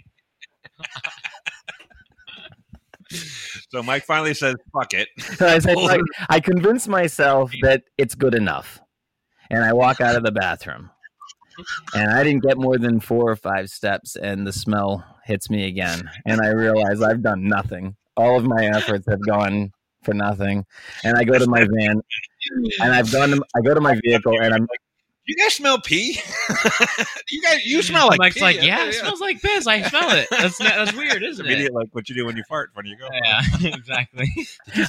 So 3.73 3.83
Mike 3.83 4.05
finally 4.05 4.35
says, 4.35 4.55
"Fuck 4.73 4.93
it." 4.93 5.09
So 5.39 5.49
I 5.49 5.59
said, 5.59 5.77
like, 5.77 6.03
I 6.29 6.41
convince 6.41 6.87
myself 6.87 7.51
that 7.63 7.85
it's 7.97 8.15
good 8.15 8.35
enough, 8.35 8.81
and 9.51 9.65
I 9.65 9.73
walk 9.73 10.03
out 10.03 10.15
of 10.15 10.25
the 10.25 10.31
bathroom, 10.31 10.91
and 11.95 12.11
I 12.11 12.23
didn't 12.23 12.43
get 12.43 12.59
more 12.59 12.77
than 12.77 13.01
four 13.01 13.31
or 13.31 13.37
five 13.37 13.71
steps, 13.71 14.15
and 14.15 14.47
the 14.47 14.53
smell 14.53 15.05
hits 15.25 15.49
me 15.49 15.67
again, 15.67 16.11
and 16.27 16.43
I 16.43 16.49
realize 16.49 17.01
I've 17.01 17.23
done 17.23 17.49
nothing. 17.49 17.97
All 18.15 18.37
of 18.37 18.45
my 18.45 18.67
efforts 18.67 19.07
have 19.09 19.25
gone 19.27 19.73
for 20.03 20.13
nothing, 20.13 20.67
and 21.03 21.17
I 21.17 21.25
go 21.25 21.39
to 21.39 21.47
my 21.47 21.61
van, 21.65 22.03
and 22.83 22.93
I've 22.93 23.11
gone. 23.11 23.31
To, 23.31 23.43
I 23.57 23.63
go 23.63 23.73
to 23.73 23.81
my 23.81 23.99
vehicle, 24.05 24.39
and 24.43 24.53
I'm 24.53 24.67
You 25.25 25.37
guys 25.37 25.55
smell 25.55 25.81
pee? 25.81 26.19
you 27.31 27.43
guys, 27.43 27.65
you 27.65 27.81
smell 27.83 28.09
like 28.09 28.19
Mike's 28.19 28.35
pee. 28.35 28.41
like, 28.41 28.63
yeah, 28.63 28.89
it 28.89 28.95
smells 28.95 29.21
like 29.21 29.41
piss. 29.41 29.69
I 29.69 29.83
smell 29.83 30.11
it. 30.11 30.27
That's 30.31 30.59
that's 30.59 30.93
weird, 30.95 31.23
isn't 31.23 31.47
it? 31.47 31.49
immediate 31.49 31.73
like 31.73 31.89
what 31.93 32.09
you 32.09 32.17
do 32.17 32.27
when 32.27 32.37
you 32.37 32.43
fart 32.49 32.71
when 32.75 32.87
you 32.87 32.97
go. 32.97 33.07
Yeah, 33.23 33.41
exactly. 33.63 34.27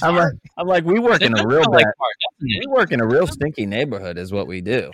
I'm 0.02 0.16
like, 0.16 0.32
I'm 0.56 0.66
like, 0.66 0.84
we 0.84 0.98
work 0.98 1.22
in 1.22 1.38
a 1.38 1.46
real 1.46 1.70
like 1.70 1.84
bad, 1.84 1.92
fart, 1.98 2.14
we 2.40 2.66
work 2.66 2.90
in 2.90 3.00
a 3.00 3.06
real 3.06 3.28
stinky 3.28 3.64
neighborhood, 3.64 4.18
is 4.18 4.32
what 4.32 4.48
we 4.48 4.60
do. 4.60 4.90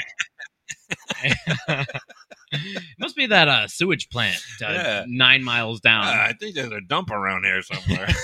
It? 2.52 2.82
Must 2.98 3.16
be 3.16 3.26
that 3.26 3.48
uh, 3.48 3.66
sewage 3.68 4.08
plant 4.10 4.36
uh, 4.62 4.70
Yeah. 4.72 5.04
nine 5.06 5.42
miles 5.44 5.80
down, 5.80 6.06
Uh, 6.06 6.10
I 6.28 6.32
think 6.32 6.54
there's 6.54 6.72
a 6.72 6.80
dump 6.80 7.10
around 7.10 7.44
here 7.44 7.62
somewhere. 7.62 8.08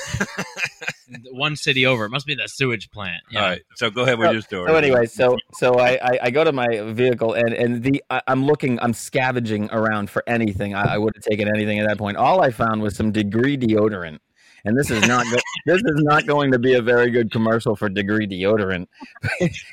one 1.33 1.55
city 1.57 1.87
over. 1.87 2.05
It 2.07 2.11
must 2.11 2.27
be 2.27 2.35
the 2.35 2.49
sewage 2.49 2.91
plant. 2.91 3.23
Yeah. 3.31 3.41
All 3.43 3.49
right, 3.51 3.63
so 3.77 3.91
go 3.91 4.03
ahead 4.03 4.19
with 4.19 4.33
your 4.33 4.41
story. 4.43 4.69
So 4.69 4.75
anyway, 4.77 5.07
so 5.07 5.37
so 5.55 5.75
I, 5.79 5.99
I, 6.03 6.19
I 6.25 6.31
go 6.31 6.43
to 6.45 6.51
my 6.53 6.67
vehicle 6.93 7.35
and 7.35 7.53
and 7.53 7.83
the 7.83 8.03
I, 8.11 8.21
I'm 8.27 8.45
looking, 8.45 8.81
I'm 8.81 8.93
scavenging 8.93 9.71
around 9.71 10.11
for 10.11 10.25
anything. 10.27 10.75
I, 10.75 10.95
I 10.95 10.99
would 10.99 11.15
have 11.15 11.23
taken 11.23 11.49
anything 11.49 11.79
at 11.79 11.87
that 11.89 11.99
point. 11.99 12.17
All 12.17 12.43
I 12.43 12.51
found 12.51 12.83
was 12.83 12.97
some 12.97 13.13
Degree 13.13 13.57
deodorant, 13.57 14.19
and 14.65 14.77
this 14.77 14.91
is 14.91 15.07
not 15.07 15.25
go- 15.31 15.39
this 15.67 15.79
is 15.79 16.03
not 16.03 16.27
going 16.27 16.51
to 16.53 16.59
be 16.59 16.75
a 16.75 16.83
very 16.83 17.11
good 17.11 17.31
commercial 17.31 17.77
for 17.77 17.89
Degree 17.89 18.27
deodorant. 18.27 18.87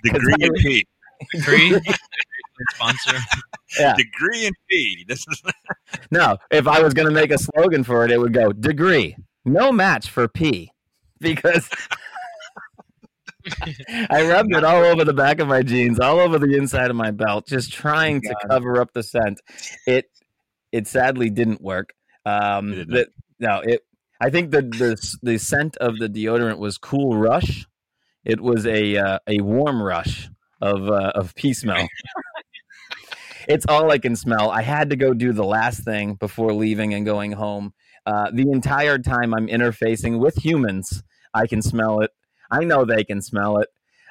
degree 0.03 0.35
in 0.39 0.53
pee, 0.53 0.85
Free 1.43 1.79
sponsor. 2.73 3.17
Yeah, 3.79 3.95
degree 3.95 4.45
and 4.45 4.55
is 5.09 5.25
no. 6.11 6.37
If 6.51 6.67
I 6.67 6.83
was 6.83 6.93
going 6.93 7.07
to 7.07 7.13
make 7.13 7.31
a 7.31 7.39
slogan 7.39 7.83
for 7.83 8.05
it, 8.05 8.11
it 8.11 8.19
would 8.19 8.31
go 8.31 8.51
Degree, 8.51 9.17
no 9.45 9.71
match 9.71 10.11
for 10.11 10.27
P, 10.27 10.71
because. 11.19 11.67
I 13.89 14.27
rubbed 14.29 14.55
it 14.55 14.63
all 14.63 14.83
over 14.83 15.03
the 15.03 15.13
back 15.13 15.39
of 15.39 15.47
my 15.47 15.63
jeans, 15.63 15.99
all 15.99 16.19
over 16.19 16.37
the 16.37 16.55
inside 16.55 16.91
of 16.91 16.95
my 16.95 17.09
belt, 17.09 17.47
just 17.47 17.73
trying 17.73 18.21
to 18.21 18.35
cover 18.47 18.79
up 18.79 18.93
the 18.93 19.01
scent. 19.01 19.41
It 19.87 20.05
it 20.71 20.87
sadly 20.87 21.31
didn't 21.31 21.61
work. 21.61 21.93
Um, 22.25 22.73
It 22.73 22.75
did 22.75 22.89
the, 22.89 23.07
no, 23.39 23.59
it. 23.61 23.81
I 24.21 24.29
think 24.29 24.51
the 24.51 24.61
the 24.61 25.17
the 25.23 25.37
scent 25.39 25.77
of 25.77 25.97
the 25.97 26.07
deodorant 26.07 26.59
was 26.59 26.77
Cool 26.77 27.17
Rush. 27.17 27.65
It 28.23 28.39
was 28.39 28.65
a 28.65 28.97
uh, 28.97 29.19
a 29.27 29.41
warm 29.41 29.81
rush 29.81 30.29
of 30.61 30.89
uh, 30.89 31.11
of 31.13 31.35
pee 31.35 31.53
smell. 31.53 31.87
It's 33.47 33.65
all 33.67 33.91
I 33.91 33.97
can 33.97 34.15
smell. 34.15 34.49
I 34.49 34.61
had 34.61 34.89
to 34.89 34.95
go 34.95 35.13
do 35.13 35.33
the 35.33 35.43
last 35.43 35.83
thing 35.83 36.15
before 36.15 36.53
leaving 36.53 36.93
and 36.93 37.05
going 37.05 37.31
home. 37.33 37.73
Uh, 38.05 38.29
the 38.33 38.49
entire 38.51 38.97
time 38.97 39.33
I'm 39.33 39.47
interfacing 39.47 40.19
with 40.19 40.35
humans, 40.43 41.03
I 41.33 41.47
can 41.47 41.61
smell 41.61 42.01
it. 42.01 42.11
I 42.51 42.63
know 42.63 42.85
they 42.85 43.03
can 43.03 43.21
smell 43.21 43.57
it. 43.57 43.69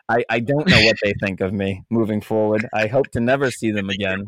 I, 0.09 0.25
I 0.29 0.41
don't 0.41 0.69
know 0.69 0.81
what 0.83 0.97
they 1.03 1.15
think 1.23 1.41
of 1.41 1.53
me 1.53 1.85
moving 1.91 2.21
forward. 2.21 2.67
I 2.75 2.87
hope 2.87 3.11
to 3.13 3.21
never 3.21 3.51
see 3.51 3.71
them 3.73 3.89
again. 3.91 4.25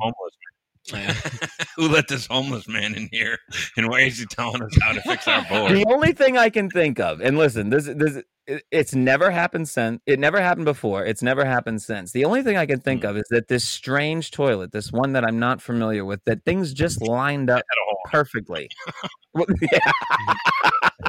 Who 1.77 1.89
let 1.89 2.09
this 2.09 2.27
homeless 2.27 2.69
man 2.69 2.95
in 2.95 3.09
here? 3.11 3.39
And 3.77 3.89
why 3.89 4.01
is 4.01 4.19
he 4.19 4.27
telling 4.27 4.63
us 4.63 4.77
how 4.83 4.93
to 4.93 5.01
fix 5.03 5.27
our 5.27 5.45
board? 5.49 5.73
The 5.73 5.87
only 5.89 6.13
thing 6.13 6.37
I 6.37 6.51
can 6.51 6.69
think 6.71 7.01
of, 7.01 7.21
and 7.21 7.39
listen, 7.39 7.71
this 7.71 7.87
this 7.87 8.23
it's 8.71 8.95
never 8.95 9.31
happened 9.31 9.69
since. 9.71 10.03
It 10.05 10.19
never 10.19 10.39
happened 10.41 10.67
before. 10.67 11.07
It's 11.07 11.23
never 11.23 11.47
happened 11.47 11.81
since. 11.81 12.13
The 12.13 12.27
only 12.27 12.43
thing 12.43 12.59
I 12.59 12.67
can 12.67 12.79
think 12.81 13.03
Hmm. 13.03 13.09
of 13.09 13.17
is 13.17 13.25
that 13.31 13.49
this 13.49 13.67
strange 13.67 14.31
toilet, 14.33 14.73
this 14.73 14.93
one 14.93 15.13
that 15.15 15.25
I'm 15.25 15.39
not 15.39 15.63
familiar 15.63 16.05
with, 16.05 16.23
that 16.27 16.45
things 16.45 16.75
just 16.75 17.01
lined 17.01 17.49
up 17.49 17.57
Had 17.57 17.63
a 17.63 17.85
hole 17.89 17.99
perfectly. 18.11 18.69
Well, 19.37 19.47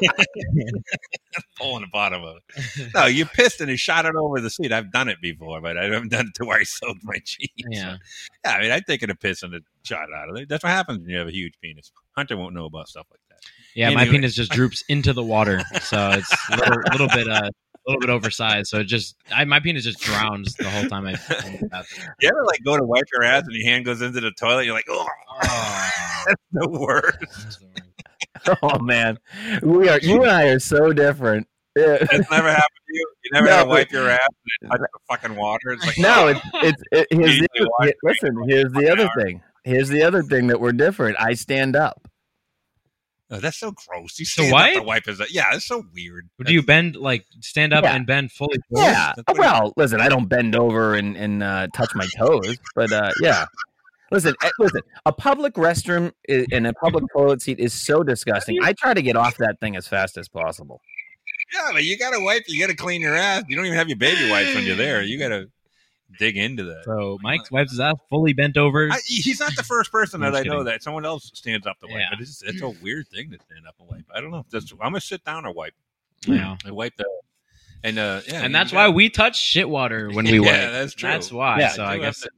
in 1.62 1.82
the 1.82 1.88
bottom 1.91 2.24
of 2.24 2.38
it. 2.38 2.91
No, 2.93 3.06
you 3.06 3.26
pissed 3.26 3.62
and 3.62 3.70
he 3.70 3.78
shot 3.78 4.06
it 4.06 4.16
over 4.16 4.39
the 4.39 4.50
seat. 4.50 4.72
I've 4.72 4.91
done 4.91 5.10
it 5.10 5.22
before, 5.22 5.62
but 5.62 5.78
I 5.78 5.86
haven't 5.86 6.10
done 6.12 6.28
it 6.28 6.34
to 6.36 6.46
where 6.46 6.60
I 6.60 6.64
soaked 6.64 7.04
my 7.04 7.18
jeans. 7.24 7.50
Yeah. 7.70 7.98
Yeah, 8.46 8.52
I 8.52 8.62
mean, 8.62 8.72
I'd 8.72 8.86
take 8.86 9.04
it 9.04 9.10
a 9.10 9.16
piss 9.16 9.43
and 9.43 9.54
a 9.56 9.60
shot 9.84 10.08
out 10.16 10.30
of 10.30 10.36
it. 10.38 10.50
That's 10.50 10.64
what 10.64 10.72
happens 10.72 11.00
when 11.00 11.10
you 11.10 11.18
have 11.18 11.28
a 11.28 11.34
huge 11.34 11.54
penis. 11.62 11.91
Hunter 12.16 12.38
won't 12.38 12.54
know 12.54 12.66
about 12.66 12.88
stuff 12.88 13.08
like 13.12 13.20
that. 13.30 13.39
Yeah, 13.76 13.89
my 13.91 14.06
penis 14.06 14.34
just 14.36 14.52
droops 14.52 14.84
into 14.88 15.12
the 15.12 15.24
water, 15.24 15.62
so 15.82 16.12
it's 16.12 16.34
a 16.52 16.56
little, 16.58 16.78
little 16.93 17.08
bit, 17.10 17.28
uh, 17.28 17.41
a 17.50 17.91
little 17.91 18.00
bit 18.00 18.10
oversized. 18.10 18.68
So 18.68 18.80
it 18.80 18.86
just, 18.86 19.16
I, 19.34 19.43
my 19.43 19.60
penis 19.60 19.84
just 19.84 20.00
drowns 20.00 20.54
the 20.56 20.70
whole 20.70 20.88
time 20.88 21.06
I. 21.06 21.20
I'm 21.30 21.54
in 21.56 21.60
the 21.62 21.68
bathroom. 21.70 22.08
You 22.22 22.30
ever 22.30 22.46
like 22.46 22.64
go 22.64 22.78
to 22.78 22.84
wipe 22.86 23.04
your 23.12 23.24
ass 23.24 23.43
and 23.46 23.54
your 23.54 23.66
hand 23.70 23.84
goes 23.84 24.02
into 24.02 24.22
the 24.22 24.32
toilet? 24.39 24.66
You're 24.66 24.74
like, 24.74 24.86
oh, 24.89 25.06
Oh, 25.43 25.89
that's 26.28 26.41
the 26.54 26.70
worst. 26.70 27.18
that's 27.20 27.58
the 27.58 27.66
worst. 27.66 28.05
oh 28.63 28.80
man, 28.80 29.18
we 29.61 29.89
are 29.89 29.99
you 29.99 30.22
and 30.24 30.32
I 30.32 30.47
are 30.49 30.59
so 30.59 30.93
different. 30.93 31.47
Yeah. 31.78 31.97
That's 32.09 32.32
never 32.32 32.47
happened 32.47 32.86
to 32.88 32.93
you. 32.93 33.07
You 33.26 33.32
never 33.34 33.47
No, 33.47 33.51
had 33.51 33.63
to 33.63 33.70
wipe 33.70 33.91
your 33.91 34.09
ass 34.09 34.20
and 34.61 34.72
touch 34.72 34.80
the 34.80 34.99
fucking 35.09 35.36
water. 35.36 35.72
It's 35.74 35.86
like, 35.86 35.97
No, 35.97 36.28
it's 36.30 36.39
it's 36.53 36.84
it, 36.93 37.07
here's 37.11 37.32
Easy 37.32 37.47
the, 37.53 37.70
watch. 37.82 37.91
listen. 38.01 38.43
Here's 38.47 38.72
the 38.72 38.89
other 38.89 39.09
thing. 39.22 39.41
Here's 39.66 39.89
the 39.89 40.03
other 40.03 40.24
thing 40.24 40.47
that 40.47 40.61
we're 40.61 40.72
different. 40.72 41.18
I 41.20 41.34
stand 41.34 41.76
up. 41.76 42.07
Oh, 43.30 43.41
that's 43.41 43.57
so 43.57 43.72
gross. 43.74 44.18
You 44.20 44.26
So 44.26 44.43
stand 44.43 44.53
what? 44.53 44.70
up 44.70 44.74
to 44.76 44.82
wipe 44.84 45.05
his. 45.05 45.22
Yeah, 45.34 45.49
that's 45.51 45.68
so 45.68 45.84
weird. 45.93 46.30
Do 46.45 46.53
you 46.53 46.63
bend 46.63 46.95
like 46.95 47.26
stand 47.41 47.74
up 47.74 47.84
Yeah. 47.84 47.93
and 47.95 48.07
bend 48.07 48.32
fully? 48.32 48.55
forward? 48.74 48.91
Yeah. 48.91 49.13
Well, 49.38 49.74
listen, 49.76 49.99
I 49.99 50.07
don't 50.07 50.30
bend 50.30 50.55
over 50.55 50.93
and 50.93 51.18
and 51.18 51.43
uh, 51.43 51.68
touch 51.74 51.89
my 51.93 52.07
toes, 52.18 52.57
but 52.74 52.89
uh, 52.93 53.11
yeah. 53.22 53.47
Listen, 54.12 54.36
eh, 54.43 54.49
listen. 54.60 54.82
A 55.06 55.12
public 55.12 55.53
restroom 55.56 56.12
and 56.51 56.68
a 56.68 56.74
public 56.74 57.03
toilet 57.14 57.41
seat 57.41 57.60
is 57.60 57.74
so 57.74 58.03
disgusting. 58.03 58.58
I 58.62 58.74
try 58.74 58.93
to 58.93 59.01
get 59.01 59.16
off 59.16 59.38
that 59.38 59.60
thing 59.60 59.76
as 59.76 59.88
fast 59.88 60.18
as 60.18 60.28
possible. 60.30 60.82
Yeah, 61.53 61.70
but 61.74 61.84
you 61.84 61.97
gotta 61.97 62.20
wipe. 62.20 62.43
You 62.47 62.60
gotta 62.60 62.76
clean 62.76 63.01
your 63.01 63.16
ass. 63.16 63.43
You 63.47 63.56
don't 63.56 63.66
even 63.66 63.78
have 63.78 63.88
your 63.89 63.97
baby 63.97 64.30
wipes 64.30 64.53
when 64.56 64.64
you're 64.66 64.76
there. 64.76 65.01
You 65.03 65.18
gotta 65.20 65.49
dig 66.20 66.38
into 66.38 66.64
that. 66.64 66.84
So 66.86 67.18
Mike 67.22 67.41
wipes 67.51 67.72
his 67.72 67.80
ass 67.80 67.95
fully 68.10 68.34
bent 68.34 68.58
over. 68.58 68.89
I, 68.91 68.99
he's 69.06 69.39
not 69.39 69.56
the 69.56 69.64
first 69.64 69.91
person 69.91 70.22
that 70.22 70.34
I 70.34 70.39
just 70.39 70.45
know 70.45 70.51
kidding. 70.53 70.66
that 70.66 70.84
someone 70.84 71.06
else 71.06 71.30
stands 71.34 71.68
up 71.68 71.80
to 71.82 71.88
wipe. 71.88 71.97
Yeah. 71.97 72.08
But 72.12 72.22
it's, 72.22 72.41
it's 72.43 72.62
a 72.62 72.70
weird 72.70 73.08
thing 73.10 73.30
to 73.32 73.38
stand 73.38 73.68
up 73.68 73.76
and 73.80 73.89
wipe. 73.89 74.06
I 74.14 74.22
don't 74.22 74.32
know. 74.32 74.39
If 74.39 74.49
that's, 74.49 74.72
I'm 74.74 74.78
gonna 74.91 75.01
sit 75.01 75.24
down 75.24 75.45
or 75.45 75.51
wipe. 75.51 75.74
yeah. 76.28 76.56
I 76.66 76.72
wipe 76.72 76.95
the 76.97 77.06
and 77.84 77.99
uh 77.99 78.22
yeah, 78.28 78.36
and 78.38 78.45
you 78.45 78.53
that's 78.53 78.72
gotta- 78.72 78.89
why 78.89 78.95
we 78.95 79.10
touch 79.10 79.39
shit 79.39 79.70
water 79.70 80.10
when 80.12 80.26
we 80.26 80.34
Yeah, 80.39 80.39
wipe. 80.39 80.72
that's 80.72 80.93
true. 80.93 81.10
That's 81.10 81.32
why. 81.32 81.60
Yeah, 81.60 81.70
so 81.70 81.84
I 81.86 81.97
guess 81.99 82.22
to- 82.22 82.30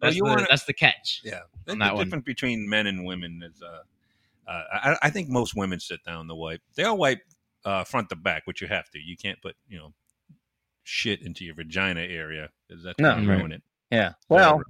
that's, 0.00 0.16
you 0.16 0.22
the, 0.24 0.28
wanna- 0.30 0.46
that's 0.48 0.64
the 0.64 0.72
catch. 0.72 1.20
Yeah, 1.24 1.40
on 1.68 1.78
the 1.78 1.84
that 1.84 1.94
one. 1.94 2.04
difference 2.04 2.24
between 2.24 2.68
men 2.68 2.86
and 2.86 3.04
women 3.04 3.42
is 3.42 3.62
uh, 3.62 4.50
uh 4.50 4.62
I, 4.72 4.96
I 5.02 5.10
think 5.10 5.28
most 5.28 5.54
women 5.56 5.80
sit 5.80 6.04
down 6.04 6.28
to 6.28 6.34
wipe. 6.34 6.60
They 6.74 6.84
all 6.84 6.96
wipe 6.98 7.20
uh 7.64 7.84
front 7.84 8.08
to 8.10 8.16
back, 8.16 8.46
which 8.46 8.60
you 8.60 8.68
have 8.68 8.88
to. 8.90 8.98
You 8.98 9.16
can't 9.16 9.40
put 9.42 9.56
you 9.68 9.78
know 9.78 9.92
shit 10.84 11.22
into 11.22 11.44
your 11.44 11.54
vagina 11.54 12.00
area 12.02 12.50
because 12.68 12.84
that's 12.84 12.98
No. 13.00 13.14
gonna 13.14 13.28
Right. 13.28 13.38
ruin 13.38 13.52
it. 13.52 13.62
Yeah. 13.90 14.12
Well, 14.28 14.62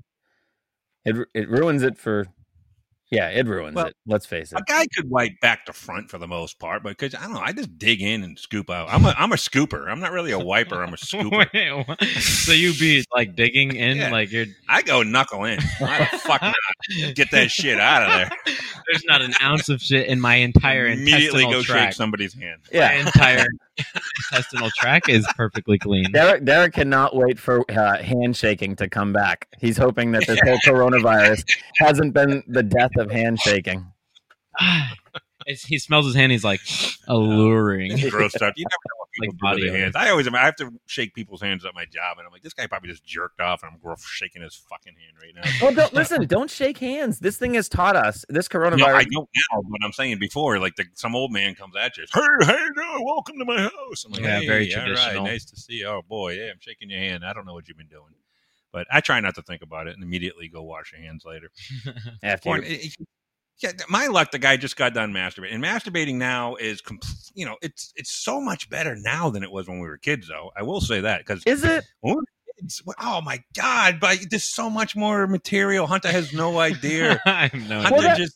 it 1.04 1.16
it 1.34 1.48
ruins 1.48 1.82
it 1.82 1.98
for. 1.98 2.26
Yeah, 3.10 3.28
it 3.28 3.46
ruins 3.46 3.76
Well, 3.76 3.86
it. 3.86 3.96
Let's 4.04 4.26
face 4.26 4.52
it. 4.52 4.58
A 4.58 4.62
guy 4.66 4.84
could 4.96 5.08
wipe 5.08 5.38
back 5.40 5.64
to 5.66 5.72
front 5.72 6.10
for 6.10 6.18
the 6.18 6.26
most 6.26 6.58
part, 6.58 6.82
but 6.82 6.98
because 6.98 7.14
I 7.14 7.22
don't 7.22 7.34
know, 7.34 7.40
I 7.40 7.52
just 7.52 7.78
dig 7.78 8.02
in 8.02 8.24
and 8.24 8.36
scoop 8.36 8.68
out. 8.68 8.88
I'm 8.90 9.04
a 9.04 9.14
I'm 9.16 9.30
a 9.30 9.36
scooper. 9.36 9.88
I'm 9.88 10.00
not 10.00 10.10
really 10.10 10.32
a 10.32 10.38
wiper. 10.40 10.82
I'm 10.82 10.92
a 10.92 10.96
scooper. 10.96 12.10
So 12.20 12.52
you 12.52 12.72
be 12.74 13.04
like 13.14 13.36
digging 13.36 13.76
in, 13.76 13.98
Yeah. 13.98 14.10
like 14.10 14.32
you're. 14.32 14.46
I 14.68 14.82
go 14.82 15.04
knuckle 15.04 15.44
in. 15.44 15.60
Why 15.78 16.08
the 16.10 16.18
fuck 16.18 16.42
not? 16.42 16.54
Get 17.14 17.30
that 17.30 17.50
shit 17.50 17.78
out 17.78 18.02
of 18.02 18.08
there. 18.12 18.30
There's 18.90 19.04
not 19.06 19.22
an 19.22 19.34
ounce 19.40 19.68
of 19.68 19.80
shit 19.80 20.08
in 20.08 20.20
my 20.20 20.34
entire 20.36 20.86
Immediately 20.86 21.44
go 21.44 21.62
shake 21.62 21.92
somebody's 21.92 22.34
hand. 22.34 22.60
Yeah, 22.72 22.88
My 22.88 22.94
Yeah. 22.94 23.06
entire 23.06 23.46
intestinal 24.30 24.70
tract 24.70 25.08
is 25.08 25.26
perfectly 25.36 25.78
clean. 25.78 26.10
Derek, 26.12 26.44
Derek 26.44 26.74
cannot 26.74 27.14
wait 27.14 27.38
for 27.38 27.64
uh, 27.70 28.02
handshaking 28.02 28.76
to 28.76 28.88
come 28.88 29.12
back. 29.12 29.48
He's 29.58 29.76
hoping 29.76 30.12
that 30.12 30.26
this 30.26 30.40
whole 30.44 30.58
coronavirus 30.66 31.44
hasn't 31.78 32.14
been 32.14 32.42
the 32.46 32.62
death 32.62 32.96
of 32.96 33.10
handshaking. 33.10 33.86
It's, 35.48 35.64
he 35.64 35.78
smells 35.78 36.06
his 36.06 36.16
hand. 36.16 36.32
He's 36.32 36.42
like 36.42 36.60
alluring. 37.06 37.92
It's 37.92 38.10
gross 38.10 38.32
stuff. 38.32 38.54
You 38.56 38.64
never 38.64 38.82
know 38.88 38.96
what 38.98 39.05
people 39.05 39.05
Like 39.20 39.30
do 39.30 39.36
body 39.40 39.68
hands. 39.70 39.96
I 39.96 40.10
always 40.10 40.28
I 40.28 40.38
have 40.44 40.56
to 40.56 40.70
shake 40.86 41.14
people's 41.14 41.40
hands 41.40 41.64
at 41.64 41.74
my 41.74 41.84
job, 41.84 42.18
and 42.18 42.26
I'm 42.26 42.32
like, 42.32 42.42
this 42.42 42.52
guy 42.52 42.66
probably 42.66 42.90
just 42.90 43.04
jerked 43.04 43.40
off, 43.40 43.62
and 43.62 43.72
I'm 43.72 43.96
shaking 43.98 44.42
his 44.42 44.54
fucking 44.54 44.94
hand 44.94 45.16
right 45.22 45.32
now. 45.34 45.50
Well, 45.66 45.74
don't 45.74 45.92
listen. 45.94 46.26
Don't 46.26 46.50
shake 46.50 46.78
hands. 46.78 47.18
This 47.18 47.36
thing 47.38 47.54
has 47.54 47.68
taught 47.68 47.96
us. 47.96 48.24
This 48.28 48.48
coronavirus. 48.48 48.78
No, 48.78 48.86
I 48.86 49.04
don't 49.04 49.28
now, 49.52 49.62
but 49.70 49.84
I'm 49.84 49.92
saying 49.92 50.18
before, 50.18 50.58
like 50.58 50.76
the, 50.76 50.84
some 50.94 51.14
old 51.16 51.32
man 51.32 51.54
comes 51.54 51.74
at 51.76 51.96
you, 51.96 52.04
hey, 52.12 52.20
hey, 52.42 52.66
no, 52.76 52.98
welcome 53.04 53.38
to 53.38 53.44
my 53.44 53.60
house. 53.62 54.04
I'm 54.04 54.12
like, 54.12 54.22
Yeah, 54.22 54.40
hey, 54.40 54.46
very 54.46 54.74
all 54.74 54.80
right, 54.80 54.86
traditional. 54.88 55.24
nice 55.24 55.44
to 55.46 55.56
see 55.56 55.74
you. 55.74 55.86
Oh 55.86 56.02
boy, 56.08 56.32
yeah, 56.34 56.50
I'm 56.50 56.60
shaking 56.60 56.90
your 56.90 57.00
hand. 57.00 57.24
I 57.24 57.32
don't 57.32 57.46
know 57.46 57.54
what 57.54 57.68
you've 57.68 57.78
been 57.78 57.88
doing, 57.88 58.14
but 58.72 58.86
I 58.90 59.00
try 59.00 59.20
not 59.20 59.34
to 59.36 59.42
think 59.42 59.62
about 59.62 59.86
it 59.86 59.94
and 59.94 60.02
immediately 60.02 60.48
go 60.48 60.62
wash 60.62 60.92
your 60.92 61.00
hands 61.00 61.24
later. 61.24 61.50
after 62.22 62.48
Or, 62.50 62.56
you- 62.58 62.64
it- 62.64 62.84
it- 62.86 63.06
yeah, 63.58 63.72
my 63.88 64.06
luck, 64.06 64.30
the 64.30 64.38
guy 64.38 64.56
just 64.56 64.76
got 64.76 64.94
done 64.94 65.12
masturbating, 65.12 65.54
and 65.54 65.64
masturbating 65.64 66.16
now 66.16 66.56
is, 66.56 66.80
com- 66.80 67.00
you 67.34 67.46
know, 67.46 67.56
it's 67.62 67.92
it's 67.96 68.10
so 68.10 68.40
much 68.40 68.68
better 68.68 68.94
now 68.96 69.30
than 69.30 69.42
it 69.42 69.50
was 69.50 69.68
when 69.68 69.78
we 69.80 69.86
were 69.88 69.98
kids. 69.98 70.28
Though 70.28 70.52
I 70.56 70.62
will 70.62 70.80
say 70.80 71.00
that 71.00 71.18
because 71.20 71.42
is 71.46 71.64
it? 71.64 71.84
it's, 72.58 72.82
oh 73.00 73.20
my 73.20 73.42
god, 73.54 73.98
but 74.00 74.18
there's 74.30 74.44
so 74.44 74.68
much 74.70 74.96
more 74.96 75.26
material. 75.26 75.86
Hunter 75.86 76.10
has 76.10 76.32
no 76.32 76.58
idea. 76.58 77.20
I 77.26 77.48
have 77.48 77.68
no 77.68 77.80
Hunter 77.82 77.94
Well, 77.94 78.02
that- 78.02 78.30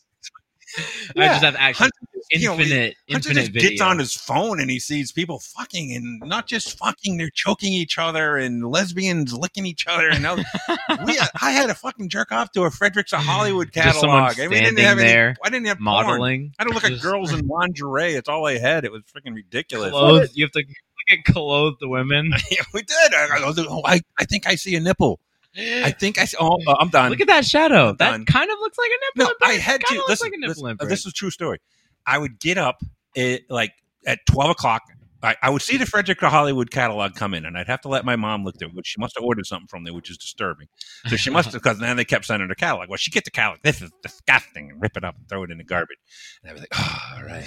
just 0.75 1.11
I 1.17 1.27
just 1.27 1.43
have 1.43 1.55
access 1.55 1.79
Hunter, 1.79 2.21
to 2.31 2.39
you 2.39 2.47
know, 2.47 2.59
infinite, 2.59 2.95
Hunter 3.09 3.33
just 3.33 3.51
video. 3.51 3.69
gets 3.69 3.81
on 3.81 3.99
his 3.99 4.15
phone 4.15 4.59
and 4.59 4.69
he 4.69 4.79
sees 4.79 5.11
people 5.11 5.39
fucking 5.39 5.93
and 5.93 6.21
not 6.21 6.47
just 6.47 6.77
fucking, 6.77 7.17
they're 7.17 7.29
choking 7.29 7.73
each 7.73 7.97
other 7.97 8.37
and 8.37 8.65
lesbians 8.69 9.33
licking 9.33 9.65
each 9.65 9.85
other. 9.87 10.09
And 10.09 10.25
other, 10.25 10.43
we, 11.05 11.19
I 11.41 11.51
had 11.51 11.67
to 11.67 11.75
fucking 11.75 12.09
jerk 12.09 12.31
off 12.31 12.51
to 12.53 12.63
a 12.63 12.71
Fredericks 12.71 13.13
of 13.13 13.19
Hollywood 13.19 13.71
Just 13.71 13.99
someone 13.99 14.29
catalog. 14.29 14.39
I 14.39 14.47
mean, 14.47 14.59
I 14.59 14.61
didn't 14.65 14.77
standing 14.77 14.85
have 14.85 14.99
any, 14.99 15.07
there, 15.07 15.35
I 15.43 15.49
didn't 15.49 15.67
have 15.67 15.77
porn. 15.77 15.83
modeling. 15.83 16.53
I 16.57 16.63
had 16.63 16.69
to 16.69 16.73
look 16.73 16.85
at 16.85 17.01
girls 17.01 17.33
in 17.33 17.47
lingerie. 17.47 18.13
It's 18.13 18.29
all 18.29 18.45
I 18.47 18.57
had. 18.57 18.85
It 18.85 18.91
was 18.91 19.03
freaking 19.03 19.35
ridiculous. 19.35 19.91
Clothed. 19.91 20.31
You 20.35 20.45
have 20.45 20.51
to 20.51 20.59
look 20.59 21.19
at 21.19 21.33
clothed 21.33 21.81
women. 21.81 22.31
Yeah, 22.51 22.63
we 22.73 22.81
did. 22.81 23.13
I, 23.13 23.39
I, 23.41 23.45
was 23.45 23.57
like, 23.57 23.67
oh, 23.69 23.81
I, 23.85 24.01
I 24.19 24.25
think 24.25 24.45
I 24.45 24.55
see 24.55 24.75
a 24.75 24.79
nipple. 24.81 25.19
I 25.55 25.91
think 25.91 26.17
I. 26.19 26.27
Oh, 26.39 26.57
uh, 26.67 26.75
I'm 26.79 26.89
done. 26.89 27.09
Look 27.09 27.21
at 27.21 27.27
that 27.27 27.45
shadow. 27.45 27.89
I'm 27.89 27.97
that 27.97 28.11
done. 28.11 28.25
kind 28.25 28.49
of 28.49 28.59
looks 28.59 28.77
like 28.77 28.89
a 28.89 29.19
nipple. 29.19 29.33
No. 29.41 29.47
I 29.47 29.53
had 29.53 29.81
to. 29.81 30.03
Listen, 30.07 30.31
like 30.31 30.39
listen, 30.47 30.77
this 30.87 30.99
is 31.01 31.07
a 31.07 31.11
true 31.11 31.29
story. 31.29 31.59
I 32.05 32.17
would 32.17 32.39
get 32.39 32.57
up 32.57 32.81
at, 33.17 33.41
like 33.49 33.73
at 34.05 34.19
12 34.27 34.51
o'clock. 34.51 34.83
I, 35.23 35.35
I 35.43 35.51
would 35.51 35.61
see 35.61 35.77
the 35.77 35.85
Frederick 35.85 36.19
Hollywood 36.19 36.71
catalog 36.71 37.13
come 37.13 37.35
in, 37.35 37.45
and 37.45 37.55
I'd 37.55 37.67
have 37.67 37.81
to 37.81 37.89
let 37.89 38.03
my 38.05 38.15
mom 38.15 38.43
look 38.43 38.55
there, 38.57 38.69
which 38.69 38.87
she 38.87 38.99
must 38.99 39.15
have 39.15 39.23
ordered 39.23 39.45
something 39.45 39.67
from 39.67 39.83
there, 39.83 39.93
which 39.93 40.09
is 40.09 40.17
disturbing. 40.17 40.67
So 41.05 41.15
she 41.15 41.29
must 41.29 41.45
have, 41.51 41.61
because 41.61 41.77
then 41.77 41.95
they 41.95 42.05
kept 42.05 42.25
sending 42.25 42.49
her 42.49 42.55
catalog. 42.55 42.89
Well, 42.89 42.97
she 42.97 43.11
get 43.11 43.25
the 43.25 43.31
catalog. 43.31 43.59
This 43.61 43.83
is 43.83 43.91
disgusting, 44.01 44.71
and 44.71 44.81
rip 44.81 44.97
it 44.97 45.03
up 45.03 45.15
and 45.15 45.29
throw 45.29 45.43
it 45.43 45.51
in 45.51 45.59
the 45.59 45.63
garbage. 45.63 45.99
And 46.41 46.49
I 46.49 46.53
was 46.53 46.61
like, 46.61 46.69
oh, 46.73 46.99
all 47.17 47.23
right, 47.23 47.45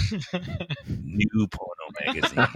new 0.86 1.48
porno 1.48 1.90
magazine. 2.06 2.46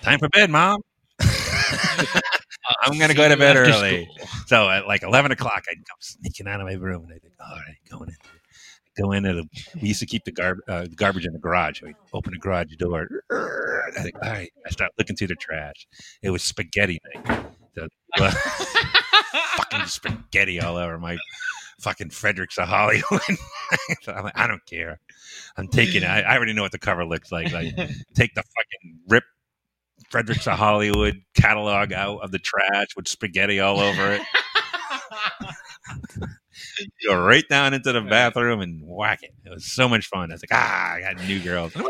Time 0.00 0.18
for 0.18 0.28
bed, 0.30 0.48
mom. 0.48 0.80
I'm 2.82 2.98
gonna 2.98 3.14
go 3.14 3.28
to 3.28 3.36
bed 3.36 3.56
early. 3.56 4.04
school. 4.04 4.28
So 4.46 4.68
at 4.68 4.86
like 4.86 5.02
eleven 5.02 5.32
o'clock, 5.32 5.64
I'd 5.70 5.76
come 5.76 5.98
sneaking 6.00 6.46
out 6.46 6.60
of 6.60 6.66
my 6.66 6.74
room, 6.74 7.04
and 7.04 7.12
I'd 7.14 7.22
think, 7.22 7.34
all 7.40 7.56
right, 7.56 7.76
going 7.90 8.10
in. 8.10 8.16
Go 9.00 9.12
into 9.12 9.32
the. 9.32 9.48
We 9.80 9.88
used 9.88 10.00
to 10.00 10.06
keep 10.06 10.24
the 10.24 10.32
garb, 10.32 10.58
uh, 10.68 10.86
garbage 10.96 11.24
in 11.24 11.32
the 11.32 11.38
garage. 11.38 11.80
We'd 11.80 11.94
open 12.12 12.32
the 12.32 12.38
garage 12.38 12.74
door. 12.76 13.08
I 13.30 14.02
think, 14.02 14.16
all 14.22 14.30
right. 14.30 14.50
I 14.66 14.70
start 14.70 14.90
looking 14.98 15.14
through 15.14 15.28
the 15.28 15.36
trash. 15.36 15.86
It 16.22 16.30
was 16.30 16.42
spaghetti 16.42 17.00
night. 17.14 17.46
The, 17.74 17.88
fucking 19.56 19.86
spaghetti 19.86 20.60
all 20.60 20.76
over 20.76 20.98
my 20.98 21.16
fucking 21.80 22.10
Fredericks 22.10 22.58
of 22.58 22.68
Hollywood. 22.68 23.20
so 24.02 24.12
I'm 24.16 24.24
like, 24.24 24.38
I 24.38 24.46
don't 24.46 24.64
care. 24.66 25.00
I'm 25.56 25.68
taking 25.68 26.02
it. 26.02 26.06
I, 26.06 26.20
I 26.20 26.36
already 26.36 26.52
know 26.52 26.62
what 26.62 26.72
the 26.72 26.78
cover 26.78 27.04
looks 27.04 27.32
like. 27.32 27.52
Like, 27.52 27.74
take 28.14 28.34
the 28.34 28.42
fucking 28.42 28.98
rip 29.08 29.24
Fredericks 30.10 30.46
of 30.46 30.58
Hollywood 30.58 31.22
catalog 31.34 31.92
out 31.92 32.18
of 32.22 32.32
the 32.32 32.38
trash 32.38 32.88
with 32.96 33.06
spaghetti 33.08 33.60
all 33.60 33.78
over 33.80 34.12
it. 34.12 34.22
go 37.06 37.20
right 37.20 37.44
down 37.48 37.74
into 37.74 37.92
the 37.92 38.00
bathroom 38.00 38.60
and 38.60 38.82
whack 38.84 39.20
it. 39.22 39.32
It 39.44 39.50
was 39.50 39.64
so 39.64 39.88
much 39.88 40.06
fun. 40.06 40.30
I 40.30 40.34
was 40.34 40.42
like, 40.42 40.50
ah, 40.52 40.92
I 40.94 41.00
got 41.00 41.16
new 41.26 41.40
girls. 41.40 41.74
And, 41.74 41.86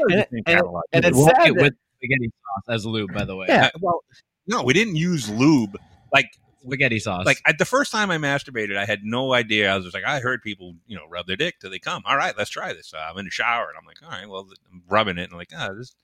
and, 0.46 0.62
and 0.92 1.04
it's 1.04 1.16
Walk 1.16 1.34
sad 1.36 1.48
it 1.48 1.54
that- 1.54 1.62
with 1.62 1.74
spaghetti 1.96 2.30
sauce 2.30 2.74
as 2.74 2.86
lube, 2.86 3.12
by 3.12 3.24
the 3.24 3.36
way. 3.36 3.46
Yeah. 3.48 3.70
Well, 3.80 4.02
no, 4.46 4.62
we 4.62 4.72
didn't 4.72 4.96
use 4.96 5.28
lube. 5.28 5.76
Like, 6.12 6.26
Spaghetti 6.62 6.98
sauce. 6.98 7.24
like 7.24 7.40
I, 7.46 7.52
the 7.58 7.64
first 7.64 7.90
time 7.90 8.10
I 8.10 8.18
masturbated, 8.18 8.76
I 8.76 8.84
had 8.84 9.00
no 9.02 9.32
idea. 9.32 9.72
I 9.72 9.76
was 9.76 9.86
just 9.86 9.94
like, 9.94 10.04
I 10.04 10.20
heard 10.20 10.42
people, 10.42 10.74
you 10.86 10.94
know, 10.96 11.04
rub 11.08 11.26
their 11.26 11.36
dick 11.36 11.58
till 11.60 11.70
they 11.70 11.78
come. 11.78 12.02
All 12.04 12.16
right, 12.18 12.36
let's 12.36 12.50
try 12.50 12.74
this. 12.74 12.92
Uh, 12.92 12.98
I'm 12.98 13.16
in 13.16 13.24
the 13.24 13.30
shower 13.30 13.68
and 13.68 13.78
I'm 13.78 13.86
like, 13.86 14.02
all 14.02 14.10
right, 14.10 14.28
well, 14.28 14.46
I'm 14.70 14.82
rubbing 14.88 15.16
it 15.16 15.22
and 15.24 15.32
I'm 15.32 15.38
like, 15.38 15.52
ah, 15.56 15.70
this 15.72 15.94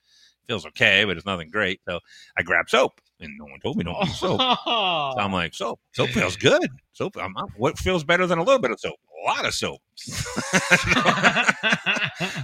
feels 0.47 0.65
okay, 0.67 1.05
but 1.05 1.17
it's 1.17 1.25
nothing 1.25 1.49
great. 1.49 1.81
So 1.87 1.99
I 2.37 2.43
grabbed 2.43 2.69
soap, 2.69 2.99
and 3.19 3.31
no 3.37 3.45
one 3.45 3.59
told 3.59 3.77
me 3.77 3.83
don't 3.83 3.99
use 4.05 4.19
soap. 4.19 4.39
Oh. 4.41 5.13
So 5.15 5.19
I'm 5.21 5.33
like, 5.33 5.53
soap. 5.53 5.79
Soap 5.93 6.09
feels 6.09 6.35
good. 6.35 6.69
Soap. 6.93 7.17
I'm, 7.17 7.35
I'm- 7.37 7.47
what 7.57 7.77
feels 7.77 8.03
better 8.03 8.25
than 8.27 8.39
a 8.39 8.43
little 8.43 8.61
bit 8.61 8.71
of 8.71 8.79
soap? 8.79 8.95
A 9.23 9.27
lot 9.27 9.45
of 9.45 9.53
soap. 9.53 9.81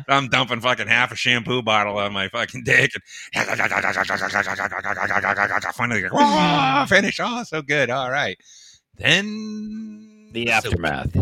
I'm 0.08 0.28
dumping 0.30 0.60
fucking 0.60 0.88
half 0.88 1.12
a 1.12 1.16
shampoo 1.16 1.62
bottle 1.62 1.98
on 1.98 2.14
my 2.14 2.28
fucking 2.30 2.64
dick 2.64 2.92
and 3.36 3.48
finally 5.76 6.04
"Wah!" 6.12 6.86
finish. 6.86 7.20
Oh, 7.22 7.44
so 7.44 7.62
good. 7.62 7.90
All 7.90 8.12
right. 8.12 8.38
Then 8.98 10.30
the 10.32 10.48
soap- 10.48 10.66
aftermath. 10.66 11.16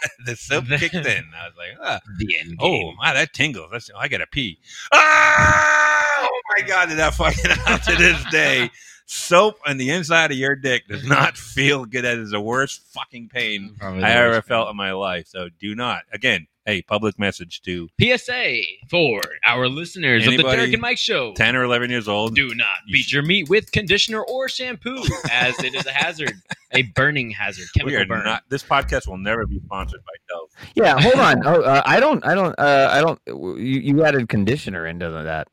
the 0.26 0.36
soap 0.36 0.66
kicked 0.66 0.94
in. 0.94 1.24
I 1.34 1.46
was 1.46 1.54
like, 1.56 1.76
ah, 1.80 2.00
the 2.18 2.38
end 2.38 2.56
oh 2.60 2.92
wow, 2.98 3.14
that 3.14 3.32
tingles. 3.32 3.68
That's, 3.72 3.90
I 3.96 4.08
gotta 4.08 4.26
pee. 4.26 4.58
Ah! 4.92 6.18
Oh 6.20 6.40
my 6.56 6.66
god, 6.66 6.88
did 6.88 6.98
that 6.98 7.14
fucking 7.14 7.50
out 7.66 7.82
to 7.84 7.96
this 7.96 8.22
day. 8.30 8.70
Soap 9.06 9.56
on 9.66 9.78
the 9.78 9.88
inside 9.90 10.30
of 10.30 10.36
your 10.36 10.54
dick 10.54 10.86
does 10.86 11.04
not 11.04 11.36
feel 11.38 11.86
good. 11.86 12.02
That 12.02 12.18
is 12.18 12.30
the 12.30 12.40
worst 12.40 12.82
fucking 12.92 13.30
pain 13.30 13.74
Probably 13.78 14.02
I 14.04 14.10
ever 14.10 14.42
felt 14.42 14.68
in 14.68 14.76
my 14.76 14.92
life. 14.92 15.28
So 15.28 15.48
do 15.58 15.74
not. 15.74 16.02
Again, 16.12 16.46
hey, 16.68 16.82
public 16.82 17.18
message 17.18 17.62
to 17.62 17.88
PSA 17.98 18.60
for 18.90 19.22
our 19.46 19.68
listeners 19.68 20.22
of 20.26 20.32
the 20.32 20.34
Anybody 20.34 20.56
Derek 20.58 20.72
and 20.74 20.82
Mike 20.82 20.98
Show. 20.98 21.32
ten 21.32 21.56
or 21.56 21.64
eleven 21.64 21.88
years 21.88 22.08
old. 22.08 22.34
Do 22.34 22.54
not 22.54 22.66
You 22.86 22.92
beat 22.92 23.02
should- 23.04 23.12
your 23.14 23.22
meat 23.22 23.48
with 23.48 23.72
conditioner 23.72 24.20
or 24.22 24.48
shampoo, 24.50 25.02
as 25.32 25.58
it 25.64 25.74
is 25.74 25.86
a 25.86 25.90
hazard, 25.92 26.34
a 26.72 26.82
burning 26.82 27.30
hazard, 27.30 27.66
we 27.74 27.80
chemical 27.92 28.02
are 28.02 28.06
burn. 28.06 28.24
not. 28.24 28.42
This 28.50 28.62
podcast 28.62 29.08
will 29.08 29.16
never 29.16 29.46
be 29.46 29.58
sponsored 29.64 30.00
by 30.04 30.12
Dove. 30.28 30.50
Yeah, 30.74 31.00
hold 31.00 31.14
on. 31.14 31.38
Oh, 31.46 31.62
uh, 31.62 31.82
I 31.86 31.98
don't. 32.00 32.24
I 32.26 32.34
don't. 32.34 32.54
Uh, 32.58 32.88
I 32.92 33.00
don't. 33.00 33.18
You, 33.26 33.80
you 33.80 34.04
added 34.04 34.28
conditioner 34.28 34.86
into 34.86 35.08
that. 35.08 35.48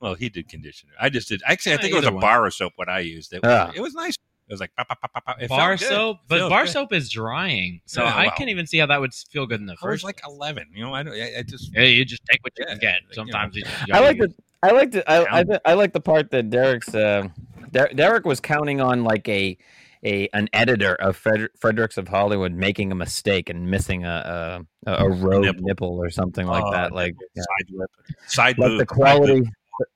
Well, 0.00 0.14
he 0.14 0.28
did 0.30 0.48
conditioner. 0.48 0.92
I 1.00 1.10
just 1.10 1.28
did. 1.28 1.42
Actually, 1.46 1.72
I 1.72 1.74
Yeah, 1.76 1.80
think 1.82 1.92
it 1.92 1.96
was 1.96 2.06
a 2.06 2.12
one. 2.12 2.20
bar 2.20 2.46
of 2.46 2.54
soap. 2.54 2.72
What 2.76 2.88
I 2.88 3.00
used. 3.00 3.32
It 3.32 3.42
was, 3.42 3.52
Ah. 3.52 3.70
it 3.74 3.80
was 3.80 3.94
nice. 3.94 4.16
It 4.50 4.54
was 4.54 4.60
like 4.60 4.74
pop, 4.76 4.88
pop, 4.88 5.00
pop, 5.00 5.12
pop, 5.12 5.24
pop. 5.24 5.36
It 5.40 5.48
bar 5.48 5.78
felt 5.78 5.88
soap, 5.92 6.16
It 6.16 6.28
but 6.28 6.48
bar 6.48 6.64
good. 6.64 6.72
soap 6.72 6.92
is 6.92 7.08
drying, 7.08 7.80
so 7.86 8.02
Yeah, 8.02 8.12
I 8.12 8.22
well. 8.24 8.32
can't 8.36 8.50
even 8.50 8.66
see 8.66 8.78
how 8.78 8.86
that 8.86 9.00
would 9.00 9.14
feel 9.14 9.46
good 9.46 9.60
in 9.60 9.66
the 9.66 9.72
I 9.72 9.74
was 9.74 9.80
first. 9.80 10.04
like 10.04 10.20
eleven. 10.26 10.66
You 10.74 10.82
know, 10.84 10.92
I 10.92 11.04
don't. 11.04 11.14
I, 11.14 11.38
I 11.38 11.42
just. 11.42 11.70
Hey, 11.72 11.92
you 11.92 12.04
just 12.04 12.22
take 12.28 12.42
what 12.42 12.52
you 12.58 12.64
Yeah, 12.66 12.72
can 12.72 12.80
get. 12.80 12.94
like, 12.94 13.02
you 13.08 13.14
Sometimes 13.14 13.56
you, 13.56 13.62
just 13.62 13.82
I 13.82 13.86
gotta 13.86 14.04
like 14.06 14.16
use- 14.18 14.28
the. 14.28 14.68
I 14.68 14.70
like 14.72 14.90
the. 14.90 15.08
I, 15.10 15.20
I, 15.38 15.44
Count. 15.44 15.62
I 15.64 15.74
like 15.74 15.92
the 15.92 16.00
part 16.00 16.30
that 16.32 16.50
Derek's. 16.50 16.92
Uh, 16.92 17.28
Der- 17.70 17.92
Derek 17.94 18.24
was 18.26 18.40
counting 18.40 18.80
on 18.80 19.04
like 19.04 19.28
a. 19.28 19.56
A, 20.02 20.30
an 20.32 20.48
editor 20.54 20.94
of 20.94 21.14
Fred- 21.14 21.50
Fredericks 21.60 21.98
of 21.98 22.08
Hollywood 22.08 22.52
making 22.54 22.90
a 22.90 22.94
mistake 22.94 23.50
and 23.50 23.70
missing 23.70 24.06
a 24.06 24.64
a, 24.86 24.92
a 24.94 25.10
rogue 25.10 25.44
Nipple. 25.44 25.62
nipple. 25.62 25.98
or 26.02 26.08
something 26.08 26.46
like 26.46 26.64
Oh, 26.64 26.72
that, 26.72 26.92
like 26.92 27.14
yeah. 27.36 27.42
side 27.42 27.70
lip, 27.70 27.90
side 28.26 28.58
like 28.58 28.68
boob, 28.70 28.78
the 28.78 28.86
quality, 28.86 29.40
boob. 29.42 29.48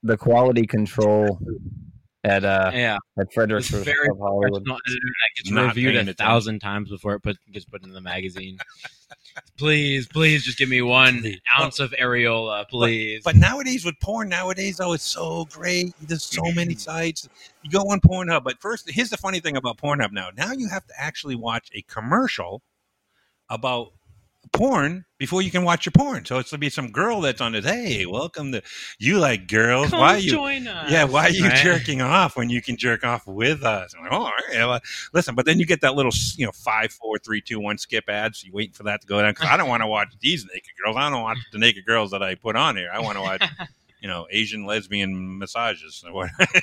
the 0.03 0.17
quality 0.19 0.67
control 0.67 1.39
at 2.25 2.45
uh 2.45 2.71
yeah, 2.75 2.97
at 3.19 3.33
Fredericks 3.33 3.69
This 3.71 3.81
of 3.81 3.85
very 3.85 4.09
Hollywood. 4.19 4.65
professional 4.65 4.79
editor 4.89 5.07
that 5.07 5.37
gets 5.37 5.51
Not 5.51 5.67
reviewed 5.69 5.95
a 5.97 6.01
attention. 6.01 6.15
thousand 6.17 6.59
times 6.61 6.89
before 6.91 7.15
it 7.15 7.21
put, 7.23 7.37
gets 7.53 7.67
put 7.67 7.85
in 7.85 7.93
the 7.93 8.01
magazine. 8.01 8.59
please, 9.59 10.09
please, 10.09 10.43
just 10.45 10.57
give 10.59 10.69
me 10.69 10.81
one 10.83 11.21
Please. 11.21 11.41
ounce 11.59 11.81
of 11.81 11.91
areola, 11.93 12.67
please. 12.69 13.23
But 13.25 13.37
nowadays 13.37 13.85
with 13.85 13.95
porn, 14.01 14.29
nowadays 14.31 14.81
oh, 14.81 14.95
it's 14.95 15.05
so 15.05 15.45
great. 15.51 15.95
There's 16.01 16.25
so 16.25 16.43
many 16.55 16.75
sites. 16.77 17.29
You 17.63 17.71
go 17.71 17.81
on 17.81 18.01
Pornhub, 18.01 18.43
but 18.43 18.61
first, 18.61 18.91
here's 18.91 19.11
the 19.11 19.17
funny 19.17 19.41
thing 19.41 19.57
about 19.57 19.77
Pornhub 19.79 20.13
now. 20.13 20.31
Now 20.37 20.53
you 20.53 20.69
have 20.69 20.87
to 20.87 20.95
actually 20.99 21.37
watch 21.37 21.69
a 21.75 21.83
commercial 21.83 22.63
about 23.51 23.93
porn 24.53 25.05
before 25.19 25.43
you 25.43 25.51
can 25.51 25.65
watch 25.65 25.87
your 25.87 25.93
porn. 25.93 26.25
So 26.25 26.39
it's 26.39 26.51
to 26.51 26.59
be 26.59 26.69
some 26.71 26.91
girl 26.91 27.21
that's 27.21 27.41
on 27.41 27.53
this. 27.53 27.65
Hey, 27.65 28.07
welcome 28.07 28.53
to 28.53 28.63
you 28.99 29.19
like 29.19 29.49
girls. 29.49 29.91
Come 29.91 30.01
why 30.01 30.15
are 30.15 30.19
you? 30.19 30.31
join 30.31 30.67
us. 30.67 30.91
Yeah, 30.91 31.05
why 31.05 31.25
are 31.27 31.31
you 31.31 31.45
Right? 31.45 31.63
jerking 31.63 32.03
off 32.03 32.37
when 32.37 32.51
you 32.51 32.61
can 32.63 32.77
jerk 32.77 33.05
off 33.05 33.27
with 33.27 33.63
us? 33.65 33.95
I'm 33.97 34.05
like, 34.05 34.13
oh, 34.13 34.17
all 34.17 34.33
right. 34.51 34.67
well, 34.67 34.81
listen, 35.13 35.35
but 35.35 35.47
then 35.47 35.59
you 35.59 35.67
get 35.67 35.81
that 35.81 35.95
little, 35.95 36.13
you 36.37 36.45
know, 36.47 36.53
five, 36.53 36.93
four, 36.93 37.19
three, 37.19 37.41
two, 37.41 37.59
one 37.61 37.79
skip 37.79 38.05
ads. 38.09 38.45
You 38.45 38.53
waiting 38.53 38.75
for 38.75 38.83
that 38.85 39.01
to 39.01 39.07
go 39.07 39.21
down 39.23 39.33
because 39.33 39.49
I 39.49 39.57
don't 39.57 39.69
want 39.69 39.83
to 39.83 39.87
watch 39.87 40.09
these 40.21 40.45
naked 40.47 40.73
girls. 40.85 40.97
I 40.97 41.09
don't 41.11 41.23
watch 41.23 41.39
the 41.53 41.59
naked 41.59 41.85
girls 41.87 42.11
that 42.13 42.23
I 42.23 42.35
put 42.35 42.57
on 42.57 42.77
here. 42.77 42.91
I 42.93 43.01
want 43.01 43.17
to 43.17 43.23
watch, 43.23 43.43
you 44.01 44.09
know, 44.09 44.27
Asian 44.31 44.67
lesbian 44.67 45.39
massages, 45.39 46.05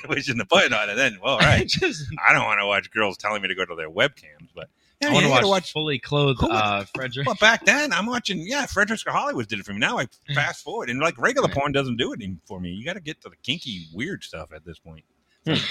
which 0.06 0.28
in 0.30 0.38
the 0.38 0.44
put 0.46 0.72
on 0.72 0.88
it. 0.90 0.94
Then, 0.94 1.18
well, 1.22 1.34
all 1.34 1.40
right. 1.40 1.66
Just, 1.68 2.04
I 2.26 2.32
don't 2.32 2.44
want 2.44 2.60
to 2.60 2.66
watch 2.66 2.90
girls 2.92 3.16
telling 3.16 3.42
me 3.42 3.48
to 3.48 3.54
go 3.54 3.64
to 3.64 3.74
their 3.74 3.90
webcams, 3.90 4.50
but 4.54 4.68
yeah, 5.02 5.08
I 5.08 5.12
want 5.12 5.24
to 5.24 5.30
gotta 5.30 5.48
watch, 5.48 5.72
fully 5.72 5.98
clothed 5.98 6.42
uh, 6.42 6.84
Frederick. 6.94 7.26
But 7.26 7.40
back 7.40 7.64
then, 7.64 7.92
I'm 7.92 8.06
watching. 8.06 8.44
Yeah, 8.46 8.66
Frederick's 8.66 9.02
Hollywood 9.06 9.48
did 9.48 9.58
it 9.58 9.66
for 9.66 9.72
me. 9.72 9.78
Now 9.78 9.98
I 9.98 10.06
mm. 10.06 10.34
fast 10.34 10.62
forward, 10.62 10.90
and 10.90 11.00
like 11.00 11.18
regular 11.18 11.48
Right. 11.48 11.56
porn 11.56 11.72
doesn't 11.72 11.96
do 11.96 12.12
it 12.12 12.20
for 12.46 12.60
me. 12.60 12.70
You 12.70 12.84
got 12.84 12.94
to 12.94 13.00
get 13.00 13.20
to 13.22 13.28
the 13.28 13.36
kinky, 13.42 13.88
weird 13.92 14.22
stuff 14.22 14.52
at 14.54 14.64
this 14.64 14.78
point. 14.78 15.04
Hmm. 15.44 15.54
So, 15.54 15.64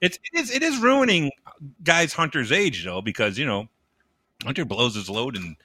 it's 0.00 0.18
it 0.32 0.40
is 0.40 0.50
it 0.50 0.62
is 0.62 0.78
ruining 0.78 1.30
uh, 1.46 1.50
guys 1.82 2.14
Hunter's 2.14 2.50
age 2.50 2.84
though, 2.84 3.02
because 3.02 3.36
you 3.36 3.44
know 3.44 3.68
Hunter 4.42 4.64
blows 4.64 4.94
his 4.94 5.10
load 5.10 5.36
in 5.36 5.56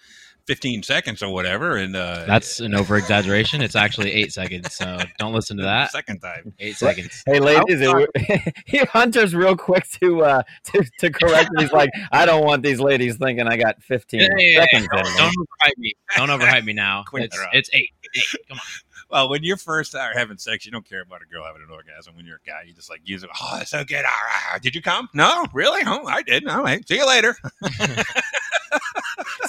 15 0.48 0.84
seconds 0.84 1.24
or 1.24 1.32
whatever, 1.34 1.78
and 1.78 1.96
uh, 1.96 2.26
That's 2.28 2.60
an 2.60 2.76
over 2.76 2.98
exaggeration. 2.98 3.62
It's 3.62 3.76
actually 3.76 4.12
eight 4.12 4.34
seconds, 4.34 4.74
so 4.76 4.98
don't 5.20 5.34
listen 5.34 5.56
to 5.58 5.64
that. 5.64 5.92
second 5.92 6.20
time. 6.20 6.54
Eight 6.60 6.76
seconds. 6.76 7.24
Hey, 7.26 7.40
ladies, 7.40 7.80
it, 7.82 8.90
Hunter's 8.90 9.34
real 9.34 9.56
quick 9.56 9.88
to 10.02 10.24
uh 10.24 10.44
to, 10.66 10.84
to 11.00 11.10
correct. 11.12 11.50
it. 11.54 11.62
He's 11.62 11.72
like, 11.72 11.90
I 12.12 12.26
don't 12.26 12.44
want 12.46 12.62
these 12.64 12.80
ladies 12.80 13.16
thinking 13.18 13.48
I 13.48 13.56
got 13.58 13.82
15 13.84 14.20
Yeah, 14.20 14.28
yeah, 14.38 14.50
yeah. 14.50 14.60
seconds. 14.72 14.88
in 14.92 15.00
me." 15.14 15.18
Don't 15.18 15.34
overhype 15.38 15.78
me. 15.78 15.94
Don't 16.18 16.30
overhype 16.30 16.66
me 16.66 16.74
now. 16.74 17.04
Quit 17.04 17.26
It's, 17.26 17.38
it's 17.54 17.70
eight. 17.74 17.90
Eight. 18.16 18.24
Come 18.50 18.58
on. 18.58 18.64
Well, 19.10 19.30
when 19.30 19.44
you're 19.44 19.58
first 19.58 19.94
are 19.96 20.12
having 20.14 20.38
sex, 20.40 20.66
you 20.66 20.72
don't 20.72 20.88
care 20.88 21.02
about 21.02 21.22
a 21.22 21.26
girl 21.32 21.44
having 21.46 21.62
an 21.62 21.70
orgasm. 21.72 22.16
When 22.16 22.26
you're 22.26 22.40
a 22.44 22.50
guy, 22.50 22.64
you 22.66 22.74
just 22.74 22.90
like 22.90 23.02
use 23.04 23.24
it. 23.24 23.30
Oh, 23.42 23.60
it's 23.62 23.70
so 23.70 23.84
good. 23.84 24.04
All 24.04 24.52
right. 24.54 24.60
Did 24.62 24.74
you 24.74 24.82
come? 24.82 25.08
No, 25.14 25.46
really? 25.54 25.82
Oh, 25.86 26.08
I 26.08 26.24
did. 26.24 26.48
All 26.48 26.64
right. 26.64 26.86
See 26.88 26.96
you 26.96 27.06
later. 27.08 27.36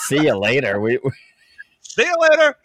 See 0.07 0.22
you 0.24 0.36
later. 0.36 0.80
We, 0.80 0.98
we- 1.02 1.11
See 1.80 2.02
you 2.05 2.16
later. 2.18 2.57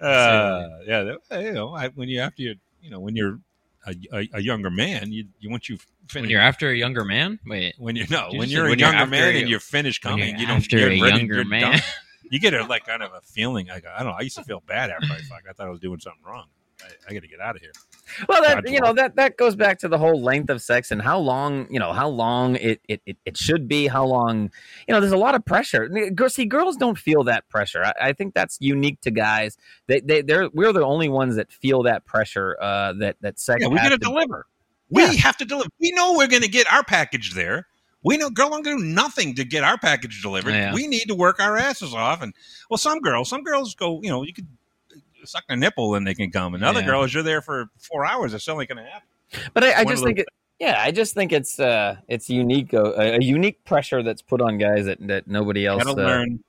Uh, 0.00 0.68
yeah, 0.86 1.14
you 1.40 1.52
know, 1.52 1.72
I, 1.74 1.88
when 1.88 2.08
you 2.08 2.20
after 2.20 2.42
you, 2.42 2.56
you 2.82 2.90
know, 2.90 2.98
when 3.00 3.14
you're 3.14 3.38
a, 3.86 3.94
a, 4.12 4.28
a 4.34 4.40
younger 4.40 4.70
man, 4.70 5.12
you 5.12 5.26
you 5.38 5.50
once 5.50 5.68
you 5.68 5.76
finish 6.08 6.22
When 6.24 6.30
you're 6.30 6.40
after 6.40 6.70
a 6.70 6.76
younger 6.76 7.04
man, 7.04 7.38
wait. 7.46 7.74
when 7.78 7.94
you're 7.94 8.06
no 8.10 8.28
You 8.32 8.38
when 8.38 8.48
you're 8.50 8.66
a 8.66 8.70
when 8.70 8.78
you're 8.80 8.88
younger 8.92 9.06
man 9.10 9.34
a- 9.36 9.38
and 9.40 9.48
you're 9.48 9.60
finished 9.60 10.02
coming, 10.02 10.30
you're 10.30 10.38
you 10.38 10.46
don't 10.46 10.56
after 10.56 10.78
you're 10.78 10.88
a 10.88 11.00
ready, 11.00 11.18
younger 11.18 11.34
you're 11.36 11.44
man. 11.44 11.72
done. 11.72 11.80
You 12.30 12.40
get 12.40 12.54
a 12.54 12.64
like 12.64 12.86
kind 12.86 13.02
of 13.02 13.12
a 13.12 13.20
feeling 13.20 13.66
like 13.68 13.84
I 13.86 13.98
don't 13.98 14.08
know. 14.08 14.16
I 14.18 14.22
used 14.22 14.36
to 14.36 14.44
feel 14.44 14.62
bad 14.66 14.90
after 14.90 15.12
I 15.12 15.18
fuck. 15.18 15.42
I 15.48 15.52
thought 15.52 15.66
I 15.66 15.70
was 15.70 15.80
doing 15.80 16.00
something 16.00 16.22
wrong. 16.26 16.46
I, 16.82 16.88
I 17.08 17.12
got 17.14 17.22
to 17.22 17.28
get 17.28 17.40
out 17.40 17.54
of 17.56 17.62
here. 17.62 17.72
well, 18.28 18.42
that 18.42 18.68
you 18.68 18.80
know 18.80 18.92
that 18.92 19.16
that 19.16 19.36
goes 19.36 19.54
back 19.56 19.78
to 19.80 19.88
the 19.88 19.98
whole 19.98 20.20
length 20.20 20.50
of 20.50 20.60
sex 20.60 20.90
and 20.90 21.00
how 21.00 21.18
long 21.18 21.66
you 21.70 21.78
know 21.78 21.92
how 21.92 22.08
long 22.08 22.56
it 22.56 22.80
it, 22.88 23.00
it, 23.06 23.16
it 23.24 23.36
should 23.36 23.68
be. 23.68 23.86
How 23.86 24.04
long 24.04 24.50
you 24.86 24.92
know? 24.94 25.00
There's 25.00 25.12
a 25.12 25.16
lot 25.16 25.34
of 25.34 25.44
pressure. 25.44 25.88
See, 26.28 26.46
girls 26.46 26.76
don't 26.76 26.98
feel 26.98 27.24
that 27.24 27.48
pressure. 27.48 27.84
I, 27.84 27.92
I 28.00 28.12
think 28.12 28.34
that's 28.34 28.58
unique 28.60 29.00
to 29.02 29.10
guys. 29.10 29.56
They 29.86 30.00
they 30.00 30.22
they're 30.22 30.48
we're 30.52 30.72
the 30.72 30.84
only 30.84 31.08
ones 31.08 31.36
that 31.36 31.52
feel 31.52 31.84
that 31.84 32.04
pressure. 32.04 32.56
Uh, 32.60 32.92
that 32.94 33.16
that 33.20 33.38
sex. 33.38 33.62
Yeah, 33.62 33.68
we 33.68 33.76
got 33.76 33.90
to 33.90 33.98
deliver. 33.98 34.46
We 34.90 35.02
Yeah. 35.04 35.12
have 35.12 35.36
to 35.38 35.44
deliver. 35.44 35.70
We 35.80 35.92
know 35.92 36.16
we're 36.16 36.26
going 36.26 36.42
to 36.42 36.48
get 36.48 36.70
our 36.72 36.84
package 36.84 37.32
there. 37.34 37.66
We 38.04 38.16
know 38.16 38.30
girl 38.30 38.50
don't 38.50 38.64
do 38.64 38.78
nothing 38.78 39.36
to 39.36 39.44
get 39.44 39.62
our 39.62 39.78
package 39.78 40.20
delivered. 40.22 40.50
Yeah. 40.50 40.74
We 40.74 40.86
need 40.88 41.04
to 41.06 41.14
work 41.14 41.38
our 41.40 41.56
asses 41.56 41.94
off. 41.94 42.20
And 42.20 42.34
well, 42.68 42.78
some 42.78 42.98
girls, 43.00 43.28
some 43.28 43.42
girls 43.44 43.74
go. 43.74 44.00
You 44.02 44.10
know, 44.10 44.22
you 44.24 44.32
could 44.34 44.48
suck 45.26 45.44
a 45.48 45.56
nipple 45.56 45.94
and 45.94 46.06
they 46.06 46.14
can 46.14 46.30
come. 46.30 46.54
And 46.54 46.64
other 46.64 46.80
Yeah. 46.80 46.86
girls, 46.86 47.12
you're 47.14 47.22
there 47.22 47.42
for 47.42 47.66
four 47.78 48.04
hours. 48.04 48.34
It's 48.34 48.48
only 48.48 48.66
going 48.66 48.84
to 48.84 48.90
happen. 48.90 49.08
But 49.54 49.64
I, 49.64 49.80
I 49.80 49.84
just 49.84 50.04
think 50.04 50.18
it. 50.18 50.26
Yeah, 50.58 50.80
I 50.80 50.90
just 50.92 51.14
think 51.14 51.32
it's 51.32 51.58
uh 51.58 51.96
it's 52.06 52.28
unique 52.30 52.72
uh, 52.74 52.92
a, 52.96 53.20
unique 53.20 53.64
pressure 53.64 54.02
that's 54.02 54.22
put 54.22 54.40
on 54.40 54.58
guys 54.58 54.84
that, 54.84 54.98
that 55.08 55.26
nobody 55.26 55.66
else. 55.66 55.82
got 55.82 55.94
to 55.96 56.02
uh, 56.02 56.06
learn. 56.06 56.44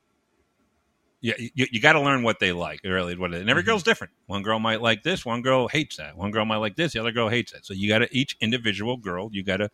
Yeah, 1.22 1.36
you, 1.38 1.68
you 1.72 1.80
got 1.80 1.94
to 1.94 2.02
learn 2.02 2.22
what 2.22 2.40
they 2.40 2.52
like. 2.52 2.82
Really, 2.84 3.16
what 3.16 3.34
it, 3.34 3.40
and 3.42 3.50
every 3.50 3.64
Mhm. 3.64 3.68
girl's 3.68 3.84
different. 3.84 4.12
One 4.28 4.44
girl 4.44 4.60
might 4.60 4.82
like 4.82 5.04
this. 5.04 5.26
One 5.26 5.42
girl 5.42 5.70
hates 5.70 5.96
that. 5.96 6.18
One 6.18 6.32
girl 6.32 6.44
might 6.44 6.58
like 6.58 6.76
this. 6.76 6.92
The 6.94 7.00
other 7.00 7.14
girl 7.14 7.30
hates 7.30 7.54
that. 7.54 7.66
So 7.66 7.74
you 7.74 7.88
got 7.88 8.00
to 8.00 8.10
each 8.12 8.36
individual 8.42 8.98
girl. 8.98 9.30
You 9.32 9.42
got 9.42 9.58
to 9.58 9.70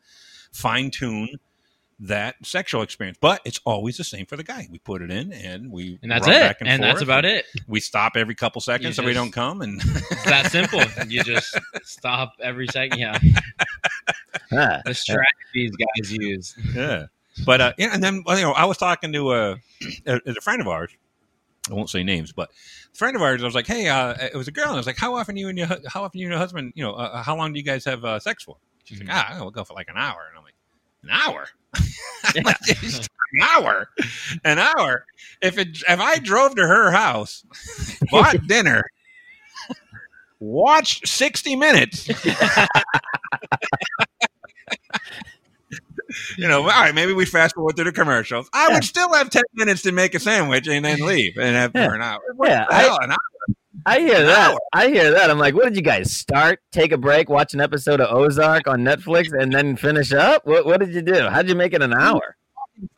fine 0.54 0.91
tune 0.91 1.39
that 2.02 2.36
sexual 2.45 2.82
experience. 2.82 3.18
But 3.20 3.41
it's 3.45 3.60
always 3.66 3.97
the 3.97 4.04
same 4.04 4.26
for 4.26 4.38
the 4.38 4.43
guy. 4.43 4.68
We 4.72 4.80
put 4.80 5.02
it 5.02 5.12
in 5.12 5.34
and 5.34 5.72
we 5.72 6.00
And 6.02 6.12
that's 6.12 6.26
run 6.28 6.36
it. 6.36 6.39
back 6.39 6.58
And, 6.62 6.70
and, 6.70 6.82
that's 6.84 7.00
forth, 7.00 7.04
about 7.04 7.26
it. 7.26 7.45
We 7.68 7.80
stop 7.80 8.14
every 8.16 8.36
couple 8.36 8.62
seconds 8.62 8.95
so 8.95 9.04
we 9.04 9.14
don't 9.14 9.32
come. 9.32 9.62
And 9.62 9.82
It's 9.84 10.24
that 10.26 10.52
simple. 10.52 10.82
You 11.08 11.24
just 11.24 11.58
stop 11.84 12.34
every 12.41 12.68
second. 12.68 13.00
Yeah. 13.00 13.18
huh. 14.50 14.82
The 14.86 14.93
strategies 14.93 15.72
guys 15.76 16.12
use. 16.12 16.56
yeah. 16.74 17.06
But 17.45 17.62
uh, 17.62 17.74
yeah, 17.78 17.89
and 17.93 18.04
then 18.04 18.24
you 18.28 18.41
know, 18.41 18.52
I 18.52 18.66
was 18.66 18.78
talking 18.78 19.14
to 19.14 19.34
a, 19.34 19.52
a, 20.06 20.20
a 20.26 20.34
friend 20.41 20.62
of 20.62 20.68
ours. 20.68 20.91
I 21.70 21.74
won't 21.74 21.89
say 21.89 22.04
names, 22.04 22.32
but 22.34 22.50
a 22.93 22.97
friend 22.97 23.16
of 23.16 23.22
ours. 23.22 23.41
I 23.41 23.45
was 23.45 23.56
like, 23.56 23.68
"Hey, 23.68 23.88
uh, 23.88 24.14
it 24.20 24.36
was 24.36 24.47
a 24.50 24.52
girl." 24.52 24.66
And 24.66 24.74
I 24.74 24.78
was 24.78 24.88
like, 24.88 24.97
"How 24.97 25.16
often 25.16 25.38
you 25.38 25.47
and 25.47 25.58
your 25.58 25.68
how 25.88 26.04
often 26.04 26.20
you 26.20 26.26
and 26.26 26.32
your 26.34 26.39
husband? 26.39 26.74
You 26.76 26.84
know, 26.84 26.93
uh, 26.93 27.22
how 27.24 27.38
long 27.38 27.54
do 27.54 27.60
you 27.60 27.64
guys 27.66 27.86
have 27.86 28.04
uh, 28.04 28.20
sex 28.20 28.43
for?" 28.43 28.58
She's 28.84 29.00
like, 29.00 29.08
"Ah, 29.10 29.38
we'll 29.39 29.52
go 29.52 29.64
for 29.64 29.74
like 29.74 29.88
an 29.89 29.95
hour." 29.95 30.26
And 30.30 30.38
I'm 30.38 30.43
like, 30.43 30.56
"An 31.04 31.10
hour? 31.12 31.47
Like, 32.43 32.57
an 32.84 33.41
hour? 33.41 33.89
An 34.43 34.59
hour? 34.59 35.05
If 35.41 35.57
it 35.57 35.82
if 35.88 35.99
I 35.99 36.20
drove 36.20 36.55
to 36.55 36.67
her 36.67 36.91
house, 36.91 37.43
bought 38.11 38.45
dinner." 38.47 38.84
Watched 40.41 41.05
60 41.07 41.57
minutes. 41.57 42.07
you 46.38 46.47
know, 46.47 46.61
all 46.61 46.67
right, 46.67 46.95
maybe 46.95 47.13
we 47.13 47.26
fast 47.26 47.55
forward 47.55 47.76
through 47.76 47.86
the 47.86 47.91
commercials. 47.91 48.49
I 48.53 48.67
Yeah. 48.70 48.74
would 48.76 48.84
still 48.84 49.13
have 49.13 49.30
10 49.30 49.43
minutes 49.55 49.82
to 49.84 49.91
make 49.91 50.15
a 50.15 50.20
sandwich 50.20 50.67
and 50.67 50.84
then 50.86 50.99
leave 51.01 51.38
and 51.38 51.55
have 51.55 51.72
Yeah. 51.76 51.88
for 51.89 51.95
an 51.95 52.01
hour. 52.01 52.22
What 52.36 52.49
Yeah, 52.49 52.65
I- 52.70 52.97
an 53.03 53.11
hour? 53.11 53.17
I 53.89 54.01
hear 54.01 54.23
that. 54.23 54.59
I 54.71 54.87
hear 54.89 55.11
that. 55.13 55.31
I'm 55.31 55.39
like, 55.39 55.55
what 55.55 55.63
did 55.63 55.75
you 55.75 55.81
guys 55.81 56.13
start? 56.13 56.59
Take 56.71 56.91
a 56.91 56.97
break, 56.97 57.27
watch 57.27 57.55
an 57.55 57.59
episode 57.59 57.99
of 57.99 58.15
Ozark 58.15 58.67
on 58.67 58.81
Netflix, 58.81 59.29
and 59.33 59.51
then 59.51 59.75
finish 59.75 60.13
up? 60.13 60.45
What 60.45 60.67
What 60.67 60.79
did 60.79 60.93
you 60.93 61.01
do? 61.01 61.27
How'd 61.27 61.49
you 61.49 61.55
make 61.55 61.73
it 61.73 61.81
an 61.81 61.95
hour? 61.95 62.37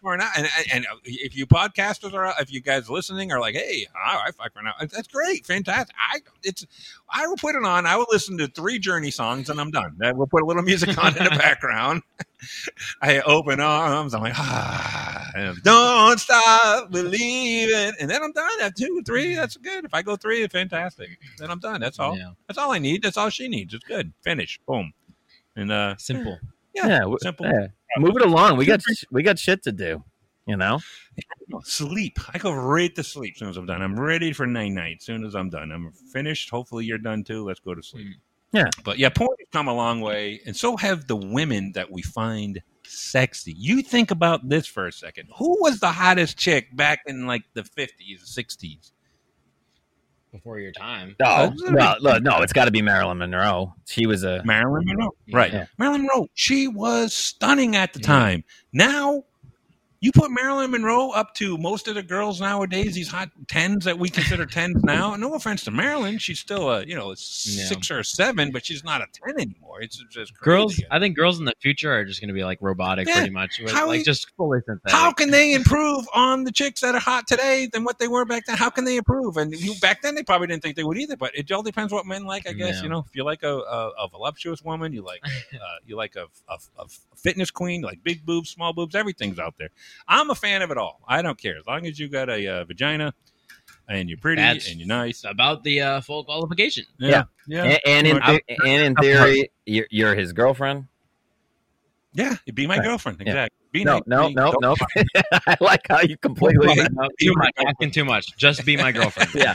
For 0.01 0.13
an 0.13 0.21
hour. 0.21 0.29
And, 0.37 0.47
and, 0.57 0.85
and 0.85 0.85
if 1.03 1.35
you 1.35 1.45
podcasters 1.45 2.13
are, 2.13 2.33
if 2.39 2.51
you 2.51 2.61
guys 2.61 2.89
listening 2.89 3.31
are 3.31 3.39
like, 3.39 3.55
hey, 3.55 3.87
all 3.95 4.19
right, 4.19 4.33
fuck 4.35 4.53
for 4.53 4.59
an 4.59 4.67
hour. 4.67 4.73
That's 4.79 5.07
great, 5.07 5.45
fantastic. 5.45 5.95
I 5.97 6.19
it's, 6.43 6.65
I 7.09 7.27
will 7.27 7.37
put 7.37 7.55
it 7.55 7.63
on. 7.63 7.85
I 7.85 7.95
will 7.95 8.07
listen 8.11 8.37
to 8.39 8.47
three 8.47 8.79
Journey 8.79 9.11
songs 9.11 9.49
and 9.49 9.59
I'm 9.59 9.71
done. 9.71 9.95
We'll 9.99 10.27
put 10.27 10.43
a 10.43 10.45
little 10.45 10.63
music 10.63 10.97
on 10.97 11.17
in 11.17 11.23
the 11.23 11.31
background. 11.31 12.03
I 13.01 13.21
open 13.21 13.59
arms. 13.59 14.13
I'm 14.13 14.21
like, 14.21 14.37
ah, 14.37 15.29
don't 15.63 16.19
stop 16.19 16.91
believing, 16.91 17.93
and 17.99 18.09
then 18.09 18.23
I'm 18.23 18.31
done. 18.31 18.61
At 18.61 18.75
two, 18.75 19.01
three, 19.05 19.35
that's 19.35 19.57
good. 19.57 19.85
If 19.85 19.93
I 19.93 20.01
go 20.01 20.15
three, 20.15 20.41
it's 20.41 20.51
fantastic. 20.51 21.19
Then 21.37 21.51
I'm 21.51 21.59
done. 21.59 21.81
That's 21.81 21.99
all. 21.99 22.17
Yeah. 22.17 22.31
That's 22.47 22.57
all 22.57 22.71
I 22.71 22.79
need. 22.79 23.03
That's 23.03 23.17
all 23.17 23.29
she 23.29 23.47
needs. 23.47 23.73
It's 23.73 23.85
good. 23.85 24.11
Finish. 24.21 24.59
Boom. 24.67 24.93
And 25.55 25.71
uh, 25.71 25.97
Simple. 25.97 26.39
Yeah, 26.73 26.99
w- 26.99 27.17
simple. 27.21 27.45
yeah. 27.45 27.67
Move 27.97 28.15
it 28.15 28.21
along. 28.23 28.57
We 28.57 28.65
got 28.65 28.81
we 29.11 29.23
got 29.23 29.39
shit 29.39 29.63
to 29.63 29.71
do. 29.71 30.03
You 30.47 30.57
know. 30.57 30.79
sleep. 31.63 32.17
I 32.33 32.37
go 32.37 32.51
right 32.51 32.93
to 32.95 33.03
sleep 33.03 33.33
as 33.35 33.39
soon 33.39 33.49
as 33.49 33.57
I'm 33.57 33.65
done. 33.65 33.81
I'm 33.81 33.99
ready 33.99 34.33
for 34.33 34.47
night 34.47 34.71
night 34.71 34.97
as 34.99 35.05
soon 35.05 35.23
as 35.23 35.35
I'm 35.35 35.49
done. 35.49 35.71
I'm 35.71 35.91
finished. 36.11 36.49
Hopefully 36.49 36.85
you're 36.85 36.97
done 36.97 37.23
too. 37.23 37.45
Let's 37.45 37.59
go 37.59 37.75
to 37.75 37.83
sleep. 37.83 38.07
Mm. 38.07 38.13
Yeah. 38.53 38.69
But 38.83 38.97
yeah, 38.97 39.09
porn 39.09 39.29
has 39.39 39.47
come 39.51 39.67
a 39.67 39.73
long 39.73 40.01
way, 40.01 40.41
and 40.45 40.55
so 40.55 40.75
have 40.77 41.07
the 41.07 41.15
women 41.15 41.71
that 41.73 41.91
we 41.91 42.01
find 42.01 42.61
sexy. 42.85 43.53
You 43.57 43.81
think 43.81 44.11
about 44.11 44.49
this 44.49 44.67
for 44.67 44.87
a 44.87 44.91
second. 44.91 45.29
Who 45.37 45.61
was 45.61 45.79
the 45.79 45.91
hottest 45.91 46.37
chick 46.37 46.75
back 46.75 47.01
in 47.05 47.27
like 47.27 47.43
the 47.53 47.63
50s, 47.63 48.23
60s? 48.37 48.91
Before 50.31 50.59
your 50.59 50.71
time. 50.71 51.15
No, 51.19 51.25
Oh, 51.27 51.53
well, 51.73 51.97
look, 51.99 52.23
no, 52.23 52.41
it's 52.41 52.53
got 52.53 52.65
to 52.65 52.71
be 52.71 52.81
Marilyn 52.81 53.17
Monroe. 53.17 53.73
She 53.85 54.05
was 54.05 54.23
a 54.23 54.41
Marilyn 54.45 54.83
Monroe. 54.85 55.11
Right. 55.33 55.51
Yeah. 55.51 55.65
Marilyn 55.77 56.03
Monroe. 56.03 56.27
She 56.35 56.69
was 56.69 57.13
stunning 57.13 57.75
at 57.75 57.91
the 57.91 57.99
Yeah. 57.99 58.07
time. 58.07 58.43
Now, 58.71 59.23
you 60.01 60.11
put 60.11 60.31
Marilyn 60.31 60.71
Monroe 60.71 61.11
up 61.11 61.35
to 61.35 61.59
most 61.59 61.87
of 61.87 61.93
the 61.93 62.01
girls 62.01 62.41
nowadays, 62.41 62.95
these 62.95 63.07
hot 63.07 63.29
tens 63.47 63.85
that 63.85 63.99
we 63.99 64.09
consider 64.09 64.47
tens 64.47 64.83
now. 64.83 65.15
No 65.15 65.35
offense 65.35 65.63
to 65.65 65.71
Marilyn. 65.71 66.17
She's 66.17 66.39
still 66.39 66.71
a, 66.71 66.83
you 66.83 66.95
know, 66.95 67.11
a 67.11 67.15
six 67.15 67.91
or 67.91 67.99
a 67.99 68.03
seven, 68.03 68.51
but 68.51 68.65
she's 68.65 68.83
not 68.83 69.01
a 69.01 69.05
10 69.27 69.39
anymore. 69.39 69.79
It's 69.81 70.03
just 70.09 70.33
crazy. 70.35 70.43
Girls, 70.57 70.81
I 70.89 70.97
think 70.99 71.15
girls 71.15 71.37
in 71.37 71.45
the 71.45 71.53
future 71.61 71.93
are 71.93 72.03
just 72.03 72.19
going 72.19 72.29
to 72.29 72.33
be 72.33 72.43
like 72.43 72.57
robotic, 72.61 73.07
Yeah. 73.07 73.17
pretty 73.17 73.29
much, 73.29 73.61
How 73.69 73.85
like 73.87 74.03
just 74.03 74.27
fully 74.35 74.59
synthetic. 74.65 74.91
How 74.91 75.11
can 75.11 75.29
they 75.29 75.53
improve 75.53 76.05
on 76.15 76.45
the 76.45 76.51
chicks 76.51 76.81
that 76.81 76.95
are 76.95 76.99
hot 76.99 77.27
today 77.27 77.69
than 77.71 77.83
what 77.83 77.99
they 77.99 78.07
were 78.07 78.25
back 78.25 78.47
then? 78.47 78.57
How 78.57 78.71
can 78.71 78.85
they 78.85 78.97
improve? 78.97 79.37
And 79.37 79.53
you, 79.53 79.75
back 79.81 80.01
then, 80.01 80.15
they 80.15 80.23
probably 80.23 80.47
didn't 80.47 80.63
think 80.63 80.77
they 80.77 80.83
would 80.83 80.97
either. 80.97 81.15
But 81.15 81.35
it 81.35 81.51
all 81.51 81.61
depends 81.61 81.93
what 81.93 82.07
men 82.07 82.25
like, 82.25 82.47
I 82.49 82.53
guess. 82.53 82.77
Yeah. 82.77 82.83
You 82.83 82.89
know, 82.89 83.05
if 83.07 83.15
you 83.15 83.23
like 83.23 83.43
a, 83.43 83.53
a, 83.55 83.91
a 83.99 84.07
voluptuous 84.09 84.63
woman, 84.63 84.93
you 84.93 85.03
like 85.03 85.21
uh, 85.25 85.57
you 85.85 85.95
like 85.95 86.15
a, 86.15 86.25
a, 86.49 86.57
a 86.79 86.85
fitness 87.15 87.51
queen, 87.51 87.81
you 87.81 87.85
like 87.87 88.03
big 88.03 88.25
boobs, 88.25 88.49
small 88.49 88.73
boobs, 88.73 88.95
everything's 88.95 89.37
out 89.37 89.53
there. 89.59 89.69
I'm 90.07 90.29
a 90.29 90.35
fan 90.35 90.61
of 90.61 90.71
it 90.71 90.77
all. 90.77 90.99
I 91.07 91.21
don't 91.21 91.37
care 91.37 91.57
as 91.57 91.65
long 91.67 91.85
as 91.85 91.99
you 91.99 92.07
got 92.09 92.29
a 92.29 92.47
uh, 92.47 92.63
vagina 92.65 93.13
and 93.87 94.09
you're 94.09 94.17
pretty 94.17 94.41
That's- 94.41 94.69
and 94.69 94.79
you're 94.79 94.87
nice. 94.87 95.23
About 95.23 95.63
the 95.63 95.81
uh, 95.81 96.01
full 96.01 96.23
qualification. 96.23 96.85
Yeah. 96.99 97.23
yeah, 97.47 97.63
and, 97.63 97.79
and 97.85 98.07
in 98.07 98.21
I'm- 98.21 98.39
and 98.65 98.83
in 98.83 98.95
theory, 98.95 99.51
you're, 99.65 99.87
you're 99.89 100.15
his 100.15 100.33
girlfriend. 100.33 100.87
yeah. 102.13 102.35
Be 102.53 102.67
my 102.67 102.77
Right. 102.77 102.83
girlfriend, 102.85 103.17
Yeah. 103.21 103.27
exactly. 103.31 103.57
Be 103.71 103.83
No, 103.85 103.93
nice 103.93 104.03
no, 104.07 104.27
me. 104.27 104.33
no, 104.33 104.53
no. 104.61 104.75
I 105.47 105.55
like 105.61 105.85
how 105.89 106.01
you 106.01 106.17
completely. 106.17 106.67
Right. 106.67 106.89
No, 106.91 107.07
too 107.21 107.33
much, 107.37 107.53
asking 107.65 107.91
too 107.91 108.03
much. 108.03 108.35
Just 108.35 108.65
be 108.65 108.75
my 108.75 108.91
girlfriend. 108.91 109.33
Yeah, 109.33 109.53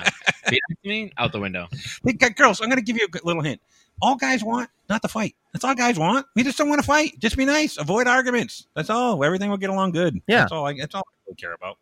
Be 0.48 0.58
nice 0.70 0.78
to 0.82 0.88
me, 0.88 1.12
out 1.18 1.32
the 1.32 1.40
window. 1.40 1.68
Hey, 2.02 2.12
girls, 2.14 2.62
I'm 2.62 2.68
going 2.70 2.78
to 2.78 2.82
give 2.84 2.96
you 2.96 3.06
a 3.12 3.26
little 3.26 3.42
hint. 3.42 3.60
All 4.02 4.16
guys 4.16 4.44
want 4.44 4.70
not 4.88 5.02
to 5.02 5.08
fight. 5.08 5.34
That's 5.52 5.64
all 5.64 5.74
guys 5.74 5.98
want. 5.98 6.26
We 6.34 6.42
just 6.42 6.58
don't 6.58 6.68
want 6.68 6.80
to 6.80 6.86
fight. 6.86 7.18
Just 7.18 7.36
be 7.36 7.44
nice. 7.44 7.76
Avoid 7.78 8.06
arguments. 8.06 8.66
That's 8.74 8.90
all. 8.90 9.22
Everything 9.24 9.48
will 9.50 9.56
get 9.56 9.70
along 9.70 9.92
good. 9.92 10.20
Yeah. 10.26 10.40
That's 10.40 10.52
all. 10.52 10.66
I, 10.66 10.74
that's 10.74 10.94
all 10.94 11.02
I 11.06 11.12
really 11.26 11.36
care 11.36 11.54
about. 11.54 11.78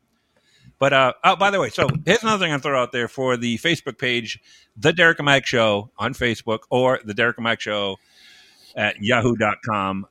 But 0.79 0.93
uh, 0.93 1.13
oh, 1.25 1.37
by 1.37 1.51
the 1.51 1.61
way, 1.61 1.71
so 1.71 1.87
here's 2.05 2.23
another 2.23 2.45
thing 2.45 2.53
I'm 2.53 2.61
throw 2.61 2.81
out 2.81 2.93
there 2.93 3.09
for 3.09 3.37
the 3.37 3.59
Facebook 3.59 3.99
page, 3.99 4.41
the 4.77 4.93
Derek 4.93 5.19
and 5.19 5.27
Mike 5.27 5.47
Show 5.47 5.91
on 5.99 6.15
Facebook, 6.15 6.61
or 6.71 7.01
the 7.05 7.15
Derek 7.15 7.37
and 7.39 7.45
Mike 7.45 7.61
Show 7.61 7.97
at 8.77 9.01
yahoo.com. 9.01 10.07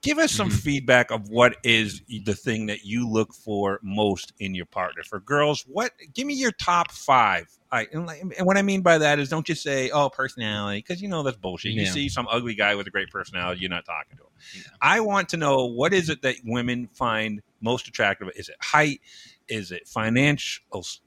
Give 0.00 0.18
us 0.18 0.32
some 0.32 0.48
Mhm. 0.50 0.60
feedback 0.62 1.10
of 1.10 1.28
what 1.28 1.56
is 1.64 2.00
the 2.08 2.34
thing 2.34 2.66
that 2.66 2.84
you 2.84 3.08
look 3.08 3.34
for 3.34 3.78
most 3.82 4.32
in 4.38 4.54
your 4.54 4.64
partner. 4.66 5.02
For 5.02 5.20
girls, 5.20 5.64
what? 5.66 5.92
Give 6.14 6.26
me 6.26 6.34
your 6.34 6.52
top 6.52 6.90
five. 6.92 7.46
Right, 7.72 7.88
and, 7.92 8.06
like- 8.06 8.20
and 8.20 8.46
what 8.46 8.58
I 8.58 8.62
mean 8.62 8.82
by 8.82 8.98
that 8.98 9.18
is, 9.18 9.30
don't 9.30 9.46
just 9.46 9.62
say, 9.62 9.88
"Oh, 9.90 10.10
personality," 10.10 10.80
because 10.80 11.00
you 11.00 11.08
know 11.08 11.22
that's 11.22 11.38
bullshit. 11.38 11.72
You 11.72 11.86
see 11.86 12.08
some 12.10 12.28
ugly 12.30 12.54
guy 12.54 12.74
with 12.74 12.86
a 12.86 12.90
great 12.90 13.08
personality, 13.10 13.62
you're 13.62 13.70
not 13.70 13.86
talking 13.86 14.18
to 14.18 14.24
him. 14.24 14.28
Yeah. 14.54 14.62
I 14.82 15.00
want 15.00 15.30
to 15.30 15.38
know 15.38 15.64
what 15.64 15.94
is 15.94 16.10
it 16.10 16.20
that 16.22 16.36
women 16.44 16.88
find 16.92 17.40
most 17.62 17.88
attractive? 17.88 18.28
Is 18.36 18.50
it 18.50 18.56
height? 18.60 19.00
Is 19.48 19.72
it 19.72 19.88
financial 19.88 20.62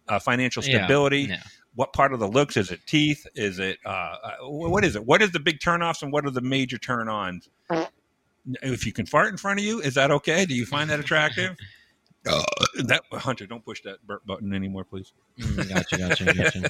uh, 0.07 0.17
financial 0.19 0.63
stability? 0.63 1.21
Yeah. 1.29 1.43
What 1.75 1.93
part 1.93 2.13
of 2.13 2.19
the 2.19 2.27
looks 2.27 2.57
is 2.57 2.71
it? 2.71 2.79
Teeth? 2.87 3.27
Is 3.35 3.59
it? 3.59 3.77
Uh, 3.85 3.89
uh, 4.23 4.31
what 4.49 4.83
is 4.83 4.95
it? 4.95 5.05
What 5.05 5.21
is 5.21 5.31
the 5.31 5.39
big 5.39 5.59
turnoffs 5.59 6.01
and 6.01 6.11
what 6.11 6.25
are 6.25 6.31
the 6.31 6.41
major 6.41 6.77
turn-ons? 6.79 7.49
If 8.61 8.85
you 8.85 8.93
can 8.93 9.05
fart 9.05 9.29
in 9.31 9.37
front 9.37 9.59
of 9.59 9.65
you, 9.65 9.81
is 9.81 9.95
that 9.95 10.09
okay? 10.11 10.45
Do 10.45 10.55
you 10.55 10.65
find 10.65 10.89
that 10.89 10.99
attractive? 10.99 11.57
Uh, 12.27 12.41
that 12.85 13.03
Hunter, 13.11 13.45
don't 13.45 13.63
push 13.63 13.81
that 13.83 14.05
burp 14.07 14.25
button 14.25 14.53
anymore, 14.53 14.83
please. 14.83 15.13
Mm, 15.39 15.69
gotcha, 15.69 15.97
gotcha, 15.97 16.25
gotcha. 16.33 16.69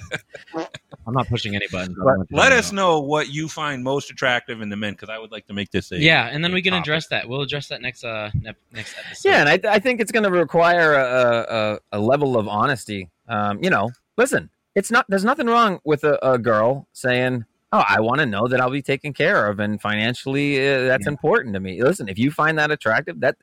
I'm 1.07 1.13
not 1.13 1.27
pushing 1.27 1.55
any 1.55 1.67
buttons. 1.71 1.97
I 1.99 2.03
Let- 2.03 2.17
want 2.17 2.29
to 2.29 2.35
Let 2.35 2.49
know. 2.49 2.55
us 2.57 2.71
know 2.71 2.99
what 2.99 3.29
you 3.33 3.47
find 3.47 3.83
most 3.83 4.09
attractive 4.11 4.61
in 4.61 4.69
the 4.69 4.75
men, 4.75 4.93
because 4.93 5.09
I 5.09 5.17
would 5.17 5.31
like 5.31 5.47
to 5.47 5.53
make 5.53 5.71
this 5.71 5.91
a 5.91 5.97
Yeah, 5.99 6.27
and 6.27 6.43
then 6.43 6.53
we 6.53 6.61
can 6.61 6.71
topic. 6.71 6.83
address 6.83 7.07
that. 7.07 7.29
We'll 7.29 7.41
address 7.41 7.67
that 7.69 7.81
next 7.81 8.03
uh 8.03 8.31
ne- 8.33 8.53
next 8.73 8.95
episode. 8.97 9.29
yeah, 9.29 9.45
and 9.47 9.49
I, 9.67 9.75
I 9.75 9.79
think 9.79 10.01
it's 10.01 10.11
going 10.11 10.23
to 10.23 10.31
require 10.31 10.93
a, 10.95 11.79
a, 11.93 11.97
a 11.97 11.99
level 11.99 12.37
of 12.37 12.47
honesty. 12.47 13.09
Um, 13.27 13.63
you 13.63 13.69
know, 13.69 13.91
listen, 14.17 14.49
it's 14.75 14.91
not. 14.91 15.05
There's 15.09 15.23
nothing 15.25 15.47
wrong 15.47 15.79
with 15.85 16.03
a, 16.03 16.17
a 16.33 16.37
girl 16.37 16.87
saying, 16.93 17.45
"Oh, 17.71 17.83
I 17.87 18.01
want 18.01 18.19
to 18.19 18.25
know 18.25 18.47
that 18.47 18.59
I'll 18.59 18.69
be 18.69 18.81
taken 18.81 19.13
care 19.13 19.47
of, 19.47 19.59
and 19.59 19.79
financially, 19.81 20.57
uh, 20.59 20.83
that's 20.85 21.05
Yeah. 21.05 21.11
important 21.11 21.53
to 21.53 21.59
me." 21.61 21.81
Listen, 21.81 22.09
if 22.09 22.17
you 22.19 22.29
find 22.29 22.57
that 22.59 22.71
attractive, 22.71 23.19
that 23.21 23.37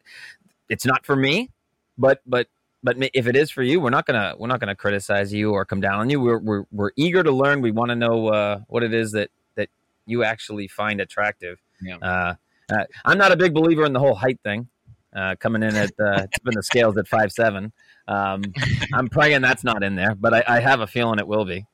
it's 0.69 0.85
not 0.87 1.05
for 1.07 1.17
me, 1.17 1.51
but 1.99 2.21
but 2.27 2.49
but 2.83 2.97
if 3.15 3.27
it 3.27 3.37
is 3.37 3.51
for 3.51 3.63
you, 3.63 3.81
we're 3.81 3.91
not 3.91 4.07
gonna 4.07 4.35
we're 4.39 4.49
not 4.49 4.61
gonna 4.61 4.75
criticize 4.75 5.33
you 5.33 5.53
or 5.53 5.65
come 5.65 5.81
down 5.81 6.01
on 6.01 6.11
you. 6.11 6.21
We're 6.21 6.39
we're, 6.39 6.65
we're 6.73 6.91
eager 6.97 7.23
to 7.23 7.31
learn. 7.31 7.61
We 7.61 7.71
want 7.71 7.91
to 7.91 7.97
know 7.97 8.29
uh, 8.29 8.61
what 8.69 8.83
it 8.83 8.93
is 8.93 9.13
that 9.13 9.31
that 9.55 9.69
you 10.07 10.25
actually 10.25 10.69
find 10.69 11.01
attractive. 11.01 11.61
Yeah. 11.81 11.97
Uh, 11.99 12.35
uh, 12.73 12.85
I'm 13.05 13.19
not 13.19 13.33
a 13.33 13.37
big 13.37 13.55
believer 13.55 13.85
in 13.85 13.93
the 13.93 14.01
whole 14.01 14.15
height 14.15 14.41
thing. 14.43 14.69
Uh, 15.15 15.35
coming 15.39 15.63
in 15.63 15.77
at 15.77 15.91
uh, 16.01 16.27
tipping 16.33 16.55
the 16.55 16.63
scales 16.63 16.97
at 16.97 17.07
five 17.07 17.31
seven. 17.31 17.73
Um, 18.09 18.43
I'm 18.95 19.09
praying 19.09 19.43
that's 19.43 19.63
not 19.63 19.83
in 19.83 19.95
there, 19.95 20.15
but 20.15 20.33
I, 20.33 20.45
I 20.49 20.61
have 20.61 20.81
a 20.81 20.87
feeling 20.87 21.19
it 21.19 21.27
will 21.27 21.45
be. 21.45 21.67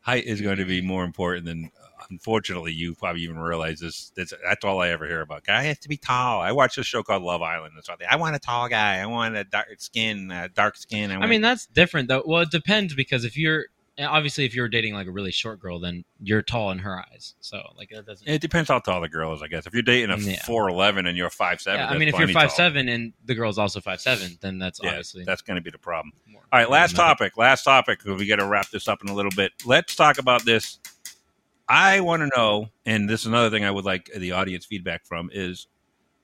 height 0.00 0.24
is 0.24 0.40
going 0.40 0.58
to 0.58 0.64
be 0.64 0.80
more 0.80 1.04
important 1.04 1.46
than 1.46 1.70
unfortunately 2.10 2.72
you 2.72 2.94
probably 2.94 3.22
even 3.22 3.38
realize 3.38 3.80
this 3.80 4.12
that's, 4.16 4.32
that's 4.44 4.64
all 4.64 4.80
i 4.80 4.88
ever 4.88 5.06
hear 5.06 5.20
about. 5.20 5.44
Guy 5.44 5.62
has 5.64 5.78
to 5.80 5.88
be 5.88 5.96
tall. 5.96 6.40
I 6.40 6.52
watch 6.52 6.78
a 6.78 6.84
show 6.84 7.02
called 7.02 7.22
love 7.22 7.42
island 7.42 7.74
that's 7.76 7.88
all 7.88 7.96
i 8.08 8.16
want 8.16 8.36
a 8.36 8.38
tall 8.38 8.68
guy. 8.68 8.98
I 8.98 9.06
want 9.06 9.36
a 9.36 9.44
dark 9.44 9.68
skin 9.78 10.30
uh, 10.30 10.48
dark 10.54 10.76
skin. 10.76 11.10
I, 11.10 11.20
I 11.20 11.26
mean 11.26 11.40
that's 11.40 11.66
different 11.66 12.08
though. 12.08 12.22
Well, 12.24 12.42
it 12.42 12.50
depends 12.50 12.94
because 12.94 13.24
if 13.24 13.36
you're 13.36 13.66
obviously 13.98 14.44
if 14.44 14.54
you're 14.54 14.68
dating 14.68 14.94
like 14.94 15.06
a 15.06 15.10
really 15.10 15.30
short 15.30 15.60
girl, 15.60 15.78
then 15.78 16.04
you're 16.20 16.42
tall 16.42 16.70
in 16.70 16.78
her 16.78 16.98
eyes. 16.98 17.34
So 17.40 17.62
like 17.76 17.90
that 17.90 18.06
doesn't. 18.06 18.28
it 18.28 18.40
depends 18.40 18.68
how 18.68 18.80
tall 18.80 19.00
the 19.00 19.08
girl 19.08 19.32
is 19.34 19.42
i 19.42 19.46
guess. 19.46 19.66
If 19.66 19.72
you're 19.72 19.82
dating 19.82 20.10
a 20.10 20.16
Yeah. 20.16 20.42
411 20.44 21.06
and 21.06 21.16
you're 21.16 21.30
5'7 21.30 21.66
yeah, 21.66 21.88
I 21.88 21.98
mean, 21.98 22.08
if 22.08 22.18
you're 22.18 22.28
five 22.28 22.50
seven 22.50 22.88
and 22.88 23.12
the 23.24 23.34
girl's 23.34 23.58
also 23.58 23.80
five 23.80 24.00
seven, 24.00 24.36
then 24.40 24.58
that's 24.58 24.80
yeah, 24.82 24.90
obviously 24.90 25.24
that's 25.24 25.42
going 25.42 25.56
to 25.56 25.62
be 25.62 25.70
the 25.70 25.78
problem. 25.78 26.12
all 26.52 26.58
right 26.58 26.70
last 26.70 26.96
topic 26.96 27.36
last 27.36 27.64
topic 27.64 28.04
we 28.04 28.26
got 28.26 28.36
to 28.36 28.46
wrap 28.46 28.68
this 28.70 28.88
up 28.88 29.02
in 29.02 29.08
a 29.08 29.14
little 29.14 29.32
bit. 29.36 29.52
Let's 29.64 29.94
talk 29.94 30.18
about 30.18 30.44
this 30.44 30.78
i 31.68 32.00
want 32.00 32.20
to 32.22 32.30
know 32.36 32.66
and 32.86 33.08
this 33.08 33.20
is 33.22 33.26
another 33.26 33.50
thing 33.50 33.64
i 33.64 33.70
would 33.70 33.84
like 33.84 34.10
the 34.16 34.32
audience 34.32 34.64
feedback 34.66 35.04
from 35.06 35.30
is 35.32 35.66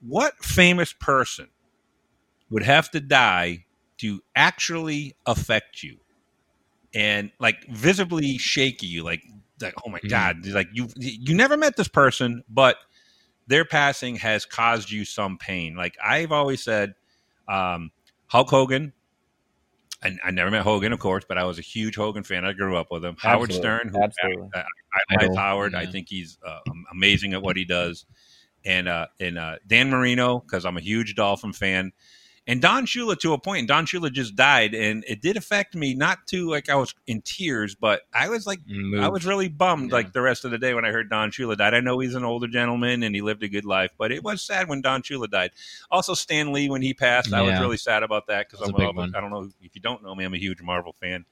what 0.01 0.33
famous 0.43 0.93
person 0.93 1.47
would 2.49 2.63
have 2.63 2.89
to 2.91 2.99
die 2.99 3.65
to 3.97 4.21
actually 4.35 5.15
affect 5.25 5.83
you 5.83 5.97
and 6.93 7.31
like 7.39 7.65
visibly 7.69 8.37
shake 8.37 8.83
you 8.83 9.03
like 9.03 9.23
like 9.61 9.73
oh 9.85 9.89
my 9.89 9.99
Mhm. 9.99 10.09
god 10.09 10.45
like 10.47 10.67
you 10.73 10.89
you 10.97 11.35
never 11.35 11.55
met 11.55 11.77
this 11.77 11.87
person 11.87 12.43
but 12.49 12.77
their 13.47 13.65
passing 13.65 14.15
has 14.17 14.45
caused 14.45 14.91
you 14.91 15.05
some 15.05 15.37
pain 15.37 15.75
like 15.75 15.95
i've 16.03 16.31
always 16.31 16.63
said 16.63 16.93
um 17.47 17.91
hulk 18.27 18.49
hogan 18.49 18.93
I, 20.03 20.17
I 20.23 20.31
never 20.31 20.49
met 20.49 20.63
Hogan, 20.63 20.93
of 20.93 20.99
course, 20.99 21.25
but 21.27 21.37
I 21.37 21.43
was 21.43 21.59
a 21.59 21.61
huge 21.61 21.95
Hogan 21.95 22.23
fan. 22.23 22.43
I 22.43 22.53
grew 22.53 22.75
up 22.75 22.91
with 22.91 23.05
him. 23.05 23.15
Howard 23.19 23.51
Absolutely. 23.51 23.79
Stern, 23.79 23.89
who 23.89 24.03
Absolutely. 24.03 24.49
I, 24.55 24.59
I 24.59 25.13
like 25.15 25.23
Idol. 25.23 25.35
Howard. 25.37 25.75
I 25.75 25.85
think 25.85 26.07
he's 26.09 26.37
uh, 26.45 26.59
amazing 26.91 27.33
at 27.33 27.41
what 27.41 27.55
he 27.55 27.65
does. 27.65 28.05
And 28.65 28.87
uh, 28.87 29.07
and 29.19 29.37
uh, 29.37 29.55
Dan 29.65 29.89
Marino, 29.89 30.39
because 30.39 30.65
I'm 30.65 30.77
a 30.77 30.81
huge 30.81 31.15
Dolphin 31.15 31.53
fan, 31.53 31.91
and 32.51 32.61
Don 32.61 32.85
Shula 32.85 33.17
to 33.19 33.31
a 33.33 33.37
point. 33.39 33.59
And 33.59 33.67
Don 33.67 33.85
Shula 33.85 34.11
just 34.11 34.35
died, 34.35 34.73
and 34.73 35.03
it 35.07 35.21
did 35.21 35.37
affect 35.37 35.73
me. 35.73 35.93
Not 35.93 36.27
to 36.27 36.49
like 36.49 36.69
I 36.69 36.75
was 36.75 36.93
in 37.07 37.21
tears, 37.21 37.75
but 37.75 38.01
I 38.13 38.27
was 38.27 38.45
like 38.45 38.59
I 38.99 39.07
was 39.07 39.25
really 39.25 39.47
bummed 39.47 39.89
Yeah. 39.89 39.95
like 39.95 40.11
the 40.13 40.21
rest 40.21 40.43
of 40.43 40.51
the 40.51 40.57
day 40.57 40.73
when 40.73 40.83
I 40.83 40.89
heard 40.91 41.09
Don 41.09 41.31
Shula 41.31 41.57
died. 41.57 41.73
I 41.73 41.79
know 41.79 41.99
he's 41.99 42.15
an 42.15 42.23
older 42.25 42.47
gentleman 42.47 43.03
and 43.03 43.15
he 43.15 43.21
lived 43.21 43.41
a 43.43 43.47
good 43.47 43.65
life, 43.65 43.91
but 43.97 44.11
it 44.11 44.23
was 44.23 44.41
sad 44.41 44.67
when 44.67 44.81
Don 44.81 45.01
Shula 45.01 45.29
died. 45.29 45.51
Also, 45.89 46.13
Stan 46.13 46.51
Lee 46.51 46.69
when 46.69 46.81
he 46.81 46.93
passed, 46.93 47.31
I 47.33 47.41
was 47.41 47.59
really 47.59 47.77
sad 47.77 48.03
about 48.03 48.27
that 48.27 48.49
because 48.49 48.67
I'm 48.67 48.75
a 48.75 48.77
big 48.77 48.87
a- 48.89 48.91
one. 48.91 49.15
I 49.15 49.21
don't 49.21 49.29
know 49.31 49.49
if 49.61 49.73
you 49.75 49.81
don't 49.81 50.03
know 50.03 50.13
me, 50.13 50.25
I'm 50.25 50.33
a 50.33 50.37
huge 50.37 50.61
Marvel 50.61 50.93
fan. 50.99 51.25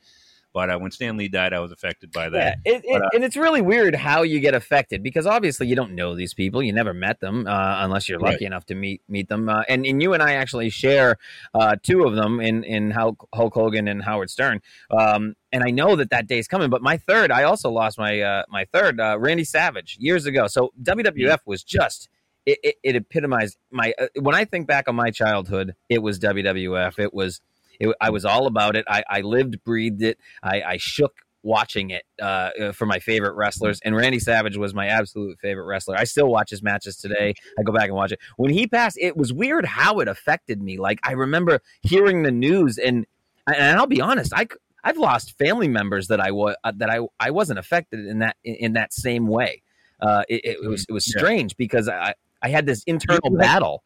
But 0.54 0.70
uh, 0.72 0.80
when 0.80 0.89
Stan 0.91 1.16
Lee 1.16 1.28
died, 1.28 1.54
I 1.54 1.60
was 1.60 1.72
affected 1.72 2.12
by 2.12 2.24
Yeah, 2.26 2.30
that. 2.30 2.58
it, 2.66 2.82
it, 2.84 2.91
But, 2.91 3.02
uh, 3.04 3.10
and 3.14 3.24
it's 3.24 3.38
really 3.38 3.62
weird 3.62 3.93
how 3.95 4.24
you 4.24 4.39
get 4.39 4.54
affected 4.56 5.04
because 5.04 5.28
obviously 5.28 5.68
you 5.68 5.76
don't 5.76 5.93
know 5.93 6.16
these 6.16 6.34
people, 6.34 6.64
you 6.64 6.74
never 6.74 6.93
met 6.93 7.20
them 7.20 7.45
uh, 7.47 7.84
unless 7.84 8.10
you're 8.10 8.20
lucky 8.20 8.30
Right. 8.36 8.41
enough 8.41 8.66
to 8.66 8.76
meet 8.76 9.02
meet 9.08 9.30
them. 9.30 9.47
Uh, 9.47 9.64
and, 9.70 9.86
and 9.86 10.02
you 10.02 10.14
and 10.14 10.24
I 10.24 10.34
actually 10.34 10.70
share 10.70 11.18
uh, 11.54 11.76
two 11.84 12.04
of 12.04 12.16
them 12.16 12.39
in 12.39 12.64
in 12.64 12.91
Hulk, 12.91 13.28
Hulk 13.34 13.54
Hogan 13.54 13.88
and 13.88 14.02
Howard 14.04 14.30
Stern. 14.30 14.62
Um, 14.89 15.36
and 15.52 15.64
I 15.64 15.70
know 15.72 15.95
that 15.95 16.10
that 16.12 16.28
day's 16.28 16.47
coming. 16.47 16.70
But 16.70 16.82
my 16.82 16.97
third, 16.97 17.32
I 17.32 17.43
also 17.43 17.70
lost 17.70 17.97
my 17.97 18.20
uh, 18.22 18.43
my 18.50 18.66
third, 18.66 19.00
uh, 19.00 19.18
Randy 19.20 19.43
Savage, 19.43 19.97
years 20.00 20.26
ago. 20.26 20.47
So 20.47 20.72
WWF 20.82 21.39
was 21.45 21.64
just. 21.64 22.10
It, 22.45 22.58
it, 22.64 22.76
it 22.84 22.95
epitomized 22.95 23.58
my 23.70 23.93
uh, 24.00 24.08
when 24.22 24.34
I 24.34 24.43
think 24.45 24.66
back 24.66 24.88
on 24.88 24.95
my 24.95 25.12
childhood, 25.12 25.76
it 25.89 26.02
was 26.02 26.18
WWF. 26.20 26.97
It 26.97 27.14
was 27.14 27.41
it, 27.80 27.96
I 28.02 28.10
was 28.10 28.26
all 28.26 28.46
about 28.48 28.76
it. 28.76 28.86
I, 28.88 29.04
I 29.10 29.22
lived, 29.22 29.64
breathed 29.64 30.02
it. 30.04 30.18
I, 30.44 30.62
I 30.62 30.78
shook 30.78 31.14
watching 31.42 31.90
it 31.92 32.04
uh, 32.22 32.50
uh, 32.62 32.72
for 32.74 32.86
my 32.86 33.00
favorite 33.00 33.34
wrestlers, 33.36 33.80
and 33.86 33.96
Randy 33.96 34.20
Savage 34.20 34.58
was 34.58 34.74
my 34.74 34.88
absolute 34.88 35.40
favorite 35.40 35.66
wrestler. 35.66 35.96
I 35.96 36.04
still 36.04 36.28
watch 36.28 36.50
his 36.50 36.62
matches 36.62 36.98
today. 36.98 37.34
I 37.58 37.64
go 37.64 37.72
back 37.72 37.86
and 37.86 37.96
watch 37.96 38.12
it. 38.12 38.20
When 38.38 38.52
he 38.52 38.68
passed, 38.68 38.98
it 39.00 39.16
was 39.16 39.32
weird 39.32 39.66
how 39.66 40.00
it 40.00 40.08
affected 40.08 40.62
me. 40.62 40.78
Like 40.78 41.00
I 41.04 41.14
remember 41.14 41.62
hearing 41.82 42.24
the 42.24 42.32
news, 42.32 42.78
and 42.78 43.06
and 43.48 43.80
I'll 43.80 43.88
be 43.88 44.02
honest, 44.02 44.34
I 44.36 44.48
I've 44.84 44.98
lost 44.98 45.38
family 45.38 45.68
members 45.68 46.08
that 46.08 46.20
I 46.20 46.32
was 46.32 46.56
uh, 46.64 46.74
that 46.78 46.90
I 46.90 47.00
I 47.20 47.32
wasn't 47.32 47.60
affected 47.60 48.06
in 48.06 48.20
that 48.20 48.36
in, 48.44 48.56
in 48.56 48.74
that 48.74 48.94
same 48.94 49.28
way. 49.28 49.62
Uh, 50.02 50.24
it, 50.30 50.42
it, 50.46 50.70
was 50.70 50.86
it 50.88 50.92
was 50.94 51.08
Yeah. 51.14 51.20
strange 51.20 51.56
because 51.58 51.88
I 51.90 52.14
I 52.42 52.50
had 52.50 52.66
this 52.66 52.84
internal 52.84 53.30
battle. 53.38 53.84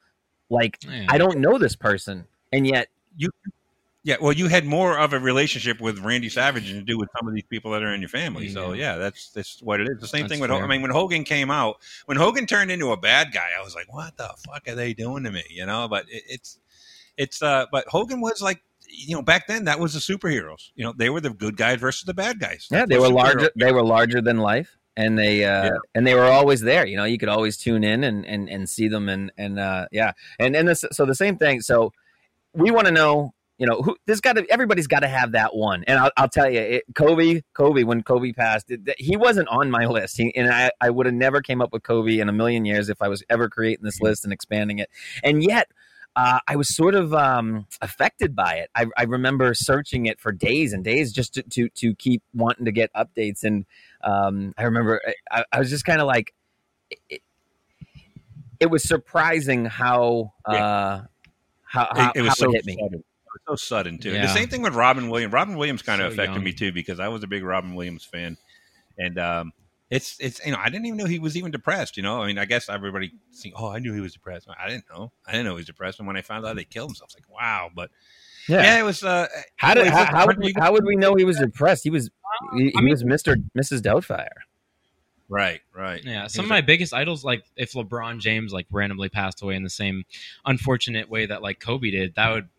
Like 0.50 0.78
Yeah. 0.84 1.06
I 1.10 1.18
don't 1.18 1.40
know 1.40 1.58
this 1.58 1.76
person, 1.76 2.26
and 2.52 2.66
yet 2.68 2.88
Yeah, 4.06 4.18
well, 4.20 4.34
you 4.34 4.48
had 4.50 4.66
more 4.66 5.00
of 5.00 5.14
a 5.14 5.20
relationship 5.20 5.80
with 5.80 6.00
Randy 6.00 6.28
Savage 6.28 6.68
than 6.68 6.76
you 6.76 6.82
do 6.84 6.98
with 6.98 7.08
some 7.18 7.26
of 7.28 7.34
these 7.34 7.46
people 7.50 7.72
that 7.72 7.82
are 7.84 7.94
in 7.94 8.02
your 8.02 8.10
family. 8.10 8.50
So 8.50 8.74
Yeah. 8.74 8.94
yeah, 8.94 8.98
that's 8.98 9.30
that's 9.32 9.62
what 9.62 9.80
it 9.80 9.88
is. 9.90 10.00
The 10.02 10.08
same 10.08 10.24
That's 10.24 10.34
thing 10.34 10.42
with. 10.42 10.52
I 10.52 10.68
mean, 10.68 10.82
when 10.82 10.92
Hogan 10.92 11.24
came 11.24 11.50
out, 11.50 11.78
when 12.06 12.18
Hogan 12.18 12.46
turned 12.46 12.70
into 12.70 12.92
a 12.92 12.98
bad 12.98 13.32
guy, 13.34 13.48
I 13.58 13.64
was 13.64 13.76
like, 13.76 13.92
what 13.94 14.18
the 14.18 14.30
fuck 14.46 14.68
are 14.68 14.76
they 14.76 14.94
doing 14.94 15.24
to 15.24 15.32
me? 15.32 15.44
You 15.50 15.66
know, 15.66 15.88
but 15.88 16.06
it, 16.10 16.24
it's 16.28 16.60
it's 17.18 17.42
uh, 17.42 17.66
but 17.72 17.86
Hogan 17.88 18.22
was 18.22 18.42
like. 18.42 18.62
You 18.96 19.16
know, 19.16 19.24
back 19.24 19.48
then 19.48 19.64
that 19.66 19.80
was 19.80 19.94
the 19.96 20.00
superheroes. 20.00 20.70
You 20.76 20.84
know, 20.84 20.94
they 20.96 21.10
were 21.10 21.20
the 21.20 21.32
good 21.32 21.58
guys 21.58 21.80
versus 21.80 22.04
the 22.04 22.14
bad 22.14 22.40
guys. 22.40 22.68
Yeah, 22.70 22.86
they 22.86 23.00
were 23.00 23.10
larger. 23.10 23.50
They 23.56 23.72
were 23.72 23.82
larger 23.82 24.22
than 24.22 24.38
life, 24.38 24.78
and 24.96 25.18
they 25.18 25.44
uh, 25.46 25.64
Yeah. 25.64 25.72
and 25.96 26.06
they 26.06 26.14
were 26.14 26.26
always 26.26 26.62
there. 26.62 26.86
You 26.86 26.98
know, 26.98 27.04
you 27.06 27.18
could 27.18 27.30
always 27.30 27.58
tune 27.58 27.84
in 27.84 28.04
and 28.04 28.24
and, 28.24 28.48
and 28.48 28.70
see 28.70 28.88
them, 28.88 29.10
and 29.10 29.32
and 29.36 29.58
uh, 29.58 29.88
yeah, 29.92 30.12
and 30.38 30.56
and 30.56 30.68
this, 30.68 30.86
so 30.92 31.08
the 31.08 31.16
same 31.16 31.38
thing. 31.38 31.62
So 31.62 31.92
we 32.54 32.70
want 32.70 32.86
to 32.86 32.92
know, 32.94 33.34
you 33.64 33.70
know, 33.70 33.82
who 33.82 33.96
there's 34.06 34.20
got 34.20 34.34
to 34.34 34.46
everybody's 34.50 34.88
got 34.88 35.00
to 35.00 35.08
have 35.08 35.32
that 35.32 35.56
one. 35.56 35.86
And 35.88 35.98
I'll, 35.98 36.12
I'll 36.18 36.28
tell 36.28 36.50
you, 36.50 36.60
it, 36.60 36.84
Kobe, 36.96 37.44
Kobe, 37.54 37.84
when 37.84 38.04
Kobe 38.04 38.34
passed, 38.34 38.70
it, 38.70 38.82
he 38.98 39.16
wasn't 39.16 39.48
on 39.48 39.72
my 39.72 39.86
list. 39.86 40.18
He, 40.18 40.36
and 40.36 40.52
I 40.52 40.72
I 40.82 40.90
would 40.90 41.06
have 41.06 41.16
never 41.16 41.42
came 41.42 41.62
up 41.62 41.72
with 41.72 41.84
Kobe 41.84 42.20
in 42.20 42.28
a 42.28 42.34
million 42.34 42.66
years 42.66 42.90
if 42.90 43.02
I 43.02 43.08
was 43.08 43.24
ever 43.30 43.48
creating 43.48 43.86
this 43.86 44.02
list 44.02 44.26
and 44.26 44.34
expanding 44.34 44.80
it. 44.80 44.90
And 45.24 45.42
yet. 45.42 45.70
Uh, 46.16 46.38
I 46.48 46.58
was 46.58 46.76
sort 46.76 46.94
of 46.94 47.12
um, 47.12 47.66
affected 47.82 48.36
by 48.36 48.58
it. 48.58 48.70
I, 48.76 48.86
I 48.96 49.06
remember 49.06 49.56
searching 49.56 50.06
it 50.06 50.20
for 50.20 50.32
days 50.32 50.72
and 50.72 50.84
days 50.84 51.12
just 51.12 51.34
to, 51.34 51.42
to 51.42 51.70
to 51.70 51.96
keep 51.96 52.22
wanting 52.36 52.66
to 52.66 52.72
get 52.72 52.94
updates. 52.94 53.44
And 53.44 53.66
um, 54.04 54.54
I 54.56 54.64
remember 54.66 55.02
I, 55.32 55.44
I 55.52 55.58
was 55.58 55.72
just 55.72 55.86
kind 55.86 56.00
of 56.02 56.06
like, 56.06 56.36
it, 57.10 57.24
it 58.60 58.70
was 58.70 58.84
surprising 58.88 59.66
how 59.66 60.34
uh, 60.46 61.02
how, 61.64 61.88
how, 61.96 62.10
it, 62.12 62.18
it 62.18 62.22
was 62.22 62.30
how 62.30 62.36
so 62.36 62.52
it 62.52 62.58
hit 62.58 62.66
me. 62.68 62.78
sudden. 62.80 63.04
It 63.48 63.52
was 63.52 63.62
so 63.62 63.76
sudden 63.76 63.98
too. 64.00 64.12
The 64.12 64.28
same 64.28 64.48
thing 64.48 64.62
with 64.62 64.74
Robin 64.76 65.10
Williams. 65.10 65.34
Robin 65.34 65.58
Williams 65.58 65.82
kind 65.82 66.02
of 66.02 66.10
So 66.10 66.14
affected 66.14 66.36
young. 66.36 66.44
me 66.44 66.54
too 66.54 66.72
because 66.72 67.00
I 67.00 67.08
was 67.10 67.24
a 67.24 67.28
big 67.28 67.44
Robin 67.44 67.76
Williams 67.76 68.06
fan, 68.06 68.38
and 68.98 69.20
um, 69.20 69.52
it's 69.90 70.16
it's 70.20 70.44
you 70.46 70.52
know 70.54 70.58
I 70.60 70.70
didn't 70.70 70.86
even 70.86 70.98
know 70.98 71.06
he 71.06 71.20
was 71.20 71.36
even 71.36 71.52
depressed. 71.52 71.98
You 71.98 72.04
know, 72.04 72.22
I 72.22 72.28
mean, 72.28 72.38
I 72.38 72.46
guess 72.46 72.70
everybody 72.70 73.12
think, 73.36 73.56
oh, 73.58 73.70
I 73.70 73.80
knew 73.80 73.94
he 73.94 74.00
was 74.00 74.14
depressed. 74.14 74.48
I 74.58 74.70
didn't 74.70 74.86
know. 74.90 75.12
I 75.28 75.32
didn't 75.34 75.46
know 75.46 75.52
he 75.52 75.58
was 75.58 75.66
depressed. 75.66 76.00
And 76.00 76.08
when 76.08 76.16
I 76.16 76.22
found 76.22 76.46
out 76.46 76.56
they 76.56 76.64
killed 76.64 76.90
himself, 76.92 77.10
I 77.12 77.20
was 77.20 77.26
like, 77.28 77.30
wow. 77.42 77.70
But 77.76 77.92
yeah, 78.48 78.80
it 78.80 78.84
was. 78.84 79.04
Uh, 79.04 79.28
How 79.58 79.74
did 79.74 79.88
how, 79.88 80.06
how 80.06 80.26
would 80.28 80.38
we, 80.38 80.54
how 80.58 80.72
would 80.72 80.86
we 80.86 80.96
know 80.96 81.16
he 81.16 81.26
was 81.26 81.38
depressed? 81.38 81.84
He 81.84 81.90
was 81.90 82.10
he, 82.56 82.68
I 82.68 82.72
he 82.80 82.82
mean- 82.82 82.92
was 82.92 83.04
Mister 83.04 83.36
Mrs. 83.58 83.82
Doubtfire. 83.82 84.28
right, 85.30 85.60
right. 85.76 86.02
Yeah, 86.04 86.28
some 86.28 86.46
of 86.46 86.50
was 86.50 86.50
my 86.50 86.62
biggest 86.62 86.94
idols, 86.94 87.24
like 87.24 87.44
if 87.56 87.74
LeBron 87.74 88.20
James 88.20 88.54
like 88.54 88.68
randomly 88.72 89.10
passed 89.10 89.42
away 89.42 89.56
in 89.56 89.64
the 89.64 89.70
same 89.70 90.04
unfortunate 90.46 91.10
way 91.10 91.26
that 91.26 91.42
like 91.42 91.60
Kobe 91.60 91.92
did, 91.92 92.16
that 92.16 92.32
would 92.32 92.50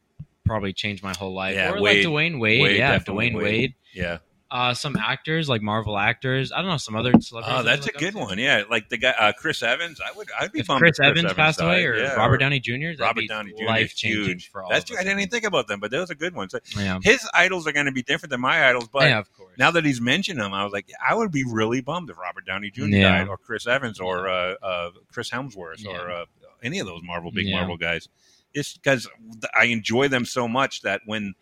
probably 0.45 0.73
change 0.73 1.03
my 1.03 1.15
whole 1.17 1.35
life. 1.35 1.55
Yeah, 1.55 1.73
or 1.73 1.81
Wade. 1.81 2.05
like 2.05 2.13
Dwyane 2.13 2.39
Wade, 2.41 2.63
Wade, 2.63 2.77
yeah, 2.77 2.99
Dwyane 2.99 3.15
Wade. 3.15 3.35
Wade. 3.35 3.75
yeah. 3.93 4.19
Uh, 4.51 4.73
some 4.73 4.95
actors 4.95 5.49
like 5.49 5.63
Marvel 5.63 5.99
actors. 5.99 6.53
I 6.53 6.59
don't 6.59 6.69
know 6.71 6.77
some 6.77 6.95
other 6.95 7.11
celebrities. 7.19 7.59
Oh, 7.59 7.63
that 7.65 7.83
that's 7.83 7.89
a 7.89 7.99
good 7.99 8.15
one. 8.15 8.39
Yeah, 8.39 8.63
like 8.71 8.89
the 8.89 8.99
guy 8.99 9.11
uh, 9.11 9.33
Chris 9.33 9.65
Evans. 9.65 10.01
I 10.01 10.17
would. 10.17 10.29
I'd 10.39 10.53
be 10.53 10.61
If 10.61 10.69
bummed 10.69 10.79
Chris 10.81 11.01
if 11.01 11.05
Evans 11.07 11.33
passed 11.33 11.61
away, 11.61 11.85
or 11.85 11.97
Yeah, 11.97 12.15
Robert 12.15 12.37
Downey 12.39 12.61
Jr. 12.61 12.91
Robert 13.01 13.23
be 13.23 13.27
Downey 13.27 13.53
Jr. 13.59 13.65
life 13.65 13.97
changing 13.97 14.39
for 14.53 14.63
all. 14.63 14.71
That's 14.71 14.85
true. 14.85 14.97
I 14.97 15.03
didn't 15.03 15.19
even 15.19 15.31
think 15.31 15.45
about 15.45 15.67
them, 15.67 15.81
but 15.81 15.91
those 15.91 16.09
are 16.09 16.15
good 16.15 16.37
ones. 16.37 16.55
Yeah, 16.77 17.01
His 17.03 17.29
idols 17.35 17.67
are 17.67 17.73
going 17.73 17.87
to 17.87 17.93
be 17.93 18.03
different 18.05 18.31
than 18.31 18.43
my 18.43 18.69
idols, 18.69 18.87
but 18.93 19.09
yeah, 19.09 19.19
of 19.19 19.33
course. 19.33 19.55
now 19.59 19.73
that 19.73 19.85
he's 19.85 20.01
mentioned 20.01 20.39
them, 20.39 20.55
I 20.55 20.63
was 20.63 20.73
like, 20.73 20.87
I 21.05 21.17
would 21.17 21.33
be 21.33 21.43
really 21.51 21.81
bummed 21.81 22.11
if 22.11 22.19
Robert 22.19 22.47
Downey 22.47 22.71
Jr. 22.71 22.85
Yeah. 22.85 23.19
died, 23.19 23.29
or 23.29 23.39
Chris 23.39 23.67
Evans, 23.67 23.99
or 23.99 24.29
uh, 24.29 24.55
uh, 24.63 24.91
Chris 25.11 25.31
Hemsworth, 25.31 25.85
or 25.85 26.11
uh, 26.13 26.25
any 26.63 26.79
of 26.79 26.87
those 26.87 27.01
Marvel 27.03 27.33
big. 27.33 27.51
Marvel 27.51 27.77
guys. 27.77 28.09
It's 28.55 28.77
because 28.77 29.09
I 29.59 29.65
enjoy 29.67 30.09
them 30.09 30.25
so 30.25 30.49
much 30.49 30.83
that 30.83 31.03
when 31.07 31.35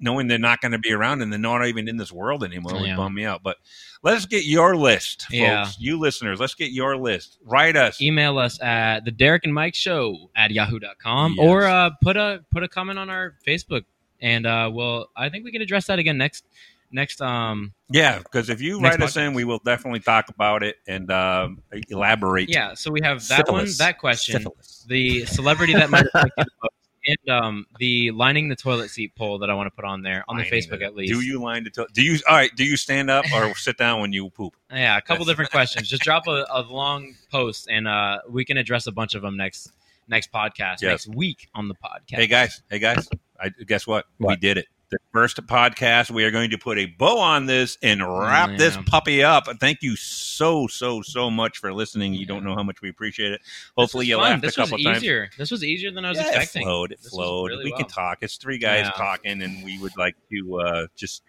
knowing 0.00 0.28
they're 0.28 0.38
not 0.38 0.60
going 0.60 0.70
to 0.70 0.78
be 0.78 0.92
around 0.92 1.22
and 1.22 1.32
they're 1.32 1.40
not 1.40 1.66
even 1.66 1.88
in 1.88 1.96
this 1.96 2.12
world 2.12 2.44
anymore 2.44 2.74
would 2.74 2.86
Yeah. 2.86 2.94
bum 2.96 3.14
me 3.14 3.24
out. 3.24 3.42
But 3.42 3.56
let's 4.04 4.26
get 4.26 4.44
your 4.44 4.76
list, 4.76 5.22
folks. 5.22 5.34
Yeah. 5.34 5.68
You 5.76 5.98
listeners, 5.98 6.38
let's 6.38 6.54
get 6.54 6.70
your 6.70 6.96
list. 6.96 7.38
Write 7.44 7.74
us. 7.76 8.00
email 8.00 8.38
us 8.38 8.62
at 8.62 9.04
the 9.04 9.10
Derek 9.10 9.42
and 9.44 9.52
Mike 9.52 9.74
Show 9.74 10.30
at 10.36 10.52
yahoo.com 10.52 11.34
Yes. 11.36 11.44
or 11.44 11.64
uh, 11.64 11.90
put 12.00 12.16
a 12.16 12.44
put 12.52 12.62
a 12.62 12.68
comment 12.68 12.98
on 13.00 13.10
our 13.10 13.34
Facebook, 13.44 13.82
and 14.20 14.46
uh, 14.46 14.70
well, 14.72 15.08
I 15.16 15.30
think 15.30 15.44
we 15.44 15.50
can 15.50 15.62
address 15.62 15.86
that 15.88 15.98
again 15.98 16.16
next 16.16 16.44
next. 16.90 17.20
Um, 17.20 17.72
Yeah, 17.90 18.18
because 18.18 18.48
if 18.50 18.60
you 18.60 18.80
Next 18.80 18.98
write 18.98 19.04
us 19.06 19.16
in, 19.16 19.34
we 19.34 19.44
will 19.44 19.60
definitely 19.64 20.00
talk 20.00 20.28
about 20.28 20.62
it 20.62 20.76
and 20.86 21.10
um, 21.10 21.62
elaborate. 21.88 22.48
yeah, 22.48 22.74
so 22.74 22.90
we 22.90 23.00
have 23.02 23.26
that 23.28 23.48
one, 23.50 23.66
that 23.78 23.98
question, 23.98 24.40
Syphilis. 24.42 24.84
the 24.88 25.24
celebrity 25.26 25.74
that 25.74 25.90
might 25.90 26.06
affect 26.06 26.32
you 26.36 26.44
the 26.44 26.50
most, 26.62 26.72
and 27.06 27.30
um, 27.30 27.66
the 27.78 28.10
lining 28.10 28.48
the 28.48 28.56
toilet 28.56 28.90
seat 28.90 29.14
poll 29.16 29.38
that 29.38 29.48
I 29.48 29.54
want 29.54 29.66
to 29.68 29.70
put 29.70 29.84
on 29.86 30.02
there 30.02 30.24
on 30.28 30.36
the 30.36 30.44
Facebook 30.44 30.80
the- 30.80 30.84
at 30.86 30.94
least. 30.94 31.12
Do 31.12 31.20
you 31.20 31.40
line 31.40 31.64
the 31.64 31.70
toilet 31.70 31.92
do 31.94 32.02
you 32.02 32.18
all 32.28 32.34
right? 32.36 32.50
Do 32.54 32.64
you 32.64 32.76
stand 32.76 33.08
up 33.10 33.24
or 33.32 33.54
sit 33.54 33.78
down 33.78 34.00
when 34.00 34.12
you 34.12 34.28
poop? 34.30 34.54
Yeah, 34.70 34.96
a 34.98 35.00
couple 35.00 35.24
different 35.24 35.50
questions. 35.50 35.88
Just 35.88 36.02
drop 36.02 36.26
a, 36.26 36.44
a 36.50 36.62
long 36.62 37.14
post, 37.30 37.68
and 37.70 37.88
uh, 37.88 38.18
we 38.28 38.44
can 38.44 38.56
address 38.58 38.86
a 38.86 38.92
bunch 38.92 39.14
of 39.14 39.22
them 39.22 39.36
next 39.36 39.72
next 40.08 40.30
podcast 40.32 40.80
Yes. 40.82 41.06
next 41.06 41.08
week 41.08 41.48
on 41.54 41.68
the 41.68 41.74
podcast. 41.74 42.16
Hey 42.16 42.26
guys, 42.26 42.62
hey 42.70 42.78
guys, 42.78 43.08
I 43.40 43.50
guess 43.66 43.86
what? 43.86 44.04
We 44.18 44.36
did 44.36 44.58
it. 44.58 44.66
The 44.90 44.98
first 45.12 45.36
podcast. 45.46 46.10
We 46.10 46.24
are 46.24 46.30
going 46.30 46.48
to 46.48 46.56
put 46.56 46.78
a 46.78 46.86
bow 46.86 47.18
on 47.18 47.44
this 47.44 47.76
and 47.82 48.00
wrap 48.02 48.56
this 48.56 48.74
Yeah. 48.74 48.82
puppy 48.86 49.22
up. 49.22 49.46
Thank 49.60 49.82
you 49.82 49.96
so 49.96 50.66
so 50.66 51.02
so 51.02 51.30
much 51.30 51.58
for 51.58 51.74
listening. 51.74 52.14
You 52.14 52.24
don't 52.24 52.42
know 52.42 52.54
how 52.54 52.62
much 52.62 52.80
we 52.80 52.88
appreciate 52.88 53.32
it. 53.32 53.42
Hopefully 53.76 54.06
you 54.06 54.16
fun. 54.16 54.22
laughed 54.30 54.42
This 54.42 54.56
a 54.56 54.60
couple 54.62 54.78
was 54.78 54.84
times. 54.84 54.96
easier. 54.98 55.28
This 55.36 55.50
was 55.50 55.62
easier 55.62 55.90
than 55.90 56.06
I 56.06 56.08
was 56.10 56.18
Yeah, 56.18 56.28
expecting. 56.28 56.62
It 56.62 56.64
flowed. 56.64 56.92
It 56.92 57.02
This 57.02 57.10
flowed. 57.10 57.50
really 57.50 57.64
we 57.64 57.70
well. 57.72 57.80
can 57.80 57.88
talk. 57.88 58.18
It's 58.22 58.36
three 58.38 58.56
guys 58.56 58.86
Yeah. 58.86 58.92
talking, 58.92 59.42
and 59.42 59.62
we 59.62 59.78
would 59.78 59.94
like 59.98 60.16
to 60.30 60.60
uh, 60.60 60.86
just 60.96 61.22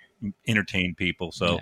entertain 0.47 0.95
people. 0.95 1.34
So 1.34 1.60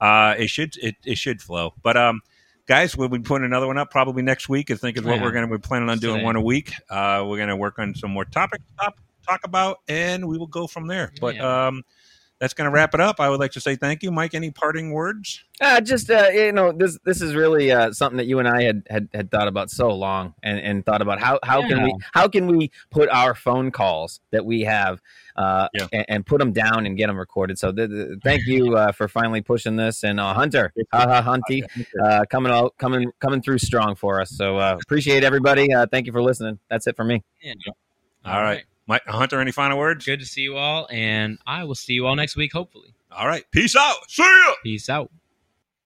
Yeah. 0.00 0.30
uh, 0.30 0.34
it 0.38 0.48
should 0.48 0.76
it, 0.78 0.96
it 1.04 1.18
should 1.18 1.42
flow. 1.42 1.74
But 1.82 1.98
um, 1.98 2.22
guys, 2.66 2.96
we'll 2.96 3.08
be 3.10 3.18
putting 3.18 3.44
another 3.44 3.66
one 3.66 3.76
up 3.76 3.90
probably 3.90 4.22
next 4.22 4.48
week. 4.48 4.70
I 4.70 4.76
think 4.76 4.96
is 4.96 5.02
what 5.02 5.16
Yeah. 5.16 5.22
we're 5.22 5.32
gonna 5.32 5.48
we're 5.48 5.58
planning 5.58 5.90
on 5.90 5.98
doing 5.98 6.14
Today. 6.16 6.24
one 6.24 6.36
a 6.36 6.40
week. 6.40 6.72
Uh, 6.88 7.22
we're 7.26 7.36
gonna 7.38 7.54
work 7.56 7.78
on 7.78 7.94
some 7.94 8.12
more 8.12 8.24
topics. 8.24 8.64
Top 8.80 8.98
talk 9.26 9.40
about, 9.44 9.78
and 9.88 10.26
we 10.28 10.38
will 10.38 10.46
go 10.46 10.66
from 10.66 10.86
there. 10.86 11.12
But 11.20 11.36
Yeah. 11.36 11.66
um, 11.66 11.82
that's 12.40 12.52
going 12.52 12.66
to 12.66 12.70
wrap 12.74 12.92
it 12.94 13.00
up. 13.00 13.20
I 13.20 13.30
would 13.30 13.38
like 13.38 13.52
to 13.52 13.60
say 13.60 13.76
thank 13.76 14.02
you, 14.02 14.10
Mike. 14.10 14.34
Any 14.34 14.50
parting 14.50 14.90
words? 14.92 15.42
Uh, 15.60 15.80
just 15.80 16.10
uh, 16.10 16.28
you 16.34 16.50
know, 16.52 16.72
this 16.72 16.98
this 17.04 17.22
is 17.22 17.34
really 17.34 17.70
uh, 17.70 17.92
something 17.92 18.16
that 18.16 18.26
you 18.26 18.40
and 18.40 18.48
I 18.48 18.64
had, 18.64 18.82
had 18.90 19.08
had 19.14 19.30
thought 19.30 19.46
about 19.46 19.70
so 19.70 19.90
long, 19.94 20.34
and, 20.42 20.58
and 20.58 20.84
thought 20.84 21.00
about 21.00 21.20
how 21.20 21.38
how 21.44 21.66
can 21.66 21.82
we 21.84 21.94
how 22.12 22.26
can 22.26 22.48
we 22.48 22.72
put 22.90 23.08
our 23.10 23.34
phone 23.36 23.70
calls 23.70 24.20
that 24.32 24.44
we 24.44 24.62
have 24.62 25.00
uh, 25.36 25.68
Yeah. 25.74 25.86
and, 25.92 26.04
and 26.08 26.26
put 26.26 26.40
them 26.40 26.52
down 26.52 26.86
and 26.86 26.96
get 26.98 27.06
them 27.06 27.16
recorded. 27.16 27.56
So 27.58 27.70
th- 27.72 27.88
th- 27.88 28.18
thank 28.24 28.44
you 28.46 28.76
uh, 28.76 28.90
for 28.90 29.06
finally 29.06 29.40
pushing 29.40 29.76
this, 29.76 30.02
and 30.02 30.18
uh, 30.18 30.34
Hunter, 30.34 30.72
ha 30.92 31.06
ha 31.06 31.22
Hunty, 31.22 31.62
uh, 32.04 32.24
coming 32.28 32.52
out 32.52 32.74
coming 32.78 33.12
coming 33.20 33.42
through 33.42 33.58
strong 33.58 33.94
for 33.94 34.20
us. 34.20 34.30
So 34.30 34.58
uh, 34.58 34.76
appreciate 34.82 35.22
everybody. 35.22 35.72
Uh, 35.72 35.86
thank 35.86 36.06
you 36.06 36.12
for 36.12 36.20
listening. 36.20 36.58
That's 36.68 36.88
it 36.88 36.96
for 36.96 37.04
me. 37.04 37.22
Yeah. 37.40 37.54
All 38.26 38.42
right. 38.42 38.64
Mike 38.86 39.02
Hunter, 39.06 39.40
any 39.40 39.52
final 39.52 39.78
words? 39.78 40.04
Good 40.04 40.20
to 40.20 40.26
see 40.26 40.42
you 40.42 40.56
all, 40.56 40.86
and 40.90 41.38
I 41.46 41.64
will 41.64 41.74
see 41.74 41.94
you 41.94 42.06
all 42.06 42.16
next 42.16 42.36
week, 42.36 42.52
hopefully. 42.52 42.94
All 43.10 43.26
right. 43.26 43.44
Peace 43.50 43.76
out. 43.76 43.96
See 44.08 44.22
ya. 44.22 44.54
Peace 44.62 44.88
out. 44.88 45.10